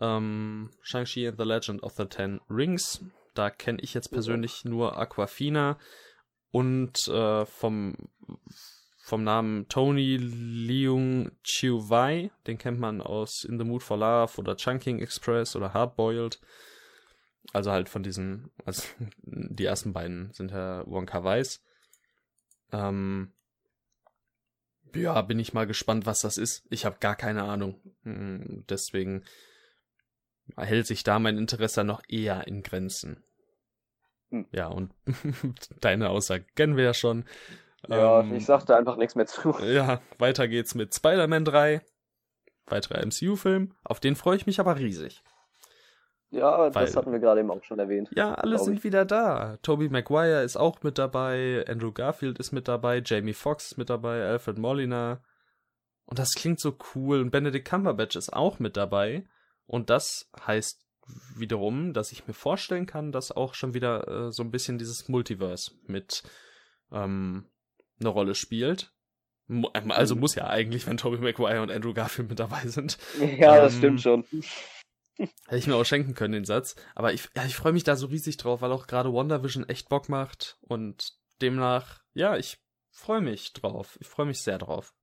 Ähm, 0.00 0.70
Shang-Chi 0.82 1.26
and 1.26 1.38
the 1.38 1.44
Legend 1.44 1.82
of 1.82 1.94
the 1.96 2.04
Ten 2.04 2.40
Rings. 2.48 3.04
Da 3.34 3.50
kenne 3.50 3.80
ich 3.80 3.94
jetzt 3.94 4.08
persönlich 4.10 4.64
nur 4.64 4.98
Aquafina 4.98 5.78
und 6.50 7.08
äh, 7.08 7.46
vom, 7.46 7.96
vom 8.98 9.24
Namen 9.24 9.68
Tony 9.68 10.18
Leung 10.18 11.32
Chiu 11.42 11.88
Wai, 11.88 12.30
den 12.46 12.58
kennt 12.58 12.78
man 12.78 13.00
aus 13.00 13.44
In 13.44 13.58
the 13.58 13.64
Mood 13.64 13.82
for 13.82 13.96
Love 13.96 14.38
oder 14.38 14.56
Chunking 14.56 15.00
Express 15.00 15.56
oder 15.56 15.72
Hardboiled. 15.72 16.40
Also 17.52 17.72
halt 17.72 17.88
von 17.88 18.02
diesen, 18.02 18.50
also 18.64 18.82
die 19.22 19.64
ersten 19.64 19.92
beiden 19.92 20.32
sind 20.32 20.52
Herr 20.52 20.84
Wonka 20.86 21.22
Weiß. 21.22 21.62
Ähm, 22.72 23.32
ja, 24.94 25.20
bin 25.22 25.38
ich 25.38 25.52
mal 25.52 25.66
gespannt, 25.66 26.06
was 26.06 26.20
das 26.20 26.38
ist. 26.38 26.66
Ich 26.70 26.84
habe 26.84 26.96
gar 27.00 27.16
keine 27.16 27.44
Ahnung. 27.44 27.80
Hm, 28.04 28.64
deswegen 28.68 29.24
hält 30.56 30.86
sich 30.86 31.02
da 31.02 31.18
mein 31.18 31.38
Interesse 31.38 31.84
noch 31.84 32.02
eher 32.08 32.46
in 32.46 32.62
Grenzen. 32.62 33.22
Hm. 34.30 34.46
Ja, 34.52 34.68
und 34.68 34.92
deine 35.80 36.10
Aussage 36.10 36.44
kennen 36.54 36.76
wir 36.76 36.84
ja 36.84 36.94
schon. 36.94 37.24
Ja, 37.88 38.20
ähm, 38.20 38.34
ich 38.34 38.46
sagte 38.46 38.76
einfach 38.76 38.96
nichts 38.96 39.14
mehr 39.14 39.26
zu. 39.26 39.54
Ja, 39.60 40.00
weiter 40.18 40.48
geht's 40.48 40.74
mit 40.74 40.94
Spider-Man 40.94 41.44
3. 41.44 41.82
Weiterer 42.66 43.04
MCU-Film. 43.04 43.74
Auf 43.84 44.00
den 44.00 44.14
freue 44.14 44.36
ich 44.36 44.46
mich 44.46 44.60
aber 44.60 44.78
riesig. 44.78 45.22
Ja, 46.32 46.74
Weil, 46.74 46.86
das 46.86 46.96
hatten 46.96 47.12
wir 47.12 47.18
gerade 47.18 47.40
eben 47.40 47.50
auch 47.50 47.62
schon 47.62 47.78
erwähnt. 47.78 48.08
Ja, 48.16 48.34
alle 48.34 48.58
sind 48.58 48.78
ich. 48.78 48.84
wieder 48.84 49.04
da. 49.04 49.58
Tobey 49.62 49.90
Maguire 49.90 50.42
ist 50.42 50.56
auch 50.56 50.82
mit 50.82 50.96
dabei, 50.96 51.64
Andrew 51.68 51.92
Garfield 51.92 52.38
ist 52.38 52.52
mit 52.52 52.68
dabei, 52.68 53.02
Jamie 53.04 53.34
Foxx 53.34 53.72
ist 53.72 53.76
mit 53.76 53.90
dabei, 53.90 54.22
Alfred 54.24 54.56
Molina. 54.56 55.22
Und 56.06 56.18
das 56.18 56.32
klingt 56.32 56.58
so 56.58 56.74
cool. 56.94 57.20
Und 57.20 57.30
Benedict 57.30 57.68
Cumberbatch 57.68 58.16
ist 58.16 58.32
auch 58.32 58.58
mit 58.58 58.78
dabei. 58.78 59.26
Und 59.66 59.90
das 59.90 60.30
heißt 60.46 60.82
wiederum, 61.36 61.92
dass 61.92 62.12
ich 62.12 62.26
mir 62.26 62.34
vorstellen 62.34 62.86
kann, 62.86 63.12
dass 63.12 63.30
auch 63.30 63.54
schon 63.54 63.74
wieder 63.74 64.08
äh, 64.08 64.32
so 64.32 64.42
ein 64.42 64.50
bisschen 64.50 64.78
dieses 64.78 65.08
Multiverse 65.08 65.72
mit 65.86 66.22
ähm, 66.90 67.44
eine 68.00 68.08
Rolle 68.08 68.34
spielt. 68.34 68.92
Ähm, 69.50 69.90
also 69.90 70.14
mhm. 70.14 70.20
muss 70.22 70.34
ja 70.34 70.46
eigentlich, 70.46 70.86
wenn 70.86 70.96
Tobey 70.96 71.18
Maguire 71.18 71.60
und 71.60 71.70
Andrew 71.70 71.92
Garfield 71.92 72.30
mit 72.30 72.38
dabei 72.38 72.66
sind. 72.66 72.96
Ja, 73.38 73.56
ähm, 73.56 73.62
das 73.62 73.76
stimmt 73.76 74.00
schon. 74.00 74.24
Hätte 75.46 75.56
ich 75.56 75.66
mir 75.66 75.76
auch 75.76 75.84
schenken 75.84 76.14
können, 76.14 76.32
den 76.32 76.44
Satz. 76.44 76.76
Aber 76.94 77.12
ich, 77.12 77.28
ja, 77.36 77.44
ich 77.44 77.56
freue 77.56 77.72
mich 77.72 77.84
da 77.84 77.96
so 77.96 78.06
riesig 78.06 78.36
drauf, 78.36 78.62
weil 78.62 78.72
auch 78.72 78.86
gerade 78.86 79.12
WandaVision 79.12 79.68
echt 79.68 79.88
Bock 79.88 80.08
macht. 80.08 80.58
Und 80.62 81.12
demnach, 81.40 82.00
ja, 82.14 82.36
ich 82.36 82.58
freue 82.90 83.20
mich 83.20 83.52
drauf. 83.52 83.96
Ich 84.00 84.08
freue 84.08 84.26
mich 84.26 84.42
sehr 84.42 84.58
drauf. 84.58 84.94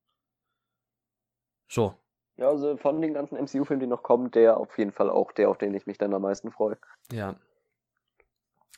So, 1.68 1.96
ja, 2.40 2.48
also 2.48 2.78
von 2.78 3.02
den 3.02 3.14
ganzen 3.14 3.36
MCU-Filmen, 3.38 3.82
die 3.82 3.88
noch 3.88 4.02
kommen, 4.02 4.32
der 4.32 4.58
auf 4.58 4.78
jeden 4.78 4.94
Fall 4.94 5.10
auch 5.10 5.34
der, 5.34 5.50
auf 5.50 5.58
den 5.58 5.74
ich 5.74 5.86
mich 5.86 5.98
dann 5.98 6.14
am 6.14 6.22
meisten 6.22 6.52
freue. 6.52 6.78
Ja. 7.12 7.36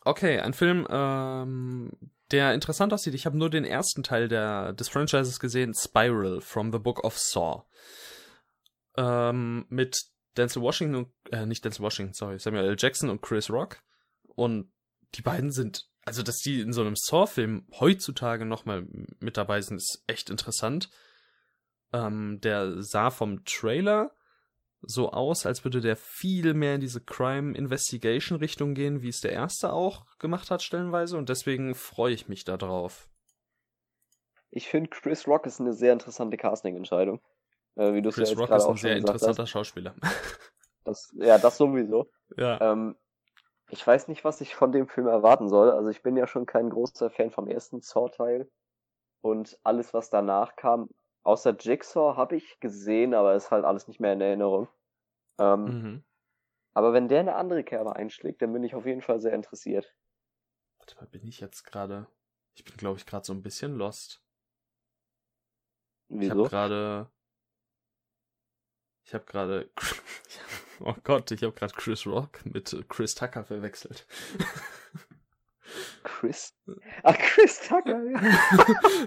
Okay, 0.03 0.39
ein 0.39 0.53
Film, 0.53 0.87
ähm, 0.89 1.91
der 2.31 2.55
interessant 2.55 2.91
aussieht. 2.91 3.13
Ich 3.13 3.27
habe 3.27 3.37
nur 3.37 3.51
den 3.51 3.63
ersten 3.63 4.01
Teil 4.01 4.27
der, 4.27 4.73
des 4.73 4.89
Franchises 4.89 5.39
gesehen, 5.39 5.75
Spiral 5.75 6.41
from 6.41 6.71
the 6.71 6.79
Book 6.79 7.03
of 7.03 7.19
Saw. 7.19 7.61
Ähm, 8.97 9.67
mit 9.69 10.10
Denzel 10.37 10.61
Washington 10.61 10.95
und, 10.95 11.09
äh, 11.31 11.45
nicht 11.45 11.63
Denzel 11.63 11.83
Washington, 11.83 12.13
sorry, 12.13 12.39
Samuel 12.39 12.65
L. 12.65 12.75
Jackson 12.77 13.09
und 13.09 13.21
Chris 13.21 13.49
Rock. 13.49 13.81
Und 14.35 14.71
die 15.15 15.21
beiden 15.21 15.51
sind, 15.51 15.89
also 16.05 16.23
dass 16.23 16.39
die 16.39 16.61
in 16.61 16.73
so 16.73 16.81
einem 16.81 16.95
Saw-Film 16.95 17.67
heutzutage 17.79 18.45
nochmal 18.45 18.87
mit 19.19 19.37
dabei 19.37 19.61
sind, 19.61 19.77
ist 19.77 20.03
echt 20.07 20.29
interessant. 20.29 20.89
Ähm, 21.93 22.39
der 22.41 22.81
sah 22.81 23.11
vom 23.11 23.43
Trailer 23.43 24.15
so 24.81 25.11
aus, 25.11 25.45
als 25.45 25.63
würde 25.63 25.81
der 25.81 25.95
viel 25.95 26.53
mehr 26.53 26.75
in 26.75 26.81
diese 26.81 27.01
Crime 27.01 27.55
Investigation 27.55 28.39
Richtung 28.39 28.73
gehen, 28.73 29.01
wie 29.01 29.09
es 29.09 29.21
der 29.21 29.31
erste 29.31 29.73
auch 29.73 30.05
gemacht 30.17 30.49
hat 30.49 30.63
stellenweise 30.63 31.17
und 31.17 31.29
deswegen 31.29 31.75
freue 31.75 32.13
ich 32.13 32.27
mich 32.27 32.45
da 32.45 32.57
drauf. 32.57 33.09
Ich 34.49 34.67
finde 34.67 34.89
Chris 34.89 35.27
Rock 35.27 35.45
ist 35.45 35.61
eine 35.61 35.73
sehr 35.73 35.93
interessante 35.93 36.37
Casting-Entscheidung. 36.37 37.21
Äh, 37.75 37.93
wie 37.93 38.01
Chris 38.01 38.31
ja 38.31 38.37
Rock 38.37 38.49
ist 38.51 38.65
ein 38.65 38.77
sehr 38.77 38.95
interessanter 38.97 39.43
hast. 39.43 39.49
Schauspieler. 39.49 39.95
Das, 40.83 41.13
ja, 41.15 41.37
das 41.37 41.57
sowieso. 41.57 42.09
Ja. 42.37 42.59
Ähm, 42.59 42.95
ich 43.69 43.85
weiß 43.85 44.07
nicht, 44.07 44.23
was 44.23 44.41
ich 44.41 44.55
von 44.55 44.71
dem 44.71 44.87
Film 44.87 45.07
erwarten 45.07 45.47
soll. 45.47 45.69
Also 45.69 45.89
ich 45.89 46.01
bin 46.01 46.17
ja 46.17 46.25
schon 46.25 46.47
kein 46.47 46.71
großer 46.71 47.11
Fan 47.11 47.29
vom 47.29 47.47
ersten 47.47 47.81
Saw-Teil. 47.81 48.49
Und 49.21 49.59
alles, 49.63 49.93
was 49.93 50.09
danach 50.09 50.55
kam, 50.55 50.89
außer 51.23 51.55
Jigsaw 51.57 52.17
habe 52.17 52.35
ich 52.35 52.59
gesehen, 52.59 53.13
aber 53.13 53.35
ist 53.35 53.51
halt 53.51 53.63
alles 53.63 53.87
nicht 53.87 53.99
mehr 53.99 54.13
in 54.13 54.21
Erinnerung. 54.21 54.67
Ähm, 55.39 55.67
Mhm. 55.67 56.03
Aber 56.73 56.93
wenn 56.93 57.07
der 57.09 57.19
eine 57.19 57.35
andere 57.35 57.63
Kerbe 57.63 57.95
einschlägt, 57.95 58.41
dann 58.41 58.53
bin 58.53 58.63
ich 58.63 58.75
auf 58.75 58.85
jeden 58.85 59.01
Fall 59.01 59.19
sehr 59.19 59.33
interessiert. 59.33 59.93
Warte 60.79 60.95
mal, 60.95 61.07
bin 61.07 61.27
ich 61.27 61.39
jetzt 61.39 61.63
gerade. 61.63 62.07
Ich 62.55 62.63
bin, 62.63 62.75
glaube 62.77 62.97
ich, 62.97 63.05
gerade 63.05 63.25
so 63.25 63.33
ein 63.33 63.43
bisschen 63.43 63.75
lost. 63.75 64.21
Ich 66.09 66.29
habe 66.29 66.41
Wieso? 66.41 66.49
gerade. 66.49 67.11
Ich 69.03 69.13
habe 69.13 69.25
gerade. 69.25 69.69
Oh 70.83 70.95
Gott, 71.03 71.29
ich 71.29 71.43
habe 71.43 71.53
gerade 71.53 71.73
Chris 71.75 72.07
Rock 72.07 72.43
mit 72.43 72.75
Chris 72.89 73.13
Tucker 73.13 73.43
verwechselt. 73.43 74.07
Chris? 76.03 76.53
Ach, 77.03 77.15
Chris 77.19 77.59
Tucker, 77.67 78.03
ja. 78.03 78.19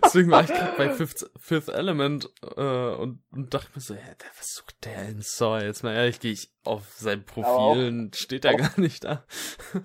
Deswegen 0.04 0.30
war 0.30 0.42
ich 0.44 0.48
gerade 0.50 0.72
bei 0.76 0.90
Fifth, 0.90 1.28
Fifth 1.36 1.68
Element 1.68 2.30
äh, 2.56 2.60
und, 2.94 3.22
und 3.32 3.52
dachte 3.52 3.68
mir 3.74 3.80
so, 3.80 3.94
hä, 3.94 4.00
der, 4.20 4.28
was 4.38 4.54
sucht 4.54 4.84
der 4.84 5.08
in 5.08 5.20
Saw? 5.20 5.62
Jetzt 5.64 5.82
mal 5.82 5.94
ehrlich, 5.94 6.20
gehe 6.20 6.30
ich 6.32 6.52
auf 6.62 6.92
sein 6.94 7.22
auch- 7.22 7.34
Profil 7.34 7.88
und 7.88 8.16
steht 8.16 8.44
er 8.44 8.54
auch- 8.54 8.58
gar 8.58 8.78
nicht 8.80 9.02
da. 9.04 9.24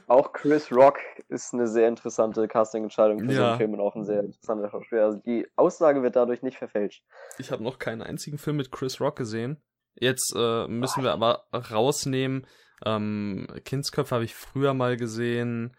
Auch 0.07 0.31
Chris 0.31 0.71
Rock 0.71 0.99
ist 1.27 1.53
eine 1.53 1.67
sehr 1.67 1.87
interessante 1.87 2.47
Casting-Entscheidung 2.47 3.19
für 3.19 3.25
so 3.33 3.41
Ja. 3.41 3.49
einen 3.49 3.57
Film 3.57 3.73
und 3.73 3.79
auch 3.81 3.95
ein 3.95 4.05
sehr 4.05 4.19
interessanter 4.21 4.69
Schauspieler. 4.69 5.05
Also 5.05 5.17
die 5.25 5.47
Aussage 5.55 6.03
wird 6.03 6.15
dadurch 6.15 6.43
nicht 6.43 6.57
verfälscht. 6.57 7.03
Ich 7.39 7.51
habe 7.51 7.63
noch 7.63 7.79
keinen 7.79 8.03
einzigen 8.03 8.37
Film 8.37 8.57
mit 8.57 8.71
Chris 8.71 9.01
Rock 9.01 9.15
gesehen. 9.15 9.61
Jetzt 9.99 10.33
äh, 10.35 10.67
müssen 10.67 11.03
wir 11.03 11.11
aber 11.11 11.45
rausnehmen. 11.53 12.47
Ähm, 12.85 13.47
Kindsköpfe 13.65 14.15
habe 14.15 14.25
ich 14.25 14.35
früher 14.35 14.73
mal 14.73 14.97
gesehen. 14.97 15.75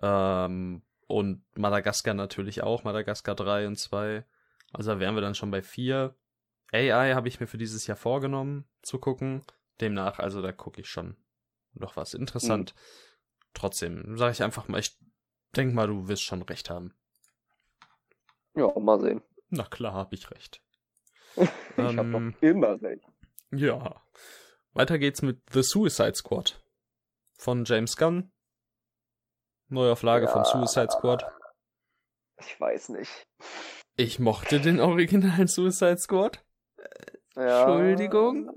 Ähm, 0.00 0.82
und 1.06 1.44
Madagaskar 1.56 2.14
natürlich 2.14 2.62
auch. 2.62 2.84
Madagaskar 2.84 3.34
3 3.34 3.66
und 3.66 3.76
2. 3.76 4.24
Also 4.72 4.92
da 4.92 5.00
wären 5.00 5.14
wir 5.14 5.22
dann 5.22 5.34
schon 5.34 5.50
bei 5.50 5.62
4. 5.62 6.14
AI 6.72 7.14
habe 7.14 7.28
ich 7.28 7.40
mir 7.40 7.46
für 7.46 7.58
dieses 7.58 7.86
Jahr 7.86 7.96
vorgenommen 7.96 8.64
zu 8.82 8.98
gucken. 8.98 9.42
Demnach, 9.80 10.18
also 10.18 10.42
da 10.42 10.52
gucke 10.52 10.80
ich 10.80 10.88
schon 10.88 11.16
noch 11.74 11.96
was 11.96 12.14
interessant. 12.14 12.74
Trotzdem, 13.52 14.16
sage 14.16 14.32
ich 14.32 14.42
einfach 14.42 14.68
mal, 14.68 14.78
ich 14.78 14.96
denk 15.56 15.74
mal, 15.74 15.86
du 15.86 16.08
wirst 16.08 16.22
schon 16.22 16.42
recht 16.42 16.70
haben. 16.70 16.94
Ja, 18.54 18.72
mal 18.78 19.00
sehen. 19.00 19.22
Na 19.50 19.64
klar, 19.64 19.92
habe 19.94 20.14
ich 20.14 20.30
recht. 20.30 20.60
Ich 21.36 21.96
habe 21.96 22.00
Ähm, 22.00 22.34
doch 22.40 22.42
immer 22.42 22.80
recht. 22.80 23.04
Ja. 23.52 24.02
Weiter 24.72 24.98
geht's 24.98 25.22
mit 25.22 25.40
The 25.52 25.62
Suicide 25.62 26.14
Squad. 26.14 26.60
Von 27.38 27.64
James 27.64 27.96
Gunn. 27.96 28.32
Neuauflage 29.68 30.28
von 30.28 30.42
Ja. 30.42 30.44
Suicide 30.44 30.88
Squad. 30.90 31.24
Ich 32.40 32.60
weiß 32.60 32.90
nicht. 32.90 33.26
Ich 33.96 34.18
mochte 34.18 34.60
den 34.60 34.80
originalen 34.80 35.46
Suicide 35.46 35.98
Squad. 35.98 36.44
Ja. 37.36 37.60
Entschuldigung. 37.64 38.50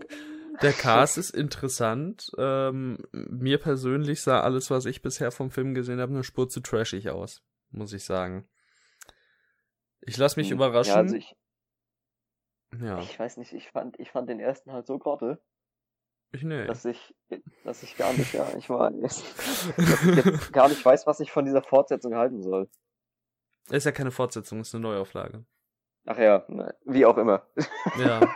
Der 0.62 0.74
Cast 0.74 1.18
ist 1.20 1.30
interessant. 1.32 2.32
Ähm, 2.38 2.98
mir 3.12 3.60
persönlich 3.60 4.22
sah 4.22 4.42
alles, 4.42 4.72
was 4.72 4.86
ich 4.86 5.02
bisher 5.04 5.32
vom 5.32 5.52
Film 5.52 5.76
gesehen 5.76 6.00
habe, 6.00 6.14
eine 6.14 6.24
Spur 6.24 6.50
zu 6.50 6.62
trashig 6.62 7.10
aus. 7.10 7.44
Muss 7.70 7.94
ich 7.94 8.04
sagen. 8.06 8.48
Ich 10.02 10.18
lasse 10.18 10.40
mich 10.40 10.50
Hm, 10.50 10.58
überraschen. 10.58 10.94
Ja, 10.94 10.98
also 10.98 11.16
ich, 11.16 11.36
ja, 12.82 13.00
ich 13.00 13.18
weiß 13.18 13.38
nicht, 13.38 13.54
ich 13.54 13.70
fand, 13.72 14.00
ich 14.00 14.12
fand 14.12 14.30
den 14.30 14.40
ersten 14.40 14.72
halt 14.72 14.88
so 14.88 14.98
grotte, 14.98 15.42
ich 16.32 16.44
nee. 16.44 16.66
dass 16.66 16.86
ich, 16.86 17.16
dass 17.64 17.84
ich 17.84 17.98
gar 17.98 18.14
nicht, 18.14 18.34
ja, 18.34 18.48
ich 18.58 18.70
weiß, 18.70 18.94
dass 19.78 20.08
ich 20.08 20.26
jetzt 20.26 20.52
gar 20.54 20.68
nicht 20.68 20.84
weiß, 20.84 21.08
was 21.08 21.20
ich 21.20 21.32
von 21.32 21.46
dieser 21.46 21.64
Fortsetzung 21.64 22.16
halten 22.16 22.42
soll. 22.42 22.70
Ist 23.70 23.86
ja 23.86 23.92
keine 23.92 24.12
Fortsetzung, 24.12 24.62
ist 24.62 24.74
eine 24.74 24.82
Neuauflage. 24.84 25.46
Ach 26.06 26.18
ja, 26.18 26.46
na, 26.48 26.74
wie 26.86 27.06
auch 27.06 27.18
immer. 27.18 27.46
Ja. 28.00 28.22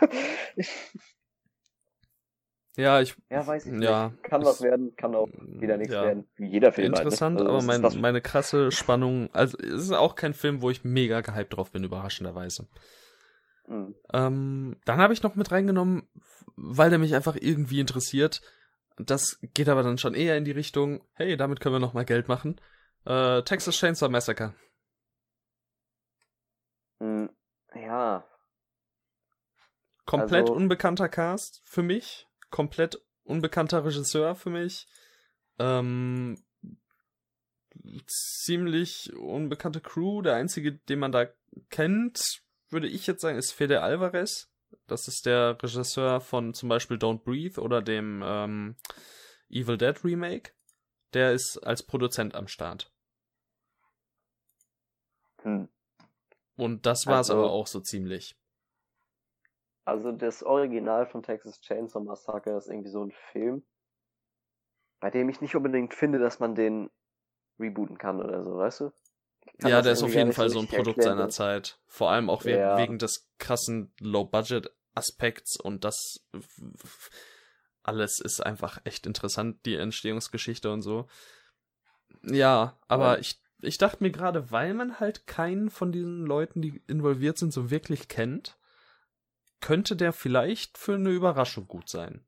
Ja, 2.76 3.02
ich. 3.02 3.14
ja, 3.30 3.46
weiß 3.46 3.66
ich 3.66 3.82
Ja, 3.82 4.08
nicht. 4.08 4.22
Kann 4.22 4.44
was 4.44 4.62
werden, 4.62 4.96
kann 4.96 5.14
auch 5.14 5.28
wieder 5.28 5.76
nichts 5.76 5.92
ja. 5.92 6.04
werden. 6.04 6.26
Wie 6.36 6.48
jeder 6.48 6.72
Film. 6.72 6.86
halt, 6.86 6.94
ne? 6.94 7.02
Interessant, 7.02 7.38
Also 7.38 7.50
aber 7.50 7.62
mein, 7.62 8.00
meine 8.00 8.22
krasse 8.22 8.72
Spannung, 8.72 9.28
also 9.34 9.58
es 9.58 9.84
ist 9.84 9.92
auch 9.92 10.14
kein 10.14 10.32
Film, 10.32 10.62
wo 10.62 10.70
ich 10.70 10.82
mega 10.82 11.20
gehypt 11.20 11.54
drauf 11.54 11.70
bin, 11.70 11.84
überraschenderweise. 11.84 12.66
Hm. 13.66 13.94
Ähm, 14.12 14.76
dann 14.84 14.98
habe 15.00 15.12
ich 15.12 15.22
noch 15.22 15.34
mit 15.34 15.50
reingenommen, 15.50 16.08
weil 16.56 16.90
der 16.90 16.98
mich 16.98 17.14
einfach 17.14 17.36
irgendwie 17.38 17.80
interessiert. 17.80 18.40
Das 18.96 19.38
geht 19.54 19.68
aber 19.68 19.82
dann 19.82 19.98
schon 19.98 20.14
eher 20.14 20.36
in 20.36 20.44
die 20.44 20.50
Richtung, 20.50 21.02
hey, 21.14 21.36
damit 21.36 21.60
können 21.60 21.74
wir 21.74 21.80
noch 21.80 21.94
mal 21.94 22.04
Geld 22.04 22.28
machen. 22.28 22.60
Äh, 23.04 23.42
Texas 23.42 23.76
Chainsaw 23.76 24.08
Massacre. 24.10 24.54
Hm. 27.00 27.30
Ja, 27.74 28.24
Komplett 30.04 30.42
Also- 30.42 30.54
unbekannter 30.54 31.08
Cast 31.08 31.62
für 31.64 31.82
mich. 31.82 32.28
Komplett 32.50 33.00
unbekannter 33.24 33.84
Regisseur 33.84 34.34
für 34.34 34.50
mich. 34.50 34.86
Ähm, 35.58 36.42
ziemlich 38.06 39.12
unbekannte 39.14 39.80
Crew. 39.80 40.22
Der 40.22 40.34
einzige, 40.34 40.72
den 40.72 40.98
man 40.98 41.12
da 41.12 41.28
kennt, 41.70 42.42
würde 42.72 42.88
ich 42.88 43.06
jetzt 43.06 43.20
sagen, 43.20 43.38
ist 43.38 43.52
Fede 43.52 43.82
Alvarez. 43.82 44.48
Das 44.86 45.06
ist 45.08 45.26
der 45.26 45.62
Regisseur 45.62 46.20
von 46.20 46.54
zum 46.54 46.68
Beispiel 46.68 46.96
Don't 46.96 47.22
Breathe 47.24 47.60
oder 47.60 47.82
dem 47.82 48.22
ähm, 48.24 48.76
Evil 49.50 49.76
Dead 49.76 50.02
Remake. 50.04 50.52
Der 51.12 51.32
ist 51.32 51.58
als 51.58 51.82
Produzent 51.82 52.34
am 52.34 52.48
Start. 52.48 52.90
hm. 55.42 55.68
Und 56.56 56.86
das 56.86 57.06
war's 57.06 57.30
Also- 57.30 57.42
aber 57.42 57.50
auch 57.52 57.66
so 57.66 57.80
ziemlich. 57.80 58.36
Also 59.84 60.12
das 60.12 60.44
Original 60.44 61.06
von 61.06 61.22
Texas 61.24 61.60
Chainsaw 61.60 62.04
Massacre 62.04 62.56
ist 62.56 62.68
irgendwie 62.68 62.90
so 62.90 63.02
ein 63.04 63.10
Film, 63.32 63.64
bei 65.00 65.10
dem 65.10 65.28
ich 65.28 65.40
nicht 65.40 65.56
unbedingt 65.56 65.92
finde, 65.94 66.20
dass 66.20 66.38
man 66.38 66.54
den 66.54 66.88
rebooten 67.58 67.98
kann 67.98 68.22
oder 68.22 68.44
so, 68.44 68.56
weißt 68.56 68.80
du? 68.80 68.92
Kann 69.58 69.70
Ja, 69.70 69.76
das 69.78 69.84
der 69.84 69.92
ist 69.94 70.02
auf 70.02 70.14
jeden 70.14 70.32
Fall 70.32 70.48
so 70.48 70.58
ein 70.58 70.66
Produkt 70.66 70.98
erklären. 70.98 71.18
seiner 71.18 71.28
Zeit. 71.30 71.78
Vor 71.86 72.10
allem 72.10 72.30
auch 72.30 72.44
we 72.44 72.58
Ja. 72.58 72.76
wegen 72.76 72.98
des 72.98 73.28
krassen 73.38 73.92
Low-Budget-Aspekts 74.00 75.60
und 75.60 75.84
das 75.84 76.24
alles 77.82 78.20
ist 78.20 78.40
einfach 78.40 78.80
echt 78.84 79.06
interessant, 79.06 79.64
die 79.66 79.74
Entstehungsgeschichte 79.76 80.72
und 80.72 80.82
so. 80.82 81.06
Ja, 82.22 82.78
aber 82.88 83.14
Ja. 83.14 83.18
ich, 83.18 83.40
ich 83.60 83.78
dachte 83.78 84.02
mir 84.02 84.10
gerade, 84.10 84.50
weil 84.50 84.74
man 84.74 85.00
halt 85.00 85.26
keinen 85.26 85.70
von 85.70 85.92
diesen 85.92 86.24
Leuten, 86.24 86.62
die 86.62 86.82
involviert 86.86 87.38
sind, 87.38 87.52
so 87.52 87.70
wirklich 87.70 88.08
kennt, 88.08 88.56
könnte 89.60 89.96
der 89.96 90.12
vielleicht 90.12 90.78
für 90.78 90.94
eine 90.94 91.10
Überraschung 91.10 91.66
gut 91.66 91.88
sein. 91.88 92.24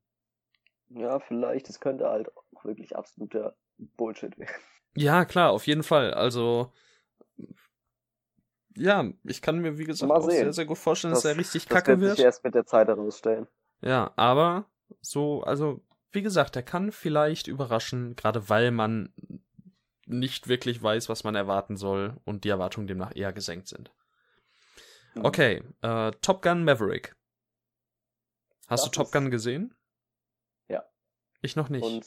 Ja, 0.89 1.19
vielleicht, 1.19 1.69
es 1.69 1.79
könnte 1.79 2.07
halt 2.09 2.29
auch 2.35 2.63
wirklich 2.63 2.95
absoluter 2.95 3.55
Bullshit 3.77 4.37
werden. 4.37 4.53
Ja, 4.95 5.25
klar, 5.25 5.51
auf 5.51 5.67
jeden 5.67 5.83
Fall. 5.83 6.13
Also, 6.13 6.71
ja, 8.77 9.09
ich 9.23 9.41
kann 9.41 9.59
mir, 9.59 9.77
wie 9.77 9.83
gesagt, 9.85 10.09
Mal 10.09 10.17
auch 10.17 10.29
sehen. 10.29 10.37
sehr, 10.45 10.53
sehr 10.53 10.65
gut 10.65 10.77
vorstellen, 10.77 11.13
dass 11.13 11.23
Das- 11.23 11.31
er 11.33 11.37
richtig 11.37 11.65
Das 11.65 11.73
kacke 11.73 11.99
wird 11.99 12.11
sich 12.11 12.19
wird. 12.19 12.25
erst 12.25 12.43
mit 12.43 12.55
der 12.55 12.65
Zeit 12.65 12.87
herausstellen. 12.87 13.47
Ja, 13.81 14.11
aber 14.15 14.65
so, 15.01 15.41
also, 15.43 15.81
wie 16.11 16.21
gesagt, 16.21 16.55
er 16.55 16.63
kann 16.63 16.91
vielleicht 16.91 17.47
überraschen, 17.47 18.15
gerade 18.15 18.49
weil 18.49 18.71
man 18.71 19.13
nicht 20.07 20.47
wirklich 20.47 20.81
weiß, 20.81 21.09
was 21.09 21.23
man 21.23 21.35
erwarten 21.35 21.77
soll 21.77 22.15
und 22.25 22.43
die 22.43 22.49
Erwartungen 22.49 22.87
demnach 22.87 23.15
eher 23.15 23.33
gesenkt 23.33 23.67
sind. 23.67 23.91
Mhm. 25.15 25.25
Okay, 25.25 25.63
äh, 25.81 26.11
Top 26.21 26.41
Gun 26.41 26.63
Maverick. 26.63 27.15
Hast 28.67 28.83
Das 28.85 28.91
du 28.91 29.01
Top 29.03 29.11
Gun 29.11 29.31
gesehen? 29.31 29.73
Ja. 30.67 30.83
Ich 31.41 31.55
noch 31.55 31.69
nicht. 31.69 31.83
Und 31.83 32.05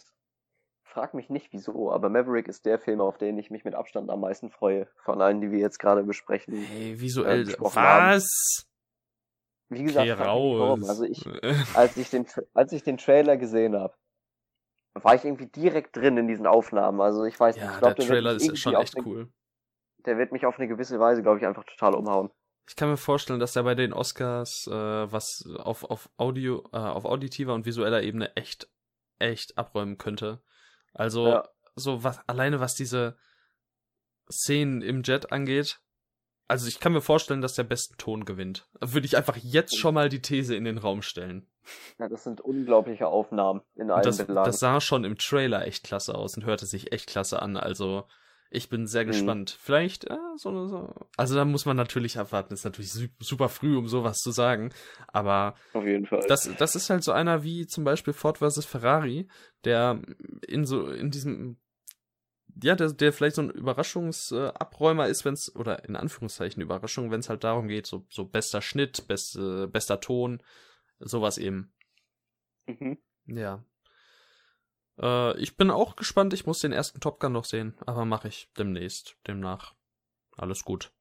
frag 0.98 1.14
mich 1.14 1.30
nicht 1.30 1.52
wieso, 1.52 1.92
aber 1.92 2.08
Maverick 2.08 2.48
ist 2.48 2.66
der 2.66 2.78
Film, 2.78 3.00
auf 3.00 3.18
den 3.18 3.38
ich 3.38 3.50
mich 3.50 3.64
mit 3.64 3.74
Abstand 3.74 4.10
am 4.10 4.20
meisten 4.20 4.50
freue, 4.50 4.88
von 5.04 5.22
allen, 5.22 5.40
die 5.40 5.52
wir 5.52 5.60
jetzt 5.60 5.78
gerade 5.78 6.02
besprechen. 6.02 6.54
hey, 6.54 7.00
visuell, 7.00 7.42
äh, 7.42 7.44
besprochen 7.44 7.80
haben. 7.80 8.16
was? 8.16 8.66
Wie 9.68 9.84
gesagt, 9.84 10.18
raus. 10.18 10.88
Also 10.88 11.04
ich, 11.04 11.24
als 11.76 11.96
ich 11.96 12.10
den, 12.10 12.26
als 12.52 12.72
ich 12.72 12.82
den 12.82 12.96
Trailer 12.96 13.36
gesehen 13.36 13.76
habe, 13.76 13.94
war 14.94 15.14
ich 15.14 15.24
irgendwie 15.24 15.46
direkt 15.46 15.96
drin 15.96 16.16
in 16.16 16.26
diesen 16.26 16.48
Aufnahmen. 16.48 17.00
Also 17.00 17.24
ich 17.24 17.38
weiß 17.38 17.54
nicht, 17.54 17.64
ja, 17.64 17.74
ich 17.74 17.78
glaube, 17.78 17.94
der 17.94 18.04
der, 18.04 18.14
Trailer 18.14 18.34
ist 18.34 18.58
schon 18.58 18.74
echt 18.74 18.96
eine, 18.96 19.06
cool. 19.06 19.28
der 20.04 20.18
wird 20.18 20.32
mich 20.32 20.46
auf 20.46 20.58
eine 20.58 20.66
gewisse 20.66 20.98
Weise, 20.98 21.22
glaube 21.22 21.38
ich, 21.38 21.46
einfach 21.46 21.64
total 21.64 21.94
umhauen. 21.94 22.30
Ich 22.68 22.74
kann 22.74 22.90
mir 22.90 22.96
vorstellen, 22.96 23.38
dass 23.38 23.54
er 23.54 23.62
bei 23.62 23.76
den 23.76 23.92
Oscars 23.92 24.66
äh, 24.66 24.72
was 24.72 25.44
auf, 25.58 25.84
auf 25.84 26.10
Audio, 26.16 26.64
äh, 26.72 26.78
auf 26.78 27.04
auditiver 27.04 27.54
und 27.54 27.66
visueller 27.66 28.02
Ebene 28.02 28.34
echt, 28.34 28.68
echt 29.20 29.56
abräumen 29.56 29.96
könnte. 29.96 30.42
Also, 30.94 31.28
Ja. 31.28 31.48
so 31.76 32.02
was, 32.04 32.20
alleine 32.26 32.60
was 32.60 32.74
diese 32.74 33.16
Szenen 34.30 34.82
im 34.82 35.02
Jet 35.02 35.32
angeht. 35.32 35.80
Also 36.50 36.66
ich 36.66 36.80
kann 36.80 36.92
mir 36.92 37.02
vorstellen, 37.02 37.42
dass 37.42 37.54
der 37.54 37.64
besten 37.64 37.96
Ton 37.98 38.24
gewinnt. 38.24 38.66
Würde 38.80 39.06
ich 39.06 39.16
einfach 39.18 39.36
jetzt 39.36 39.76
schon 39.76 39.94
mal 39.94 40.08
die 40.08 40.22
These 40.22 40.54
in 40.56 40.64
den 40.64 40.78
Raum 40.78 41.02
stellen. 41.02 41.46
Ja, 41.98 42.08
das 42.08 42.24
sind 42.24 42.40
unglaubliche 42.40 43.06
Aufnahmen 43.06 43.60
in 43.74 43.90
allen 43.90 44.02
das, 44.02 44.18
Belagen. 44.24 44.46
das 44.46 44.58
sah 44.58 44.80
schon 44.80 45.04
im 45.04 45.18
Trailer 45.18 45.66
echt 45.66 45.84
klasse 45.84 46.14
aus 46.14 46.36
und 46.38 46.44
hörte 46.46 46.64
sich 46.64 46.90
echt 46.92 47.06
klasse 47.06 47.42
an. 47.42 47.58
Also 47.58 48.08
Ich 48.50 48.68
bin 48.70 48.86
sehr 48.86 49.04
Mhm. 49.04 49.08
gespannt. 49.08 49.58
Vielleicht, 49.60 50.04
äh, 50.04 50.16
so, 50.36 50.66
so. 50.68 50.94
Also 51.16 51.34
da 51.34 51.44
muss 51.44 51.66
man 51.66 51.76
natürlich 51.76 52.18
abwarten. 52.18 52.54
Ist 52.54 52.64
natürlich 52.64 52.92
su- 52.92 53.08
super 53.20 53.48
früh, 53.50 53.76
um 53.76 53.88
sowas 53.88 54.18
zu 54.18 54.30
sagen. 54.30 54.72
Aber 55.08 55.54
Auf 55.74 55.84
jeden 55.84 56.06
Fall. 56.06 56.24
das, 56.28 56.48
das 56.58 56.74
ist 56.74 56.88
halt 56.88 57.04
so 57.04 57.12
einer 57.12 57.42
wie 57.44 57.66
zum 57.66 57.84
Beispiel 57.84 58.14
Ford 58.14 58.38
versus 58.38 58.64
Ferrari, 58.64 59.28
der 59.64 60.00
in 60.46 60.64
so, 60.64 60.88
in 60.88 61.10
diesem, 61.10 61.58
ja, 62.62 62.74
der, 62.74 62.92
der 62.92 63.12
vielleicht 63.12 63.36
so 63.36 63.42
ein 63.42 63.50
Überraschungsabräumer 63.50 65.06
ist, 65.08 65.24
wenn's, 65.26 65.54
oder 65.54 65.84
in 65.84 65.94
Anführungszeichen 65.94 66.62
Überraschung, 66.62 67.10
wenn 67.10 67.20
es 67.20 67.28
halt 67.28 67.44
darum 67.44 67.68
geht, 67.68 67.86
so, 67.86 68.06
so 68.08 68.24
bester 68.24 68.62
Schnitt, 68.62 69.06
beste, 69.08 69.68
bester 69.68 70.00
Ton, 70.00 70.42
sowas 71.00 71.36
eben. 71.36 71.72
mhm. 72.66 72.96
Ja. 73.26 73.62
Äh, 75.00 75.36
ich 75.38 75.56
bin 75.56 75.70
auch 75.70 75.96
gespannt, 75.96 76.32
ich 76.32 76.46
muss 76.46 76.60
den 76.60 76.72
ersten 76.72 77.00
Top 77.00 77.20
Gun 77.20 77.32
noch 77.32 77.44
sehen, 77.44 77.76
aber 77.86 78.04
mache 78.04 78.28
ich 78.28 78.50
demnächst, 78.58 79.16
demnach. 79.26 79.74
Alles 80.36 80.64
gut. 80.64 80.92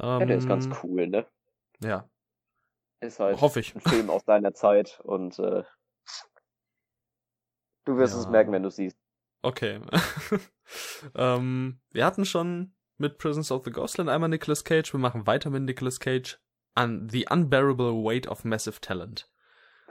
Ja, 0.00 0.24
der 0.24 0.36
ist 0.36 0.46
ganz 0.48 0.66
Ähm, 0.66 0.76
cool, 0.82 1.06
ne? 1.08 1.26
Ja, 1.82 2.08
Ist 3.00 3.20
halt 3.20 3.40
hoffe 3.40 3.60
ich. 3.60 3.74
ein 3.74 3.80
Film 3.80 4.10
aus 4.10 4.24
deiner 4.24 4.52
Zeit 4.54 5.00
und 5.00 5.38
äh, 5.38 5.64
du 7.84 7.96
wirst 7.96 8.14
es 8.14 8.24
Ja. 8.24 8.30
merken, 8.30 8.52
wenn 8.52 8.62
du 8.62 8.70
siehst. 8.70 8.98
Okay. 9.42 9.80
ähm, 11.14 11.80
wir 11.90 12.04
hatten 12.04 12.24
schon 12.24 12.74
mit 12.96 13.18
Prisons 13.18 13.52
of 13.52 13.64
the 13.64 13.70
Ghostland 13.70 14.10
einmal 14.10 14.28
Nicolas 14.28 14.64
Cage. 14.64 14.92
Wir 14.92 15.00
machen 15.00 15.26
weiter 15.26 15.50
mit 15.50 15.62
Nicolas 15.62 16.00
Cage 16.00 16.38
an 16.74 17.08
The 17.08 17.26
Unbearable 17.30 17.92
Weight 18.04 18.26
of 18.26 18.44
Massive 18.44 18.80
Talent. 18.80 19.30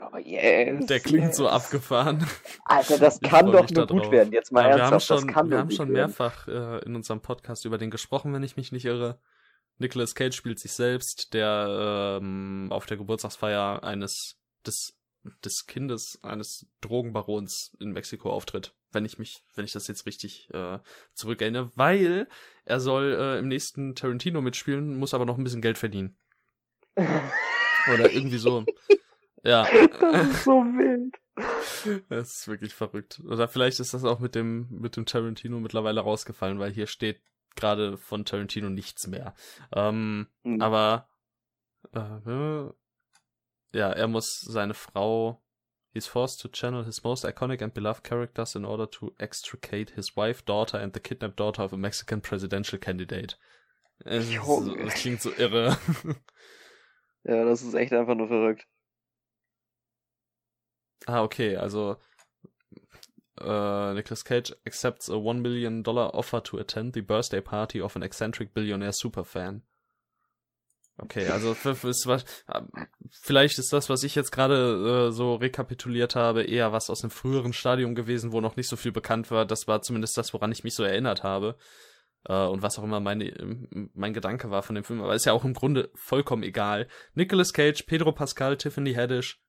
Oh, 0.00 0.16
yes, 0.16 0.86
Der 0.86 1.00
klingt 1.00 1.28
yes. 1.28 1.36
so 1.36 1.48
abgefahren. 1.48 2.24
Alter, 2.64 2.98
das 2.98 3.18
Ich 3.20 3.28
kann 3.28 3.46
doch 3.50 3.68
nur 3.68 3.86
gut 3.86 4.04
drauf. 4.04 4.12
werden. 4.12 4.32
Jetzt 4.32 4.52
mal 4.52 4.62
Ja, 4.62 4.76
wir 4.76 4.84
haben 4.84 4.92
ernsthaft, 4.92 5.20
schon, 5.20 5.26
das 5.26 5.34
kann 5.34 5.50
wir 5.50 5.58
haben 5.58 5.70
schon 5.70 5.90
mehrfach 5.90 6.46
äh, 6.46 6.84
in 6.84 6.94
unserem 6.94 7.20
Podcast 7.20 7.64
über 7.64 7.78
den 7.78 7.90
gesprochen, 7.90 8.32
wenn 8.32 8.42
ich 8.42 8.56
mich 8.56 8.70
nicht 8.70 8.84
irre. 8.84 9.20
Nicolas 9.78 10.14
Cage 10.14 10.34
spielt 10.34 10.58
sich 10.60 10.72
selbst, 10.72 11.34
der 11.34 12.18
ähm, 12.20 12.68
auf 12.70 12.86
der 12.86 12.96
Geburtstagsfeier 12.96 13.82
eines 13.82 14.36
des 14.66 14.98
des 15.44 15.66
Kindes 15.66 16.18
eines 16.22 16.66
Drogenbarons 16.80 17.76
in 17.80 17.92
Mexiko 17.92 18.30
auftritt, 18.30 18.74
wenn 18.92 19.04
ich 19.04 19.18
mich, 19.18 19.44
wenn 19.54 19.64
ich 19.64 19.72
das 19.72 19.88
jetzt 19.88 20.06
richtig 20.06 20.48
äh, 20.52 20.78
zurückerinnere, 21.12 21.70
weil 21.74 22.28
er 22.64 22.80
soll 22.80 23.16
äh, 23.18 23.38
im 23.38 23.48
nächsten 23.48 23.94
Tarantino 23.94 24.40
mitspielen, 24.40 24.96
muss 24.96 25.14
aber 25.14 25.26
noch 25.26 25.38
ein 25.38 25.44
bisschen 25.44 25.62
Geld 25.62 25.78
verdienen 25.78 26.16
oder 26.96 28.12
irgendwie 28.12 28.38
so. 28.38 28.64
Ja, 29.44 29.66
das 30.00 30.28
ist 30.28 30.44
so 30.44 30.52
wild. 30.62 31.14
das 32.08 32.34
ist 32.40 32.48
wirklich 32.48 32.74
verrückt. 32.74 33.20
Oder 33.26 33.48
vielleicht 33.48 33.80
ist 33.80 33.94
das 33.94 34.04
auch 34.04 34.18
mit 34.18 34.34
dem 34.34 34.66
mit 34.70 34.96
dem 34.96 35.06
Tarantino 35.06 35.60
mittlerweile 35.60 36.00
rausgefallen, 36.00 36.58
weil 36.58 36.72
hier 36.72 36.86
steht 36.86 37.20
gerade 37.56 37.96
von 37.96 38.24
Tarantino 38.24 38.68
nichts 38.70 39.06
mehr. 39.06 39.34
Ähm, 39.72 40.26
Mhm. 40.42 40.60
aber 40.60 41.08
äh, 41.92 42.68
ja, 43.76 43.90
er 43.90 44.08
muss 44.08 44.40
seine 44.40 44.74
Frau 44.74 45.42
He's 45.94 46.06
forced 46.06 46.40
to 46.42 46.48
channel 46.48 46.84
his 46.84 47.02
most 47.02 47.24
iconic 47.24 47.62
and 47.62 47.72
beloved 47.72 48.04
characters 48.04 48.54
in 48.54 48.64
order 48.66 48.88
to 48.90 49.14
extricate 49.18 49.94
his 49.94 50.16
wife, 50.16 50.44
daughter 50.44 50.78
and 50.78 50.92
the 50.94 51.00
kidnapped 51.00 51.40
daughter 51.40 51.64
of 51.64 51.72
a 51.72 51.76
Mexican 51.78 52.20
presidential 52.20 52.78
candidate. 52.78 53.36
Junge. 54.04 54.76
es 54.86 54.94
klingt 54.94 55.22
so 55.22 55.30
irre. 55.32 55.76
Ja, 57.24 57.44
das 57.44 57.62
ist 57.62 57.74
echt 57.74 57.92
einfach 57.92 58.14
nur 58.14 58.28
verrückt. 58.28 58.66
Ah, 61.06 61.22
okay, 61.22 61.56
also 61.56 61.96
äh, 63.40 63.94
Nicolas 63.94 64.24
Cage 64.24 64.54
accepts 64.66 65.08
a 65.10 65.14
one 65.14 65.40
million 65.40 65.82
dollar 65.82 66.14
offer 66.14 66.42
to 66.42 66.58
attend 66.58 66.94
the 66.94 67.02
birthday 67.02 67.40
party 67.40 67.80
of 67.80 67.96
an 67.96 68.02
eccentric 68.02 68.52
billionaire 68.52 68.92
superfan. 68.92 69.62
Okay, 71.00 71.28
also 71.28 71.54
für, 71.54 71.76
fürs, 71.76 72.06
was, 72.06 72.24
vielleicht 73.08 73.58
ist 73.60 73.72
das, 73.72 73.88
was 73.88 74.02
ich 74.02 74.16
jetzt 74.16 74.32
gerade 74.32 75.08
äh, 75.08 75.12
so 75.12 75.36
rekapituliert 75.36 76.16
habe, 76.16 76.42
eher 76.42 76.72
was 76.72 76.90
aus 76.90 77.04
einem 77.04 77.12
früheren 77.12 77.52
Stadium 77.52 77.94
gewesen, 77.94 78.32
wo 78.32 78.40
noch 78.40 78.56
nicht 78.56 78.68
so 78.68 78.74
viel 78.74 78.90
bekannt 78.90 79.30
war. 79.30 79.46
Das 79.46 79.68
war 79.68 79.80
zumindest 79.80 80.18
das, 80.18 80.34
woran 80.34 80.50
ich 80.50 80.64
mich 80.64 80.74
so 80.74 80.82
erinnert 80.82 81.22
habe. 81.22 81.56
Äh, 82.24 82.46
und 82.46 82.62
was 82.62 82.80
auch 82.80 82.82
immer 82.82 82.98
meine, 82.98 83.32
mein 83.94 84.12
Gedanke 84.12 84.50
war 84.50 84.64
von 84.64 84.74
dem 84.74 84.82
Film. 84.82 85.00
Aber 85.00 85.14
ist 85.14 85.24
ja 85.24 85.32
auch 85.32 85.44
im 85.44 85.54
Grunde 85.54 85.88
vollkommen 85.94 86.42
egal. 86.42 86.88
Nicolas 87.14 87.52
Cage, 87.52 87.84
Pedro 87.86 88.10
Pascal, 88.10 88.56
Tiffany 88.56 88.92
Haddish, 88.92 89.40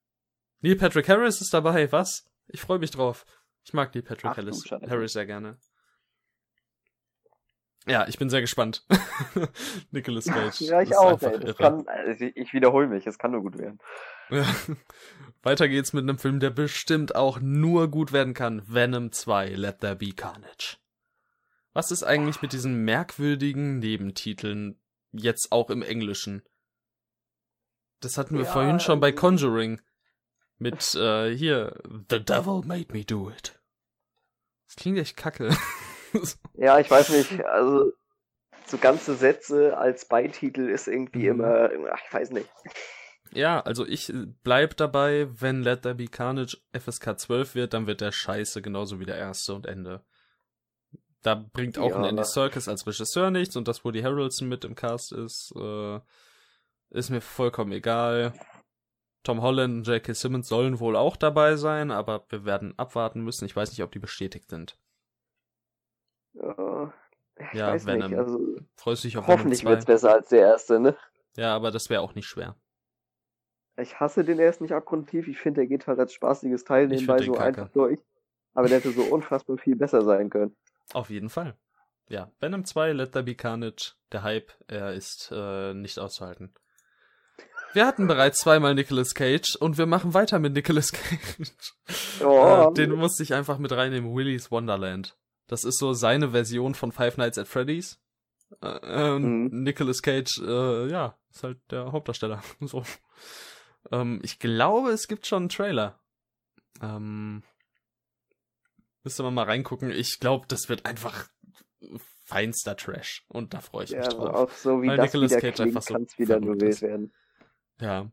Neil 0.62 0.76
Patrick 0.76 1.08
Harris 1.08 1.42
ist 1.42 1.54
dabei. 1.54 1.92
Was? 1.92 2.30
Ich 2.48 2.62
freue 2.62 2.80
mich 2.80 2.92
drauf. 2.92 3.26
Ich 3.64 3.74
mag 3.74 3.94
Neil 3.94 4.04
Patrick 4.04 4.32
Ach 4.32 4.38
Harris, 4.90 5.14
sehr 5.14 5.26
gerne. 5.26 5.58
Ja, 7.88 8.08
ich 8.08 8.20
bin 8.20 8.30
sehr 8.30 8.42
gespannt. 8.42 8.86
Nicolas 9.92 10.26
Cage. 10.26 10.62
Ja, 10.62 10.82
ich 10.82 10.96
auch, 10.96 11.22
ey. 11.22 11.54
Kann, 11.54 11.88
also 11.88 12.26
ich, 12.26 12.36
ich 12.36 12.54
wiederhole 12.54 12.88
mich, 12.88 13.08
es 13.08 13.18
kann 13.18 13.32
nur 13.32 13.42
gut 13.42 13.58
werden. 13.58 13.80
Ja. 14.30 14.46
Weiter 15.42 15.68
geht's 15.68 15.94
mit 15.94 16.04
einem 16.04 16.20
Film, 16.20 16.40
der 16.40 16.50
bestimmt 16.52 17.16
auch 17.16 17.40
nur 17.40 17.90
gut 17.90 18.12
werden 18.12 18.34
kann. 18.34 18.62
Venom 18.68 19.12
2, 19.12 19.50
Let 19.50 19.80
There 19.80 19.96
Be 19.96 20.12
Carnage. 20.12 20.78
Was 21.74 21.92
ist 21.92 22.04
eigentlich 22.04 22.42
mit 22.42 22.54
diesen 22.54 22.84
merkwürdigen 22.84 23.80
Nebentiteln 23.80 24.80
jetzt 25.12 25.52
auch 25.52 25.70
im 25.70 25.82
Englischen? 25.82 26.44
Das 28.02 28.18
hatten 28.18 28.38
wir 28.38 28.44
Ja, 28.46 28.52
vorhin 28.52 28.80
schon 28.80 29.00
bei 29.00 29.12
also- 29.12 29.20
Conjuring. 29.22 29.82
Mit, 30.60 30.94
äh, 30.96 31.36
hier, 31.36 31.82
The 32.10 32.24
Devil 32.24 32.62
Made 32.66 32.94
Me 32.94 33.06
Do 33.06 33.30
It. 33.32 33.60
Das 34.68 34.76
klingt 34.76 34.98
echt 35.00 35.18
kacke. 35.18 35.50
Ja, 36.54 36.80
ich 36.80 36.90
weiß 36.90 37.10
nicht, 37.10 37.44
also 37.46 37.92
so 38.68 38.78
ganze 38.78 39.16
Sätze 39.16 39.78
als 39.78 40.08
Beititel 40.08 40.70
ist 40.70 40.88
irgendwie 40.88 41.30
Mhm. 41.30 41.32
immer, 41.32 41.70
ach, 41.92 42.02
ich 42.08 42.14
weiß 42.14 42.32
nicht. 42.32 42.50
Ja, 43.32 43.60
also 43.62 43.86
ich 43.86 44.12
bleib 44.44 44.76
dabei, 44.78 45.28
wenn 45.40 45.62
Let 45.62 45.84
There 45.84 45.96
Be 45.96 46.08
Carnage 46.08 46.58
FSK 46.74 47.20
12 47.20 47.56
wird, 47.56 47.74
dann 47.74 47.86
wird 47.86 48.02
der 48.02 48.12
scheiße, 48.12 48.62
genauso 48.62 49.00
wie 49.00 49.06
der 49.06 49.18
erste 49.18 49.54
und 49.54 49.68
Ende. 49.68 50.04
Da 51.22 51.36
bringt 51.36 51.78
auch 51.78 51.92
Ja, 51.92 51.98
ein 51.98 52.06
Andy 52.06 52.24
Serkis 52.24 52.68
als 52.68 52.88
Regisseur 52.88 53.30
nichts 53.30 53.56
und 53.56 53.68
dass 53.68 53.84
Woody 53.84 54.02
Harrelson 54.02 54.48
mit 54.48 54.64
im 54.66 54.74
Cast 54.76 55.12
ist, 55.12 55.54
äh, 55.56 56.00
ist 56.92 57.10
mir 57.10 57.22
vollkommen 57.22 57.72
egal. 57.74 58.34
Tom 59.24 59.42
Holland 59.42 59.74
und 59.76 59.88
J.K. 59.88 60.14
Simmons 60.14 60.48
sollen 60.48 60.80
wohl 60.80 60.96
auch 60.96 61.16
dabei 61.18 61.56
sein, 61.56 61.92
aber 61.92 62.26
wir 62.30 62.46
werden 62.46 62.74
abwarten 62.78 63.22
müssen. 63.22 63.46
Ich 63.46 63.56
weiß 63.56 63.72
nicht, 63.72 63.84
ob 63.84 63.92
die 63.92 64.00
bestätigt 64.00 64.50
sind. 64.50 64.78
Ja, 66.34 66.94
ich 67.38 67.54
Ja, 67.54 67.68
weiß 67.68 67.86
Venom. 67.86 68.12
nicht, 68.12 68.20
also 68.20 68.40
Freust 68.76 69.04
du 69.04 69.08
dich 69.08 69.18
auf 69.18 69.28
hoffentlich 69.28 69.60
2? 69.62 69.70
wird's 69.70 69.86
besser 69.86 70.14
als 70.14 70.30
der 70.30 70.42
erste, 70.42 70.80
ne? 70.80 70.98
Ja, 71.36 71.56
aber 71.56 71.72
das 71.72 71.90
wäre 71.90 72.02
auch 72.02 72.16
nicht 72.16 72.28
schwer. 72.28 72.56
Ich 73.78 74.00
hasse 74.00 74.24
den 74.24 74.40
ersten 74.40 74.64
nicht 74.66 74.74
abgrundtief, 74.74 75.28
ich 75.28 75.40
finde, 75.40 75.62
der 75.62 75.68
geht 75.68 75.88
halt 75.88 76.00
als 76.00 76.14
spaßiges 76.14 76.66
Teil 76.66 76.88
nebenbei 76.88 77.22
so 77.24 77.32
kacke. 77.34 77.62
einfach 77.62 77.70
durch. 77.70 78.00
Aber 78.54 78.68
der 78.68 78.78
hätte 78.80 78.92
so 78.92 79.04
unfassbar 79.04 79.58
viel 79.58 79.76
besser 79.76 80.04
sein 80.04 80.30
können. 80.30 80.56
Auf 80.94 81.10
jeden 81.10 81.30
Fall. 81.30 81.56
Ja, 82.10 82.32
Venom 82.40 82.66
2, 82.66 82.94
Let 82.94 83.12
There 83.14 83.24
Be 83.24 83.36
Carnage, 83.36 83.94
der 84.12 84.24
Hype, 84.24 84.52
er 84.68 84.94
ist 84.94 85.32
äh, 85.32 85.74
nicht 85.74 85.98
auszuhalten. 86.00 86.54
Wir 87.74 87.86
hatten 87.86 88.08
bereits 88.08 88.40
zweimal 88.40 88.74
Nicolas 88.76 89.14
Cage 89.14 89.56
und 89.56 89.78
wir 89.78 89.86
machen 89.86 90.14
weiter 90.14 90.40
mit 90.40 90.54
Nicolas 90.54 90.92
Cage. 90.92 91.52
Oh, 92.24 92.70
Äh, 92.70 92.74
den 92.74 92.92
musste 92.94 93.22
ich 93.24 93.34
einfach 93.34 93.58
mit 93.60 93.72
reinnehmen, 93.72 94.14
Willy's 94.16 94.50
Wonderland. 94.52 95.16
Das 95.48 95.64
ist 95.64 95.78
so 95.80 95.94
seine 95.94 96.32
Version 96.32 96.76
von 96.76 96.92
Five 96.92 97.18
Nights 97.18 97.38
at 97.38 97.48
Freddy's. 97.48 98.00
Äh, 98.62 99.12
und 99.14 99.24
Mhm. 99.52 99.64
Nicolas 99.64 100.02
Cage, 100.02 100.40
äh, 100.40 100.88
ja, 100.90 101.16
ist 101.32 101.44
halt 101.44 101.60
der 101.70 101.92
Hauptdarsteller. 101.92 102.42
so. 102.62 102.84
Ähm, 103.92 104.20
ich 104.24 104.40
glaube, 104.40 104.90
es 104.90 105.08
gibt 105.08 105.28
schon 105.28 105.44
einen 105.44 105.50
Trailer. 105.50 106.00
Ähm, 106.82 107.44
müsste 109.04 109.24
man 109.24 109.34
mal 109.34 109.44
reingucken. 109.46 109.92
Ich 109.92 110.20
glaube, 110.20 110.46
das 110.48 110.70
wird 110.70 110.86
einfach 110.86 111.28
feinster 112.26 112.76
Trash. 112.76 113.26
Und 113.28 113.54
da 113.54 113.62
freue 113.62 113.86
ich 113.86 113.92
ja, 113.92 114.00
mich 114.00 114.08
also 114.08 114.18
drauf. 114.20 114.36
auch 114.36 114.52
so 114.52 114.82
wie 114.82 114.88
Weil 114.88 114.98
das 114.98 115.06
Nicolas 115.08 115.32
wieder 115.32 115.42
Cage 115.42 115.56
klingt, 115.56 115.78
einfach 115.78 115.82
so 115.84 116.18
wieder 116.18 116.40
nur 116.40 116.60
wild 116.60 116.82
werden. 116.82 117.14
Ja. 117.80 118.12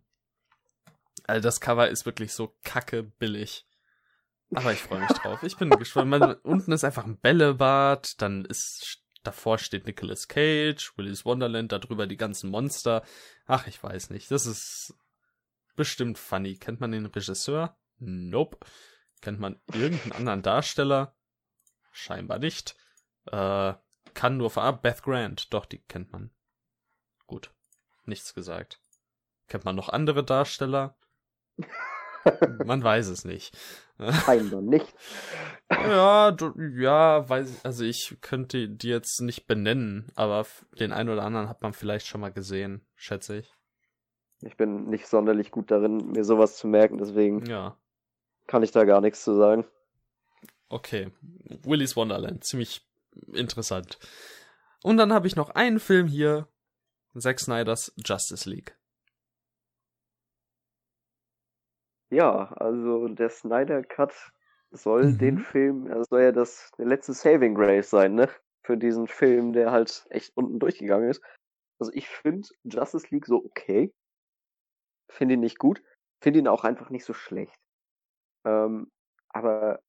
Also 1.25 1.43
das 1.43 1.61
Cover 1.61 1.89
ist 1.89 2.07
wirklich 2.07 2.33
so 2.33 2.57
kacke 2.63 3.03
billig. 3.03 3.67
Aber 4.55 4.73
ich 4.73 4.81
freue 4.81 5.01
mich 5.01 5.09
drauf. 5.23 5.43
Ich 5.43 5.57
bin 5.57 5.71
gespannt. 5.71 6.11
Man, 6.11 6.35
unten 6.43 6.73
ist 6.73 6.85
einfach 6.85 7.05
ein 7.05 7.19
Bällebad, 7.19 8.21
dann 8.23 8.45
ist 8.45 9.03
davor 9.25 9.59
steht 9.59 9.87
Nicolas 9.87 10.29
Cage, 10.29 10.97
Willy's 10.97 11.25
Wonderland, 11.25 11.73
darüber 11.73 12.07
die 12.07 12.17
ganzen 12.17 12.51
Monster. 12.51 13.03
Ach, 13.47 13.67
ich 13.67 13.83
weiß 13.83 14.11
nicht. 14.11 14.31
Das 14.31 14.47
ist 14.47 14.95
bestimmt 15.75 16.19
funny. 16.19 16.57
Kennt 16.57 16.81
man 16.81 16.93
den 16.93 17.07
Regisseur? 17.07 17.77
Nope. 17.99 18.59
Kennt 19.21 19.41
man 19.41 19.61
irgendeinen 19.73 20.13
anderen 20.13 20.43
Darsteller? 20.43 21.17
Scheinbar 21.91 22.39
nicht. 22.39 22.77
Äh, 23.27 23.75
kann 24.15 24.37
nur 24.37 24.51
vorab 24.51 24.83
Beth 24.83 25.03
Grant. 25.03 25.53
Doch, 25.53 25.67
die 25.67 25.79
kennt 25.79 26.13
man. 26.13 26.31
Gut. 27.27 27.53
Nichts 28.05 28.35
gesagt. 28.35 28.81
Kennt 29.48 29.64
man 29.64 29.77
noch 29.77 29.89
andere 29.89 30.24
Darsteller? 30.24 30.97
Man 32.64 32.82
weiß 32.82 33.06
es 33.06 33.24
nicht. 33.24 33.56
Scheinbar 34.24 34.60
nicht. 34.60 34.93
ja, 35.70 36.32
du, 36.32 36.52
ja, 36.77 37.28
weiß, 37.28 37.64
also 37.64 37.85
ich 37.85 38.18
könnte 38.20 38.68
die 38.68 38.89
jetzt 38.89 39.20
nicht 39.20 39.47
benennen, 39.47 40.10
aber 40.16 40.44
den 40.78 40.93
einen 40.93 41.09
oder 41.09 41.23
anderen 41.23 41.48
hat 41.48 41.62
man 41.62 41.73
vielleicht 41.73 42.06
schon 42.06 42.20
mal 42.20 42.32
gesehen, 42.32 42.85
schätze 42.97 43.39
ich. 43.39 43.55
Ich 44.43 44.56
bin 44.56 44.89
nicht 44.90 45.06
sonderlich 45.06 45.51
gut 45.52 45.70
darin, 45.70 46.10
mir 46.12 46.24
sowas 46.24 46.56
zu 46.59 46.66
merken, 46.66 46.98
deswegen 46.98 47.47
Ja, 47.47 47.77
kann 48.48 48.62
ich 48.64 48.73
da 48.73 48.85
gar 48.85 49.01
nichts 49.01 49.23
zu 49.23 49.35
sagen. 49.36 49.64
okay. 50.68 51.12
Willy's 51.62 51.97
Wonderland, 51.97 52.44
ziemlich 52.44 52.85
interessant. 53.32 53.98
Und 54.82 54.97
dann 54.98 55.12
habe 55.12 55.27
ich 55.28 55.36
noch 55.36 55.51
einen 55.51 55.78
Film 55.81 56.06
hier, 56.09 56.48
Zack 57.16 57.39
Snyders 57.40 57.93
Justice 58.05 58.51
League. 58.51 58.77
Ja, 62.11 62.53
also 62.53 63.09
der 63.09 63.31
Snyder 63.31 63.83
Cut 63.83 64.15
soll 64.70 65.12
Mhm. 65.12 65.19
den 65.19 65.39
Film, 65.39 65.87
also 65.89 66.05
soll 66.05 66.23
ja 66.23 66.33
das 66.33 66.70
der 66.78 66.87
letzte 66.87 67.12
Saving 67.15 67.55
Grace 67.55 67.91
sein, 67.91 68.15
ne? 68.15 68.28
Für 68.65 68.77
diesen 68.77 69.07
Film, 69.07 69.53
der 69.53 69.70
halt 69.73 70.07
echt 70.11 70.37
unten 70.37 70.59
durchgegangen 70.59 71.09
ist. 71.11 71.23
Also 71.78 71.93
ich 71.95 72.09
finde 72.09 72.49
Justice 72.65 73.07
League 73.11 73.27
so 73.27 73.45
okay. 73.45 73.93
Finde 75.11 75.35
ihn 75.35 75.41
nicht 75.41 75.59
gut. 75.59 75.83
Finde 76.23 76.41
ihn 76.41 76.49
auch 76.49 76.65
einfach 76.65 76.91
nicht 76.91 77.05
so 77.05 77.12
schlecht. 77.12 77.55
Ähm, 78.45 78.91
aber 79.28 79.81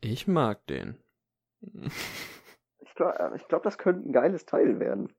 Ich 0.00 0.26
mag 0.26 0.66
den. 0.66 1.00
ich 1.60 2.94
glaube, 2.94 3.32
ich 3.36 3.46
glaub, 3.48 3.62
das 3.62 3.78
könnte 3.78 4.08
ein 4.08 4.12
geiles 4.12 4.46
Teil 4.46 4.80
werden. 4.80 5.12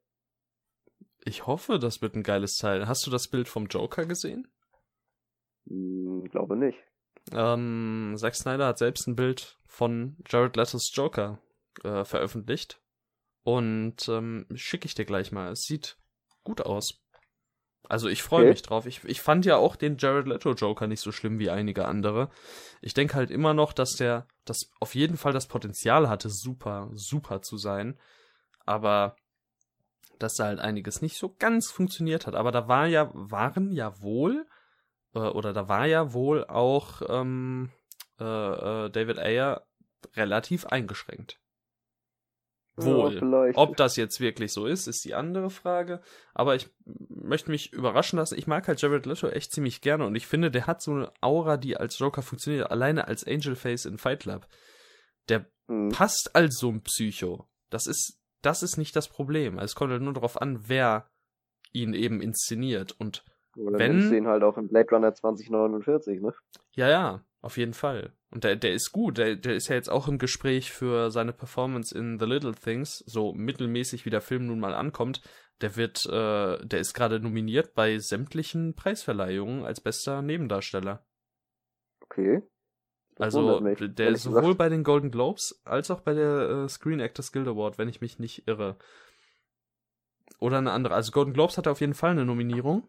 Ich 1.24 1.48
hoffe, 1.48 1.80
das 1.80 2.02
wird 2.02 2.16
ein 2.16 2.24
geiles 2.24 2.58
Teil. 2.58 2.88
Hast 2.88 3.06
du 3.08 3.12
das 3.12 3.28
Bild 3.30 3.48
vom 3.48 3.66
Joker 3.68 4.06
gesehen? 4.06 4.48
Hm, 5.68 6.26
glaube 6.32 6.56
nicht. 6.56 6.78
Ähm, 7.32 8.14
Zack 8.18 8.36
Snyder 8.36 8.68
hat 8.68 8.78
selbst 8.78 9.08
ein 9.08 9.16
Bild 9.16 9.58
von 9.68 10.18
Jared 10.28 10.56
Leto's 10.56 10.92
Joker 10.94 11.40
äh, 11.84 12.06
veröffentlicht. 12.06 12.82
Und 13.44 14.08
ähm, 14.10 14.48
schicke 14.56 14.86
ich 14.88 14.96
dir 14.96 15.06
gleich 15.06 15.32
mal. 15.32 15.52
Es 15.52 15.64
sieht 15.64 15.98
gut 16.44 16.62
aus. 16.62 17.02
Also 17.88 18.08
ich 18.10 18.24
freue 18.24 18.42
Okay. 18.42 18.50
mich 18.50 18.62
drauf. 18.64 18.86
Ich, 18.88 19.04
ich 19.04 19.22
fand 19.22 19.46
ja 19.46 19.58
auch 19.58 19.76
den 19.76 19.98
Jared 19.98 20.28
Leto 20.28 20.54
Joker 20.54 20.88
nicht 20.88 21.02
so 21.02 21.12
schlimm 21.12 21.38
wie 21.38 21.52
einige 21.52 21.86
andere. 21.86 22.30
Ich 22.82 22.96
denke 22.96 23.16
halt 23.16 23.30
immer 23.30 23.54
noch, 23.54 23.74
dass 23.74 23.96
der 23.96 24.28
das 24.44 24.72
auf 24.80 24.96
jeden 24.96 25.18
Fall 25.18 25.34
das 25.34 25.48
Potenzial 25.48 26.10
hatte, 26.10 26.30
super, 26.30 26.90
super 26.94 27.42
zu 27.44 27.58
sein. 27.58 28.00
Aber 28.66 29.16
dass 30.18 30.36
da 30.36 30.46
halt 30.46 30.60
einiges 30.60 31.02
nicht 31.02 31.18
so 31.18 31.36
ganz 31.38 31.70
funktioniert 31.70 32.26
hat. 32.26 32.36
Aber 32.36 32.52
da 32.52 32.68
war 32.68 32.88
ja, 32.88 33.12
waren 33.14 33.72
ja 33.72 34.02
wohl, 34.02 34.48
äh, 35.16 35.20
oder 35.20 35.54
da 35.54 35.68
war 35.68 35.86
ja 35.86 36.14
wohl 36.14 36.46
auch 36.46 37.02
ähm, 37.08 37.72
äh, 38.20 38.24
äh, 38.24 38.90
David 38.90 39.20
Ayer 39.20 39.66
relativ 40.16 40.66
eingeschränkt. 40.66 41.40
Wohl. 42.78 43.16
Ja. 43.16 43.52
Ob 43.56 43.78
das 43.78 43.96
jetzt 43.96 44.20
wirklich 44.20 44.52
so 44.52 44.66
ist, 44.66 44.88
ist 44.88 45.06
die 45.06 45.16
andere 45.16 45.50
Frage. 45.50 46.02
Aber 46.34 46.56
ich 46.56 46.70
möchte 46.84 47.50
mich 47.50 47.72
überraschen 47.72 48.20
lassen. 48.20 48.38
Ich 48.38 48.48
mag 48.48 48.68
halt 48.68 48.82
Jared 48.82 49.06
Leto 49.06 49.30
echt 49.30 49.54
ziemlich 49.54 49.80
gerne 49.80 50.06
und 50.06 50.16
ich 50.16 50.28
finde, 50.28 50.52
der 50.52 50.68
hat 50.68 50.82
so 50.82 50.92
eine 50.92 51.14
Aura, 51.22 51.56
die 51.56 51.78
als 51.78 51.98
Joker 51.98 52.22
funktioniert. 52.22 52.70
Alleine 52.70 53.08
als 53.08 53.26
Angel 53.26 53.56
Face 53.56 53.86
in 53.86 53.98
Fight 53.98 54.20
Club. 54.20 54.46
Der 55.30 55.46
Hm. 55.68 55.90
passt 55.90 56.36
als 56.36 56.58
so 56.58 56.70
ein 56.70 56.82
Psycho. 56.84 57.48
Das 57.70 57.88
ist, 57.88 58.20
das 58.42 58.64
ist 58.64 58.78
nicht 58.78 58.96
das 58.96 59.08
Problem. 59.08 59.58
Es 59.60 59.76
kommt 59.76 59.92
halt 59.92 60.02
nur 60.02 60.14
darauf 60.14 60.42
an, 60.42 60.68
wer 60.68 61.10
ihn 61.72 61.94
eben 61.94 62.22
inszeniert. 62.22 62.92
Und 63.00 63.24
Oder 63.56 63.80
wenn- 63.80 63.98
nimmst 63.98 64.12
du 64.12 64.18
ihn 64.18 64.28
halt 64.28 64.44
auch 64.44 64.58
in 64.58 64.68
Blade 64.68 64.90
Runner 64.92 65.14
2049, 65.14 66.22
ne? 66.22 66.34
ja, 66.76 66.90
ja, 66.90 67.24
auf 67.42 67.58
jeden 67.58 67.74
Fall. 67.74 68.14
Und 68.32 68.44
der, 68.44 68.56
der 68.58 68.74
ist 68.74 68.92
gut. 68.92 69.18
Der, 69.18 69.36
der 69.38 69.56
ist 69.56 69.70
ja 69.70 69.76
jetzt 69.76 69.90
auch 69.90 70.08
im 70.10 70.18
Gespräch 70.18 70.72
für 70.72 71.10
seine 71.12 71.32
Performance 71.32 71.98
in 71.98 72.20
The 72.20 72.26
Little 72.26 72.54
Things, 72.54 72.98
so 73.06 73.34
mittelmäßig 73.34 74.06
wie 74.06 74.10
der 74.10 74.22
Film 74.22 74.48
nun 74.48 74.60
mal 74.60 74.74
ankommt. 74.74 75.22
Der 75.62 75.78
wird, 75.78 76.06
äh, 76.08 76.58
der 76.66 76.80
ist 76.80 76.94
gerade 76.94 77.22
nominiert 77.22 77.74
bei 77.76 77.98
sämtlichen 77.98 78.76
Preisverleihungen 78.76 79.64
als 79.64 79.80
bester 79.80 80.22
Nebendarsteller. 80.22 81.06
Okay. 82.02 82.42
Das 83.16 83.34
Also 83.36 83.62
mich, 83.62 83.80
der 83.80 84.10
ist 84.10 84.24
sowohl 84.24 84.42
gesagt. 84.42 84.58
bei 84.58 84.68
den 84.68 84.84
Golden 84.84 85.12
Globes 85.12 85.62
als 85.64 85.90
auch 85.90 86.02
bei 86.02 86.14
der 86.14 86.50
äh, 86.66 86.68
Screen 86.70 87.00
Actors 87.00 87.32
Guild 87.32 87.48
Award, 87.48 87.78
wenn 87.78 87.88
ich 87.88 88.02
mich 88.02 88.20
nicht 88.20 88.46
irre. 88.50 88.78
Oder 90.40 90.58
eine 90.58 90.72
andere. 90.72 90.94
Also 90.94 91.14
Golden 91.14 91.32
Globes 91.32 91.58
hatte 91.58 91.72
auf 91.72 91.80
jeden 91.80 91.94
Fall 91.94 92.12
eine 92.12 92.26
Nominierung. 92.26 92.86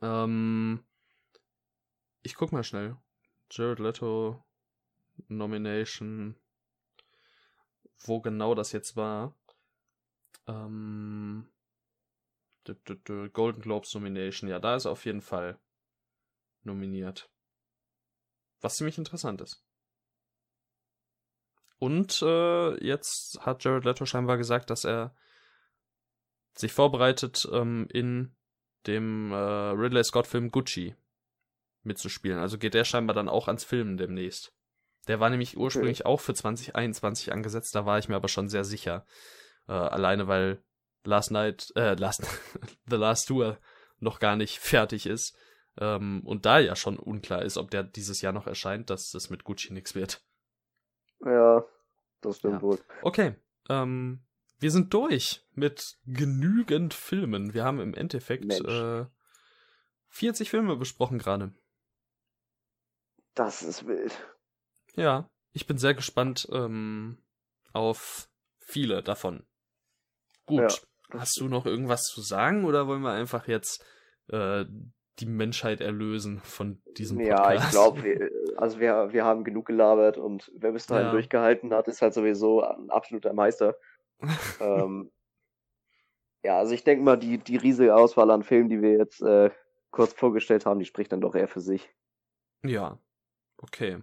Ähm, 0.00 0.84
ich 2.22 2.34
guck 2.34 2.52
mal 2.52 2.64
schnell. 2.64 2.96
Jared 3.50 3.78
Leto 3.78 4.44
Nomination. 5.28 6.36
Wo 8.00 8.20
genau 8.20 8.54
das 8.54 8.72
jetzt 8.72 8.96
war. 8.96 9.34
Ähm, 10.46 11.48
Golden 13.32 13.62
Globes 13.62 13.94
Nomination. 13.94 14.48
Ja, 14.48 14.58
da 14.58 14.76
ist 14.76 14.84
er 14.84 14.92
auf 14.92 15.04
jeden 15.04 15.22
Fall 15.22 15.58
nominiert. 16.62 17.30
Was 18.60 18.76
ziemlich 18.76 18.98
interessant 18.98 19.40
ist. 19.40 19.64
Und 21.78 22.22
äh, 22.22 22.84
jetzt 22.84 23.40
hat 23.46 23.62
Jared 23.62 23.84
Leto 23.84 24.04
scheinbar 24.04 24.36
gesagt, 24.36 24.70
dass 24.70 24.84
er 24.84 25.14
sich 26.54 26.72
vorbereitet, 26.72 27.48
ähm, 27.52 27.86
in 27.92 28.36
dem 28.86 29.32
äh, 29.32 29.36
Ridley 29.36 30.04
Scott-Film 30.04 30.50
Gucci 30.50 30.94
mitzuspielen. 31.82 32.38
Also 32.38 32.58
geht 32.58 32.74
der 32.74 32.84
scheinbar 32.84 33.14
dann 33.14 33.28
auch 33.28 33.48
ans 33.48 33.64
Filmen 33.64 33.96
demnächst. 33.96 34.52
Der 35.06 35.20
war 35.20 35.30
nämlich 35.30 35.56
ursprünglich 35.56 36.04
auch 36.04 36.20
für 36.20 36.34
2021 36.34 37.32
angesetzt, 37.32 37.74
da 37.74 37.86
war 37.86 37.98
ich 37.98 38.08
mir 38.08 38.16
aber 38.16 38.28
schon 38.28 38.48
sehr 38.48 38.64
sicher. 38.64 39.06
Äh, 39.66 39.72
alleine 39.72 40.28
weil 40.28 40.62
Last 41.04 41.30
Night, 41.30 41.72
äh, 41.76 41.94
Last, 41.94 42.22
The 42.86 42.96
Last 42.96 43.28
Tour 43.28 43.58
noch 44.00 44.20
gar 44.20 44.36
nicht 44.36 44.58
fertig 44.58 45.06
ist. 45.06 45.36
Ähm, 45.80 46.22
und 46.24 46.44
da 46.44 46.58
ja 46.58 46.76
schon 46.76 46.98
unklar 46.98 47.42
ist, 47.42 47.56
ob 47.56 47.70
der 47.70 47.84
dieses 47.84 48.20
Jahr 48.20 48.32
noch 48.32 48.46
erscheint, 48.46 48.90
dass 48.90 49.10
das 49.10 49.30
mit 49.30 49.44
Gucci 49.44 49.72
nichts 49.72 49.94
wird. 49.94 50.22
Ja, 51.24 51.64
das 52.20 52.38
stimmt 52.38 52.54
Ja. 52.54 52.62
wohl. 52.62 52.78
Okay, 53.02 53.34
ähm, 53.68 54.20
wir 54.60 54.70
sind 54.70 54.92
durch 54.94 55.44
mit 55.54 55.98
genügend 56.06 56.94
Filmen. 56.94 57.54
Wir 57.54 57.64
haben 57.64 57.80
im 57.80 57.94
Endeffekt 57.94 58.52
äh, 58.60 59.06
40 60.08 60.50
Filme 60.50 60.76
besprochen 60.76 61.18
gerade. 61.18 61.52
Das 63.34 63.62
ist 63.62 63.86
wild. 63.86 64.12
Ja, 64.94 65.30
ich 65.52 65.66
bin 65.66 65.78
sehr 65.78 65.94
gespannt 65.94 66.48
ähm, 66.52 67.18
auf 67.72 68.28
viele 68.58 69.02
davon. 69.02 69.46
Gut, 70.46 70.82
Ja. 71.12 71.18
hast 71.20 71.38
du 71.40 71.48
noch 71.48 71.66
irgendwas 71.66 72.04
zu 72.04 72.20
sagen 72.20 72.64
oder 72.64 72.86
wollen 72.88 73.02
wir 73.02 73.12
einfach 73.12 73.46
jetzt 73.46 73.84
äh, 74.28 74.64
die 75.20 75.26
Menschheit 75.26 75.80
erlösen 75.80 76.40
von 76.40 76.82
diesem 76.96 77.18
Podcast? 77.18 77.38
Ja, 77.40 77.54
ich 77.64 77.70
glaube, 77.70 78.30
also 78.56 78.80
wir, 78.80 79.12
wir 79.12 79.24
haben 79.24 79.44
genug 79.44 79.66
gelabert 79.66 80.16
und 80.18 80.50
wer 80.56 80.72
bis 80.72 80.86
dahin 80.86 81.06
Ja. 81.06 81.12
durchgehalten 81.12 81.72
hat, 81.72 81.86
ist 81.88 82.02
halt 82.02 82.14
sowieso 82.14 82.62
ein 82.62 82.90
absoluter 82.90 83.32
Meister. 83.32 83.76
ähm, 84.60 85.10
ja, 86.42 86.58
also 86.58 86.72
ich 86.72 86.84
denke 86.84 87.04
mal, 87.04 87.16
die, 87.18 87.38
die 87.38 87.56
riesige 87.56 87.94
Auswahl 87.94 88.30
an 88.30 88.42
Filmen, 88.42 88.68
die 88.68 88.80
wir 88.80 88.92
jetzt 88.92 89.20
äh, 89.22 89.50
kurz 89.90 90.12
vorgestellt 90.12 90.66
haben, 90.66 90.78
die 90.78 90.86
spricht 90.86 91.12
dann 91.12 91.20
doch 91.20 91.34
eher 91.34 91.48
für 91.48 91.60
sich. 91.60 91.88
Ja, 92.62 92.98
okay. 93.58 94.02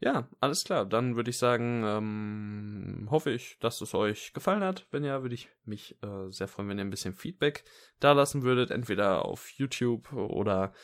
Ja, 0.00 0.28
alles 0.40 0.64
klar. 0.64 0.84
Dann 0.84 1.16
würde 1.16 1.30
ich 1.30 1.38
sagen, 1.38 1.82
ähm, 1.86 3.08
hoffe 3.10 3.30
ich, 3.30 3.58
dass 3.60 3.80
es 3.80 3.94
euch 3.94 4.32
gefallen 4.32 4.62
hat. 4.62 4.86
Wenn 4.90 5.04
ja, 5.04 5.22
würde 5.22 5.34
ich 5.34 5.48
mich 5.64 5.96
äh, 6.02 6.30
sehr 6.30 6.48
freuen, 6.48 6.68
wenn 6.68 6.78
ihr 6.78 6.84
ein 6.84 6.90
bisschen 6.90 7.14
Feedback 7.14 7.64
da 8.00 8.12
lassen 8.12 8.42
würdet. 8.42 8.70
Entweder 8.70 9.24
auf 9.24 9.48
YouTube 9.50 10.12
oder, 10.12 10.74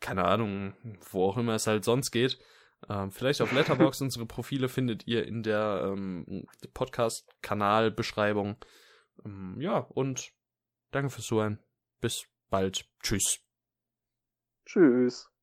keine 0.00 0.24
Ahnung, 0.24 0.74
wo 1.10 1.24
auch 1.24 1.36
immer 1.36 1.54
es 1.54 1.66
halt 1.66 1.84
sonst 1.84 2.10
geht. 2.10 2.38
Ähm, 2.88 3.10
vielleicht 3.10 3.40
auf 3.40 3.52
Letterbox. 3.52 4.00
Unsere 4.02 4.26
Profile 4.26 4.68
findet 4.68 5.06
ihr 5.06 5.26
in 5.26 5.42
der 5.42 5.90
ähm, 5.92 6.46
Podcast-Kanal-Beschreibung. 6.72 8.56
Ähm, 9.24 9.60
ja, 9.60 9.78
und 9.78 10.32
danke 10.90 11.10
fürs 11.10 11.26
Zuhören. 11.26 11.58
Bis 12.00 12.26
bald. 12.50 12.86
Tschüss. 13.02 13.40
Tschüss. 14.66 15.33